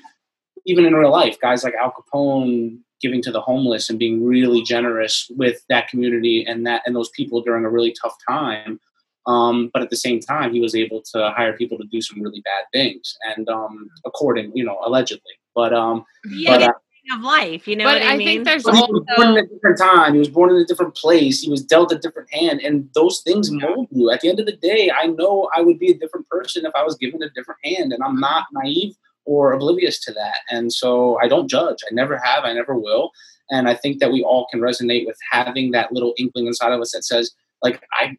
even 0.65 0.85
in 0.85 0.93
real 0.93 1.11
life, 1.11 1.39
guys 1.39 1.63
like 1.63 1.73
Al 1.73 1.91
Capone 1.91 2.79
giving 3.01 3.21
to 3.23 3.31
the 3.31 3.41
homeless 3.41 3.89
and 3.89 3.97
being 3.97 4.25
really 4.25 4.61
generous 4.61 5.31
with 5.37 5.63
that 5.69 5.87
community 5.87 6.45
and 6.45 6.67
that 6.67 6.81
and 6.85 6.95
those 6.95 7.09
people 7.09 7.41
during 7.41 7.65
a 7.65 7.69
really 7.69 7.95
tough 8.01 8.15
time. 8.27 8.79
Um, 9.25 9.69
but 9.73 9.81
at 9.81 9.89
the 9.89 9.95
same 9.95 10.19
time, 10.19 10.53
he 10.53 10.59
was 10.59 10.75
able 10.75 11.01
to 11.13 11.31
hire 11.35 11.53
people 11.53 11.77
to 11.77 11.83
do 11.91 12.01
some 12.01 12.21
really 12.21 12.41
bad 12.41 12.65
things, 12.73 13.17
and 13.35 13.47
um, 13.49 13.89
according, 14.05 14.55
you 14.55 14.63
know, 14.63 14.79
allegedly. 14.83 15.33
But 15.53 15.73
um, 15.73 16.05
Yeah, 16.31 16.57
but, 16.57 16.61
uh, 16.63 16.73
of 17.11 17.21
life. 17.21 17.67
You 17.67 17.75
know 17.75 17.85
but 17.85 18.01
what 18.01 18.03
I, 18.03 18.13
I 18.13 18.17
mean? 18.17 18.27
think 18.27 18.45
there's 18.45 18.63
but 18.63 18.75
he 18.75 18.81
was 18.81 19.03
born 19.15 19.29
in 19.29 19.37
a 19.37 19.47
different 19.47 19.77
time. 19.77 20.13
He 20.13 20.19
was 20.19 20.29
born 20.29 20.49
in 20.51 20.57
a 20.57 20.65
different 20.65 20.95
place. 20.95 21.41
He 21.41 21.49
was 21.49 21.63
dealt 21.63 21.91
a 21.91 21.97
different 21.97 22.31
hand, 22.33 22.61
and 22.61 22.89
those 22.93 23.21
things 23.21 23.51
mold 23.51 23.87
you. 23.91 24.11
At 24.11 24.21
the 24.21 24.29
end 24.29 24.39
of 24.39 24.45
the 24.45 24.55
day, 24.57 24.91
I 24.91 25.07
know 25.07 25.49
I 25.55 25.61
would 25.61 25.79
be 25.79 25.91
a 25.91 25.97
different 25.97 26.27
person 26.29 26.65
if 26.65 26.73
I 26.75 26.83
was 26.83 26.95
given 26.95 27.21
a 27.23 27.29
different 27.29 27.59
hand, 27.63 27.93
and 27.93 28.03
I'm 28.03 28.19
not 28.19 28.45
naive 28.53 28.95
or 29.25 29.53
oblivious 29.53 29.99
to 30.05 30.13
that. 30.13 30.37
And 30.49 30.71
so 30.73 31.19
I 31.21 31.27
don't 31.27 31.47
judge. 31.47 31.77
I 31.89 31.93
never 31.93 32.17
have. 32.17 32.43
I 32.45 32.53
never 32.53 32.75
will. 32.75 33.11
And 33.51 33.67
I 33.67 33.73
think 33.73 33.99
that 33.99 34.11
we 34.11 34.23
all 34.23 34.47
can 34.51 34.59
resonate 34.59 35.05
with 35.05 35.17
having 35.31 35.71
that 35.71 35.91
little 35.91 36.13
inkling 36.17 36.47
inside 36.47 36.71
of 36.71 36.81
us 36.81 36.91
that 36.91 37.03
says, 37.03 37.31
like, 37.61 37.83
I. 37.93 38.17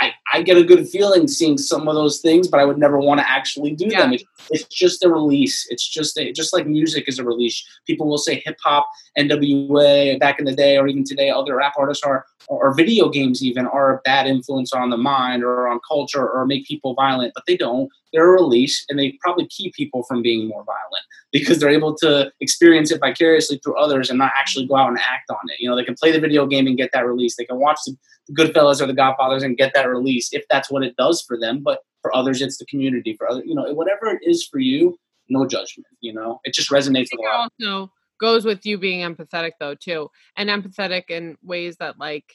I, 0.00 0.12
I 0.32 0.42
get 0.42 0.56
a 0.56 0.64
good 0.64 0.88
feeling 0.88 1.28
seeing 1.28 1.58
some 1.58 1.86
of 1.86 1.94
those 1.94 2.20
things, 2.20 2.48
but 2.48 2.60
I 2.60 2.64
would 2.64 2.78
never 2.78 2.98
want 2.98 3.20
to 3.20 3.30
actually 3.30 3.72
do 3.74 3.88
them. 3.88 4.12
Yeah. 4.12 4.18
It's, 4.50 4.64
just 4.64 5.04
a 5.04 5.08
release. 5.08 5.66
It's 5.70 5.86
just 5.86 6.18
a, 6.18 6.32
just 6.32 6.52
like 6.52 6.66
music 6.66 7.04
is 7.08 7.18
a 7.18 7.24
release. 7.24 7.64
People 7.86 8.08
will 8.08 8.18
say 8.18 8.42
hip 8.44 8.56
hop 8.64 8.88
NWA 9.18 10.18
back 10.18 10.38
in 10.38 10.44
the 10.44 10.54
day, 10.54 10.78
or 10.78 10.88
even 10.88 11.04
today, 11.04 11.30
other 11.30 11.56
rap 11.56 11.74
artists 11.78 12.02
are, 12.04 12.24
or 12.48 12.74
video 12.74 13.08
games 13.08 13.44
even 13.44 13.66
are 13.66 13.96
a 13.96 14.00
bad 14.04 14.26
influence 14.26 14.72
on 14.72 14.90
the 14.90 14.96
mind 14.96 15.44
or 15.44 15.68
on 15.68 15.78
culture 15.86 16.28
or 16.28 16.46
make 16.46 16.66
people 16.66 16.94
violent, 16.94 17.32
but 17.34 17.44
they 17.46 17.56
don't. 17.56 17.90
They're 18.12 18.28
a 18.28 18.42
release, 18.42 18.84
and 18.88 18.98
they 18.98 19.18
probably 19.20 19.46
keep 19.46 19.74
people 19.74 20.02
from 20.04 20.22
being 20.22 20.48
more 20.48 20.64
violent 20.64 21.04
because 21.32 21.58
they're 21.58 21.70
able 21.70 21.94
to 21.96 22.30
experience 22.40 22.90
it 22.90 23.00
vicariously 23.00 23.58
through 23.62 23.78
others 23.78 24.10
and 24.10 24.18
not 24.18 24.32
actually 24.38 24.66
go 24.66 24.76
out 24.76 24.88
and 24.88 24.98
act 24.98 25.30
on 25.30 25.38
it. 25.48 25.60
You 25.60 25.68
know, 25.68 25.76
they 25.76 25.84
can 25.84 25.94
play 25.94 26.12
the 26.12 26.20
video 26.20 26.46
game 26.46 26.66
and 26.66 26.76
get 26.76 26.90
that 26.92 27.06
release. 27.06 27.36
They 27.36 27.44
can 27.44 27.58
watch 27.58 27.78
the, 27.86 27.96
the 28.28 28.34
Goodfellas 28.34 28.80
or 28.80 28.86
the 28.86 28.94
Godfathers 28.94 29.42
and 29.42 29.56
get 29.56 29.72
that 29.74 29.88
release 29.88 30.32
if 30.32 30.44
that's 30.50 30.70
what 30.70 30.82
it 30.82 30.94
does 30.96 31.22
for 31.22 31.38
them. 31.38 31.62
But 31.62 31.80
for 32.02 32.14
others, 32.14 32.42
it's 32.42 32.58
the 32.58 32.66
community. 32.66 33.14
For 33.16 33.28
other, 33.30 33.42
you 33.44 33.54
know, 33.54 33.72
whatever 33.72 34.06
it 34.06 34.20
is 34.22 34.46
for 34.46 34.58
you, 34.58 34.98
no 35.28 35.46
judgment. 35.46 35.86
You 36.00 36.12
know, 36.12 36.40
it 36.44 36.52
just 36.52 36.70
resonates 36.70 37.08
with 37.12 37.20
a 37.20 37.22
lot. 37.22 37.50
also 37.60 37.92
goes 38.20 38.44
with 38.44 38.64
you 38.64 38.78
being 38.78 39.00
empathetic 39.00 39.50
though 39.58 39.74
too 39.74 40.08
and 40.36 40.48
empathetic 40.48 41.10
in 41.10 41.36
ways 41.42 41.76
that 41.78 41.98
like 41.98 42.34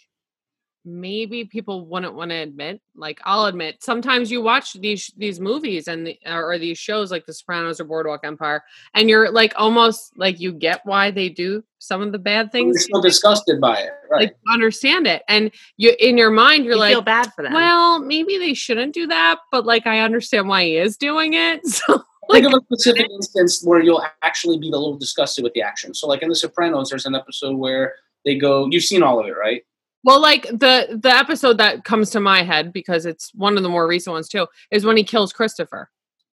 maybe 0.88 1.44
people 1.44 1.86
wouldn't 1.86 2.14
want 2.14 2.32
to 2.32 2.36
admit 2.36 2.82
like 2.96 3.20
i'll 3.26 3.46
admit 3.46 3.84
sometimes 3.84 4.32
you 4.32 4.42
watch 4.42 4.74
these 4.74 5.12
these 5.18 5.40
movies 5.40 5.88
and 5.88 6.08
the, 6.08 6.18
or 6.26 6.58
these 6.58 6.78
shows 6.78 7.12
like 7.12 7.26
the 7.26 7.34
sopranos 7.34 7.80
or 7.80 7.84
boardwalk 7.84 8.22
empire 8.24 8.64
and 8.94 9.10
you're 9.10 9.30
like 9.30 9.54
almost 9.58 10.18
like 10.18 10.40
you 10.40 10.54
get 10.54 10.80
why 10.86 11.12
they 11.12 11.28
do 11.28 11.62
some 11.80 12.02
of 12.02 12.12
the 12.12 12.18
bad 12.18 12.48
They're 12.48 12.62
things 12.62 12.84
still 12.86 13.02
disgusted 13.02 13.60
by 13.60 13.80
it, 13.80 13.92
right? 14.10 14.22
like 14.22 14.38
understand 14.50 15.06
it 15.08 15.24
and 15.28 15.52
you 15.76 15.94
in 16.00 16.18
your 16.18 16.32
mind 16.32 16.64
you're 16.64 16.76
you 16.76 16.80
like 16.80 16.94
feel 16.94 17.02
bad 17.02 17.34
for 17.34 17.44
them. 17.44 17.54
well 17.54 18.00
maybe 18.00 18.38
they 18.38 18.54
shouldn't 18.54 18.94
do 18.94 19.08
that 19.08 19.40
but 19.52 19.66
like 19.66 19.86
i 19.86 20.00
understand 20.00 20.48
why 20.48 20.64
he 20.64 20.78
is 20.78 20.96
doing 20.96 21.34
it 21.34 21.66
so 21.68 22.04
Think 22.32 22.46
of 22.46 22.54
a 22.54 22.62
specific 22.66 23.10
instance 23.10 23.64
where 23.64 23.82
you'll 23.82 24.04
actually 24.22 24.58
be 24.58 24.68
a 24.68 24.72
little 24.72 24.98
disgusted 24.98 25.46
with 25.46 25.54
the 25.54 25.62
action. 25.62 25.94
So, 25.94 26.08
like 26.08 26.22
in 26.22 26.28
The 26.28 26.36
Sopranos, 26.36 26.90
there's 26.90 27.06
an 27.06 27.16
episode 27.16 27.56
where 27.56 27.96
they 28.26 28.36
go. 28.38 28.68
You've 28.70 28.84
seen 28.84 29.02
all 29.02 29.20
of 29.20 29.28
it, 29.28 29.38
right? 29.38 29.64
Well, 30.04 30.22
like 30.22 30.44
the 30.44 31.00
the 31.02 31.14
episode 31.14 31.58
that 31.58 31.84
comes 31.84 32.10
to 32.12 32.20
my 32.20 32.44
head 32.44 32.72
because 32.72 33.06
it's 33.06 33.32
one 33.34 33.58
of 33.58 33.64
the 33.64 33.70
more 33.70 33.88
recent 33.88 34.14
ones 34.14 34.30
too 34.30 34.48
is 34.72 34.86
when 34.86 34.96
he 34.98 35.04
kills 35.04 35.34
Christopher. 35.34 35.90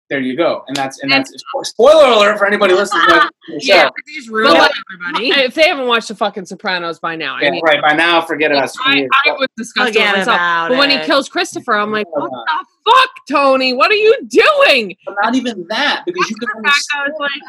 There 0.10 0.20
you 0.20 0.36
go, 0.36 0.66
and 0.68 0.76
that's 0.76 1.02
and 1.02 1.10
that's 1.10 1.32
spoiler 1.64 2.12
alert 2.12 2.38
for 2.38 2.46
anybody 2.46 2.74
listening. 2.74 3.06
to. 3.08 3.30
Yeah, 3.60 3.90
Just 4.14 4.28
But 4.28 4.34
ruined 4.34 4.58
like, 4.60 4.72
everybody. 4.94 5.30
if 5.30 5.56
they 5.56 5.68
haven't 5.70 5.88
watched 5.88 6.10
the 6.10 6.16
fucking 6.16 6.46
Sopranos 6.46 7.00
by 7.00 7.16
now, 7.16 7.36
I 7.36 7.50
mean, 7.50 7.62
right. 7.64 7.82
By 7.82 7.94
now, 7.94 8.22
forget 8.22 8.52
us. 8.52 8.76
I, 8.84 9.08
I 9.26 9.32
was 9.32 9.48
disgusted 9.58 9.96
with 9.96 10.04
Forget 10.04 10.18
myself. 10.18 10.36
about 10.36 10.70
But 10.70 10.78
when 10.78 10.90
he 10.90 11.00
kills 11.00 11.30
Christopher, 11.30 11.74
I'm 11.76 11.92
like, 11.94 12.08
what 12.12 12.30
the 12.30 12.66
fuck, 12.92 13.10
Tony? 13.30 13.74
What 13.74 13.90
are 13.90 13.96
you 13.96 14.18
doing? 14.28 14.96
But 15.06 15.16
not 15.24 15.36
even 15.36 15.66
that, 15.70 16.04
because 16.06 16.30
you 16.30 16.36
can 16.36 16.50
In 16.58 16.64
fact, 16.66 16.86
I 16.94 17.08
was 17.08 17.16
like, 17.20 17.42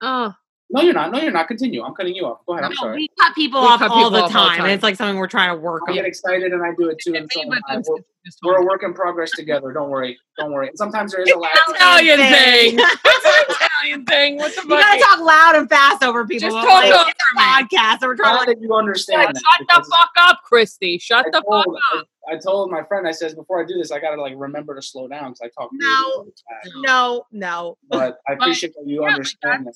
oh, 0.00 0.34
No, 0.72 0.80
you're 0.80 0.94
not. 0.94 1.12
No, 1.12 1.20
you're 1.20 1.30
not. 1.32 1.48
Continue. 1.48 1.82
I'm 1.82 1.94
cutting 1.94 2.14
you 2.14 2.24
off. 2.24 2.38
Go 2.46 2.54
ahead. 2.54 2.64
I'm 2.64 2.70
No, 2.70 2.76
sorry. 2.76 2.96
we 2.96 3.08
cut 3.20 3.34
people 3.34 3.60
We 3.60 3.66
off 3.66 3.78
cut 3.80 3.90
all 3.90 3.96
people 3.98 4.10
the 4.10 4.16
off 4.22 4.34
all 4.34 4.44
the 4.44 4.50
time, 4.56 4.60
and 4.62 4.72
it's 4.72 4.82
like 4.82 4.96
something 4.96 5.16
we're 5.18 5.26
trying 5.26 5.54
to 5.54 5.60
work 5.60 5.82
on. 5.82 5.90
I 5.90 5.92
on. 5.92 5.96
get 5.96 6.06
excited 6.06 6.52
and 6.52 6.62
I 6.64 6.72
do 6.78 6.88
it 6.88 6.98
too. 6.98 7.14
And 7.14 7.30
so 7.30 7.40
anybody 7.40 7.60
am 7.68 7.70
I. 7.70 7.74
thinks 7.74 7.88
we're, 7.90 7.98
it's 8.24 8.38
we're 8.42 8.56
a 8.56 8.64
work 8.64 8.82
in 8.82 8.94
progress 8.94 9.30
together. 9.32 9.72
Don't 9.72 9.90
worry. 9.90 10.18
Don't 10.38 10.52
worry. 10.52 10.68
And 10.68 10.78
sometimes 10.78 11.12
there 11.12 11.22
is 11.22 11.30
a 11.30 11.36
lag. 11.38 11.50
Italian 11.68 12.18
thing. 12.20 12.76
thing. 12.78 12.86
It's 13.04 13.24
an 13.26 13.56
Italian 13.66 14.06
thing. 14.06 14.36
What 14.38 14.54
the 14.54 14.62
You 14.62 14.68
gotta 14.70 15.00
talk 15.00 15.20
loud 15.20 15.56
and 15.56 15.68
fast 15.68 16.02
over 16.02 16.26
people. 16.26 16.48
Just 16.48 16.54
We're 16.56 16.62
talk 16.62 16.84
like, 16.84 16.92
over 16.94 17.10
it's 17.10 17.20
a 17.34 17.38
podcast, 17.40 18.00
so 18.00 18.06
we're 18.06 18.16
trying 18.16 18.36
Glad 18.36 18.44
to. 18.46 18.54
that 18.54 18.60
you 18.62 18.74
understand. 18.74 19.36
Shut 19.36 19.66
the 19.68 19.90
fuck 19.90 20.10
up, 20.20 20.40
Christy. 20.44 20.98
Shut 20.98 21.26
I 21.26 21.30
the 21.30 21.36
fuck 21.48 21.64
told, 21.64 21.76
up. 21.94 22.06
I, 22.30 22.34
I 22.34 22.38
told 22.38 22.70
my 22.70 22.82
friend. 22.84 23.06
I 23.06 23.10
says 23.12 23.34
before 23.34 23.60
I 23.62 23.66
do 23.66 23.74
this, 23.76 23.90
I 23.90 23.98
gotta 24.00 24.20
like 24.22 24.34
remember 24.36 24.74
to 24.76 24.80
slow 24.82 25.06
down 25.08 25.32
because 25.32 25.40
I 25.42 25.48
talk. 25.60 25.70
really, 25.72 25.84
No. 25.84 26.24
really. 26.64 26.82
No, 26.86 27.26
no. 27.32 27.78
But 27.90 28.18
I 28.28 28.34
appreciate 28.34 28.74
that 28.74 28.86
you 28.86 29.04
understand 29.04 29.66
that. 29.66 29.74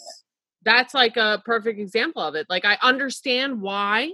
That's, 0.66 0.92
like 0.92 1.16
a 1.16 1.40
perfect 1.46 1.78
example 1.80 2.20
of 2.22 2.34
it. 2.34 2.46
Like 2.50 2.64
I 2.66 2.76
understand 2.82 3.62
why 3.62 4.12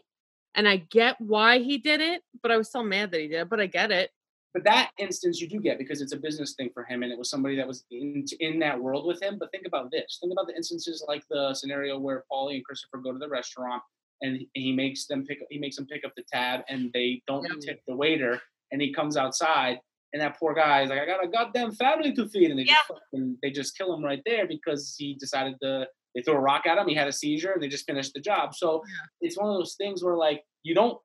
and 0.55 0.69
I 0.69 0.77
get 0.77 1.21
why 1.21 1.59
he 1.59 1.79
did 1.79 2.01
it, 2.01 2.23
but 2.43 2.53
I 2.53 2.57
was 2.59 2.69
still 2.69 2.85
mad 2.85 3.11
that 3.11 3.21
he 3.21 3.27
did 3.29 3.41
it, 3.41 3.49
but 3.49 3.59
I 3.59 3.67
get 3.67 3.91
it. 3.91 4.11
But 4.55 4.65
that 4.65 4.91
instance 4.99 5.41
you 5.41 5.49
do 5.49 5.59
get 5.61 5.79
because 5.79 6.03
it's 6.03 6.13
a 6.13 6.17
business 6.19 6.55
thing 6.55 6.69
for 6.75 6.85
him, 6.85 7.03
and 7.03 7.11
it 7.11 7.19
was 7.19 7.31
somebody 7.31 7.57
that 7.57 7.67
was 7.67 7.85
in 7.91 8.27
in 8.39 8.59
that 8.59 8.79
world 8.79 9.07
with 9.07 9.23
him. 9.23 9.39
But 9.39 9.51
think 9.51 9.65
about 9.67 9.91
this: 9.91 10.19
think 10.21 10.31
about 10.33 10.47
the 10.47 10.55
instances 10.55 11.03
like 11.09 11.25
the 11.31 11.55
scenario 11.55 11.99
where 11.99 12.25
Paulie 12.31 12.57
and 12.57 12.65
Christopher 12.67 12.99
go 12.99 13.13
to 13.15 13.19
the 13.19 13.31
restaurant, 13.31 13.83
and 14.21 14.43
he- 14.53 14.73
makes 14.73 15.07
them 15.07 15.25
pick 15.25 15.39
he 15.51 15.59
makes 15.59 15.77
them 15.77 15.87
pick 15.87 16.05
up 16.05 16.13
the 16.19 16.25
tab, 16.31 16.61
and 16.69 16.91
they 16.93 17.23
don't 17.27 17.45
Yeah. 17.49 17.57
tip 17.73 17.81
the 17.89 17.97
waiter, 17.97 18.43
and 18.71 18.83
he 18.83 18.93
comes 18.93 19.17
outside, 19.17 19.79
and 20.13 20.21
that 20.21 20.39
poor 20.39 20.53
guy 20.53 20.83
is 20.83 20.91
like, 20.91 21.01
"I 21.01 21.07
got 21.07 21.25
a 21.25 21.29
goddamn 21.29 21.73
family 21.73 22.13
to 22.13 22.29
feed," 22.29 22.51
and 22.51 22.59
they 22.59 22.65
just 22.65 22.87
fucking, 22.89 23.39
they 23.43 23.51
just 23.51 23.75
kill 23.79 23.95
him 23.95 24.05
right 24.05 24.23
there 24.27 24.47
because 24.47 24.95
he 24.99 25.15
decided 25.15 25.55
to. 25.63 25.89
They 26.15 26.23
threw 26.23 26.35
a 26.35 26.41
rock 26.41 26.67
at 26.67 26.79
him. 26.79 26.89
He 26.89 26.95
had 26.95 27.09
a 27.09 27.13
seizure, 27.13 27.53
and 27.53 27.63
they 27.63 27.69
just 27.69 27.87
finished 27.87 28.13
the 28.15 28.21
job. 28.21 28.55
So 28.55 28.83
it's 29.21 29.39
one 29.39 29.49
of 29.49 29.57
those 29.57 29.75
things 29.75 30.03
where 30.03 30.17
like 30.17 30.43
you 30.63 30.75
don't 30.75 30.99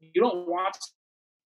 you 0.00 0.20
don't 0.20 0.48
watch 0.48 0.76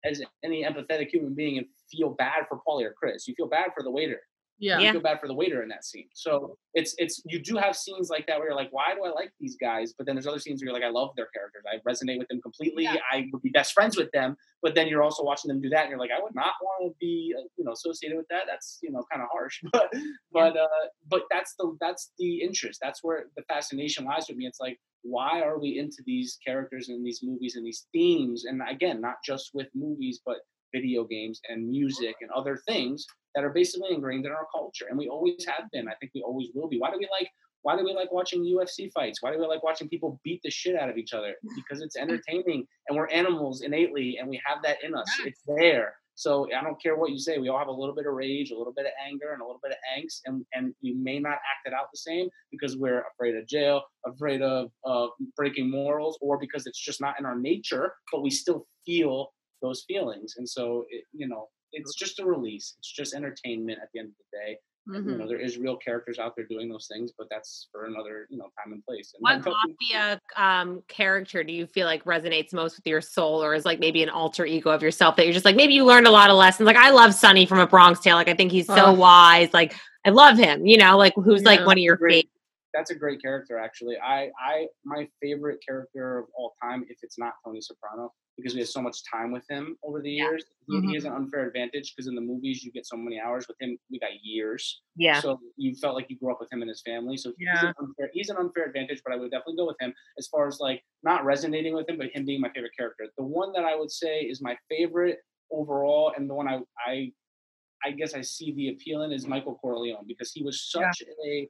as 0.04 0.22
any 0.44 0.64
empathetic 0.64 1.08
human 1.08 1.34
being 1.34 1.58
and 1.58 1.66
feel 1.90 2.10
bad 2.10 2.44
for 2.48 2.58
Paulie 2.66 2.84
or 2.84 2.94
Chris. 2.98 3.28
You 3.28 3.34
feel 3.36 3.48
bad 3.48 3.66
for 3.76 3.82
the 3.82 3.90
waiter. 3.90 4.20
Yeah. 4.60 4.78
You 4.78 4.84
Yeah. 4.84 4.92
feel 4.92 5.00
bad 5.00 5.20
for 5.20 5.26
the 5.26 5.34
waiter 5.34 5.62
in 5.62 5.68
that 5.70 5.84
scene. 5.84 6.08
So 6.14 6.56
it's 6.74 6.94
it's 6.98 7.20
you 7.24 7.38
do 7.42 7.56
have 7.56 7.74
scenes 7.74 8.10
like 8.10 8.26
that 8.26 8.38
where 8.38 8.48
you're 8.48 8.56
like, 8.56 8.68
why 8.72 8.94
do 8.94 9.02
I 9.04 9.08
like 9.10 9.32
these 9.40 9.56
guys? 9.56 9.94
But 9.96 10.06
then 10.06 10.14
there's 10.14 10.26
other 10.26 10.38
scenes 10.38 10.60
where 10.60 10.66
you're 10.66 10.74
like, 10.74 10.84
I 10.84 10.90
love 10.90 11.10
their 11.16 11.28
characters. 11.34 11.64
I 11.66 11.78
resonate 11.90 12.18
with 12.18 12.28
them 12.28 12.40
completely. 12.42 12.84
Yeah. 12.84 12.96
I 13.10 13.26
would 13.32 13.42
be 13.42 13.50
best 13.50 13.72
friends 13.72 13.96
with 13.96 14.10
them. 14.12 14.36
But 14.62 14.74
then 14.74 14.86
you're 14.88 15.02
also 15.02 15.24
watching 15.24 15.48
them 15.48 15.62
do 15.62 15.70
that, 15.70 15.82
and 15.84 15.90
you're 15.90 15.98
like, 15.98 16.10
I 16.16 16.22
would 16.22 16.34
not 16.34 16.52
want 16.62 16.92
to 16.92 16.96
be 17.00 17.34
uh, 17.36 17.42
you 17.56 17.64
know 17.64 17.72
associated 17.72 18.16
with 18.18 18.28
that. 18.28 18.42
That's 18.46 18.78
you 18.82 18.90
know 18.92 19.02
kind 19.10 19.22
of 19.22 19.28
harsh. 19.32 19.60
But 19.72 19.90
but 20.30 20.56
uh, 20.56 20.68
but 21.08 21.22
that's 21.30 21.54
the 21.58 21.76
that's 21.80 22.12
the 22.18 22.42
interest. 22.42 22.78
That's 22.82 23.02
where 23.02 23.24
the 23.36 23.42
fascination 23.44 24.04
lies 24.04 24.26
with 24.28 24.36
me. 24.36 24.46
It's 24.46 24.60
like 24.60 24.78
why 25.02 25.40
are 25.40 25.58
we 25.58 25.78
into 25.78 26.02
these 26.04 26.38
characters 26.46 26.90
and 26.90 27.04
these 27.04 27.20
movies 27.22 27.56
and 27.56 27.64
these 27.66 27.86
themes? 27.94 28.44
And 28.44 28.60
again, 28.68 29.00
not 29.00 29.16
just 29.24 29.50
with 29.54 29.68
movies, 29.74 30.20
but 30.26 30.36
video 30.74 31.04
games 31.04 31.40
and 31.48 31.68
music 31.68 32.16
and 32.20 32.30
other 32.30 32.58
things 32.68 33.06
that 33.34 33.44
are 33.44 33.50
basically 33.50 33.94
ingrained 33.94 34.26
in 34.26 34.32
our 34.32 34.46
culture. 34.52 34.86
And 34.88 34.98
we 34.98 35.08
always 35.08 35.44
have 35.46 35.70
been. 35.72 35.88
I 35.88 35.94
think 36.00 36.12
we 36.14 36.22
always 36.22 36.48
will 36.54 36.68
be. 36.68 36.78
Why 36.78 36.90
do 36.90 36.98
we 36.98 37.08
like 37.10 37.28
why 37.62 37.76
do 37.76 37.84
we 37.84 37.92
like 37.92 38.10
watching 38.10 38.42
UFC 38.42 38.90
fights? 38.92 39.22
Why 39.22 39.32
do 39.32 39.38
we 39.38 39.46
like 39.46 39.62
watching 39.62 39.88
people 39.88 40.18
beat 40.24 40.40
the 40.42 40.50
shit 40.50 40.76
out 40.76 40.88
of 40.88 40.96
each 40.96 41.12
other? 41.12 41.34
Because 41.54 41.82
it's 41.82 41.96
entertaining 41.96 42.66
and 42.88 42.96
we're 42.96 43.08
animals 43.08 43.60
innately 43.62 44.16
and 44.18 44.28
we 44.28 44.40
have 44.44 44.62
that 44.62 44.82
in 44.82 44.94
us. 44.94 45.08
It's 45.24 45.42
there. 45.46 45.94
So 46.14 46.46
I 46.54 46.62
don't 46.62 46.80
care 46.82 46.96
what 46.96 47.10
you 47.10 47.18
say. 47.18 47.38
We 47.38 47.48
all 47.48 47.58
have 47.58 47.68
a 47.68 47.72
little 47.72 47.94
bit 47.94 48.06
of 48.06 48.12
rage, 48.12 48.50
a 48.50 48.58
little 48.58 48.74
bit 48.74 48.84
of 48.84 48.92
anger, 49.06 49.32
and 49.32 49.40
a 49.40 49.44
little 49.44 49.60
bit 49.62 49.72
of 49.72 49.78
angst, 49.96 50.20
and, 50.26 50.44
and 50.52 50.74
we 50.82 50.92
may 50.92 51.18
not 51.18 51.32
act 51.32 51.66
it 51.66 51.72
out 51.72 51.86
the 51.90 51.96
same 51.96 52.28
because 52.50 52.76
we're 52.76 53.04
afraid 53.14 53.36
of 53.36 53.46
jail, 53.46 53.82
afraid 54.04 54.42
of 54.42 54.70
uh, 54.84 55.06
breaking 55.34 55.70
morals, 55.70 56.18
or 56.20 56.36
because 56.38 56.66
it's 56.66 56.78
just 56.78 57.00
not 57.00 57.18
in 57.18 57.24
our 57.24 57.38
nature. 57.38 57.94
But 58.12 58.20
we 58.20 58.28
still 58.28 58.66
feel 58.84 59.32
those 59.62 59.84
feelings, 59.88 60.34
and 60.36 60.46
so 60.46 60.84
it, 60.90 61.04
you 61.14 61.26
know, 61.26 61.48
it's 61.72 61.94
just 61.94 62.20
a 62.20 62.24
release. 62.24 62.74
It's 62.78 62.92
just 62.92 63.14
entertainment 63.14 63.78
at 63.82 63.88
the 63.92 64.00
end 64.00 64.08
of 64.08 64.14
the 64.18 64.38
day. 64.38 64.58
Mhm. 64.88 65.12
You 65.12 65.18
know, 65.18 65.28
there 65.28 65.38
is 65.38 65.58
real 65.58 65.76
characters 65.76 66.18
out 66.18 66.34
there 66.36 66.46
doing 66.46 66.68
those 66.68 66.86
things, 66.86 67.12
but 67.16 67.28
that's 67.30 67.68
for 67.70 67.84
another 67.84 68.26
you 68.30 68.38
know 68.38 68.50
time 68.58 68.72
and 68.72 68.84
place. 68.84 69.14
And 69.14 69.22
What 69.22 69.44
mafia 69.44 70.20
um, 70.36 70.82
character 70.88 71.44
do 71.44 71.52
you 71.52 71.66
feel 71.66 71.86
like 71.86 72.02
resonates 72.04 72.52
most 72.52 72.76
with 72.76 72.86
your 72.86 73.00
soul, 73.00 73.42
or 73.42 73.54
is 73.54 73.64
like 73.64 73.78
maybe 73.78 74.02
an 74.02 74.08
alter 74.08 74.46
ego 74.46 74.70
of 74.70 74.82
yourself 74.82 75.16
that 75.16 75.26
you're 75.26 75.34
just 75.34 75.44
like 75.44 75.56
maybe 75.56 75.74
you 75.74 75.84
learned 75.84 76.06
a 76.06 76.10
lot 76.10 76.30
of 76.30 76.36
lessons? 76.36 76.66
Like 76.66 76.76
I 76.76 76.90
love 76.90 77.14
Sonny 77.14 77.46
from 77.46 77.58
A 77.58 77.66
Bronx 77.66 78.00
Tale. 78.00 78.16
Like 78.16 78.28
I 78.28 78.34
think 78.34 78.52
he's 78.52 78.66
so 78.66 78.92
wise. 78.92 79.52
Like 79.52 79.74
I 80.04 80.10
love 80.10 80.38
him. 80.38 80.66
You 80.66 80.78
know, 80.78 80.96
like 80.96 81.12
who's 81.14 81.42
like 81.44 81.64
one 81.66 81.76
of 81.76 81.82
your 81.82 81.96
Great. 81.96 82.24
favorites? 82.24 82.39
That's 82.72 82.90
a 82.90 82.94
great 82.94 83.20
character 83.22 83.58
actually. 83.58 83.96
I 83.98 84.30
I 84.40 84.68
my 84.84 85.08
favorite 85.22 85.58
character 85.66 86.18
of 86.18 86.26
all 86.34 86.54
time, 86.62 86.84
if 86.88 86.98
it's 87.02 87.18
not 87.18 87.34
Tony 87.44 87.60
Soprano, 87.60 88.12
because 88.36 88.54
we 88.54 88.60
have 88.60 88.68
so 88.68 88.82
much 88.82 88.98
time 89.12 89.32
with 89.32 89.44
him 89.48 89.76
over 89.82 90.00
the 90.02 90.10
Yeah. 90.10 90.24
years. 90.30 90.44
He, 90.66 90.76
Mhm. 90.76 90.88
he 90.88 90.94
has 90.94 91.04
an 91.04 91.12
unfair 91.12 91.46
advantage 91.46 91.94
because 91.94 92.06
in 92.08 92.14
the 92.14 92.20
movies 92.20 92.62
you 92.64 92.70
get 92.72 92.86
so 92.86 92.96
many 92.96 93.18
hours 93.20 93.48
with 93.48 93.56
him. 93.60 93.78
We 93.90 93.98
got 93.98 94.10
years, 94.22 94.82
Yeah. 94.96 95.20
so 95.20 95.40
you 95.56 95.74
felt 95.74 95.94
like 95.96 96.08
you 96.10 96.16
grew 96.18 96.32
up 96.32 96.40
with 96.40 96.52
him 96.52 96.62
and 96.62 96.68
his 96.68 96.82
family. 96.82 97.16
So 97.16 97.30
he's, 97.38 97.46
Yeah. 97.46 97.68
an 97.68 97.74
unfair, 97.80 98.10
he's 98.12 98.30
an 98.30 98.36
unfair 98.36 98.64
advantage, 98.66 99.02
but 99.04 99.12
I 99.12 99.16
would 99.16 99.30
definitely 99.30 99.56
go 99.56 99.66
with 99.66 99.80
him 99.80 99.92
as 100.18 100.28
far 100.28 100.46
as 100.46 100.60
like 100.60 100.82
not 101.02 101.24
resonating 101.24 101.74
with 101.74 101.88
him, 101.88 101.98
but 101.98 102.10
him 102.14 102.24
being 102.24 102.40
my 102.40 102.50
favorite 102.52 102.72
character. 102.76 103.08
The 103.18 103.24
one 103.24 103.52
that 103.54 103.64
I 103.64 103.74
would 103.76 103.90
say 103.90 104.20
is 104.22 104.40
my 104.42 104.56
favorite 104.68 105.18
overall, 105.50 106.12
and 106.16 106.30
the 106.30 106.34
one 106.34 106.46
I 106.48 106.60
I 106.86 107.12
I 107.84 107.92
guess 107.92 108.14
I 108.14 108.20
see 108.20 108.52
the 108.52 108.68
appeal 108.70 109.02
in 109.02 109.12
is 109.12 109.26
Michael 109.26 109.56
Corleone 109.56 110.04
because 110.06 110.32
he 110.32 110.42
was 110.44 110.70
Yeah. 110.74 110.90
such 110.92 111.02
a 111.26 111.48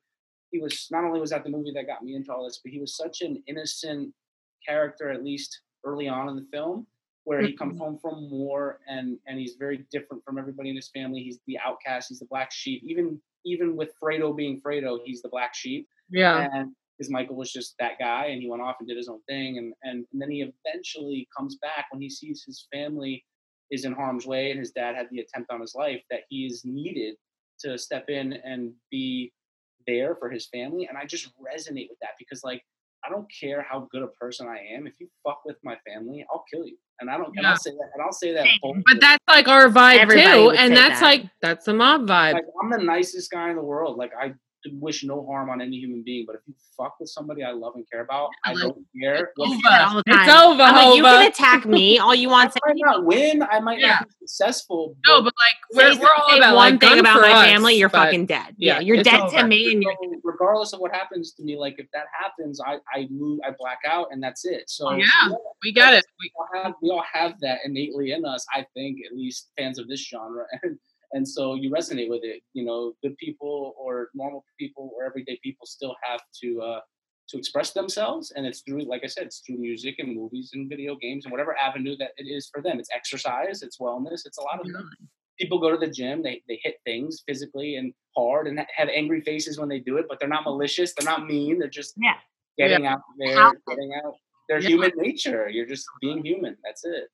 he 0.51 0.61
was 0.61 0.89
not 0.91 1.05
only 1.05 1.21
was 1.21 1.31
that 1.31 1.45
the 1.45 1.51
movie 1.51 1.73
that 1.75 1.87
got 1.87 2.03
me 2.03 2.15
into 2.15 2.33
all 2.33 2.45
this, 2.45 2.61
but 2.63 2.73
he 2.73 2.81
was 2.81 2.97
such 2.97 3.21
an 3.23 3.43
innocent 3.47 4.13
character, 4.67 5.11
at 5.11 5.25
least 5.25 5.61
early 5.85 6.09
on 6.09 6.29
in 6.29 6.37
the 6.37 6.47
film, 6.53 6.87
where 7.25 7.41
he 7.41 7.53
comes 7.53 7.75
mm-hmm. 7.75 7.85
home 7.85 7.99
from 8.01 8.31
war 8.31 8.81
and 8.89 9.19
and 9.27 9.39
he's 9.39 9.55
very 9.59 9.85
different 9.91 10.25
from 10.25 10.39
everybody 10.39 10.71
in 10.71 10.77
his 10.77 10.91
family. 10.95 11.23
He's 11.23 11.39
the 11.47 11.59
outcast, 11.65 12.09
he's 12.09 12.19
the 12.19 12.27
black 12.27 12.51
sheep. 12.53 12.83
Even 12.85 13.21
even 13.45 13.77
with 13.77 13.91
Fredo 14.03 14.37
being 14.37 14.61
Fredo, 14.61 14.99
he's 15.05 15.23
the 15.23 15.29
black 15.29 15.55
sheep. 15.55 15.89
Yeah. 16.11 16.49
And 16.53 16.73
because 16.99 17.11
Michael 17.11 17.37
was 17.37 17.53
just 17.53 17.75
that 17.79 17.99
guy 17.99 18.27
and 18.27 18.43
he 18.43 18.51
went 18.51 18.63
off 18.63 18.77
and 18.79 18.89
did 18.89 18.97
his 18.97 19.09
own 19.09 19.21
thing 19.29 19.59
and, 19.59 19.73
and 19.85 20.05
and 20.13 20.21
then 20.21 20.31
he 20.31 20.43
eventually 20.67 21.29
comes 21.37 21.57
back 21.57 21.87
when 21.91 22.03
he 22.03 22.11
sees 22.11 22.45
his 22.45 22.67
family 22.73 23.25
is 23.71 23.85
in 23.85 23.93
harm's 23.93 24.27
way 24.27 24.51
and 24.51 24.59
his 24.59 24.73
dad 24.73 24.97
had 24.97 25.07
the 25.11 25.21
attempt 25.21 25.51
on 25.51 25.61
his 25.61 25.75
life 25.75 26.03
that 26.11 26.23
he 26.29 26.45
is 26.45 26.63
needed 26.65 27.15
to 27.61 27.79
step 27.79 28.09
in 28.09 28.33
and 28.45 28.73
be 28.91 29.33
there 29.87 30.17
for 30.17 30.31
his 30.31 30.47
family 30.47 30.87
and 30.89 30.97
i 30.97 31.05
just 31.05 31.27
resonate 31.39 31.89
with 31.89 31.99
that 32.01 32.11
because 32.19 32.43
like 32.45 32.63
i 33.05 33.11
don't 33.11 33.27
care 33.41 33.65
how 33.69 33.89
good 33.91 34.03
a 34.03 34.09
person 34.09 34.47
i 34.49 34.59
am 34.75 34.87
if 34.87 34.95
you 34.99 35.09
fuck 35.25 35.41
with 35.45 35.57
my 35.65 35.77
family 35.87 36.25
i'll 36.33 36.45
kill 36.53 36.67
you 36.67 36.77
and 37.01 37.11
i 37.11 37.17
don't 37.17 37.37
and 37.37 37.47
i'll 37.47 37.57
say 37.57 37.71
that 37.71 37.89
and 37.95 38.03
i'll 38.03 38.13
say 38.13 38.33
that 38.33 38.47
boldly. 38.61 38.83
But 38.87 39.01
that's 39.01 39.25
like 39.29 39.49
our 39.49 39.69
vibe 39.69 39.99
Everybody 39.99 40.25
too. 40.25 40.51
And 40.51 40.77
that's 40.77 41.01
that. 41.01 41.07
like 41.07 41.25
that's 41.41 41.65
the 41.65 41.75
mob 41.75 42.03
vibe. 42.03 42.35
like 42.35 42.45
i'm 42.63 42.71
the 42.71 42.79
nicest 42.79 43.31
guy 43.31 43.51
in 43.51 43.57
the 43.57 43.63
world 43.63 43.97
like 43.97 44.13
i 44.21 44.33
wish 44.75 45.05
no 45.05 45.25
harm 45.27 45.49
on 45.51 45.61
any 45.61 45.77
human 45.79 46.03
being 46.03 46.25
but 46.27 46.37
if 46.37 46.43
you 46.47 46.55
fuck 46.77 46.95
with 47.01 47.09
somebody 47.09 47.43
i 47.43 47.51
love 47.51 47.73
and 47.77 47.85
care 47.91 48.03
about 48.03 48.29
i 48.45 48.53
like, 48.53 48.63
don't 48.63 48.85
care 49.01 49.33
what 49.37 49.49
You 49.49 49.55
say 49.57 49.61
that 49.65 49.89
all 49.89 49.95
the 49.97 50.03
It's 50.07 50.29
over, 50.29 50.63
I'm 50.63 50.75
like, 50.75 50.97
you 50.97 51.05
Hova. 51.05 51.17
can 51.23 51.27
attack 51.31 51.67
me 51.67 51.99
all 51.99 52.15
you 52.15 52.29
want. 52.29 52.53
I 52.65 52.69
might 52.69 52.77
not 52.85 53.05
win. 53.05 53.43
I 53.43 53.61
might 53.61 53.79
Yeah. 53.81 53.89
not 54.01 54.09
be 54.09 54.15
successful. 54.27 54.97
No, 55.07 55.23
but 55.23 55.33
like 55.45 55.57
Say, 55.95 55.99
we're, 55.99 56.03
we're 56.03 56.09
all 56.15 56.37
about 56.37 56.57
one 56.57 56.73
like, 56.73 56.81
thing 56.81 56.99
about 56.99 57.21
my 57.21 57.33
us, 57.33 57.45
family, 57.47 57.75
you're 57.77 57.89
fucking 57.89 58.27
dead. 58.27 58.55
yeah, 58.59 58.75
Yeah, 58.75 58.81
you're 58.81 59.03
dead 59.03 59.21
over. 59.21 59.37
to 59.39 59.47
me, 59.47 59.73
and 59.73 59.83
you're 59.83 59.95
So 60.03 60.21
regardless 60.25 60.73
of 60.73 60.81
what 60.81 60.93
happens 60.95 61.33
to 61.35 61.43
me, 61.43 61.57
like 61.57 61.77
if 61.79 61.87
that 61.93 62.07
happens, 62.19 62.61
I 62.61 62.79
I 62.95 63.09
lose, 63.11 63.41
I 63.47 63.51
black 63.59 63.79
out, 63.87 64.09
and 64.11 64.23
that's 64.23 64.45
it. 64.45 64.69
So 64.69 64.91
Yeah. 64.93 65.07
We 65.63 65.73
got 65.73 65.95
it. 65.95 66.05
We, 66.21 66.31
we 66.31 66.33
all 66.39 66.63
have 66.65 66.75
we 66.83 66.91
all 66.91 67.05
have 67.13 67.39
that 67.41 67.59
innately 67.65 68.13
in 68.13 68.25
us. 68.25 68.45
I 68.55 68.67
think 68.75 68.99
at 69.11 69.17
least 69.17 69.51
fans 69.57 69.79
of 69.79 69.89
this 69.89 70.01
genre, 70.07 70.45
and 70.63 70.79
and 71.13 71.27
so 71.27 71.55
you 71.55 71.71
resonate 71.71 72.09
with 72.11 72.23
it. 72.25 72.43
You 72.53 72.65
know, 72.65 72.95
good 73.03 73.17
people 73.19 73.75
or 73.79 74.11
normal 74.15 74.45
people 74.59 74.91
or 74.97 75.05
everyday 75.05 75.39
people 75.43 75.67
still 75.67 75.97
have 76.03 76.21
to. 76.43 76.63
uh 76.63 76.81
to 77.29 77.39
express 77.39 77.73
themselves 77.75 78.33
and 78.33 78.45
it's 78.45 78.61
through 78.63 78.81
like 78.83 79.03
i 79.05 79.07
said 79.07 79.23
it's 79.25 79.39
through 79.47 79.57
music 79.57 79.95
and 80.01 80.17
movies 80.17 80.51
and 80.53 80.69
video 80.69 80.97
games 80.97 81.25
and 81.25 81.31
whatever 81.31 81.57
avenue 81.57 81.97
that 81.97 82.11
it 82.17 82.25
is 82.25 82.49
for 82.53 82.61
them 82.61 82.81
it's 82.81 82.91
exercise 82.93 83.63
it's 83.63 83.79
wellness 83.79 84.27
it's 84.27 84.39
a 84.39 84.43
lot 84.43 84.59
of 84.61 84.67
things 84.73 84.89
people 85.39 85.59
go 85.61 85.71
to 85.71 85.77
the 85.79 85.91
gym, 85.91 86.23
they 86.23 86.43
they 86.49 86.61
hit 86.63 86.77
things 86.85 87.23
physically 87.27 87.77
and 87.77 87.95
hard, 88.17 88.47
and 88.49 88.61
have 88.77 88.89
angry 88.89 89.21
faces 89.23 89.59
when 89.59 89.69
they 89.69 89.79
do 89.81 89.97
it, 89.97 90.07
but 90.09 90.19
they're 90.21 90.29
not 90.29 90.45
malicious, 90.45 90.95
they're 90.95 91.05
not 91.05 91.27
mean, 91.27 91.59
they're 91.59 91.69
just 91.69 91.97
Yeah. 91.97 92.19
getting 92.59 92.87
out 92.87 93.01
there, 93.19 93.61
getting 93.69 93.93
out 94.05 94.15
their 94.49 94.61
Yeah. 94.61 94.69
human 94.69 94.93
nature. 94.97 95.49
You're 95.49 95.67
just 95.67 95.99
being 96.01 96.25
human. 96.25 96.57
That's 96.65 96.85
it. 96.85 97.09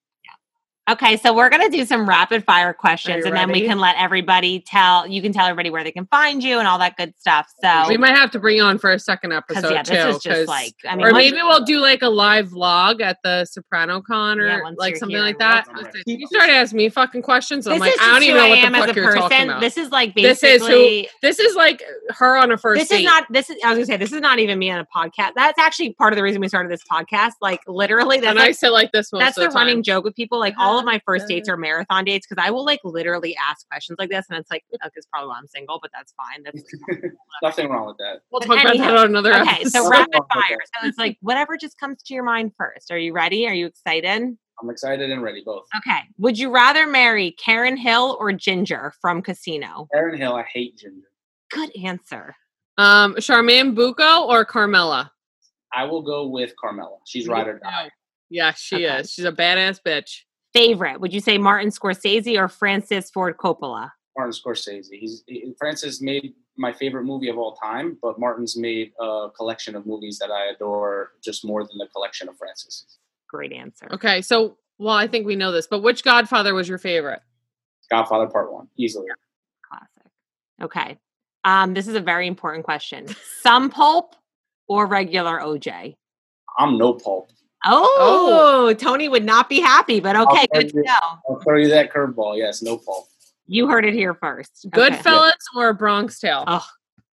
Okay, 0.89 1.17
so 1.17 1.35
we're 1.35 1.49
gonna 1.49 1.69
do 1.69 1.85
some 1.85 2.09
rapid 2.09 2.45
fire 2.45 2.73
questions, 2.73 3.25
and 3.25 3.35
then 3.35 3.51
we 3.51 3.67
can 3.67 3.81
let 3.81 3.97
everybody 3.99 4.61
tell. 4.61 5.07
You 5.07 5.21
can 5.21 5.33
tell 5.33 5.47
everybody 5.47 5.69
where 5.71 5.83
they 5.83 5.91
can 5.91 6.07
find 6.07 6.45
you 6.45 6.59
and 6.59 6.69
all 6.69 6.79
that 6.79 6.97
good 6.97 7.13
stuff. 7.19 7.53
So, 7.61 7.89
We 7.89 7.97
might 7.97 8.15
have 8.15 8.31
to 8.33 8.39
bring 8.39 8.59
you 8.59 8.63
on 8.63 8.79
for 8.79 8.93
a 8.93 8.99
second 8.99 9.33
episode 9.33 9.71
yeah, 9.71 9.83
too. 9.83 9.95
this 9.95 10.17
is 10.17 10.23
just 10.23 10.49
like 10.49 10.75
I 10.89 10.95
mean, 10.95 11.07
or 11.07 11.13
maybe 11.13 11.39
we'll 11.39 11.65
do 11.65 11.81
like 11.81 12.03
a 12.03 12.09
live 12.09 12.51
vlog 12.51 13.01
at 13.01 13.19
the 13.25 13.45
Soprano 13.47 14.01
Con 14.01 14.39
or 14.39 14.47
Yeah, 14.47 14.71
like 14.77 14.97
something 14.97 15.17
here 15.17 15.25
like 15.25 15.39
that. 15.41 15.67
You 16.07 16.25
start 16.29 16.51
asking 16.51 16.77
me 16.77 16.89
fucking 16.89 17.23
questions. 17.23 17.67
And 17.67 17.75
I'm 17.75 17.81
this 17.81 17.97
like, 17.97 18.07
I 18.07 18.13
don't 18.13 18.23
even 18.23 18.37
know 18.37 18.49
what 18.49 18.87
the 18.87 18.87
fuck 18.87 18.97
you're 18.97 19.15
talking 19.15 19.43
about. 19.45 19.61
This 19.61 19.77
is 19.77 19.91
like 19.91 20.15
basically 20.15 20.29
This 20.31 20.63
is 20.63 20.69
who. 20.69 21.05
This 21.21 21.39
is 21.41 21.57
like 21.57 21.83
her 22.11 22.37
on 22.37 22.53
a 22.53 22.59
first 22.59 22.81
this 22.81 22.89
date. 22.89 23.01
is 23.01 23.05
not 23.05 23.27
this 23.31 23.51
is 23.51 23.57
i 23.65 23.71
was 23.71 23.79
gonna 23.79 23.87
say 23.87 23.97
this 23.97 24.13
is 24.13 24.21
not 24.21 24.39
even 24.39 24.59
me 24.59 24.71
on 24.71 24.81
a 24.81 24.87
podcast 24.87 25.33
that's 25.35 25.59
actually 25.59 25.93
part 25.95 26.13
of 26.13 26.17
the 26.17 26.23
reason 26.23 26.41
we 26.41 26.49
started 26.49 26.71
this 26.71 26.83
podcast 26.91 27.33
like 27.41 27.61
literally 27.67 28.19
that's 28.19 28.31
and 28.31 28.39
like, 28.39 28.49
I 28.49 28.53
sit 28.53 28.73
like 28.73 28.93
this 28.93 29.11
that's 29.11 29.37
the 29.37 29.49
the, 29.49 29.51
running 29.51 29.83
joke 29.83 30.05
with 30.05 30.15
people 30.15 30.39
like 30.39 30.55
all 30.59 30.76
of 30.79 30.85
my 30.85 31.01
first 31.07 31.27
dates 31.29 31.49
Uh, 31.49 31.53
are 31.53 31.57
marathon 31.57 32.05
dates 32.05 32.27
because 32.29 32.43
i 32.45 32.51
will 32.51 32.65
like 32.65 32.81
literally 32.85 33.37
ask 33.37 33.67
questions 33.69 33.97
like 33.99 34.11
this 34.11 34.27
and 34.31 34.39
it's 34.39 34.51
like 34.51 34.65
okay, 34.75 34.91
it's 34.95 35.07
probably 35.07 35.29
why 35.29 35.37
i'm 35.39 35.47
single 35.47 35.79
but 35.81 35.91
that's 35.93 36.13
fine 36.13 36.43
that's 36.43 36.63
Nothing 37.43 37.69
wrong 37.69 37.87
with 37.87 37.99
that. 37.99 38.21
We'll 38.31 38.41
But 38.41 38.47
talk 38.47 38.65
about 38.65 38.79
that 38.79 38.97
on 38.97 39.07
another 39.11 39.35
okay 39.35 39.61
episode. 39.61 39.71
so 39.85 39.89
rapid 39.91 40.21
fire 40.33 40.59
so 40.81 40.89
it's 40.89 40.99
like 40.99 41.19
whatever 41.21 41.57
just 41.57 41.79
comes 41.79 42.03
to 42.05 42.15
your 42.15 42.25
mind 42.25 42.53
first 42.57 42.91
are 42.91 42.99
you 42.99 43.13
ready 43.13 43.47
are 43.47 43.55
you 43.55 43.67
excited 43.67 44.23
I'm 44.63 44.71
excited 44.71 45.11
and 45.11 45.23
ready 45.23 45.43
both. 45.45 45.67
okay 45.77 46.01
would 46.19 46.39
you 46.39 46.51
rather 46.51 46.87
marry 46.87 47.33
karen 47.33 47.77
hill 47.77 48.17
or 48.21 48.33
ginger 48.33 48.93
from 49.01 49.21
casino 49.23 49.87
Karen 49.93 50.17
Hill, 50.19 50.35
I 50.35 50.45
hate 50.45 50.77
Ginger. 50.79 51.09
good 51.53 51.71
answer 51.85 52.35
um, 52.79 53.15
Charmaine 53.17 53.75
Bucco 53.75 54.25
or 54.27 54.45
Carmela? 54.45 55.11
I 55.75 55.85
will 55.85 56.03
go 56.03 56.27
with 56.29 56.53
Carmela. 56.61 56.99
She's 57.07 57.27
ride 57.27 57.49
or 57.49 57.59
die. 57.59 57.89
Yeah, 58.29 58.53
she 58.53 58.77
Okay. 58.87 58.99
is. 59.01 59.11
She's 59.13 59.25
a 59.25 59.33
badass 59.33 59.81
bitch. 59.83 60.25
Favorite 60.57 61.01
would 61.01 61.13
you 61.13 61.21
say 61.21 61.39
martin 61.39 61.71
scorsese 61.71 62.39
or 62.39 62.49
francis 62.49 63.11
ford 63.11 63.37
coppola 63.37 63.91
Martin 64.17 64.33
Scorsese. 64.33 64.87
He's 64.93 65.23
he, 65.27 65.53
Francis 65.59 66.01
made 66.01 66.35
my 66.57 66.73
favorite 66.73 67.05
movie 67.05 67.29
of 67.29 67.37
all 67.37 67.55
time, 67.55 67.99
but 68.01 68.19
Martin's 68.19 68.57
made 68.57 68.93
a 68.99 69.29
collection 69.37 69.77
of 69.77 69.85
movies 69.85 70.19
that 70.19 70.31
I 70.31 70.53
adore 70.55 71.13
just 71.23 71.45
more 71.45 71.63
than 71.63 71.77
the 71.77 71.87
collection 71.89 72.29
of 72.29 72.39
Francis. 72.39 72.99
great 73.29 73.53
answer 73.53 73.89
Okay, 73.93 74.23
so 74.23 74.57
well, 74.79 74.95
I 74.95 75.07
think 75.07 75.27
we 75.27 75.37
know 75.37 75.53
this, 75.53 75.67
but 75.67 75.83
which 75.83 76.05
Godfather 76.05 76.55
was 76.55 76.69
your 76.69 76.79
favorite? 76.79 77.21
Godfather 77.91 78.27
Part 78.27 78.53
One, 78.53 78.69
easily. 78.77 79.07
Classic. 79.69 80.13
Okay. 80.63 80.99
Um, 81.45 81.75
this 81.75 81.87
is 81.87 81.95
a 81.95 82.01
very 82.01 82.27
important 82.27 82.65
question. 82.65 83.07
Some 83.41 83.71
pulp 83.71 84.17
or 84.69 84.87
regular 84.87 85.39
OJ? 85.41 85.95
I'm 86.59 86.77
no 86.77 86.95
pulp. 86.95 87.31
Oh, 87.65 88.75
Tony 88.79 89.09
would 89.09 89.25
not 89.25 89.49
be 89.49 89.61
happy, 89.61 90.01
but 90.01 90.17
okay, 90.17 90.47
I'll 90.55 90.61
good 90.61 90.69
to 90.71 90.77
you- 90.77 90.83
know. 90.85 90.99
I'll 91.29 91.41
throw 91.41 91.59
you 91.59 91.69
that 91.69 91.93
curveball. 91.93 92.37
Yes, 92.39 92.63
no 92.63 92.79
fault. 92.79 93.09
You 93.49 93.69
heard 93.69 93.85
it 93.85 93.95
here 93.95 94.15
first. 94.15 94.67
Okay. 94.67 94.91
Goodfellas 94.91 95.33
or 95.57 95.73
Bronx 95.73 96.19
Tale? 96.19 96.45
Oh, 96.47 96.67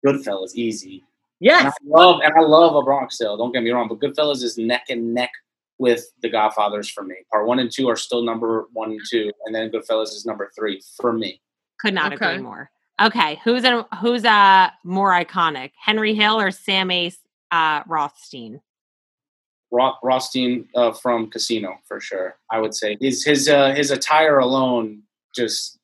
Goodfellas, 0.06 0.56
easy. 0.56 0.94
And 0.96 1.02
yes. 1.42 1.74
I 1.74 1.78
love 1.86 2.22
and 2.24 2.34
I 2.36 2.42
love 2.42 2.76
a 2.76 2.82
Bronx 2.84 3.18
Tale. 3.18 3.36
Don't 3.38 3.52
get 3.52 3.64
me 3.64 3.72
wrong, 3.72 3.88
but 3.88 4.00
Goodfellas 4.00 4.44
is 4.44 4.58
neck 4.58 4.86
and 4.90 5.14
neck 5.14 5.32
with 5.78 6.06
The 6.22 6.30
Godfathers 6.30 6.90
for 6.90 7.04
me. 7.04 7.16
Part 7.32 7.48
one 7.48 7.60
and 7.60 7.72
two 7.72 7.90
are 7.90 7.96
still 7.96 8.24
number 8.24 8.68
one 8.74 8.92
and 8.92 9.02
two, 9.10 9.32
and 9.46 9.54
then 9.56 9.70
Goodfellas 9.72 10.10
is 10.10 10.26
number 10.26 10.52
three 10.56 10.82
for 11.02 11.12
me. 11.12 11.42
Could 11.80 11.94
not 11.96 12.14
Okay. 12.14 12.26
agree 12.34 12.44
more. 12.44 12.70
Okay, 13.02 13.42
who's 13.44 13.64
a, 13.64 13.86
who's 14.00 14.24
uh 14.24 14.70
more 14.84 15.12
iconic, 15.12 15.72
Henry 15.84 16.14
Hill 16.14 16.40
or 16.40 16.52
Sam 16.52 16.92
Ace 16.92 17.18
uh, 17.50 17.82
Rothstein? 17.88 18.62
Ro- 19.72 19.96
Rothstein 20.04 20.68
uh, 20.76 20.92
from 20.92 21.30
Casino 21.30 21.78
for 21.88 22.00
sure. 22.00 22.38
I 22.52 22.60
would 22.60 22.74
say 22.74 22.98
his 23.00 23.24
his 23.24 23.50
uh, 23.50 23.74
his 23.74 23.92
attire 23.92 24.40
alone 24.40 25.04
just 25.36 25.80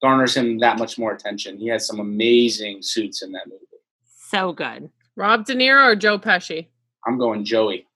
garners 0.00 0.36
him 0.36 0.58
that 0.58 0.78
much 0.78 0.98
more 0.98 1.12
attention. 1.12 1.58
He 1.58 1.68
has 1.68 1.86
some 1.86 2.00
amazing 2.00 2.82
suits 2.82 3.22
in 3.22 3.32
that 3.32 3.46
movie. 3.46 3.64
So 4.28 4.52
good. 4.52 4.90
Rob 5.16 5.46
De 5.46 5.54
Niro 5.54 5.84
or 5.84 5.96
Joe 5.96 6.18
Pesci? 6.18 6.66
I'm 7.06 7.18
going 7.18 7.44
Joey. 7.44 7.86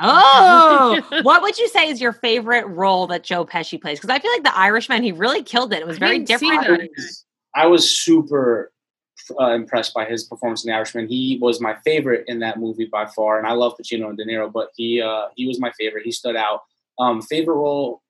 Oh, 0.00 1.00
what 1.22 1.42
would 1.42 1.58
you 1.58 1.68
say 1.68 1.88
is 1.88 2.00
your 2.00 2.12
favorite 2.12 2.66
role 2.66 3.06
that 3.08 3.22
Joe 3.22 3.44
Pesci 3.44 3.80
plays? 3.80 4.00
Because 4.00 4.10
I 4.10 4.18
feel 4.18 4.32
like 4.32 4.42
The 4.42 4.56
Irishman, 4.56 5.02
he 5.02 5.12
really 5.12 5.42
killed 5.42 5.72
it. 5.72 5.80
It 5.80 5.86
was 5.86 5.98
very 5.98 6.18
different. 6.18 6.58
I 6.58 6.68
that. 6.68 6.90
was, 6.96 7.24
I 7.54 7.66
was 7.66 7.88
super 7.88 8.71
uh, 9.40 9.50
impressed 9.52 9.94
by 9.94 10.04
his 10.04 10.24
performance 10.24 10.64
in 10.64 10.70
The 10.70 10.76
Irishman. 10.76 11.08
He 11.08 11.38
was 11.40 11.60
my 11.60 11.74
favorite 11.84 12.24
in 12.28 12.38
that 12.40 12.58
movie 12.58 12.86
by 12.86 13.06
far, 13.06 13.38
and 13.38 13.46
I 13.46 13.52
love 13.52 13.74
Pacino 13.76 14.08
and 14.08 14.18
De 14.18 14.24
Niro, 14.24 14.52
but 14.52 14.70
he 14.76 15.00
uh, 15.00 15.28
he 15.36 15.46
was 15.46 15.60
my 15.60 15.72
favorite. 15.72 16.04
He 16.04 16.12
stood 16.12 16.36
out. 16.36 16.62
Um, 16.98 17.22
favorite 17.22 17.56
role, 17.56 18.02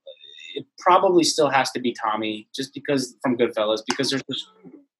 it 0.55 0.67
probably 0.79 1.25
still 1.25 1.49
has 1.49 1.71
to 1.73 1.81
be 1.81 1.93
Tommy, 1.93 2.49
just 2.55 2.75
because 2.75 3.17
from 3.23 3.37
Goodfellas, 3.37 3.83
because 3.87 4.11
there's 4.11 4.23
just 4.31 4.47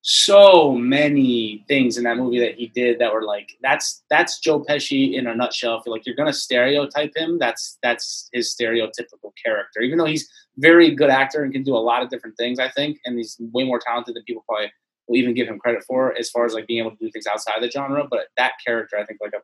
so 0.03 0.73
many 0.73 1.65
things 1.69 1.97
in 1.97 2.03
that 2.03 2.17
movie 2.17 2.41
that 2.41 2.57
he 2.57 2.67
did 2.67 2.99
that 2.99 3.15
were 3.15 3.23
like 3.23 3.57
that's 3.63 4.03
that's 4.11 4.41
Joe 4.41 4.65
Pesci 4.65 5.15
in 5.15 5.29
a 5.29 5.35
nutshell. 5.35 5.81
Feel 5.81 5.93
like 5.93 6.05
you're 6.05 6.17
gonna 6.17 6.33
stereotype 6.33 7.13
him. 7.15 7.39
That's 7.39 7.79
that's 7.83 8.29
his 8.33 8.55
stereotypical 8.55 9.33
character, 9.43 9.81
even 9.81 9.99
though 9.99 10.07
he's 10.07 10.29
very 10.59 10.95
good 10.95 11.11
actor 11.11 11.45
and 11.45 11.53
can 11.53 11.63
do 11.63 11.77
a 11.77 11.79
lot 11.79 12.03
of 12.03 12.11
different 12.11 12.37
things. 12.37 12.59
I 12.59 12.69
think, 12.71 12.99
and 13.05 13.17
he's 13.17 13.37
way 13.39 13.65
more 13.65 13.79
talented 13.79 14.17
than 14.17 14.25
people 14.25 14.45
probably 14.49 14.73
will 15.09 15.17
even 15.17 15.35
give 15.35 15.49
him 15.49 15.59
credit 15.59 15.85
for, 15.85 16.17
as 16.19 16.31
far 16.31 16.45
as 16.45 16.55
like 16.55 16.67
being 16.67 16.81
able 16.81 16.93
to 16.93 16.97
do 16.97 17.11
things 17.11 17.27
outside 17.27 17.61
the 17.63 17.71
genre. 17.71 18.07
But 18.09 18.29
that 18.37 18.53
character, 18.65 18.99
I 18.99 19.05
think, 19.05 19.19
like 19.21 19.33
a 19.35 19.41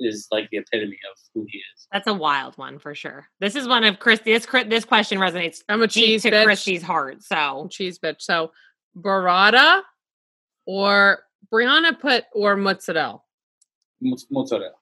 is 0.00 0.26
like 0.32 0.50
the 0.50 0.56
epitome 0.58 0.98
of 1.12 1.18
who 1.34 1.46
he 1.48 1.58
is. 1.58 1.86
That's 1.92 2.08
a 2.08 2.14
wild 2.14 2.58
one 2.58 2.78
for 2.80 2.94
sure. 2.94 3.28
This 3.38 3.54
is 3.54 3.68
one 3.68 3.84
of 3.84 4.00
Chris. 4.00 4.20
This 4.24 4.44
Chris- 4.44 4.66
this 4.68 4.84
question 4.84 5.18
resonates 5.18 5.62
I'm 5.68 5.82
a 5.82 5.86
deep 5.86 6.04
cheese 6.04 6.22
to 6.22 6.30
bitch. 6.32 6.44
Christy's 6.44 6.82
heart. 6.82 7.22
So 7.22 7.68
Cheese 7.70 7.98
bitch. 7.98 8.16
So 8.20 8.50
burrata 8.98 9.82
or 10.66 11.20
Brianna 11.52 11.98
put 11.98 12.24
or 12.32 12.56
mozzarella. 12.56 13.20
Mozz- 14.02 14.26
Mozzarella. 14.30 14.72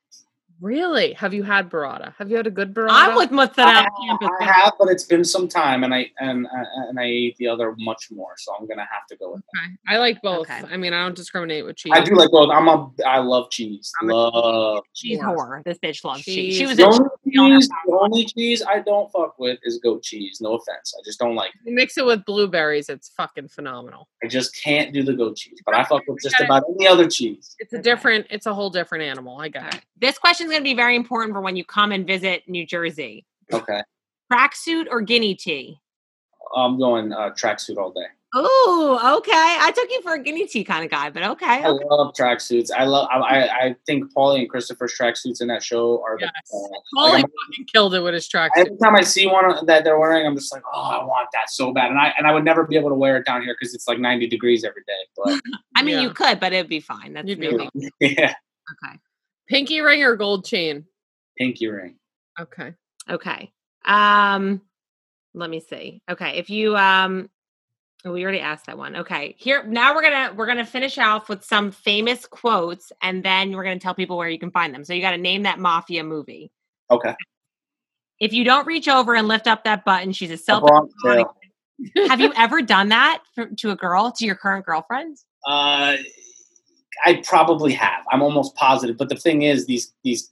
Really? 0.67 1.13
Have 1.15 1.35
you 1.35 1.43
had 1.43 1.69
burrata? 1.69 2.15
Have 2.19 2.31
you 2.31 2.37
had 2.37 2.47
a 2.47 2.51
good 2.51 2.73
burrata? 2.73 2.91
I'm 2.93 3.17
with 3.17 3.33
mozzarella. 3.33 3.81
I, 3.81 4.07
camp 4.07 4.23
I 4.41 4.45
have, 4.45 4.75
but 4.79 4.89
it's 4.91 5.03
been 5.03 5.25
some 5.25 5.49
time, 5.49 5.83
and 5.83 5.93
I 5.93 6.09
and 6.21 6.47
uh, 6.47 6.65
and 6.89 7.01
I 7.01 7.03
ate 7.05 7.37
the 7.39 7.49
other 7.49 7.75
much 7.79 8.13
more, 8.13 8.35
so 8.39 8.55
I'm 8.59 8.69
gonna 8.69 8.87
have 8.89 9.05
to 9.09 9.17
go 9.17 9.33
with. 9.33 9.43
Okay. 9.57 9.75
I 9.89 9.99
like 9.99 10.23
both. 10.23 10.49
Okay. 10.49 10.63
I 10.73 10.77
mean, 10.77 10.93
I 10.93 11.03
don't 11.03 11.17
discriminate 11.17 11.65
with 11.65 11.75
cheese. 11.75 11.91
I 11.97 12.01
do 12.05 12.15
like 12.15 12.31
both. 12.31 12.51
I'm 12.51 12.69
a 12.69 12.89
I 13.05 13.19
love 13.19 13.51
cheese. 13.51 13.91
I'm 14.01 14.11
a- 14.11 14.15
love. 14.15 14.85
She's 14.93 15.21
More. 15.21 15.59
whore. 15.61 15.65
This 15.65 15.79
bitch 15.79 16.05
loves 16.05 16.23
cheese. 16.23 16.55
She 16.55 16.61
Cheese. 16.61 16.69
was 16.69 16.77
The 16.77 16.85
only, 16.85 17.09
cheese, 17.59 17.69
the 17.87 17.99
only 18.01 18.25
cheese 18.27 18.63
I 18.63 18.79
don't 18.79 19.11
fuck 19.11 19.41
with 19.41 19.59
is 19.65 19.79
goat 19.83 20.05
cheese. 20.05 20.39
No 20.41 20.55
offense, 20.55 20.95
I 20.97 21.03
just 21.05 21.19
don't 21.19 21.35
like. 21.35 21.51
it. 21.57 21.61
You 21.71 21.75
mix 21.75 21.99
it 21.99 22.07
with 22.07 22.25
blueberries. 22.25 22.89
It's 22.89 23.09
fucking 23.17 23.49
phenomenal. 23.49 24.07
I 24.23 24.29
just 24.29 24.55
can't 24.63 24.93
do 24.95 25.03
the 25.03 25.13
goat 25.15 25.35
cheese, 25.39 25.59
but 25.67 25.75
I 25.75 25.83
fuck 25.83 26.03
with 26.07 26.23
just 26.23 26.39
about 26.41 26.63
any 26.77 26.87
other 26.87 27.09
cheese. 27.11 27.57
It's 27.59 27.73
a 27.73 27.77
Okay. 27.79 27.83
different. 27.83 28.29
It's 28.31 28.47
a 28.47 28.55
whole 28.55 28.71
different 28.71 29.03
animal. 29.03 29.41
I 29.41 29.49
got 29.49 29.75
it. 29.75 29.81
This 30.01 30.19
question 30.19 30.47
is 30.47 30.52
going 30.53 30.63
to 30.63 30.65
be 30.65 30.75
very 30.75 30.95
important 30.97 31.33
for 31.35 31.41
when 31.41 31.57
you 31.57 31.65
come 31.65 31.91
and 31.93 32.07
visit 32.07 32.43
New 32.49 32.65
Jersey. 32.67 33.25
Okay, 33.53 33.83
Tracksuit 34.33 34.87
or 34.91 35.01
guinea 35.01 35.35
tee? 35.35 35.79
I'm 36.57 36.79
going 36.79 37.13
uh, 37.13 37.31
tracksuit 37.31 37.77
all 37.79 37.93
day. 37.93 38.07
Oh, 38.35 39.19
okay. 39.19 39.31
I 39.61 39.71
took 39.73 39.91
you 39.91 40.01
for 40.01 40.15
a 40.15 40.23
guinea 40.23 40.47
tee 40.47 40.65
kind 40.65 40.83
of 40.87 40.91
guy, 40.91 41.11
but 41.11 41.23
okay. 41.23 41.45
I 41.47 41.67
okay. 41.67 41.85
love 41.85 42.15
tracksuits. 42.15 42.71
I 42.75 42.85
love. 42.85 43.07
I, 43.11 43.17
I 43.19 43.59
I 43.67 43.77
think 43.85 44.11
Paulie 44.15 44.39
and 44.39 44.49
Christopher's 44.49 44.95
tracksuits 44.99 45.43
in 45.43 45.49
that 45.49 45.63
show 45.63 46.03
are 46.03 46.17
Yes. 46.19 46.31
the 46.51 46.69
best. 46.73 46.83
Paulie 46.97 47.13
Like, 47.13 47.25
fucking 47.51 47.67
killed 47.71 47.95
it 47.95 48.01
with 48.01 48.15
his 48.15 48.27
tracksuit. 48.29 48.51
every 48.57 48.77
time 48.83 48.97
I 48.97 49.03
see 49.03 49.27
one 49.27 49.67
that 49.67 49.85
they're 49.85 49.99
wearing, 49.99 50.27
I'm 50.27 50.35
just 50.35 50.51
like, 50.51 50.63
oh, 50.73 50.81
I 50.81 51.05
want 51.05 51.29
that 51.35 51.51
so 51.51 51.75
bad. 51.75 51.91
And 51.91 51.99
I 51.99 52.15
and 52.17 52.27
I 52.27 52.33
would 52.33 52.45
never 52.45 52.65
be 52.65 52.77
able 52.77 52.89
to 52.89 52.95
wear 52.95 53.19
it 53.19 53.27
down 53.27 53.43
here 53.43 53.55
because 53.59 53.75
it's 53.75 53.87
like 53.87 53.99
90 53.99 54.27
degrees 54.29 54.65
every 54.65 54.83
day. 54.87 54.93
But 55.15 55.39
I 55.77 55.83
mean, 55.83 55.97
Yeah. 55.97 56.03
you 56.03 56.11
could, 56.11 56.41
but 56.41 56.55
it'd 56.55 56.71
be 56.71 56.81
fine. 56.81 57.13
That's 57.13 57.29
You'd 57.29 57.39
be 57.41 57.49
really 57.49 57.69
fine. 57.75 57.91
yeah, 58.01 58.35
okay. 58.85 58.99
Pinky 59.49 59.81
ring 59.81 60.03
or 60.03 60.17
gold 60.17 60.45
chain? 60.45 60.87
pinky 61.37 61.67
ring. 61.69 61.97
Okay. 62.39 62.75
Okay. 63.09 63.53
Um, 63.85 64.63
let 65.35 65.51
me 65.51 65.61
see. 65.61 66.03
Okay, 66.09 66.39
if 66.39 66.51
you 66.51 66.77
um, 66.77 67.29
oh, 68.05 68.13
we 68.13 68.23
already 68.23 68.41
asked 68.41 68.67
that 68.67 68.79
one. 68.79 68.97
Okay, 68.97 69.35
here 69.39 69.65
now 69.65 69.95
we're 69.95 70.03
gonna 70.03 70.33
we're 70.35 70.47
gonna 70.47 70.67
finish 70.67 70.99
off 70.99 71.29
with 71.29 71.45
some 71.45 71.73
famous 71.73 72.27
quotes, 72.27 72.93
and 73.03 73.25
then 73.25 73.53
we're 73.53 73.65
gonna 73.65 73.81
tell 73.81 73.95
people 73.95 74.17
where 74.17 74.29
you 74.29 74.39
can 74.39 74.51
find 74.51 74.75
them. 74.75 74.85
So 74.85 74.93
you 74.93 75.01
got 75.01 75.13
to 75.13 75.19
name 75.19 75.43
that 75.45 75.59
mafia 75.59 76.05
movie. 76.05 76.53
Okay. 76.91 77.15
If 78.21 78.33
you 78.33 78.45
don't 78.45 78.67
reach 78.67 78.89
over 78.89 79.17
and 79.17 79.27
lift 79.27 79.49
up 79.49 79.65
that 79.65 79.85
button, 79.85 80.13
she's 80.13 80.31
a 80.31 80.35
A 80.35 80.39
self. 80.39 80.69
Have 82.09 82.21
you 82.21 82.33
ever 82.37 82.63
done 82.63 82.91
that 82.91 83.23
for, 83.35 83.47
to 83.47 83.71
a 83.71 83.77
girl, 83.77 84.13
to 84.13 84.25
your 84.25 84.37
current 84.37 84.65
girlfriend? 84.65 85.17
Uh, 85.45 85.97
I 87.05 87.23
probably 87.25 87.73
have. 87.73 88.05
I'm 88.11 88.23
almost 88.23 88.55
positive. 88.55 88.97
But 88.97 89.09
the 89.09 89.17
thing 89.17 89.43
is, 89.43 89.67
these 89.67 89.93
these 90.05 90.31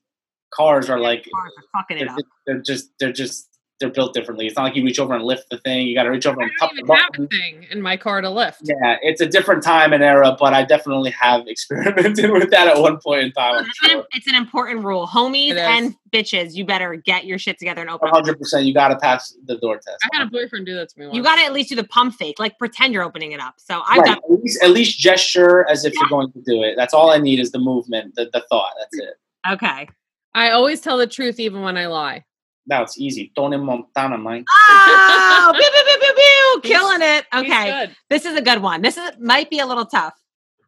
cars 0.53 0.91
are 0.91 0.99
like 0.99 1.27
Cars 1.33 1.53
are 1.59 1.81
fucking 1.81 1.99
they're 1.99 2.07
it 2.07 2.11
up. 2.11 2.17
just, 2.19 2.29
they're 2.47 2.63
just 2.63 2.91
they're 2.99 3.13
just 3.13 3.49
they're 3.81 3.91
built 3.91 4.13
differently. 4.15 4.47
It's 4.47 4.57
not 4.57 4.65
like 4.65 4.77
you 4.77 4.85
reach 4.85 4.99
over 5.01 5.15
and 5.15 5.25
lift 5.25 5.49
the 5.51 5.57
thing. 5.59 5.87
You 5.87 5.95
got 5.95 6.03
to 6.05 6.11
reach 6.11 6.27
over 6.27 6.41
I 6.41 6.45
and 6.45 6.53
cup 6.59 6.71
don't 6.77 6.87
the 6.87 6.95
have 6.95 7.07
a 7.07 7.11
button. 7.13 7.29
thing 7.29 7.67
in 7.71 7.81
my 7.81 7.97
car 7.97 8.21
to 8.21 8.29
lift. 8.31 8.61
Yeah, 8.65 8.99
it's 9.03 9.21
a 9.23 9.27
different 9.27 9.63
time 9.63 9.93
and 9.95 10.03
era, 10.05 10.37
but 10.39 10.53
I 10.53 10.65
definitely 10.65 11.11
have 11.13 11.49
experimented 11.49 12.31
with 12.33 12.51
that 12.51 12.69
at 12.69 12.79
one 12.81 12.99
point 12.99 13.23
in 13.23 13.33
time. 13.33 13.57
I'm 13.57 13.65
It's 13.65 13.81
an, 13.95 14.03
it's 14.13 14.27
an 14.29 14.35
important 14.35 14.85
rule. 14.85 15.07
Homies 15.07 15.57
and 15.57 15.97
bitches, 16.13 16.55
you 16.55 16.65
better 16.67 16.95
get 16.95 17.25
your 17.25 17.39
shit 17.39 17.59
together 17.59 17.81
and 17.81 17.89
open. 17.91 18.11
100%. 18.11 18.65
You 18.65 18.75
got 18.75 18.89
to 18.89 18.97
pass 18.97 19.35
the 19.47 19.57
door 19.57 19.77
test. 19.77 20.05
I 20.13 20.19
had 20.19 20.27
a 20.27 20.31
boyfriend 20.31 20.67
do 20.67 20.75
that 20.77 20.91
to 20.91 20.99
me 21.01 21.07
once. 21.07 21.17
You 21.17 21.23
got 21.23 21.37
to 21.37 21.43
at 21.43 21.53
least 21.53 21.71
do 21.71 21.77
the 21.77 21.85
pump 21.85 22.15
fake, 22.15 22.39
like 22.39 22.59
pretend 22.59 22.93
you're 22.93 23.03
opening 23.05 23.33
it 23.33 23.41
up. 23.41 23.55
So 23.59 23.83
I've 23.87 23.99
Right, 24.01 24.07
done. 24.09 24.19
at, 24.19 24.43
least, 24.43 24.63
at 24.63 24.71
least 24.71 24.99
gesture 24.99 25.67
as 25.69 25.85
if 25.87 25.95
you're 25.95 26.09
going 26.11 26.31
to 26.33 26.41
do 26.43 26.63
it. 26.63 26.75
That's 26.77 26.93
all 26.93 27.11
I 27.11 27.19
need 27.19 27.41
is 27.41 27.51
the 27.53 27.59
movement, 27.59 28.15
the, 28.15 28.29
the 28.33 28.45
thought. 28.51 28.73
That's 28.79 28.99
it. 28.99 29.15
Okay. 29.51 29.89
I 30.35 30.51
always 30.51 30.81
tell 30.81 30.99
the 30.99 31.07
truth 31.07 31.41
even 31.41 31.63
when 31.63 31.77
I 31.79 31.87
lie. 31.87 32.25
Now 32.71 32.83
it's 32.85 32.97
easy. 32.99 33.33
Tony 33.35 33.57
Montana, 33.57 34.17
man. 34.17 34.45
Oh, 34.49 35.53
pew, 35.53 35.61
pew, 35.61 35.85
pew, 35.85 35.99
pew, 36.01 36.15
pew, 36.63 36.71
killing 36.71 37.03
it. 37.03 37.25
Okay, 37.35 37.91
this 38.09 38.25
is 38.25 38.37
a 38.37 38.41
good 38.43 38.63
one. 38.63 38.81
This 38.81 38.97
is 38.97 39.11
might 39.19 39.51
be 39.51 39.59
a 39.59 39.67
little 39.67 39.85
tough. 39.87 40.15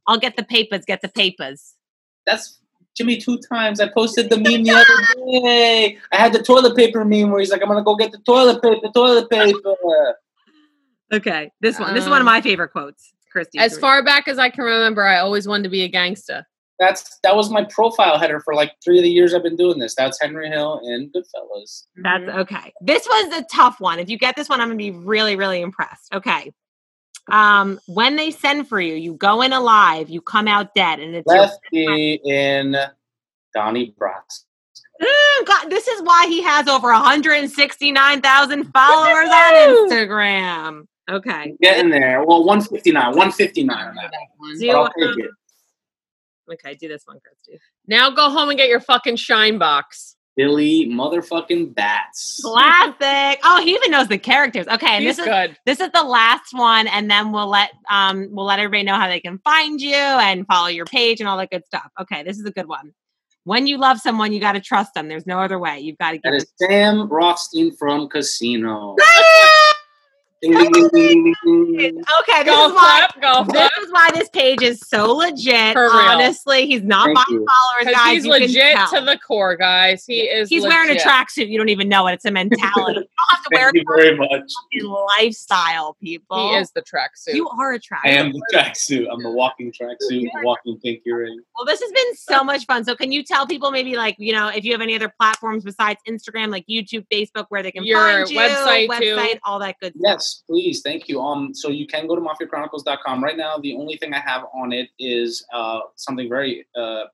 I'll 0.09 0.19
get 0.19 0.37
the 0.37 0.43
papers. 0.43 0.85
Get 0.85 1.01
the 1.01 1.09
papers. 1.09 1.75
That's 2.27 2.59
Jimmy 2.97 3.19
two 3.19 3.39
times. 3.49 3.79
I 3.81 3.89
posted 3.89 4.31
the 4.31 4.37
meme 4.37 4.65
the 4.65 4.73
other 4.73 5.45
day. 5.47 5.97
I 6.13 6.17
had 6.17 6.33
the 6.33 6.43
toilet 6.43 6.77
paper 6.77 7.05
meme 7.05 7.31
where 7.31 7.39
he's 7.39 7.53
like, 7.53 7.63
I'm 7.63 7.69
going 7.69 7.79
to 7.79 7.85
go 7.85 7.95
get 7.95 8.11
the 8.11 8.19
toilet 8.19 8.61
paper, 8.61 8.89
toilet 8.93 9.31
paper. 9.31 9.75
Okay, 11.13 11.51
this 11.61 11.79
one. 11.79 11.93
This 11.93 12.05
is 12.05 12.09
one 12.09 12.23
of 12.23 12.27
Um, 12.27 12.33
my 12.33 12.41
favorite 12.41 12.71
quotes, 12.71 13.13
Christy. 13.31 13.59
As 13.59 13.77
far 13.77 14.03
back 14.03 14.29
as 14.29 14.39
I 14.39 14.49
can 14.49 14.65
remember, 14.65 15.03
I 15.05 15.19
always 15.19 15.47
wanted 15.47 15.65
to 15.65 15.69
be 15.69 15.83
a 15.83 15.91
gangsta. 15.91 16.45
That's 16.83 17.21
That 17.23 17.37
was 17.37 17.49
my 17.49 17.63
profile 17.63 18.19
header 18.19 18.41
for 18.41 18.55
like 18.55 18.73
three 18.85 18.99
of 18.99 19.05
the 19.05 19.11
years 19.11 19.33
I've 19.35 19.45
been 19.45 19.55
doing 19.55 19.79
this. 19.79 19.95
That's 19.95 20.21
Henry 20.21 20.49
Hill 20.49 20.81
in 20.83 21.13
Goodfellas. 21.13 21.85
That's 21.97 22.25
Mhm. 22.25 22.39
okay. 22.41 22.73
This 22.81 23.07
was 23.07 23.33
a 23.39 23.45
tough 23.45 23.79
one. 23.79 24.01
If 24.01 24.11
you 24.11 24.19
get 24.19 24.35
this 24.35 24.49
one, 24.49 24.61
I'm 24.61 24.67
gonna 24.67 24.79
be 24.79 24.91
really, 24.91 25.37
really 25.37 25.61
impressed. 25.61 26.13
Okay. 26.13 26.53
Um, 27.31 27.79
when 27.87 28.17
they 28.17 28.33
send 28.33 28.69
for 28.69 28.81
you, 28.81 28.95
you 28.95 29.15
go 29.15 29.43
in 29.43 29.53
alive, 29.53 30.11
you 30.11 30.21
come 30.21 30.49
out 30.49 30.75
dead, 30.75 30.99
and 30.99 31.15
it's 31.15 31.33
your 31.33 31.43
Lefty 31.43 32.15
in 32.25 32.77
Donnie 33.55 33.95
Brasco. 33.97 34.45
Mm, 35.01 35.47
God, 35.47 35.71
this 35.71 35.87
is 35.87 36.03
why 36.03 36.27
he 36.27 36.43
has 36.43 36.67
over 36.67 36.93
169,000 36.93 38.73
followers 38.73 39.29
on 39.29 39.53
Instagram. 39.89 40.87
Okay. 41.09 41.55
Getting 41.61 41.91
there. 41.91 42.25
Well, 42.25 42.45
159. 42.45 43.17
159 43.17 43.89
on 43.89 43.95
that. 43.95 44.13
Do, 44.59 44.67
But 44.67 44.77
I'll 44.77 44.85
um, 44.85 44.93
it. 44.97 45.31
Okay, 46.51 46.75
do 46.75 46.89
this 46.89 47.03
one, 47.05 47.19
Christy. 47.25 47.61
Now 47.87 48.11
go 48.11 48.31
home 48.31 48.49
and 48.49 48.59
get 48.59 48.69
your 48.69 48.81
fucking 48.81 49.17
shine 49.17 49.59
box. 49.59 50.17
Billy 50.35 50.87
motherfucking 50.87 51.75
Bats. 51.75 52.41
Classic. 52.43 53.39
Oh, 53.45 53.61
he 53.63 53.75
even 53.75 53.91
knows 53.91 54.09
the 54.09 54.17
characters. 54.19 54.67
Okay, 54.67 54.87
and 54.87 55.05
He's 55.05 55.17
this 55.17 55.27
is 55.27 55.31
good. 55.31 55.57
this 55.67 55.79
is 55.81 55.91
the 55.93 56.03
last 56.03 56.53
one, 56.55 56.87
and 56.87 57.11
then 57.11 57.33
we'll 57.33 57.49
let 57.51 57.73
um 57.91 58.29
we'll 58.31 58.47
let 58.47 58.59
everybody 58.59 58.83
know 58.83 58.95
how 58.95 59.09
they 59.09 59.21
can 59.21 59.39
find 59.45 59.81
you 59.81 59.95
and 59.95 60.47
follow 60.47 60.69
your 60.69 60.87
page 60.87 61.21
and 61.21 61.29
all 61.29 61.37
that 61.37 61.51
good 61.51 61.67
stuff. 61.67 61.91
Okay, 62.01 62.23
this 62.23 62.39
is 62.39 62.47
a 62.47 62.51
good 62.51 62.67
one. 62.67 62.95
When 63.45 63.67
you 63.67 63.77
love 63.77 63.99
someone, 63.99 64.33
you 64.33 64.41
got 64.41 64.53
to 64.53 64.61
trust 64.61 64.95
them. 64.95 65.09
There's 65.09 65.27
no 65.27 65.41
other 65.41 65.59
way. 65.59 65.81
You've 65.81 65.99
got 65.99 66.13
to 66.13 66.21
That 66.23 66.31
give 66.31 66.71
Sam 66.71 67.09
Rothstein 67.09 67.75
from 67.77 68.09
Casino. 68.09 68.95
It. 70.43 70.73
Ding, 70.73 70.73
ding, 70.73 70.89
ding, 70.93 71.25
ding, 71.25 71.35
ding, 71.45 71.77
ding. 71.77 72.05
Okay, 72.21 72.43
this 72.45 72.55
Golf 72.55 72.71
is 72.71 72.75
why 72.75 73.07
clap, 73.11 73.21
golf 73.21 73.47
this 73.49 73.57
clap. 73.57 73.73
is 73.83 73.93
why 73.93 74.11
this 74.15 74.29
page 74.31 74.63
is 74.63 74.81
so 74.81 75.13
legit. 75.13 75.73
For 75.75 75.85
real. 75.85 75.93
Honestly, 75.93 76.67
he's 76.67 76.83
not 76.83 77.07
Thank 77.07 77.17
buying 77.17 77.25
you. 77.31 77.47
followers, 77.47 77.97
guys. 77.97 78.13
he's 78.13 78.25
you 78.25 78.31
legit 78.31 78.77
to 78.91 79.01
the 79.01 79.19
core, 79.27 79.57
guys. 79.57 80.05
He 80.07 80.21
is. 80.23 80.49
He's 80.49 80.63
wearing 80.63 80.91
a 80.91 80.95
legit. 80.95 81.07
tracksuit. 81.07 81.49
You 81.49 81.59
don't 81.59 81.69
even 81.69 81.89
know 81.89 82.07
it. 82.09 82.15
It's 82.15 82.25
a 82.25 82.31
mentality. 82.31 83.09
You 83.53 83.59
don't 83.59 83.65
have 83.65 83.73
to 83.73 83.85
wear 83.87 83.97
Thank 83.99 84.13
you 84.13 84.17
very 84.19 84.39
much. 84.41 84.53
fucking 84.73 84.91
lifestyle, 85.19 85.97
people. 86.01 86.51
He 86.51 86.57
is 86.57 86.71
the 86.73 86.83
tracksuit. 86.83 87.35
You 87.35 87.49
are 87.49 87.75
a 87.75 87.79
tracksuit. 87.79 88.05
I 88.05 88.11
am 88.11 88.33
the 88.33 88.43
tracksuit. 88.53 89.07
I'm 89.11 89.23
the 89.23 89.31
walking 89.31 89.73
tracksuit, 89.73 90.23
the 90.33 90.41
walking 90.43 90.79
pinky 90.83 91.13
ring. 91.13 91.41
Well, 91.57 91.67
this 91.67 91.81
has 91.81 91.93
been 91.93 92.17
so 92.17 92.45
much 92.45 92.67
fun. 92.67 92.85
So, 92.85 92.95
can 92.95 93.13
you 93.13 93.23
tell 93.23 93.47
people 93.47 93.71
maybe 93.71 93.97
like 93.97 94.17
you 94.19 94.33
know 94.33 94.49
if 94.49 94.65
you 94.65 94.73
have 94.73 94.81
any 94.81 94.95
other 94.95 95.13
platforms 95.21 95.65
besides 95.65 96.01
Instagram, 96.09 96.51
like 96.51 96.67
YouTube, 96.67 97.07
Facebook, 97.13 97.47
where 97.49 97.63
they 97.63 97.73
can 97.73 97.85
Your 97.85 97.99
find 97.99 98.31
you, 98.31 98.39
website, 98.39 98.99
too. 98.99 99.17
website, 99.17 99.39
all 99.45 99.59
that 99.59 99.77
good 99.81 99.93
stuff. 99.93 100.03
Yes, 100.05 100.43
please. 100.49 100.83
Thank 100.83 101.09
you. 101.09 101.21
Um, 101.21 101.55
so 101.55 101.69
you 101.69 101.87
can 101.87 102.07
go 102.07 102.15
to 102.15 102.21
mafiachronicles.com. 102.21 103.23
Right 103.23 103.37
now, 103.37 103.59
the 103.59 103.75
only 103.77 103.97
thing 103.97 104.15
I 104.15 104.21
have 104.21 104.45
on 104.55 104.73
it 104.73 104.89
is 104.99 105.45
uh, 105.53 105.81
something 105.97 106.29
very 106.29 106.67
uh, 106.77 107.05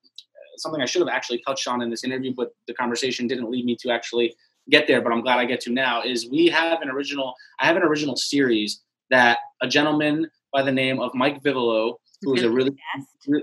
something 0.59 0.81
I 0.83 0.87
should 0.87 1.01
have 1.01 1.09
actually 1.09 1.43
touched 1.47 1.69
on 1.69 1.83
in 1.83 1.91
this 1.91 2.05
interview, 2.05 2.35
but 2.37 2.53
the 2.67 2.75
conversation 2.75 3.27
didn't 3.27 3.51
lead 3.51 3.65
me 3.65 3.77
to 3.81 3.91
actually 3.91 4.35
get 4.71 4.87
there. 4.87 5.01
But 5.01 5.13
I'm 5.13 5.23
glad 5.23 5.39
I 5.39 5.45
get 5.45 5.61
to 5.63 5.73
now. 5.73 6.03
Is 6.03 6.29
we 6.31 6.47
have 6.47 6.83
an 6.83 6.91
original. 6.91 7.35
I 7.59 7.67
have 7.67 7.77
an 7.77 7.83
original 7.83 8.17
series 8.17 8.83
that 9.11 9.39
a 9.63 9.69
gentleman 9.69 10.29
by 10.53 10.63
the 10.63 10.73
name 10.73 11.01
of 11.01 11.15
Mike 11.15 11.43
Vivolo, 11.43 11.99
who 12.23 12.35
is 12.35 12.43
a 12.43 12.51
really 12.59 12.77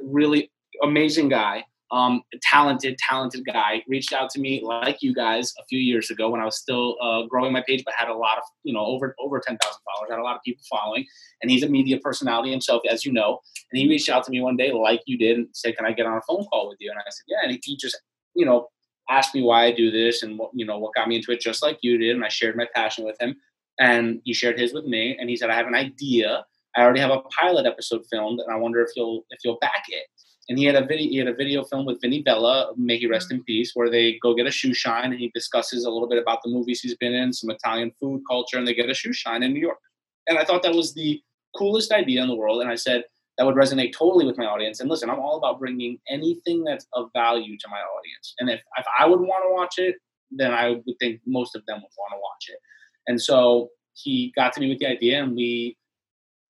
really 0.04 0.52
amazing 0.84 1.30
guy 1.30 1.64
um 1.92 2.24
talented 2.42 2.98
talented 2.98 3.46
guy 3.46 3.84
reached 3.88 4.12
out 4.12 4.30
to 4.30 4.40
me 4.40 4.60
like 4.64 5.04
you 5.04 5.14
guys 5.14 5.54
a 5.60 5.66
few 5.70 5.78
years 5.78 6.10
ago 6.10 6.30
when 6.32 6.42
i 6.42 6.46
was 6.46 6.58
still 6.58 6.96
uh, 7.02 7.22
growing 7.28 7.54
my 7.54 7.64
page 7.68 7.84
but 7.86 7.94
had 7.96 8.08
a 8.10 8.14
lot 8.14 8.38
of 8.40 8.44
you 8.64 8.74
know 8.74 8.84
over 8.84 9.16
over 9.20 9.40
10,000 9.40 9.60
followers 9.62 10.10
had 10.10 10.20
a 10.20 10.24
lot 10.24 10.36
of 10.36 10.42
people 10.44 10.64
following 10.70 11.06
and 11.42 11.52
he's 11.52 11.62
a 11.62 11.70
media 11.70 12.00
personality 12.00 12.50
himself 12.50 12.82
as 12.90 13.06
you 13.06 13.14
know 13.14 13.40
and 13.72 13.80
he 13.80 13.88
reached 13.88 14.10
out 14.10 14.24
to 14.24 14.32
me 14.32 14.42
one 14.42 14.58
day 14.58 14.72
like 14.72 15.02
you 15.06 15.16
did 15.18 15.38
and 15.38 15.48
said 15.54 15.76
can 15.78 15.86
i 15.86 15.92
get 15.92 16.08
on 16.08 16.18
a 16.18 16.22
phone 16.28 16.44
call 16.46 16.68
with 16.68 16.78
you 16.80 16.90
and 16.90 17.00
i 17.00 17.04
said 17.10 17.24
yeah 17.28 17.38
and 17.44 17.52
he- 17.52 17.62
he 17.64 17.78
just 17.78 18.02
you 18.34 18.46
know 18.46 18.68
asked 19.10 19.36
me 19.36 19.42
why 19.42 19.66
i 19.66 19.72
do 19.72 19.92
this 19.92 20.24
and 20.24 20.38
what 20.38 20.52
you 20.54 20.66
know 20.66 20.78
what 20.78 20.94
got 20.96 21.08
me 21.08 21.16
into 21.16 21.32
it 21.32 21.40
just 21.40 21.62
like 21.62 21.78
you 21.82 21.98
did 21.98 22.16
and 22.16 22.26
i 22.26 22.30
shared 22.30 22.56
my 22.56 22.68
passion 22.74 23.06
with 23.06 23.20
him 23.20 23.36
and 23.80 24.22
he 24.24 24.34
shared 24.34 24.60
his 24.60 24.74
with 24.74 24.86
me 24.86 25.18
and 25.20 25.30
he 25.30 25.36
said 25.36 25.50
i 25.50 25.56
have 25.56 25.68
an 25.68 25.76
idea 25.76 26.44
I 26.76 26.82
already 26.82 27.00
have 27.00 27.12
a 27.12 27.22
pilot 27.40 27.66
episode 27.66 28.06
filmed, 28.12 28.42
and 28.42 28.54
I 28.54 28.58
wonder 28.58 28.82
if 28.82 28.90
you'll 28.96 29.26
if 29.30 29.40
you'll 29.44 29.58
back 29.62 29.84
it. 29.88 30.08
And 30.48 30.60
he 30.60 30.66
had 30.66 30.76
a 30.76 30.86
video 30.86 31.10
he 31.10 31.18
had 31.18 31.28
a 31.28 31.34
video 31.34 31.64
film 31.64 31.86
with 31.86 32.02
Vinny 32.02 32.22
Vella, 32.22 32.74
may 32.78 32.98
he 32.98 33.08
rest 33.08 33.30
mm-hmm. 33.30 33.38
in 33.38 33.44
peace, 33.46 33.72
where 33.74 33.90
they 33.90 34.20
go 34.22 34.36
get 34.36 34.48
a 34.48 34.52
shoe 34.52 34.74
shine, 34.74 35.12
and 35.12 35.20
he 35.20 35.32
discusses 35.34 35.86
a 35.86 35.90
little 35.90 36.10
bit 36.10 36.22
about 36.22 36.40
the 36.44 36.52
movies 36.52 36.82
he's 36.82 36.98
been 36.98 37.14
in, 37.14 37.32
some 37.32 37.50
Italian 37.50 37.92
food 38.00 38.22
culture, 38.30 38.58
and 38.58 38.68
they 38.68 38.74
get 38.74 38.90
a 38.90 38.94
shoe 38.94 39.14
shine 39.14 39.44
in 39.44 39.54
New 39.54 39.60
York. 39.60 39.80
And 40.28 40.38
I 40.38 40.44
thought 40.44 40.64
that 40.64 40.76
was 40.76 40.94
the 40.94 41.22
coolest 41.58 41.92
idea 41.92 42.22
in 42.22 42.28
the 42.28 42.36
world, 42.36 42.62
and 42.62 42.70
I 42.70 42.76
said 42.76 43.04
that 43.38 43.46
would 43.46 43.56
resonate 43.56 43.94
totally 43.94 44.26
with 44.26 44.38
my 44.38 44.46
audience. 44.46 44.80
And 44.80 44.90
listen, 44.90 45.10
I'm 45.10 45.20
all 45.20 45.38
about 45.38 45.60
bringing 45.60 46.00
anything 46.10 46.64
that's 46.64 46.88
of 46.94 47.10
value 47.14 47.58
to 47.58 47.68
my 47.70 47.80
audience. 47.80 48.34
And 48.40 48.50
if 48.50 48.62
if 48.78 48.86
I 49.00 49.06
would 49.06 49.20
want 49.20 49.44
to 49.48 49.54
watch 49.54 49.76
it, 49.78 49.96
then 50.32 50.54
I 50.54 50.82
would 50.86 50.96
think 51.00 51.22
most 51.26 51.56
of 51.56 51.66
them 51.66 51.78
would 51.78 51.96
want 51.98 52.14
to 52.14 52.18
watch 52.18 52.46
it. 52.50 52.60
And 53.08 53.22
so 53.22 53.70
he 53.94 54.34
got 54.36 54.54
to 54.54 54.60
me 54.60 54.70
with 54.70 54.80
the 54.80 54.88
idea, 54.88 55.22
and 55.24 55.36
we 55.36 55.78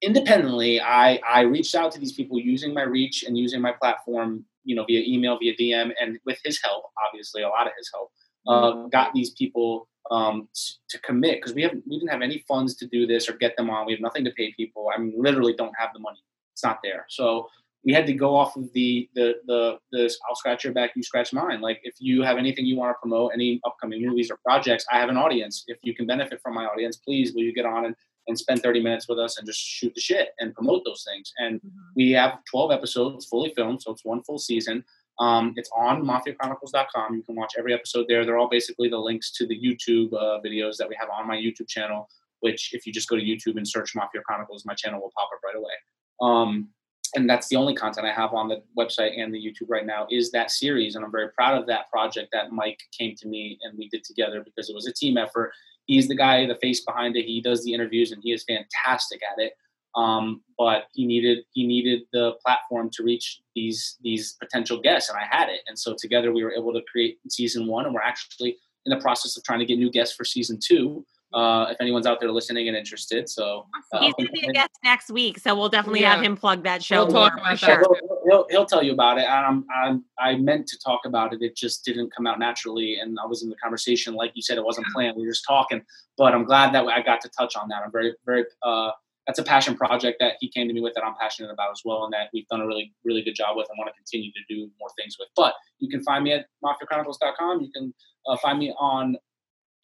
independently 0.02 0.82
I, 0.82 1.20
I 1.28 1.42
reached 1.42 1.74
out 1.76 1.92
to 1.94 2.00
these 2.00 2.14
people 2.14 2.40
using 2.40 2.74
my 2.74 2.84
reach 2.84 3.24
and 3.24 3.38
using 3.38 3.62
my 3.62 3.72
platform 3.72 4.46
you 4.64 4.76
know 4.76 4.84
via 4.86 5.02
email 5.08 5.38
via 5.40 5.56
dm 5.56 5.92
and 6.00 6.20
with 6.26 6.38
his 6.44 6.60
help 6.64 6.84
obviously 7.08 7.44
a 7.44 7.50
lot 7.50 7.68
of 7.68 7.74
his 7.78 7.90
help 7.94 8.12
uh, 8.48 8.88
got 8.90 9.12
these 9.14 9.32
people 9.32 9.88
um, 10.12 10.48
to 10.90 11.00
commit 11.00 11.40
because 11.40 11.56
we 11.56 11.64
haven't 11.64 11.84
we 11.88 11.98
didn't 11.98 12.12
have 12.12 12.22
any 12.22 12.44
funds 12.48 12.76
to 12.76 12.88
do 12.88 13.08
this 13.08 13.28
or 13.28 13.34
get 13.34 13.56
them 13.58 13.70
on 13.70 13.86
we 13.86 13.94
have 13.94 14.02
nothing 14.02 14.24
to 14.24 14.32
pay 14.32 14.54
people 14.56 14.90
i 14.94 15.00
mean 15.00 15.14
literally 15.18 15.54
don't 15.54 15.74
have 15.80 15.90
the 15.94 16.00
money 16.00 16.20
it's 16.56 16.64
not 16.64 16.80
there 16.84 17.06
so 17.10 17.48
we 17.86 17.94
had 17.94 18.08
to 18.08 18.14
go 18.14 18.36
off 18.36 18.56
of 18.56 18.72
the 18.74 19.08
the 19.14 19.36
the 19.46 19.78
this 19.92 20.18
i'll 20.28 20.36
scratch 20.36 20.64
your 20.64 20.74
back 20.74 20.92
you 20.96 21.04
scratch 21.04 21.34
mine 21.34 21.62
like 21.62 21.80
if 21.84 21.96
you 22.00 22.24
have 22.24 22.38
anything 22.38 22.66
you 22.66 22.78
want 22.78 22.90
to 22.90 23.00
promote 23.02 23.32
any 23.34 23.60
upcoming 23.66 24.02
movies 24.06 24.32
or 24.32 24.38
projects 24.44 24.86
i 24.92 24.98
have 24.98 25.10
an 25.10 25.18
audience 25.18 25.64
if 25.68 25.78
you 25.84 25.94
can 25.94 26.08
benefit 26.08 26.40
from 26.42 26.56
my 26.56 26.66
audience 26.66 26.98
please 26.98 27.34
will 27.34 27.44
you 27.44 27.54
get 27.54 27.66
on 27.66 27.86
and 27.86 27.96
and 28.28 28.38
spend 28.38 28.62
30 28.62 28.82
minutes 28.82 29.08
with 29.08 29.20
us 29.20 29.38
and 29.38 29.46
just 29.46 29.60
shoot 29.60 29.94
the 29.94 30.02
shit 30.02 30.30
and 30.40 30.54
promote 30.54 30.84
those 30.86 31.06
things. 31.08 31.32
And 31.38 31.62
we 31.96 32.12
have 32.12 32.40
12 32.50 32.72
episodes 32.72 33.26
fully 33.26 33.54
filmed, 33.56 33.82
so 33.82 33.92
it's 33.92 34.06
one 34.06 34.24
full 34.24 34.40
season. 34.40 34.84
Um, 35.20 35.54
it's 35.56 35.70
on 35.76 36.04
mafiachronicles.com. 36.04 37.16
You 37.16 37.24
can 37.24 37.36
watch 37.36 37.54
every 37.58 37.74
episode 37.74 38.06
there. 38.10 38.26
They're 38.26 38.38
all 38.38 38.50
basically 38.50 38.90
the 38.90 38.98
links 38.98 39.32
to 39.34 39.48
the 39.48 39.58
YouTube 39.58 40.14
uh, 40.14 40.40
videos 40.46 40.78
that 40.78 40.90
we 40.90 40.96
have 41.00 41.10
on 41.10 41.28
my 41.28 41.38
YouTube 41.38 41.70
channel, 41.70 42.10
which 42.42 42.74
if 42.74 42.86
you 42.86 42.92
just 42.92 43.08
go 43.08 43.16
to 43.16 43.22
YouTube 43.22 43.58
and 43.58 43.68
search 43.68 43.96
Mafia 43.96 44.22
Chronicles, 44.22 44.66
my 44.66 44.74
channel 44.74 45.00
will 45.00 45.12
pop 45.16 45.30
up 45.34 45.40
right 45.44 45.56
away. 45.56 45.74
Um, 46.22 46.70
and 47.16 47.30
that's 47.30 47.48
the 47.48 47.56
only 47.56 47.74
content 47.74 48.06
I 48.06 48.12
have 48.12 48.34
on 48.34 48.50
the 48.50 48.62
website 48.78 49.18
and 49.18 49.34
the 49.34 49.40
YouTube 49.40 49.70
right 49.70 49.86
now 49.86 50.06
is 50.12 50.32
that 50.32 50.52
series. 50.52 50.96
And 50.96 51.06
I'm 51.06 51.12
very 51.12 51.30
proud 51.30 51.58
of 51.58 51.66
that 51.68 51.90
project 51.90 52.30
that 52.34 52.52
Mike 52.52 52.80
came 52.98 53.16
to 53.16 53.28
me 53.28 53.58
and 53.64 53.78
we 53.78 53.88
did 53.88 54.04
together 54.04 54.44
because 54.44 54.70
it 54.70 54.76
was 54.76 54.88
a 54.88 54.94
team 54.94 55.18
effort 55.18 55.54
he's 55.86 56.08
the 56.08 56.16
guy, 56.16 56.46
the 56.46 56.56
face 56.56 56.82
behind 56.84 57.16
it. 57.16 57.26
He 57.26 57.42
does 57.42 57.64
the 57.64 57.74
interviews 57.74 58.12
and 58.12 58.22
he 58.24 58.32
is 58.32 58.44
fantastic 58.44 59.22
at 59.24 59.42
it. 59.42 59.54
Um, 59.96 60.42
but 60.58 60.88
he 60.92 61.06
needed 61.06 61.46
he 61.54 61.66
needed 61.66 62.02
the 62.12 62.34
platform 62.46 62.90
to 62.94 63.04
reach 63.04 63.42
these 63.56 63.98
these 64.02 64.36
potential 64.42 64.82
guests, 64.82 65.10
and 65.10 65.18
I 65.18 65.24
had 65.26 65.48
it. 65.48 65.62
And 65.68 65.80
so 65.80 65.96
together 65.98 66.34
we 66.34 66.44
were 66.44 66.52
able 66.52 66.74
to 66.74 66.82
create 66.92 67.18
season 67.30 67.66
one, 67.66 67.86
and 67.86 67.94
we're 67.94 68.02
actually 68.02 68.58
in 68.86 68.90
the 68.90 69.02
process 69.02 69.38
of 69.38 69.44
trying 69.46 69.60
to 69.60 69.66
get 69.66 69.78
new 69.78 69.90
guests 69.90 70.14
for 70.14 70.26
season 70.26 70.60
two. 70.62 71.06
Uh, 71.36 71.68
if 71.70 71.78
anyone's 71.82 72.06
out 72.08 72.22
there 72.22 72.32
listening 72.32 72.70
and 72.70 72.78
interested, 72.78 73.28
so 73.30 73.68
uh, 73.92 74.00
He's 74.00 74.14
going 74.14 74.28
to 74.28 74.32
be 74.32 74.48
a 74.48 74.54
guest 74.54 74.72
next 74.86 75.12
week, 75.12 75.38
so 75.38 75.54
we'll 75.54 75.68
definitely 75.68 76.00
Yeah. 76.00 76.16
have 76.16 76.24
him 76.24 76.38
plug 76.38 76.64
that 76.64 76.82
show. 76.82 77.04
We'll 77.04 77.14
talk 77.14 77.34
more, 77.34 77.44
about 77.44 77.60
for 77.60 77.66
that. 77.66 77.80
sure. 77.84 77.86
we'll, 77.90 78.22
he'll 78.30 78.48
he'll 78.50 78.66
tell 78.66 78.82
you 78.82 78.94
about 78.94 79.18
it. 79.18 79.26
I'm, 79.30 79.66
I'm 79.76 80.06
I 80.18 80.38
meant 80.38 80.66
to 80.68 80.80
talk 80.80 81.02
about 81.06 81.34
it. 81.34 81.42
It 81.42 81.58
just 81.58 81.84
didn't 81.84 82.14
come 82.16 82.26
out 82.26 82.40
naturally, 82.40 83.00
and 83.02 83.18
I 83.22 83.26
was 83.26 83.44
in 83.44 83.50
the 83.50 83.58
conversation. 83.58 84.14
Like 84.16 84.32
you 84.34 84.42
said, 84.42 84.58
it 84.58 84.64
wasn't 84.64 84.88
planned. 84.94 85.18
We 85.18 85.24
were 85.26 85.32
just 85.34 85.44
talking. 85.46 85.84
But 86.18 86.34
I'm 86.34 86.46
glad 86.46 86.74
that 86.74 86.86
I 86.88 87.02
got 87.02 87.20
to 87.22 87.30
touch 87.38 87.58
on 87.58 87.68
that. 87.68 87.84
I'm 87.86 87.92
very 87.92 88.14
very. 88.26 88.46
Uh, 88.64 88.92
that's 89.28 89.40
a 89.40 89.44
passion 89.44 89.76
project 89.76 90.18
that 90.20 90.34
he 90.40 90.48
came 90.52 90.68
to 90.68 90.74
me 90.74 90.82
with 90.82 90.94
that 90.94 91.04
I'm 91.04 91.16
passionate 91.20 91.52
about 91.52 91.72
as 91.72 91.82
well, 91.84 92.04
and 92.06 92.14
that 92.14 92.30
we've 92.34 92.48
done 92.48 92.62
a 92.62 92.68
really 92.68 92.94
really 93.04 93.24
good 93.24 93.36
job 93.36 93.58
with, 93.58 93.68
and 93.70 93.78
want 93.78 93.90
to 93.90 93.96
continue 93.98 94.32
to 94.32 94.40
do 94.48 94.70
more 94.80 94.90
things 94.98 95.18
with. 95.20 95.28
But 95.36 95.54
you 95.80 95.90
can 95.90 96.02
find 96.04 96.24
me 96.24 96.32
at 96.32 96.46
mafiachronicles.com. 96.64 97.62
You 97.62 97.72
can 97.72 97.94
uh, 98.28 98.38
find 98.38 98.58
me 98.60 98.74
on 98.80 99.18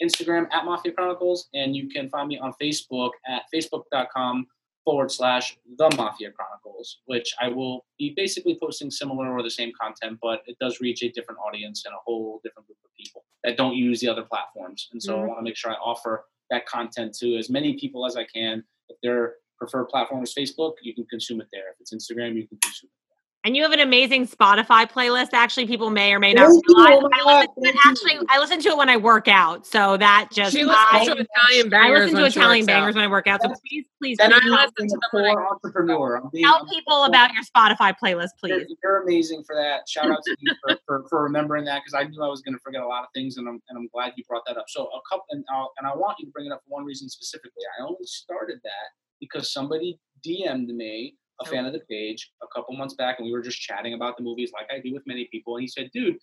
Instagram 0.02 0.48
at 0.52 0.66
Mafia 0.66 0.92
Chronicles, 0.92 1.48
and 1.54 1.76
you 1.76 1.90
can 1.90 2.10
find 2.10 2.28
me 2.28 2.38
on 2.40 2.54
Facebook 2.62 3.12
at 3.28 3.44
facebook.com 3.54 4.48
forward 4.84 5.12
slash 5.12 5.58
the 5.78 5.90
Mafia 5.96 6.32
Chronicles, 6.32 7.02
which 7.06 7.34
I 7.40 7.50
will 7.50 7.86
be 8.00 8.14
basically 8.16 8.58
posting 8.60 8.90
similar 8.90 9.32
or 9.32 9.44
the 9.44 9.50
same 9.50 9.72
content, 9.80 10.18
but 10.22 10.42
it 10.48 10.58
does 10.60 10.82
reach 10.82 11.04
a 11.04 11.10
different 11.10 11.40
audience 11.40 11.84
and 11.86 11.94
a 11.94 12.00
whole 12.04 12.42
different 12.44 12.68
group 12.68 12.80
of 12.84 12.90
people 12.98 13.24
that 13.44 13.58
don't 13.58 13.76
use 13.76 14.00
the 14.00 14.08
other 14.10 14.24
platforms. 14.24 14.90
And 14.92 15.02
so 15.02 15.16
Mhm. 15.18 15.24
I 15.24 15.26
want 15.28 15.40
to 15.40 15.44
make 15.44 15.56
sure 15.56 15.72
I 15.72 15.76
offer 15.76 16.26
that 16.50 16.66
content 16.66 17.14
to 17.20 17.38
as 17.38 17.50
many 17.50 17.78
people 17.78 18.06
as 18.06 18.16
I 18.16 18.24
can. 18.24 18.64
If 18.90 19.00
their 19.02 19.36
preferred 19.58 19.86
platform 19.86 20.24
is 20.24 20.34
Facebook, 20.34 20.74
you 20.82 20.96
can 20.96 21.06
consume 21.06 21.42
it 21.42 21.48
there. 21.54 21.70
If 21.70 21.80
it's 21.80 21.94
Instagram, 21.94 22.36
you 22.36 22.48
can 22.48 22.58
consume 22.58 22.90
it. 22.92 23.01
And 23.44 23.56
you 23.58 23.64
have 23.64 23.72
an 23.72 23.80
amazing 23.80 24.28
Spotify 24.28 24.88
playlist. 24.90 25.30
Actually, 25.34 25.66
people 25.66 25.90
may 25.90 26.14
or 26.14 26.20
may 26.20 26.32
not 26.32 26.50
Thank 26.50 26.64
realize. 26.68 27.00
Oh 27.02 27.10
my 27.10 27.20
I 27.26 27.38
listen, 27.40 27.54
but 27.58 27.64
thank 27.74 27.86
actually. 27.88 28.28
I 28.30 28.40
listen 28.40 28.62
to 28.62 28.70
it 28.70 28.78
when 28.78 28.88
I 28.88 28.98
work 28.98 29.28
out. 29.28 29.66
So 29.66 29.98
that 29.98 30.30
just 30.32 30.52
She 30.56 30.62
I, 30.64 31.06
to 31.06 31.12
Italian 31.14 31.74
I 31.74 31.90
listen 31.90 32.18
to 32.18 32.26
Italian 32.26 32.62
works 32.62 32.64
out. 32.64 32.66
bangers 32.68 32.96
when 32.96 33.04
I 33.04 33.08
work 33.08 33.26
out. 33.26 33.42
So 33.42 33.48
please, 33.68 33.86
please, 34.00 34.18
That 34.20 34.30
please 34.32 34.46
is 34.46 34.52
tell- 34.56 34.68
being 34.78 34.90
to 34.90 34.96
a 34.96 35.00
them 35.00 35.10
when 35.14 35.26
I- 35.26 35.34
poor 35.34 35.48
entrepreneur. 35.48 36.16
I'm 36.18 36.30
being, 36.32 36.46
tell 36.46 36.58
I'm 36.58 36.68
people 36.68 37.06
about 37.06 37.32
your 37.34 37.44
Spotify 37.44 37.96
playlist, 37.98 38.30
You're, 38.44 38.60
please. 38.60 38.76
you're 38.84 39.02
amazing 39.02 39.44
for 39.44 39.56
that. 39.56 39.90
Shout 39.90 40.12
out 40.12 40.20
to 40.24 40.36
you 40.40 40.54
for, 40.64 40.78
for, 40.86 41.06
for 41.10 41.24
remembering 41.24 41.66
that 41.66 41.82
because 41.84 41.96
I 41.96 42.08
knew 42.08 42.22
I 42.22 42.28
was 42.28 42.42
going 42.44 42.54
to 42.54 42.62
forget 42.64 42.82
a 42.84 42.88
lot 42.88 43.02
of 43.02 43.10
things, 43.16 43.38
and 43.38 43.48
I'm 43.50 43.60
and 43.70 43.78
I'm 43.80 43.88
glad 43.92 44.14
you 44.18 44.24
brought 44.30 44.44
that 44.46 44.58
up. 44.58 44.66
So 44.68 44.84
a 44.84 45.00
couple, 45.10 45.26
and, 45.32 45.44
I'll, 45.52 45.72
and 45.80 45.88
I 45.88 45.96
want 45.96 46.18
you 46.20 46.28
to 46.28 46.32
bring 46.32 46.46
it 46.46 46.52
up 46.52 46.62
for 46.68 46.70
one 46.78 46.86
reason 46.86 47.10
specifically. 47.10 47.64
I 47.80 47.84
only 47.84 48.06
started 48.06 48.60
that 48.64 48.88
because 49.20 49.52
somebody 49.52 50.00
DM'd 50.24 50.68
me, 50.68 51.16
a 51.42 51.50
fan 51.50 51.66
of 51.66 51.74
the 51.74 51.82
page, 51.90 52.32
a 52.42 52.48
couple 52.54 52.76
months 52.76 52.96
back, 52.96 53.20
and 53.20 53.26
we 53.26 53.32
were 53.32 53.42
just 53.42 53.60
chatting 53.60 53.94
about 53.94 54.18
the 54.18 54.24
movies 54.24 54.52
like 54.54 54.68
I 54.72 54.80
do 54.80 54.94
with 54.94 55.04
many 55.06 55.28
people, 55.32 55.56
and 55.56 55.62
he 55.62 55.68
said, 55.68 55.90
"Dude." 55.94 56.18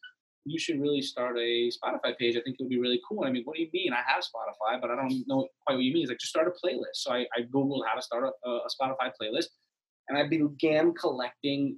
You 0.44 0.58
should 0.58 0.80
really 0.80 1.02
start 1.02 1.36
a 1.36 1.68
Spotify 1.68 2.16
page. 2.16 2.34
I 2.34 2.40
think 2.40 2.56
it 2.58 2.62
would 2.62 2.70
be 2.70 2.78
really 2.78 3.00
cool. 3.06 3.24
I 3.24 3.30
mean, 3.30 3.42
what 3.44 3.56
do 3.56 3.62
you 3.62 3.68
mean? 3.70 3.92
I 3.92 4.00
have 4.06 4.24
Spotify, 4.24 4.80
but 4.80 4.90
I 4.90 4.94
don't 4.94 5.12
know 5.26 5.46
quite 5.66 5.74
what 5.74 5.84
you 5.84 5.92
mean. 5.92 6.02
He's 6.02 6.08
like, 6.08 6.20
just 6.20 6.30
start 6.30 6.48
a 6.48 6.66
playlist. 6.66 6.94
So 6.94 7.12
I, 7.12 7.26
I 7.36 7.42
Googled 7.54 7.82
how 7.86 7.94
to 7.94 8.00
start 8.00 8.24
a, 8.24 8.48
a 8.48 8.68
Spotify 8.80 9.10
playlist 9.20 9.48
and 10.08 10.18
I 10.18 10.26
began 10.26 10.94
collecting 10.94 11.76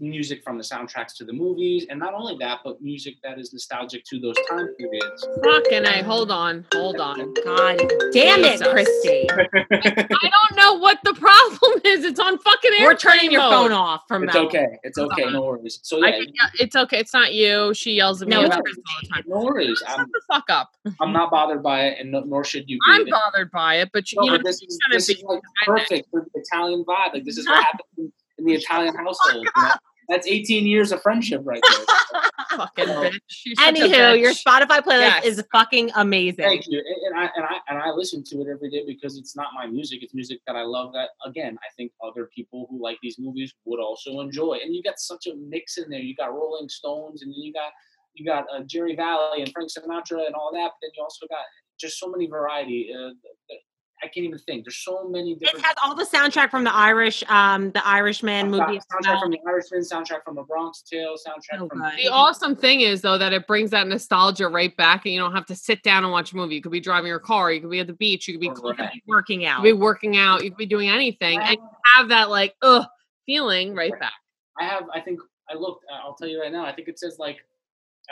music 0.00 0.42
from 0.44 0.58
the 0.58 0.64
soundtracks 0.64 1.14
to 1.16 1.24
the 1.24 1.32
movies, 1.32 1.86
and 1.90 1.98
not 1.98 2.14
only 2.14 2.36
that, 2.38 2.60
but 2.64 2.80
music 2.80 3.14
that 3.22 3.38
is 3.38 3.52
nostalgic 3.52 4.04
to 4.04 4.20
those 4.20 4.36
time 4.48 4.68
periods. 4.78 5.26
Fucking 5.42 5.86
I 5.86 6.02
Hold 6.02 6.30
on. 6.30 6.64
Hold 6.72 7.00
on. 7.00 7.34
God 7.44 7.78
damn 8.12 8.44
it, 8.44 8.60
Christy. 8.60 9.26
I 9.30 10.30
don't 10.30 10.56
know 10.56 10.74
what 10.74 10.98
the 11.04 11.14
problem 11.14 11.80
is. 11.84 12.04
It's 12.04 12.20
on 12.20 12.38
fucking 12.38 12.70
air. 12.78 12.84
We're 12.86 12.90
airplane 12.92 13.14
turning 13.18 13.30
your 13.32 13.42
phone 13.42 13.72
off 13.72 14.02
from 14.06 14.24
It's 14.24 14.34
now. 14.34 14.46
okay. 14.46 14.66
It's 14.82 14.98
okay. 14.98 15.30
No 15.30 15.42
worries. 15.42 15.80
So 15.82 16.04
I 16.04 16.08
yeah, 16.08 16.18
can, 16.18 16.26
yeah, 16.34 16.48
it's 16.60 16.76
okay. 16.76 16.98
It's 16.98 17.12
not 17.14 17.32
you. 17.34 17.74
She 17.74 17.92
yells 17.94 18.22
at 18.22 18.28
me 18.28 18.36
No, 18.36 18.42
it's 18.42 18.54
about 18.54 18.58
all 18.66 18.72
the 19.02 19.08
time. 19.08 19.24
no 19.26 19.40
worries. 19.44 19.82
Shut 19.86 20.00
I'm 20.00 20.06
the 20.12 20.20
fuck 20.28 20.44
up. 20.48 20.70
I'm 21.00 21.12
not 21.12 21.30
bothered 21.30 21.62
by 21.62 21.86
it, 21.86 21.98
and 22.00 22.12
no, 22.12 22.20
nor 22.20 22.44
should 22.44 22.68
you 22.68 22.76
be. 22.76 22.80
I'm 22.86 23.06
bothered 23.08 23.50
by 23.50 23.76
it, 23.76 23.90
but 23.92 24.10
you, 24.12 24.18
No, 24.20 24.24
you 24.24 24.30
know, 24.32 24.38
but 24.38 24.44
this 24.46 24.62
is, 24.62 24.78
this 24.92 25.08
is 25.08 25.22
like 25.24 25.40
perfect 25.66 26.08
for 26.10 26.20
the 26.32 26.40
Italian 26.40 26.84
vibe. 26.84 27.14
Like 27.14 27.24
this 27.24 27.38
is 27.38 27.46
what 27.46 27.62
happens 27.72 28.12
in, 28.42 28.48
in 28.48 28.54
the 28.54 28.60
Italian 28.60 28.94
household. 28.94 29.44
you 29.56 29.62
know? 29.62 29.70
That's 30.08 30.26
18 30.26 30.66
years 30.66 30.90
of 30.92 31.00
friendship 31.00 31.42
right 31.44 31.62
there. 31.62 32.20
fucking 32.58 32.86
bitch. 32.86 33.18
She's 33.28 33.58
such 33.58 33.78
a 33.78 33.82
Anywho, 33.82 34.20
your. 34.20 34.32
Spotify 34.32 34.80
playlist 34.80 35.22
Yes. 35.22 35.24
is 35.24 35.44
fucking 35.52 35.90
amazing. 35.94 36.44
Thank 36.44 36.64
you. 36.68 36.78
And, 36.84 37.14
and 37.14 37.24
I 37.24 37.30
and 37.36 37.44
I 37.46 37.56
and 37.68 37.78
I 37.78 37.90
listen 37.90 38.22
to 38.24 38.42
it 38.42 38.48
every 38.52 38.68
day 38.68 38.82
because 38.86 39.16
it's 39.16 39.36
not 39.36 39.48
my 39.54 39.66
music. 39.66 40.00
It's 40.02 40.12
music 40.12 40.40
that 40.46 40.56
I 40.56 40.62
love. 40.64 40.92
That 40.92 41.10
again, 41.24 41.56
I 41.62 41.68
think 41.76 41.92
other 42.04 42.28
people 42.34 42.66
who 42.68 42.82
like 42.82 42.98
these 43.02 43.16
movies 43.18 43.54
would 43.64 43.80
also 43.80 44.20
enjoy. 44.20 44.58
And 44.62 44.74
you 44.74 44.82
got 44.82 44.98
such 44.98 45.28
a 45.28 45.34
mix 45.36 45.78
in 45.78 45.88
there. 45.88 46.00
You 46.00 46.14
got 46.16 46.32
Rolling 46.34 46.68
Stones, 46.68 47.22
and 47.22 47.30
then 47.32 47.40
you 47.40 47.52
got 47.52 47.70
you 48.14 48.26
got 48.26 48.44
uh, 48.54 48.62
Jerry 48.66 48.96
Vale 48.96 49.32
and 49.38 49.50
Frank 49.52 49.70
Sinatra 49.70 50.26
and 50.26 50.34
all 50.34 50.50
that. 50.52 50.72
But 50.72 50.78
then 50.82 50.90
you 50.96 51.02
also 51.02 51.26
got 51.28 51.44
just 51.80 51.98
so 51.98 52.08
many 52.08 52.26
variety. 52.26 52.90
Uh, 52.92 53.10
that- 53.48 53.58
I 54.02 54.08
can't 54.08 54.26
even 54.26 54.38
think. 54.38 54.64
There's 54.64 54.78
so 54.78 55.08
many 55.08 55.34
Different 55.36 55.60
It 55.60 55.64
has 55.64 55.76
all 55.84 55.94
the 55.94 56.04
soundtrack 56.04 56.50
from 56.50 56.64
the 56.64 56.74
Irish, 56.74 57.22
um, 57.28 57.70
the 57.70 57.86
Irishman 57.86 58.50
movie. 58.50 58.80
soundtrack 58.80 59.20
from 59.20 59.30
The 59.30 59.38
Irishman, 59.46 59.80
soundtrack 59.82 60.24
from 60.24 60.38
A 60.38 60.44
Bronx 60.44 60.82
Tale, 60.82 61.14
soundtrack 61.14 61.60
Oh, 61.60 61.68
from 61.68 61.78
God. 61.80 61.92
The 61.96 62.08
awesome 62.08 62.56
thing 62.56 62.80
is 62.80 63.00
though 63.00 63.16
that 63.18 63.32
it 63.32 63.46
brings 63.46 63.70
that 63.70 63.86
nostalgia 63.86 64.48
right 64.48 64.76
back, 64.76 65.04
and 65.06 65.14
you 65.14 65.20
don't 65.20 65.32
have 65.34 65.46
to 65.46 65.54
sit 65.54 65.82
down 65.84 66.02
and 66.02 66.12
watch 66.12 66.32
a 66.32 66.36
movie. 66.36 66.56
You 66.56 66.62
could 66.62 66.72
be 66.72 66.80
driving 66.80 67.08
your 67.08 67.20
car, 67.20 67.52
you 67.52 67.60
could 67.60 67.70
be 67.70 67.78
at 67.80 67.86
the 67.86 67.92
beach, 67.92 68.26
you 68.26 68.34
could 68.34 68.40
be 68.40 68.48
Correct. 68.48 68.78
cooking, 68.78 68.90
you 68.94 69.00
working 69.06 69.44
out. 69.46 69.56
could 69.58 69.62
be 69.64 69.72
working 69.72 70.16
out, 70.16 70.42
you 70.42 70.50
could 70.50 70.58
be 70.58 70.66
doing 70.66 70.88
anything, 70.88 71.38
and 71.38 71.56
you 71.56 71.68
have 71.96 72.08
that 72.08 72.28
like 72.28 72.54
ugh 72.62 72.84
feeling 73.24 73.74
right 73.74 73.92
back. 74.00 74.14
I 74.58 74.64
have, 74.64 74.84
I 74.92 75.00
think, 75.00 75.20
I 75.48 75.54
looked, 75.54 75.84
uh, 75.90 75.98
I'll 76.04 76.14
tell 76.14 76.28
you 76.28 76.40
right 76.40 76.52
now, 76.52 76.64
I 76.66 76.72
think 76.72 76.88
it 76.88 76.98
says 76.98 77.16
like, 77.18 77.38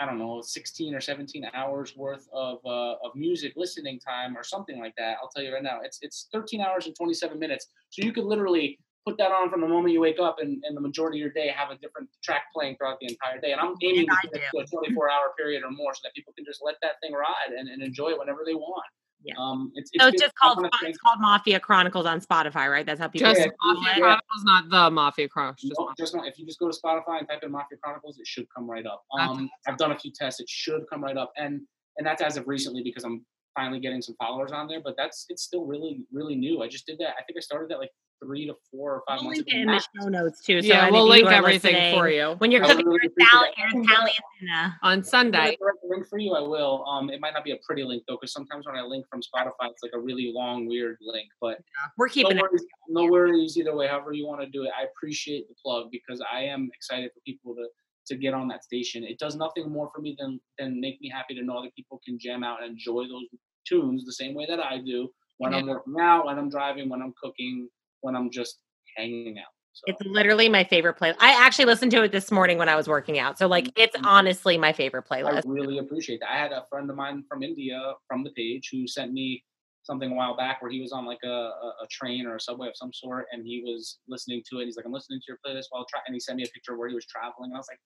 I 0.01 0.07
don't 0.07 0.19
know, 0.19 0.41
16 0.41 0.95
or 0.95 1.01
17 1.01 1.45
hours 1.53 1.95
worth 1.95 2.27
of, 2.33 2.59
uh, 2.65 2.95
of 3.05 3.15
music 3.15 3.53
listening 3.55 4.01
time 4.01 4.37
or 4.37 4.43
something 4.43 4.81
like 4.81 4.95
that. 4.97 5.19
I'll 5.23 5.29
tell 5.29 5.45
you 5.45 5.53
right 5.53 5.63
now, 5.63 5.81
it's, 5.85 5.99
it's 6.01 6.29
13 6.33 6.63
hours 6.63 6.87
and 6.87 6.97
27 6.97 7.39
minutes. 7.39 7.67
So 7.91 8.03
you 8.03 8.13
could 8.13 8.25
literally 8.25 8.79
put 9.07 9.19
that 9.19 9.33
on 9.33 9.51
from 9.51 9.61
the 9.61 9.69
moment 9.69 9.93
you 9.93 10.01
wake 10.01 10.19
up 10.19 10.37
and, 10.41 10.63
and 10.65 10.77
the 10.77 10.81
majority 10.81 11.19
of 11.19 11.21
your 11.21 11.33
day 11.33 11.53
have 11.55 11.71
a 11.71 11.77
different 11.77 12.09
track 12.25 12.45
playing 12.55 12.77
throughout 12.77 12.99
the 13.01 13.09
entire 13.09 13.41
day. 13.41 13.53
And 13.53 13.61
I'm 13.61 13.75
aiming 13.83 14.07
to 14.07 14.39
to 14.39 14.59
a 14.59 14.67
24 14.67 15.11
hour 15.11 15.33
period 15.37 15.63
or 15.65 15.71
more 15.71 15.95
so 15.95 16.01
that 16.05 16.15
people 16.15 16.33
can 16.35 16.45
just 16.45 16.61
let 16.65 16.77
that 16.83 17.01
thing 17.03 17.13
ride 17.13 17.53
and, 17.57 17.69
and 17.69 17.83
enjoy 17.83 18.09
it 18.09 18.19
whenever 18.19 18.41
they 18.47 18.55
want. 18.55 18.85
Yeah. 19.23 19.35
Um, 19.39 19.71
it's, 19.75 19.91
so 19.99 20.09
it's 20.09 20.21
just 20.21 20.35
called 20.35 20.67
it's 20.83 20.99
called 20.99 21.21
Mafia 21.21 21.61
Chronicles 21.61 22.07
on 22.07 22.21
Spotify, 22.21 22.71
right? 22.71 22.87
That's 22.87 23.01
how 23.01 23.09
people. 23.09 23.29
Just 23.29 23.41
Yeah, 23.41 23.47
Mafia 23.63 23.93
yeah. 23.93 23.99
Chronicles, 23.99 24.45
not 24.45 24.71
the 24.71 24.91
Mafia 24.91 25.29
Chronicles. 25.29 25.61
Just 25.63 25.79
No, 25.79 25.87
Mafia. 25.87 25.95
just 26.05 26.15
not. 26.15 26.27
If 26.27 26.39
you 26.39 26.47
just 26.47 26.59
go 26.59 26.71
to 26.71 26.77
Spotify 26.77 27.19
and 27.19 27.29
type 27.29 27.43
in 27.43 27.51
Mafia 27.51 27.79
Chronicles, 27.83 28.19
it 28.19 28.27
should 28.27 28.47
come 28.55 28.69
right 28.71 28.87
up. 28.87 29.05
Um, 29.19 29.51
I've 29.69 29.77
done 29.77 29.93
a 29.93 29.99
few 29.99 30.11
tests; 30.11 30.41
it 30.41 30.49
should 30.49 30.85
come 30.89 31.05
right 31.05 31.17
up, 31.17 31.33
and 31.37 31.61
and 31.99 32.07
that's 32.07 32.23
as 32.23 32.37
of 32.37 32.49
recently 32.49 32.83
because 32.83 33.05
I'm 33.05 33.25
finally 33.55 33.81
getting 33.81 34.01
some 34.01 34.15
followers 34.17 34.53
on 34.53 34.69
there. 34.69 34.81
But 34.81 34.95
that's 34.97 35.27
it's 35.29 35.43
still 35.43 35.67
really 35.67 36.05
really 36.13 36.35
new. 36.37 36.63
I 36.63 36.69
just 36.69 36.87
did 36.87 36.99
that. 36.99 37.15
I 37.19 37.23
think 37.25 37.37
I 37.37 37.41
started 37.41 37.69
that 37.71 37.79
like 37.79 37.91
three 38.23 38.47
to 38.47 38.55
four 38.71 38.95
or 38.97 39.03
5 39.09 39.19
We'll 39.21 39.25
months 39.25 39.39
link 39.39 39.49
it 39.49 39.61
in 39.61 39.67
the 39.67 39.85
show 40.01 40.09
notes 40.09 40.45
too. 40.45 40.61
So 40.63 40.69
yeah, 40.69 40.83
any 40.85 40.93
we'll 40.93 41.05
of 41.05 41.09
link 41.09 41.29
everything 41.29 41.75
listening, 41.75 41.99
for 41.99 42.09
you 42.09 42.35
when 42.39 42.51
you're 42.51 42.65
I 42.65 42.69
cooking 42.69 42.87
really 42.87 43.01
your 43.03 43.11
appreciate 43.13 43.55
Italian, 43.57 43.57
that. 43.57 43.73
your 43.75 43.83
Italian 43.85 44.15
dinner. 44.41 44.79
on 44.83 44.99
If 45.01 45.05
I 45.07 45.09
Sunday. 45.09 45.57
direct 45.61 45.79
link 45.89 46.07
for 46.09 46.19
you, 46.19 46.33
I 46.35 46.41
will. 46.41 46.85
Um, 46.87 47.11
it 47.11 47.21
might 47.21 47.33
not 47.35 47.45
be 47.45 47.53
a 47.53 47.57
pretty 47.67 47.83
link 47.85 48.03
though, 48.09 48.17
because 48.21 48.33
sometimes 48.33 48.67
when 48.67 48.77
I 48.77 48.83
link 48.83 49.07
from 49.11 49.21
Spotify, 49.21 49.71
it's 49.71 49.83
like 49.83 49.93
a 49.95 50.01
really 50.01 50.33
long, 50.35 50.67
weird 50.67 50.97
link. 51.01 51.29
But 51.41 51.59
We're 51.99 52.07
no 52.09 52.13
keeping 52.13 52.39
it. 52.39 52.43
worries, 52.43 52.65
no 52.89 53.05
worries 53.07 53.57
either 53.57 53.75
way. 53.75 53.89
However 53.89 54.13
you 54.13 54.27
want 54.27 54.41
to 54.43 54.49
do 54.49 54.65
it, 54.65 54.71
I 54.79 54.85
appreciate 54.85 55.49
the 55.49 55.55
plug 55.63 55.91
because 55.91 56.23
I 56.33 56.41
am 56.43 56.69
excited 56.75 57.11
for 57.15 57.21
people 57.27 57.55
to 57.55 57.67
to 58.07 58.17
get 58.17 58.35
on 58.35 58.49
that 58.49 58.65
station. 58.65 59.05
It 59.05 59.19
does 59.19 59.37
nothing 59.37 59.71
more 59.71 59.91
for 59.95 60.01
me 60.01 60.17
than 60.19 60.41
than 60.59 60.81
make 60.81 61.01
me 61.01 61.09
happy 61.09 61.35
to 61.35 61.43
know 61.43 61.59
other 61.59 61.71
people 61.77 62.01
can 62.05 62.19
jam 62.19 62.43
out 62.43 62.63
and 62.63 62.73
enjoy 62.73 63.03
those 63.09 63.25
tunes 63.67 64.05
the 64.05 64.13
same 64.13 64.35
way 64.35 64.47
that 64.49 64.59
I 64.59 64.79
do 64.79 65.09
when 65.39 65.55
I'm 65.55 65.67
working 65.67 65.95
out, 66.01 66.27
when 66.27 66.39
I'm 66.39 66.51
driving, 66.51 66.89
when 66.91 67.01
I'm 67.01 67.15
cooking, 67.23 67.69
when 68.01 68.17
I'm 68.17 68.31
just 68.31 68.59
hanging 68.97 69.39
out. 69.39 69.53
So 69.73 69.85
It's 69.87 70.03
literally 70.05 70.49
my 70.49 70.65
favorite 70.65 70.99
playlist. 70.99 71.17
I 71.21 71.31
actually 71.47 71.67
listened 71.67 71.93
to 71.93 72.03
it 72.03 72.13
this 72.13 72.31
morning 72.31 72.59
when 72.59 72.69
I 72.69 72.77
was 72.77 72.89
working 72.89 73.19
out. 73.19 73.39
So 73.39 73.47
like 73.47 73.71
it's 73.77 73.97
Mhm. 73.97 74.05
honestly 74.05 74.59
my 74.59 74.73
favorite 74.73 75.07
playlist. 75.09 75.47
I 75.47 75.49
really 75.49 75.79
appreciate 75.79 76.21
that. 76.21 76.31
I 76.31 76.37
had 76.37 76.53
a 76.53 76.67
friend 76.69 76.91
of 76.91 76.97
mine 76.97 77.25
from 77.29 77.43
India 77.43 77.95
from 78.07 78.25
the 78.25 78.31
page 78.33 78.69
who 78.73 78.87
sent 78.87 79.13
me 79.13 79.45
something 79.83 80.13
a 80.13 80.15
while 80.15 80.37
back 80.37 80.61
where 80.61 80.71
he 80.71 80.81
was 80.81 80.93
on 80.93 81.07
like 81.07 81.23
a, 81.25 81.29
a, 81.29 81.87
train 81.91 82.27
or 82.27 82.37
a 82.37 82.41
subway 82.41 82.69
of 82.69 82.77
some 82.77 82.93
sort 82.93 83.27
and 83.33 83.47
he 83.47 83.63
was 83.65 83.99
listening 84.09 84.43
to 84.51 84.59
it. 84.59 84.67
He's 84.67 84.77
like, 84.77 84.85
I'm 84.85 84.93
listening 84.93 85.21
to 85.21 85.25
your 85.29 85.39
playlist 85.45 85.67
while 85.71 85.87
trying 85.87 86.03
and 86.07 86.15
he 86.15 86.21
sent 86.21 86.37
me 86.37 86.45
a 86.45 86.49
picture 86.49 86.73
of 86.73 86.79
where 86.79 86.89
he 86.89 86.95
was 86.95 87.07
traveling. 87.07 87.51
And 87.51 87.55
I 87.55 87.59
was 87.59 87.69
like, 87.71 87.81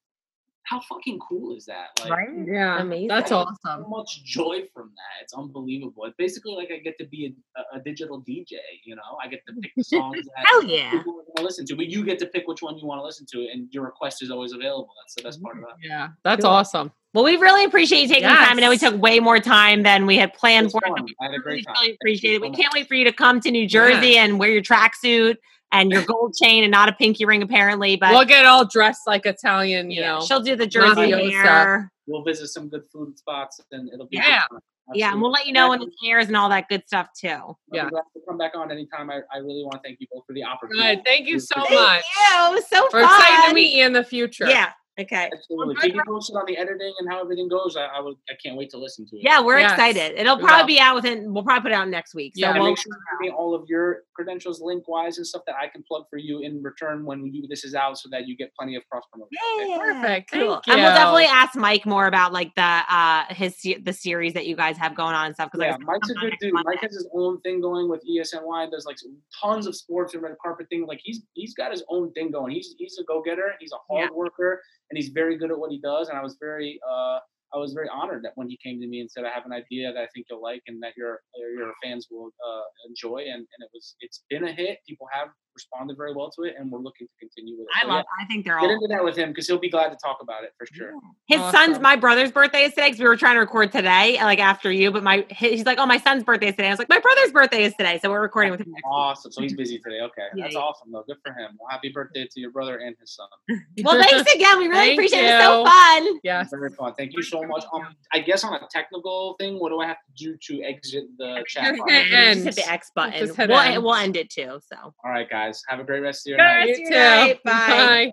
how 0.64 0.80
fucking 0.80 1.18
cool 1.18 1.54
is 1.56 1.66
that? 1.66 1.88
Like 2.00 2.10
Right? 2.10 2.28
Mm, 2.30 2.46
yeah, 2.46 2.80
Amazing. 2.80 3.08
that's 3.08 3.32
awesome. 3.32 3.56
so 3.62 3.86
much 3.88 4.24
joy 4.24 4.62
from 4.72 4.90
that. 4.96 5.22
It's 5.22 5.34
unbelievable. 5.34 6.04
It's 6.04 6.16
basically 6.16 6.54
like 6.54 6.70
I 6.72 6.78
get 6.78 6.96
to 6.98 7.06
be 7.06 7.34
a, 7.56 7.76
a 7.76 7.80
digital 7.80 8.22
DJ, 8.22 8.52
you 8.84 8.96
know? 8.96 9.02
I 9.22 9.28
get 9.28 9.40
to 9.46 9.54
pick 9.60 9.72
the 9.76 9.84
songs 9.84 10.24
that 10.24 10.46
Hell 10.46 10.64
yeah. 10.64 10.90
people 10.90 11.14
want 11.14 11.28
to 11.36 11.42
listen 11.42 11.66
to, 11.66 11.76
but 11.76 11.86
you 11.88 12.02
get 12.04 12.18
to 12.20 12.26
pick 12.26 12.48
which 12.48 12.62
one 12.62 12.78
you 12.78 12.86
want 12.86 12.98
to 12.98 13.04
listen 13.04 13.26
to 13.32 13.48
and 13.52 13.68
your 13.72 13.84
request 13.84 14.22
is 14.22 14.30
always 14.30 14.52
available. 14.52 14.90
That's 15.02 15.14
the 15.14 15.22
best 15.22 15.42
part 15.42 15.56
mm-hmm. 15.56 15.64
about 15.64 15.78
it. 15.82 15.88
Yeah, 15.88 16.08
that's 16.22 16.44
Cool. 16.44 16.50
awesome. 16.52 16.92
Well, 17.14 17.22
we 17.24 17.36
really 17.36 17.64
appreciate 17.64 18.02
you 18.02 18.08
taking 18.08 18.28
the 18.28 18.34
time. 18.34 18.58
I 18.58 18.60
know 18.60 18.70
we 18.70 18.76
took 18.78 19.00
way 19.00 19.20
more 19.20 19.38
time 19.38 19.84
than 19.84 20.04
we 20.04 20.16
had 20.16 20.34
planned 20.34 20.72
for. 20.72 20.80
fun. 20.80 20.94
but 20.96 21.04
we 21.04 21.14
I 21.20 21.24
had 21.26 21.34
a 21.34 21.38
really, 21.38 21.42
great 21.62 21.66
time. 21.66 21.74
really 21.76 21.86
Thank 21.90 21.98
appreciate 22.02 22.34
it. 22.34 22.40
We 22.42 22.48
so 22.48 22.54
can't 22.54 22.74
wait 22.74 22.88
for 22.88 22.94
you 22.94 23.04
to 23.04 23.12
come 23.12 23.40
to 23.40 23.50
New 23.52 23.68
Jersey 23.68 24.16
and 24.18 24.38
wear 24.40 24.50
your 24.50 24.62
tracksuit 24.62 25.36
and 25.70 25.92
your 25.92 26.02
gold 26.02 26.34
chain 26.34 26.64
and 26.64 26.72
not 26.72 26.88
a 26.88 26.92
pinky 26.92 27.24
ring, 27.24 27.42
apparently. 27.42 27.96
But 27.96 28.10
we'll 28.10 28.24
get 28.24 28.44
all 28.46 28.64
dressed 28.66 29.02
like 29.06 29.26
Italian, 29.26 29.90
you 29.92 30.00
yeah, 30.00 30.14
know. 30.18 30.24
she'll 30.24 30.40
do 30.42 30.56
the 30.56 30.66
Jersey 30.66 31.12
Mafiosa. 31.12 31.30
hair. 31.32 31.92
we'll 32.08 32.22
visit 32.24 32.48
some 32.48 32.68
good 32.68 32.82
food 32.92 33.16
spots 33.18 33.60
and 33.72 33.88
it'll 33.92 34.06
be 34.06 34.16
Yeah. 34.16 34.42
good. 34.50 34.60
Yeah, 34.92 35.12
and 35.12 35.22
we'll 35.22 35.30
let 35.30 35.46
you 35.46 35.52
know 35.54 35.70
when 35.70 35.80
Yeah. 35.80 35.86
it 35.86 36.08
airs 36.10 36.26
and 36.26 36.36
all 36.36 36.48
that 36.50 36.68
good 36.68 36.82
stuff 36.86 37.08
too. 37.18 37.28
I'll 37.28 37.58
Yeah. 37.72 37.88
glad 37.88 38.02
to 38.14 38.20
come 38.28 38.36
back 38.36 38.52
on 38.56 38.70
anytime. 38.70 39.08
I, 39.08 39.20
I 39.32 39.38
really 39.38 39.62
want 39.64 39.74
to 39.74 39.80
thank 39.82 39.98
you 40.00 40.06
both 40.12 40.24
for 40.26 40.34
the 40.34 40.44
opportunity. 40.44 40.96
Good. 40.96 41.04
Thank 41.06 41.26
you 41.28 41.38
so 41.40 41.54
Thank 41.54 41.70
much. 41.70 42.02
Thank 42.28 42.56
you. 42.56 42.62
So 42.70 42.88
We're 42.92 43.02
fun. 43.02 43.18
excited 43.18 43.48
to 43.48 43.54
meet 43.54 43.74
you 43.74 43.86
in 43.86 43.92
the 43.94 44.04
future. 44.04 44.46
Yeah. 44.46 44.72
Okay. 45.00 45.28
Absolutely. 45.32 45.74
Keep 45.76 45.94
me 45.96 46.00
posted 46.06 46.36
on 46.36 46.44
the 46.46 46.56
editing 46.56 46.94
and 47.00 47.10
how 47.10 47.20
everything 47.20 47.48
goes. 47.48 47.76
I, 47.76 47.86
I 47.86 48.00
will. 48.00 48.14
I 48.30 48.34
can't 48.42 48.56
wait 48.56 48.70
to 48.70 48.78
listen 48.78 49.04
to 49.08 49.16
it. 49.16 49.22
Yeah, 49.24 49.40
we're 49.40 49.58
Yes. 49.58 49.72
excited. 49.72 50.18
It'll 50.18 50.38
probably 50.38 50.62
will. 50.62 50.66
be 50.66 50.80
out 50.80 50.94
within. 50.94 51.34
We'll 51.34 51.42
probably 51.42 51.62
put 51.62 51.72
it 51.72 51.74
out 51.74 51.88
next 51.88 52.14
week. 52.14 52.34
So 52.36 52.40
Yeah, 52.42 52.54
we'll, 52.54 52.68
make 52.68 52.78
sure 52.78 52.92
you 52.92 53.18
give 53.18 53.32
me 53.32 53.36
all 53.36 53.54
of 53.56 53.64
your 53.68 54.02
credentials 54.14 54.60
link 54.60 54.86
wise 54.86 55.18
and 55.18 55.26
stuff 55.26 55.42
that 55.46 55.56
I 55.60 55.66
can 55.66 55.82
plug 55.88 56.04
for 56.08 56.16
you 56.18 56.40
in 56.40 56.62
return 56.62 57.04
when 57.04 57.24
you, 57.34 57.46
this 57.48 57.64
is 57.64 57.74
out 57.74 57.98
so 57.98 58.08
that 58.12 58.28
you 58.28 58.36
get 58.36 58.52
plenty 58.56 58.76
of 58.76 58.82
cross 58.88 59.02
promotion. 59.12 59.30
yeah, 59.68 59.78
Perfect. 59.78 60.30
Cool. 60.30 60.60
Thank 60.64 60.68
And 60.68 60.82
we'll 60.82 60.94
definitely 60.94 61.24
ask 61.24 61.56
Mike 61.56 61.86
more 61.86 62.06
about 62.06 62.32
like 62.32 62.54
the 62.54 62.62
uh 62.88 63.24
his 63.30 63.56
the 63.82 63.92
series 63.92 64.34
that 64.34 64.46
you 64.46 64.54
guys 64.54 64.76
have 64.76 64.94
going 64.94 65.14
on 65.14 65.26
and 65.26 65.34
stuff. 65.34 65.50
Because 65.52 65.66
Yeah, 65.66 65.76
Mike's 65.84 66.10
a 66.10 66.14
good 66.14 66.34
dude. 66.40 66.52
Mike 66.64 66.80
has 66.82 66.92
his 66.94 67.08
own 67.14 67.40
thing 67.40 67.60
going 67.60 67.88
with 67.88 68.02
ESNY. 68.08 68.70
Does 68.70 68.86
like 68.86 68.96
tons 69.42 69.66
of 69.66 69.74
sports 69.74 70.14
and 70.14 70.22
red 70.22 70.36
carpet 70.40 70.68
thing. 70.70 70.86
Like 70.86 71.00
he's 71.02 71.22
he's 71.34 71.54
got 71.54 71.72
his 71.72 71.82
own 71.88 72.12
thing 72.12 72.30
going. 72.30 72.52
He's 72.52 72.74
he's 72.78 72.96
a 73.00 73.04
go 73.04 73.22
getter. 73.22 73.54
He's 73.58 73.72
a 73.72 73.92
hard 73.92 74.10
worker, 74.14 74.62
and 74.90 74.96
he's 74.96 75.08
very 75.08 75.36
good 75.36 75.50
at 75.50 75.58
what 75.58 75.70
he 75.70 75.80
does. 75.80 76.08
And 76.08 76.18
I 76.18 76.22
was 76.22 76.36
very 76.40 76.80
uh 76.88 77.18
I 77.54 77.58
was 77.58 77.72
very 77.72 77.88
honored 77.88 78.24
that 78.24 78.32
when 78.34 78.48
he 78.48 78.58
came 78.62 78.80
to 78.80 78.86
me 78.86 79.00
and 79.00 79.08
said, 79.08 79.24
"I 79.24 79.30
have 79.30 79.46
an 79.46 79.52
idea 79.52 79.92
that 79.92 80.00
I 80.00 80.08
think 80.12 80.26
you'll 80.28 80.42
like 80.42 80.62
and 80.66 80.82
that 80.82 80.96
your 80.96 81.20
your 81.56 81.72
fans 81.82 82.08
will 82.10 82.30
uh, 82.44 82.66
enjoy." 82.88 83.18
And 83.18 83.40
and 83.42 83.60
it 83.60 83.70
was 83.72 83.96
it's 84.00 84.24
been 84.28 84.44
a 84.44 84.52
hit. 84.52 84.78
People 84.88 85.06
have 85.12 85.28
responded 85.54 85.96
very 85.96 86.12
well 86.14 86.30
to 86.32 86.42
it, 86.42 86.54
and 86.58 86.70
we're 86.70 86.80
looking 86.80 87.06
to 87.06 87.12
continue 87.18 87.56
with 87.58 87.66
it. 87.68 87.76
I 87.76 87.82
So, 87.82 87.88
love. 87.88 88.04
I 88.20 88.24
think 88.26 88.44
they're 88.44 88.54
yeah, 88.56 88.60
get 88.62 88.66
all. 88.70 88.74
into 88.74 88.86
that 88.88 89.04
with 89.04 89.16
him 89.16 89.30
because 89.30 89.46
he'll 89.46 89.58
be 89.58 89.70
glad 89.70 89.88
to 89.90 89.96
talk 89.96 90.18
about 90.22 90.44
it 90.44 90.52
for 90.58 90.66
sure. 90.66 90.92
His 91.26 91.40
Awesome. 91.40 91.72
son's 91.74 91.80
my 91.80 91.96
brother's 91.96 92.32
birthday 92.32 92.64
is 92.64 92.70
today 92.74 92.86
because 92.88 93.00
we 93.00 93.06
were 93.06 93.16
trying 93.16 93.34
to 93.34 93.40
record 93.40 93.72
today, 93.72 94.16
like 94.20 94.38
after 94.38 94.70
you. 94.70 94.90
But 94.90 95.02
my 95.02 95.26
he's 95.30 95.64
like, 95.64 95.78
oh, 95.78 95.86
my 95.86 95.98
son's 95.98 96.24
birthday 96.24 96.48
is 96.48 96.54
today. 96.56 96.68
I 96.68 96.70
was 96.70 96.78
like, 96.78 96.88
my 96.88 96.98
brother's 97.00 97.32
birthday 97.32 97.64
is 97.64 97.74
today, 97.74 97.98
so 98.02 98.10
we're 98.10 98.20
recording 98.22 98.50
with 98.52 98.60
him 98.60 98.68
next 98.70 98.84
week. 98.84 98.92
Awesome. 98.92 99.32
So 99.32 99.42
he's 99.42 99.54
busy 99.54 99.78
today. 99.78 100.00
Okay, 100.00 100.22
Yeah, 100.34 100.44
that's 100.44 100.54
yeah. 100.54 100.60
awesome 100.60 100.90
though. 100.92 101.04
Good 101.06 101.16
for 101.24 101.32
him. 101.32 101.50
Well, 101.58 101.68
happy 101.70 101.90
birthday 101.90 102.26
to 102.30 102.40
your 102.40 102.50
brother 102.50 102.78
and 102.78 102.94
his 103.00 103.14
son. 103.14 103.28
Well, 103.84 104.02
thanks 104.02 104.32
again. 104.34 104.58
We 104.58 104.66
really 104.68 104.78
Thank 104.86 104.98
appreciate 104.98 105.24
it. 105.24 105.30
It's 105.34 105.44
so 105.44 105.64
fun. 105.64 106.20
Yes. 106.22 106.48
Very 106.50 106.70
fun. 106.70 106.94
Thank 106.96 107.12
you 107.14 107.22
so 107.22 107.42
much. 107.42 107.64
Um, 107.72 107.94
I 108.12 108.20
guess 108.20 108.44
on 108.44 108.54
a 108.54 108.60
technical 108.70 109.34
thing, 109.38 109.58
what 109.60 109.70
do 109.70 109.80
I 109.80 109.86
have 109.86 109.96
to 109.96 110.12
do 110.24 110.36
to 110.48 110.62
exit 110.62 111.04
the 111.18 111.44
chat? 111.46 111.74
Just 111.74 111.88
hit 111.90 112.04
Just 112.06 112.14
end. 112.14 112.44
hit 112.44 112.54
the 112.56 112.70
X 112.72 112.90
button. 112.94 113.18
Just 113.18 113.36
hit 113.36 113.48
we'll, 113.50 113.58
end. 113.58 113.82
we'll 113.82 113.94
end 113.94 114.16
it 114.16 114.30
too. 114.30 114.58
So. 114.72 114.76
All 115.04 115.10
right, 115.10 115.28
guys. 115.28 115.43
Have 115.68 115.80
a 115.80 115.84
great 115.84 116.00
rest 116.00 116.26
of 116.26 116.30
your 116.30 116.38
Good. 116.38 116.42
night. 116.44 116.66
Rest 116.68 116.80
You 116.80 116.86
of 116.86 116.92
your 116.92 117.00
night. 117.00 117.42
Bye. 117.44 117.52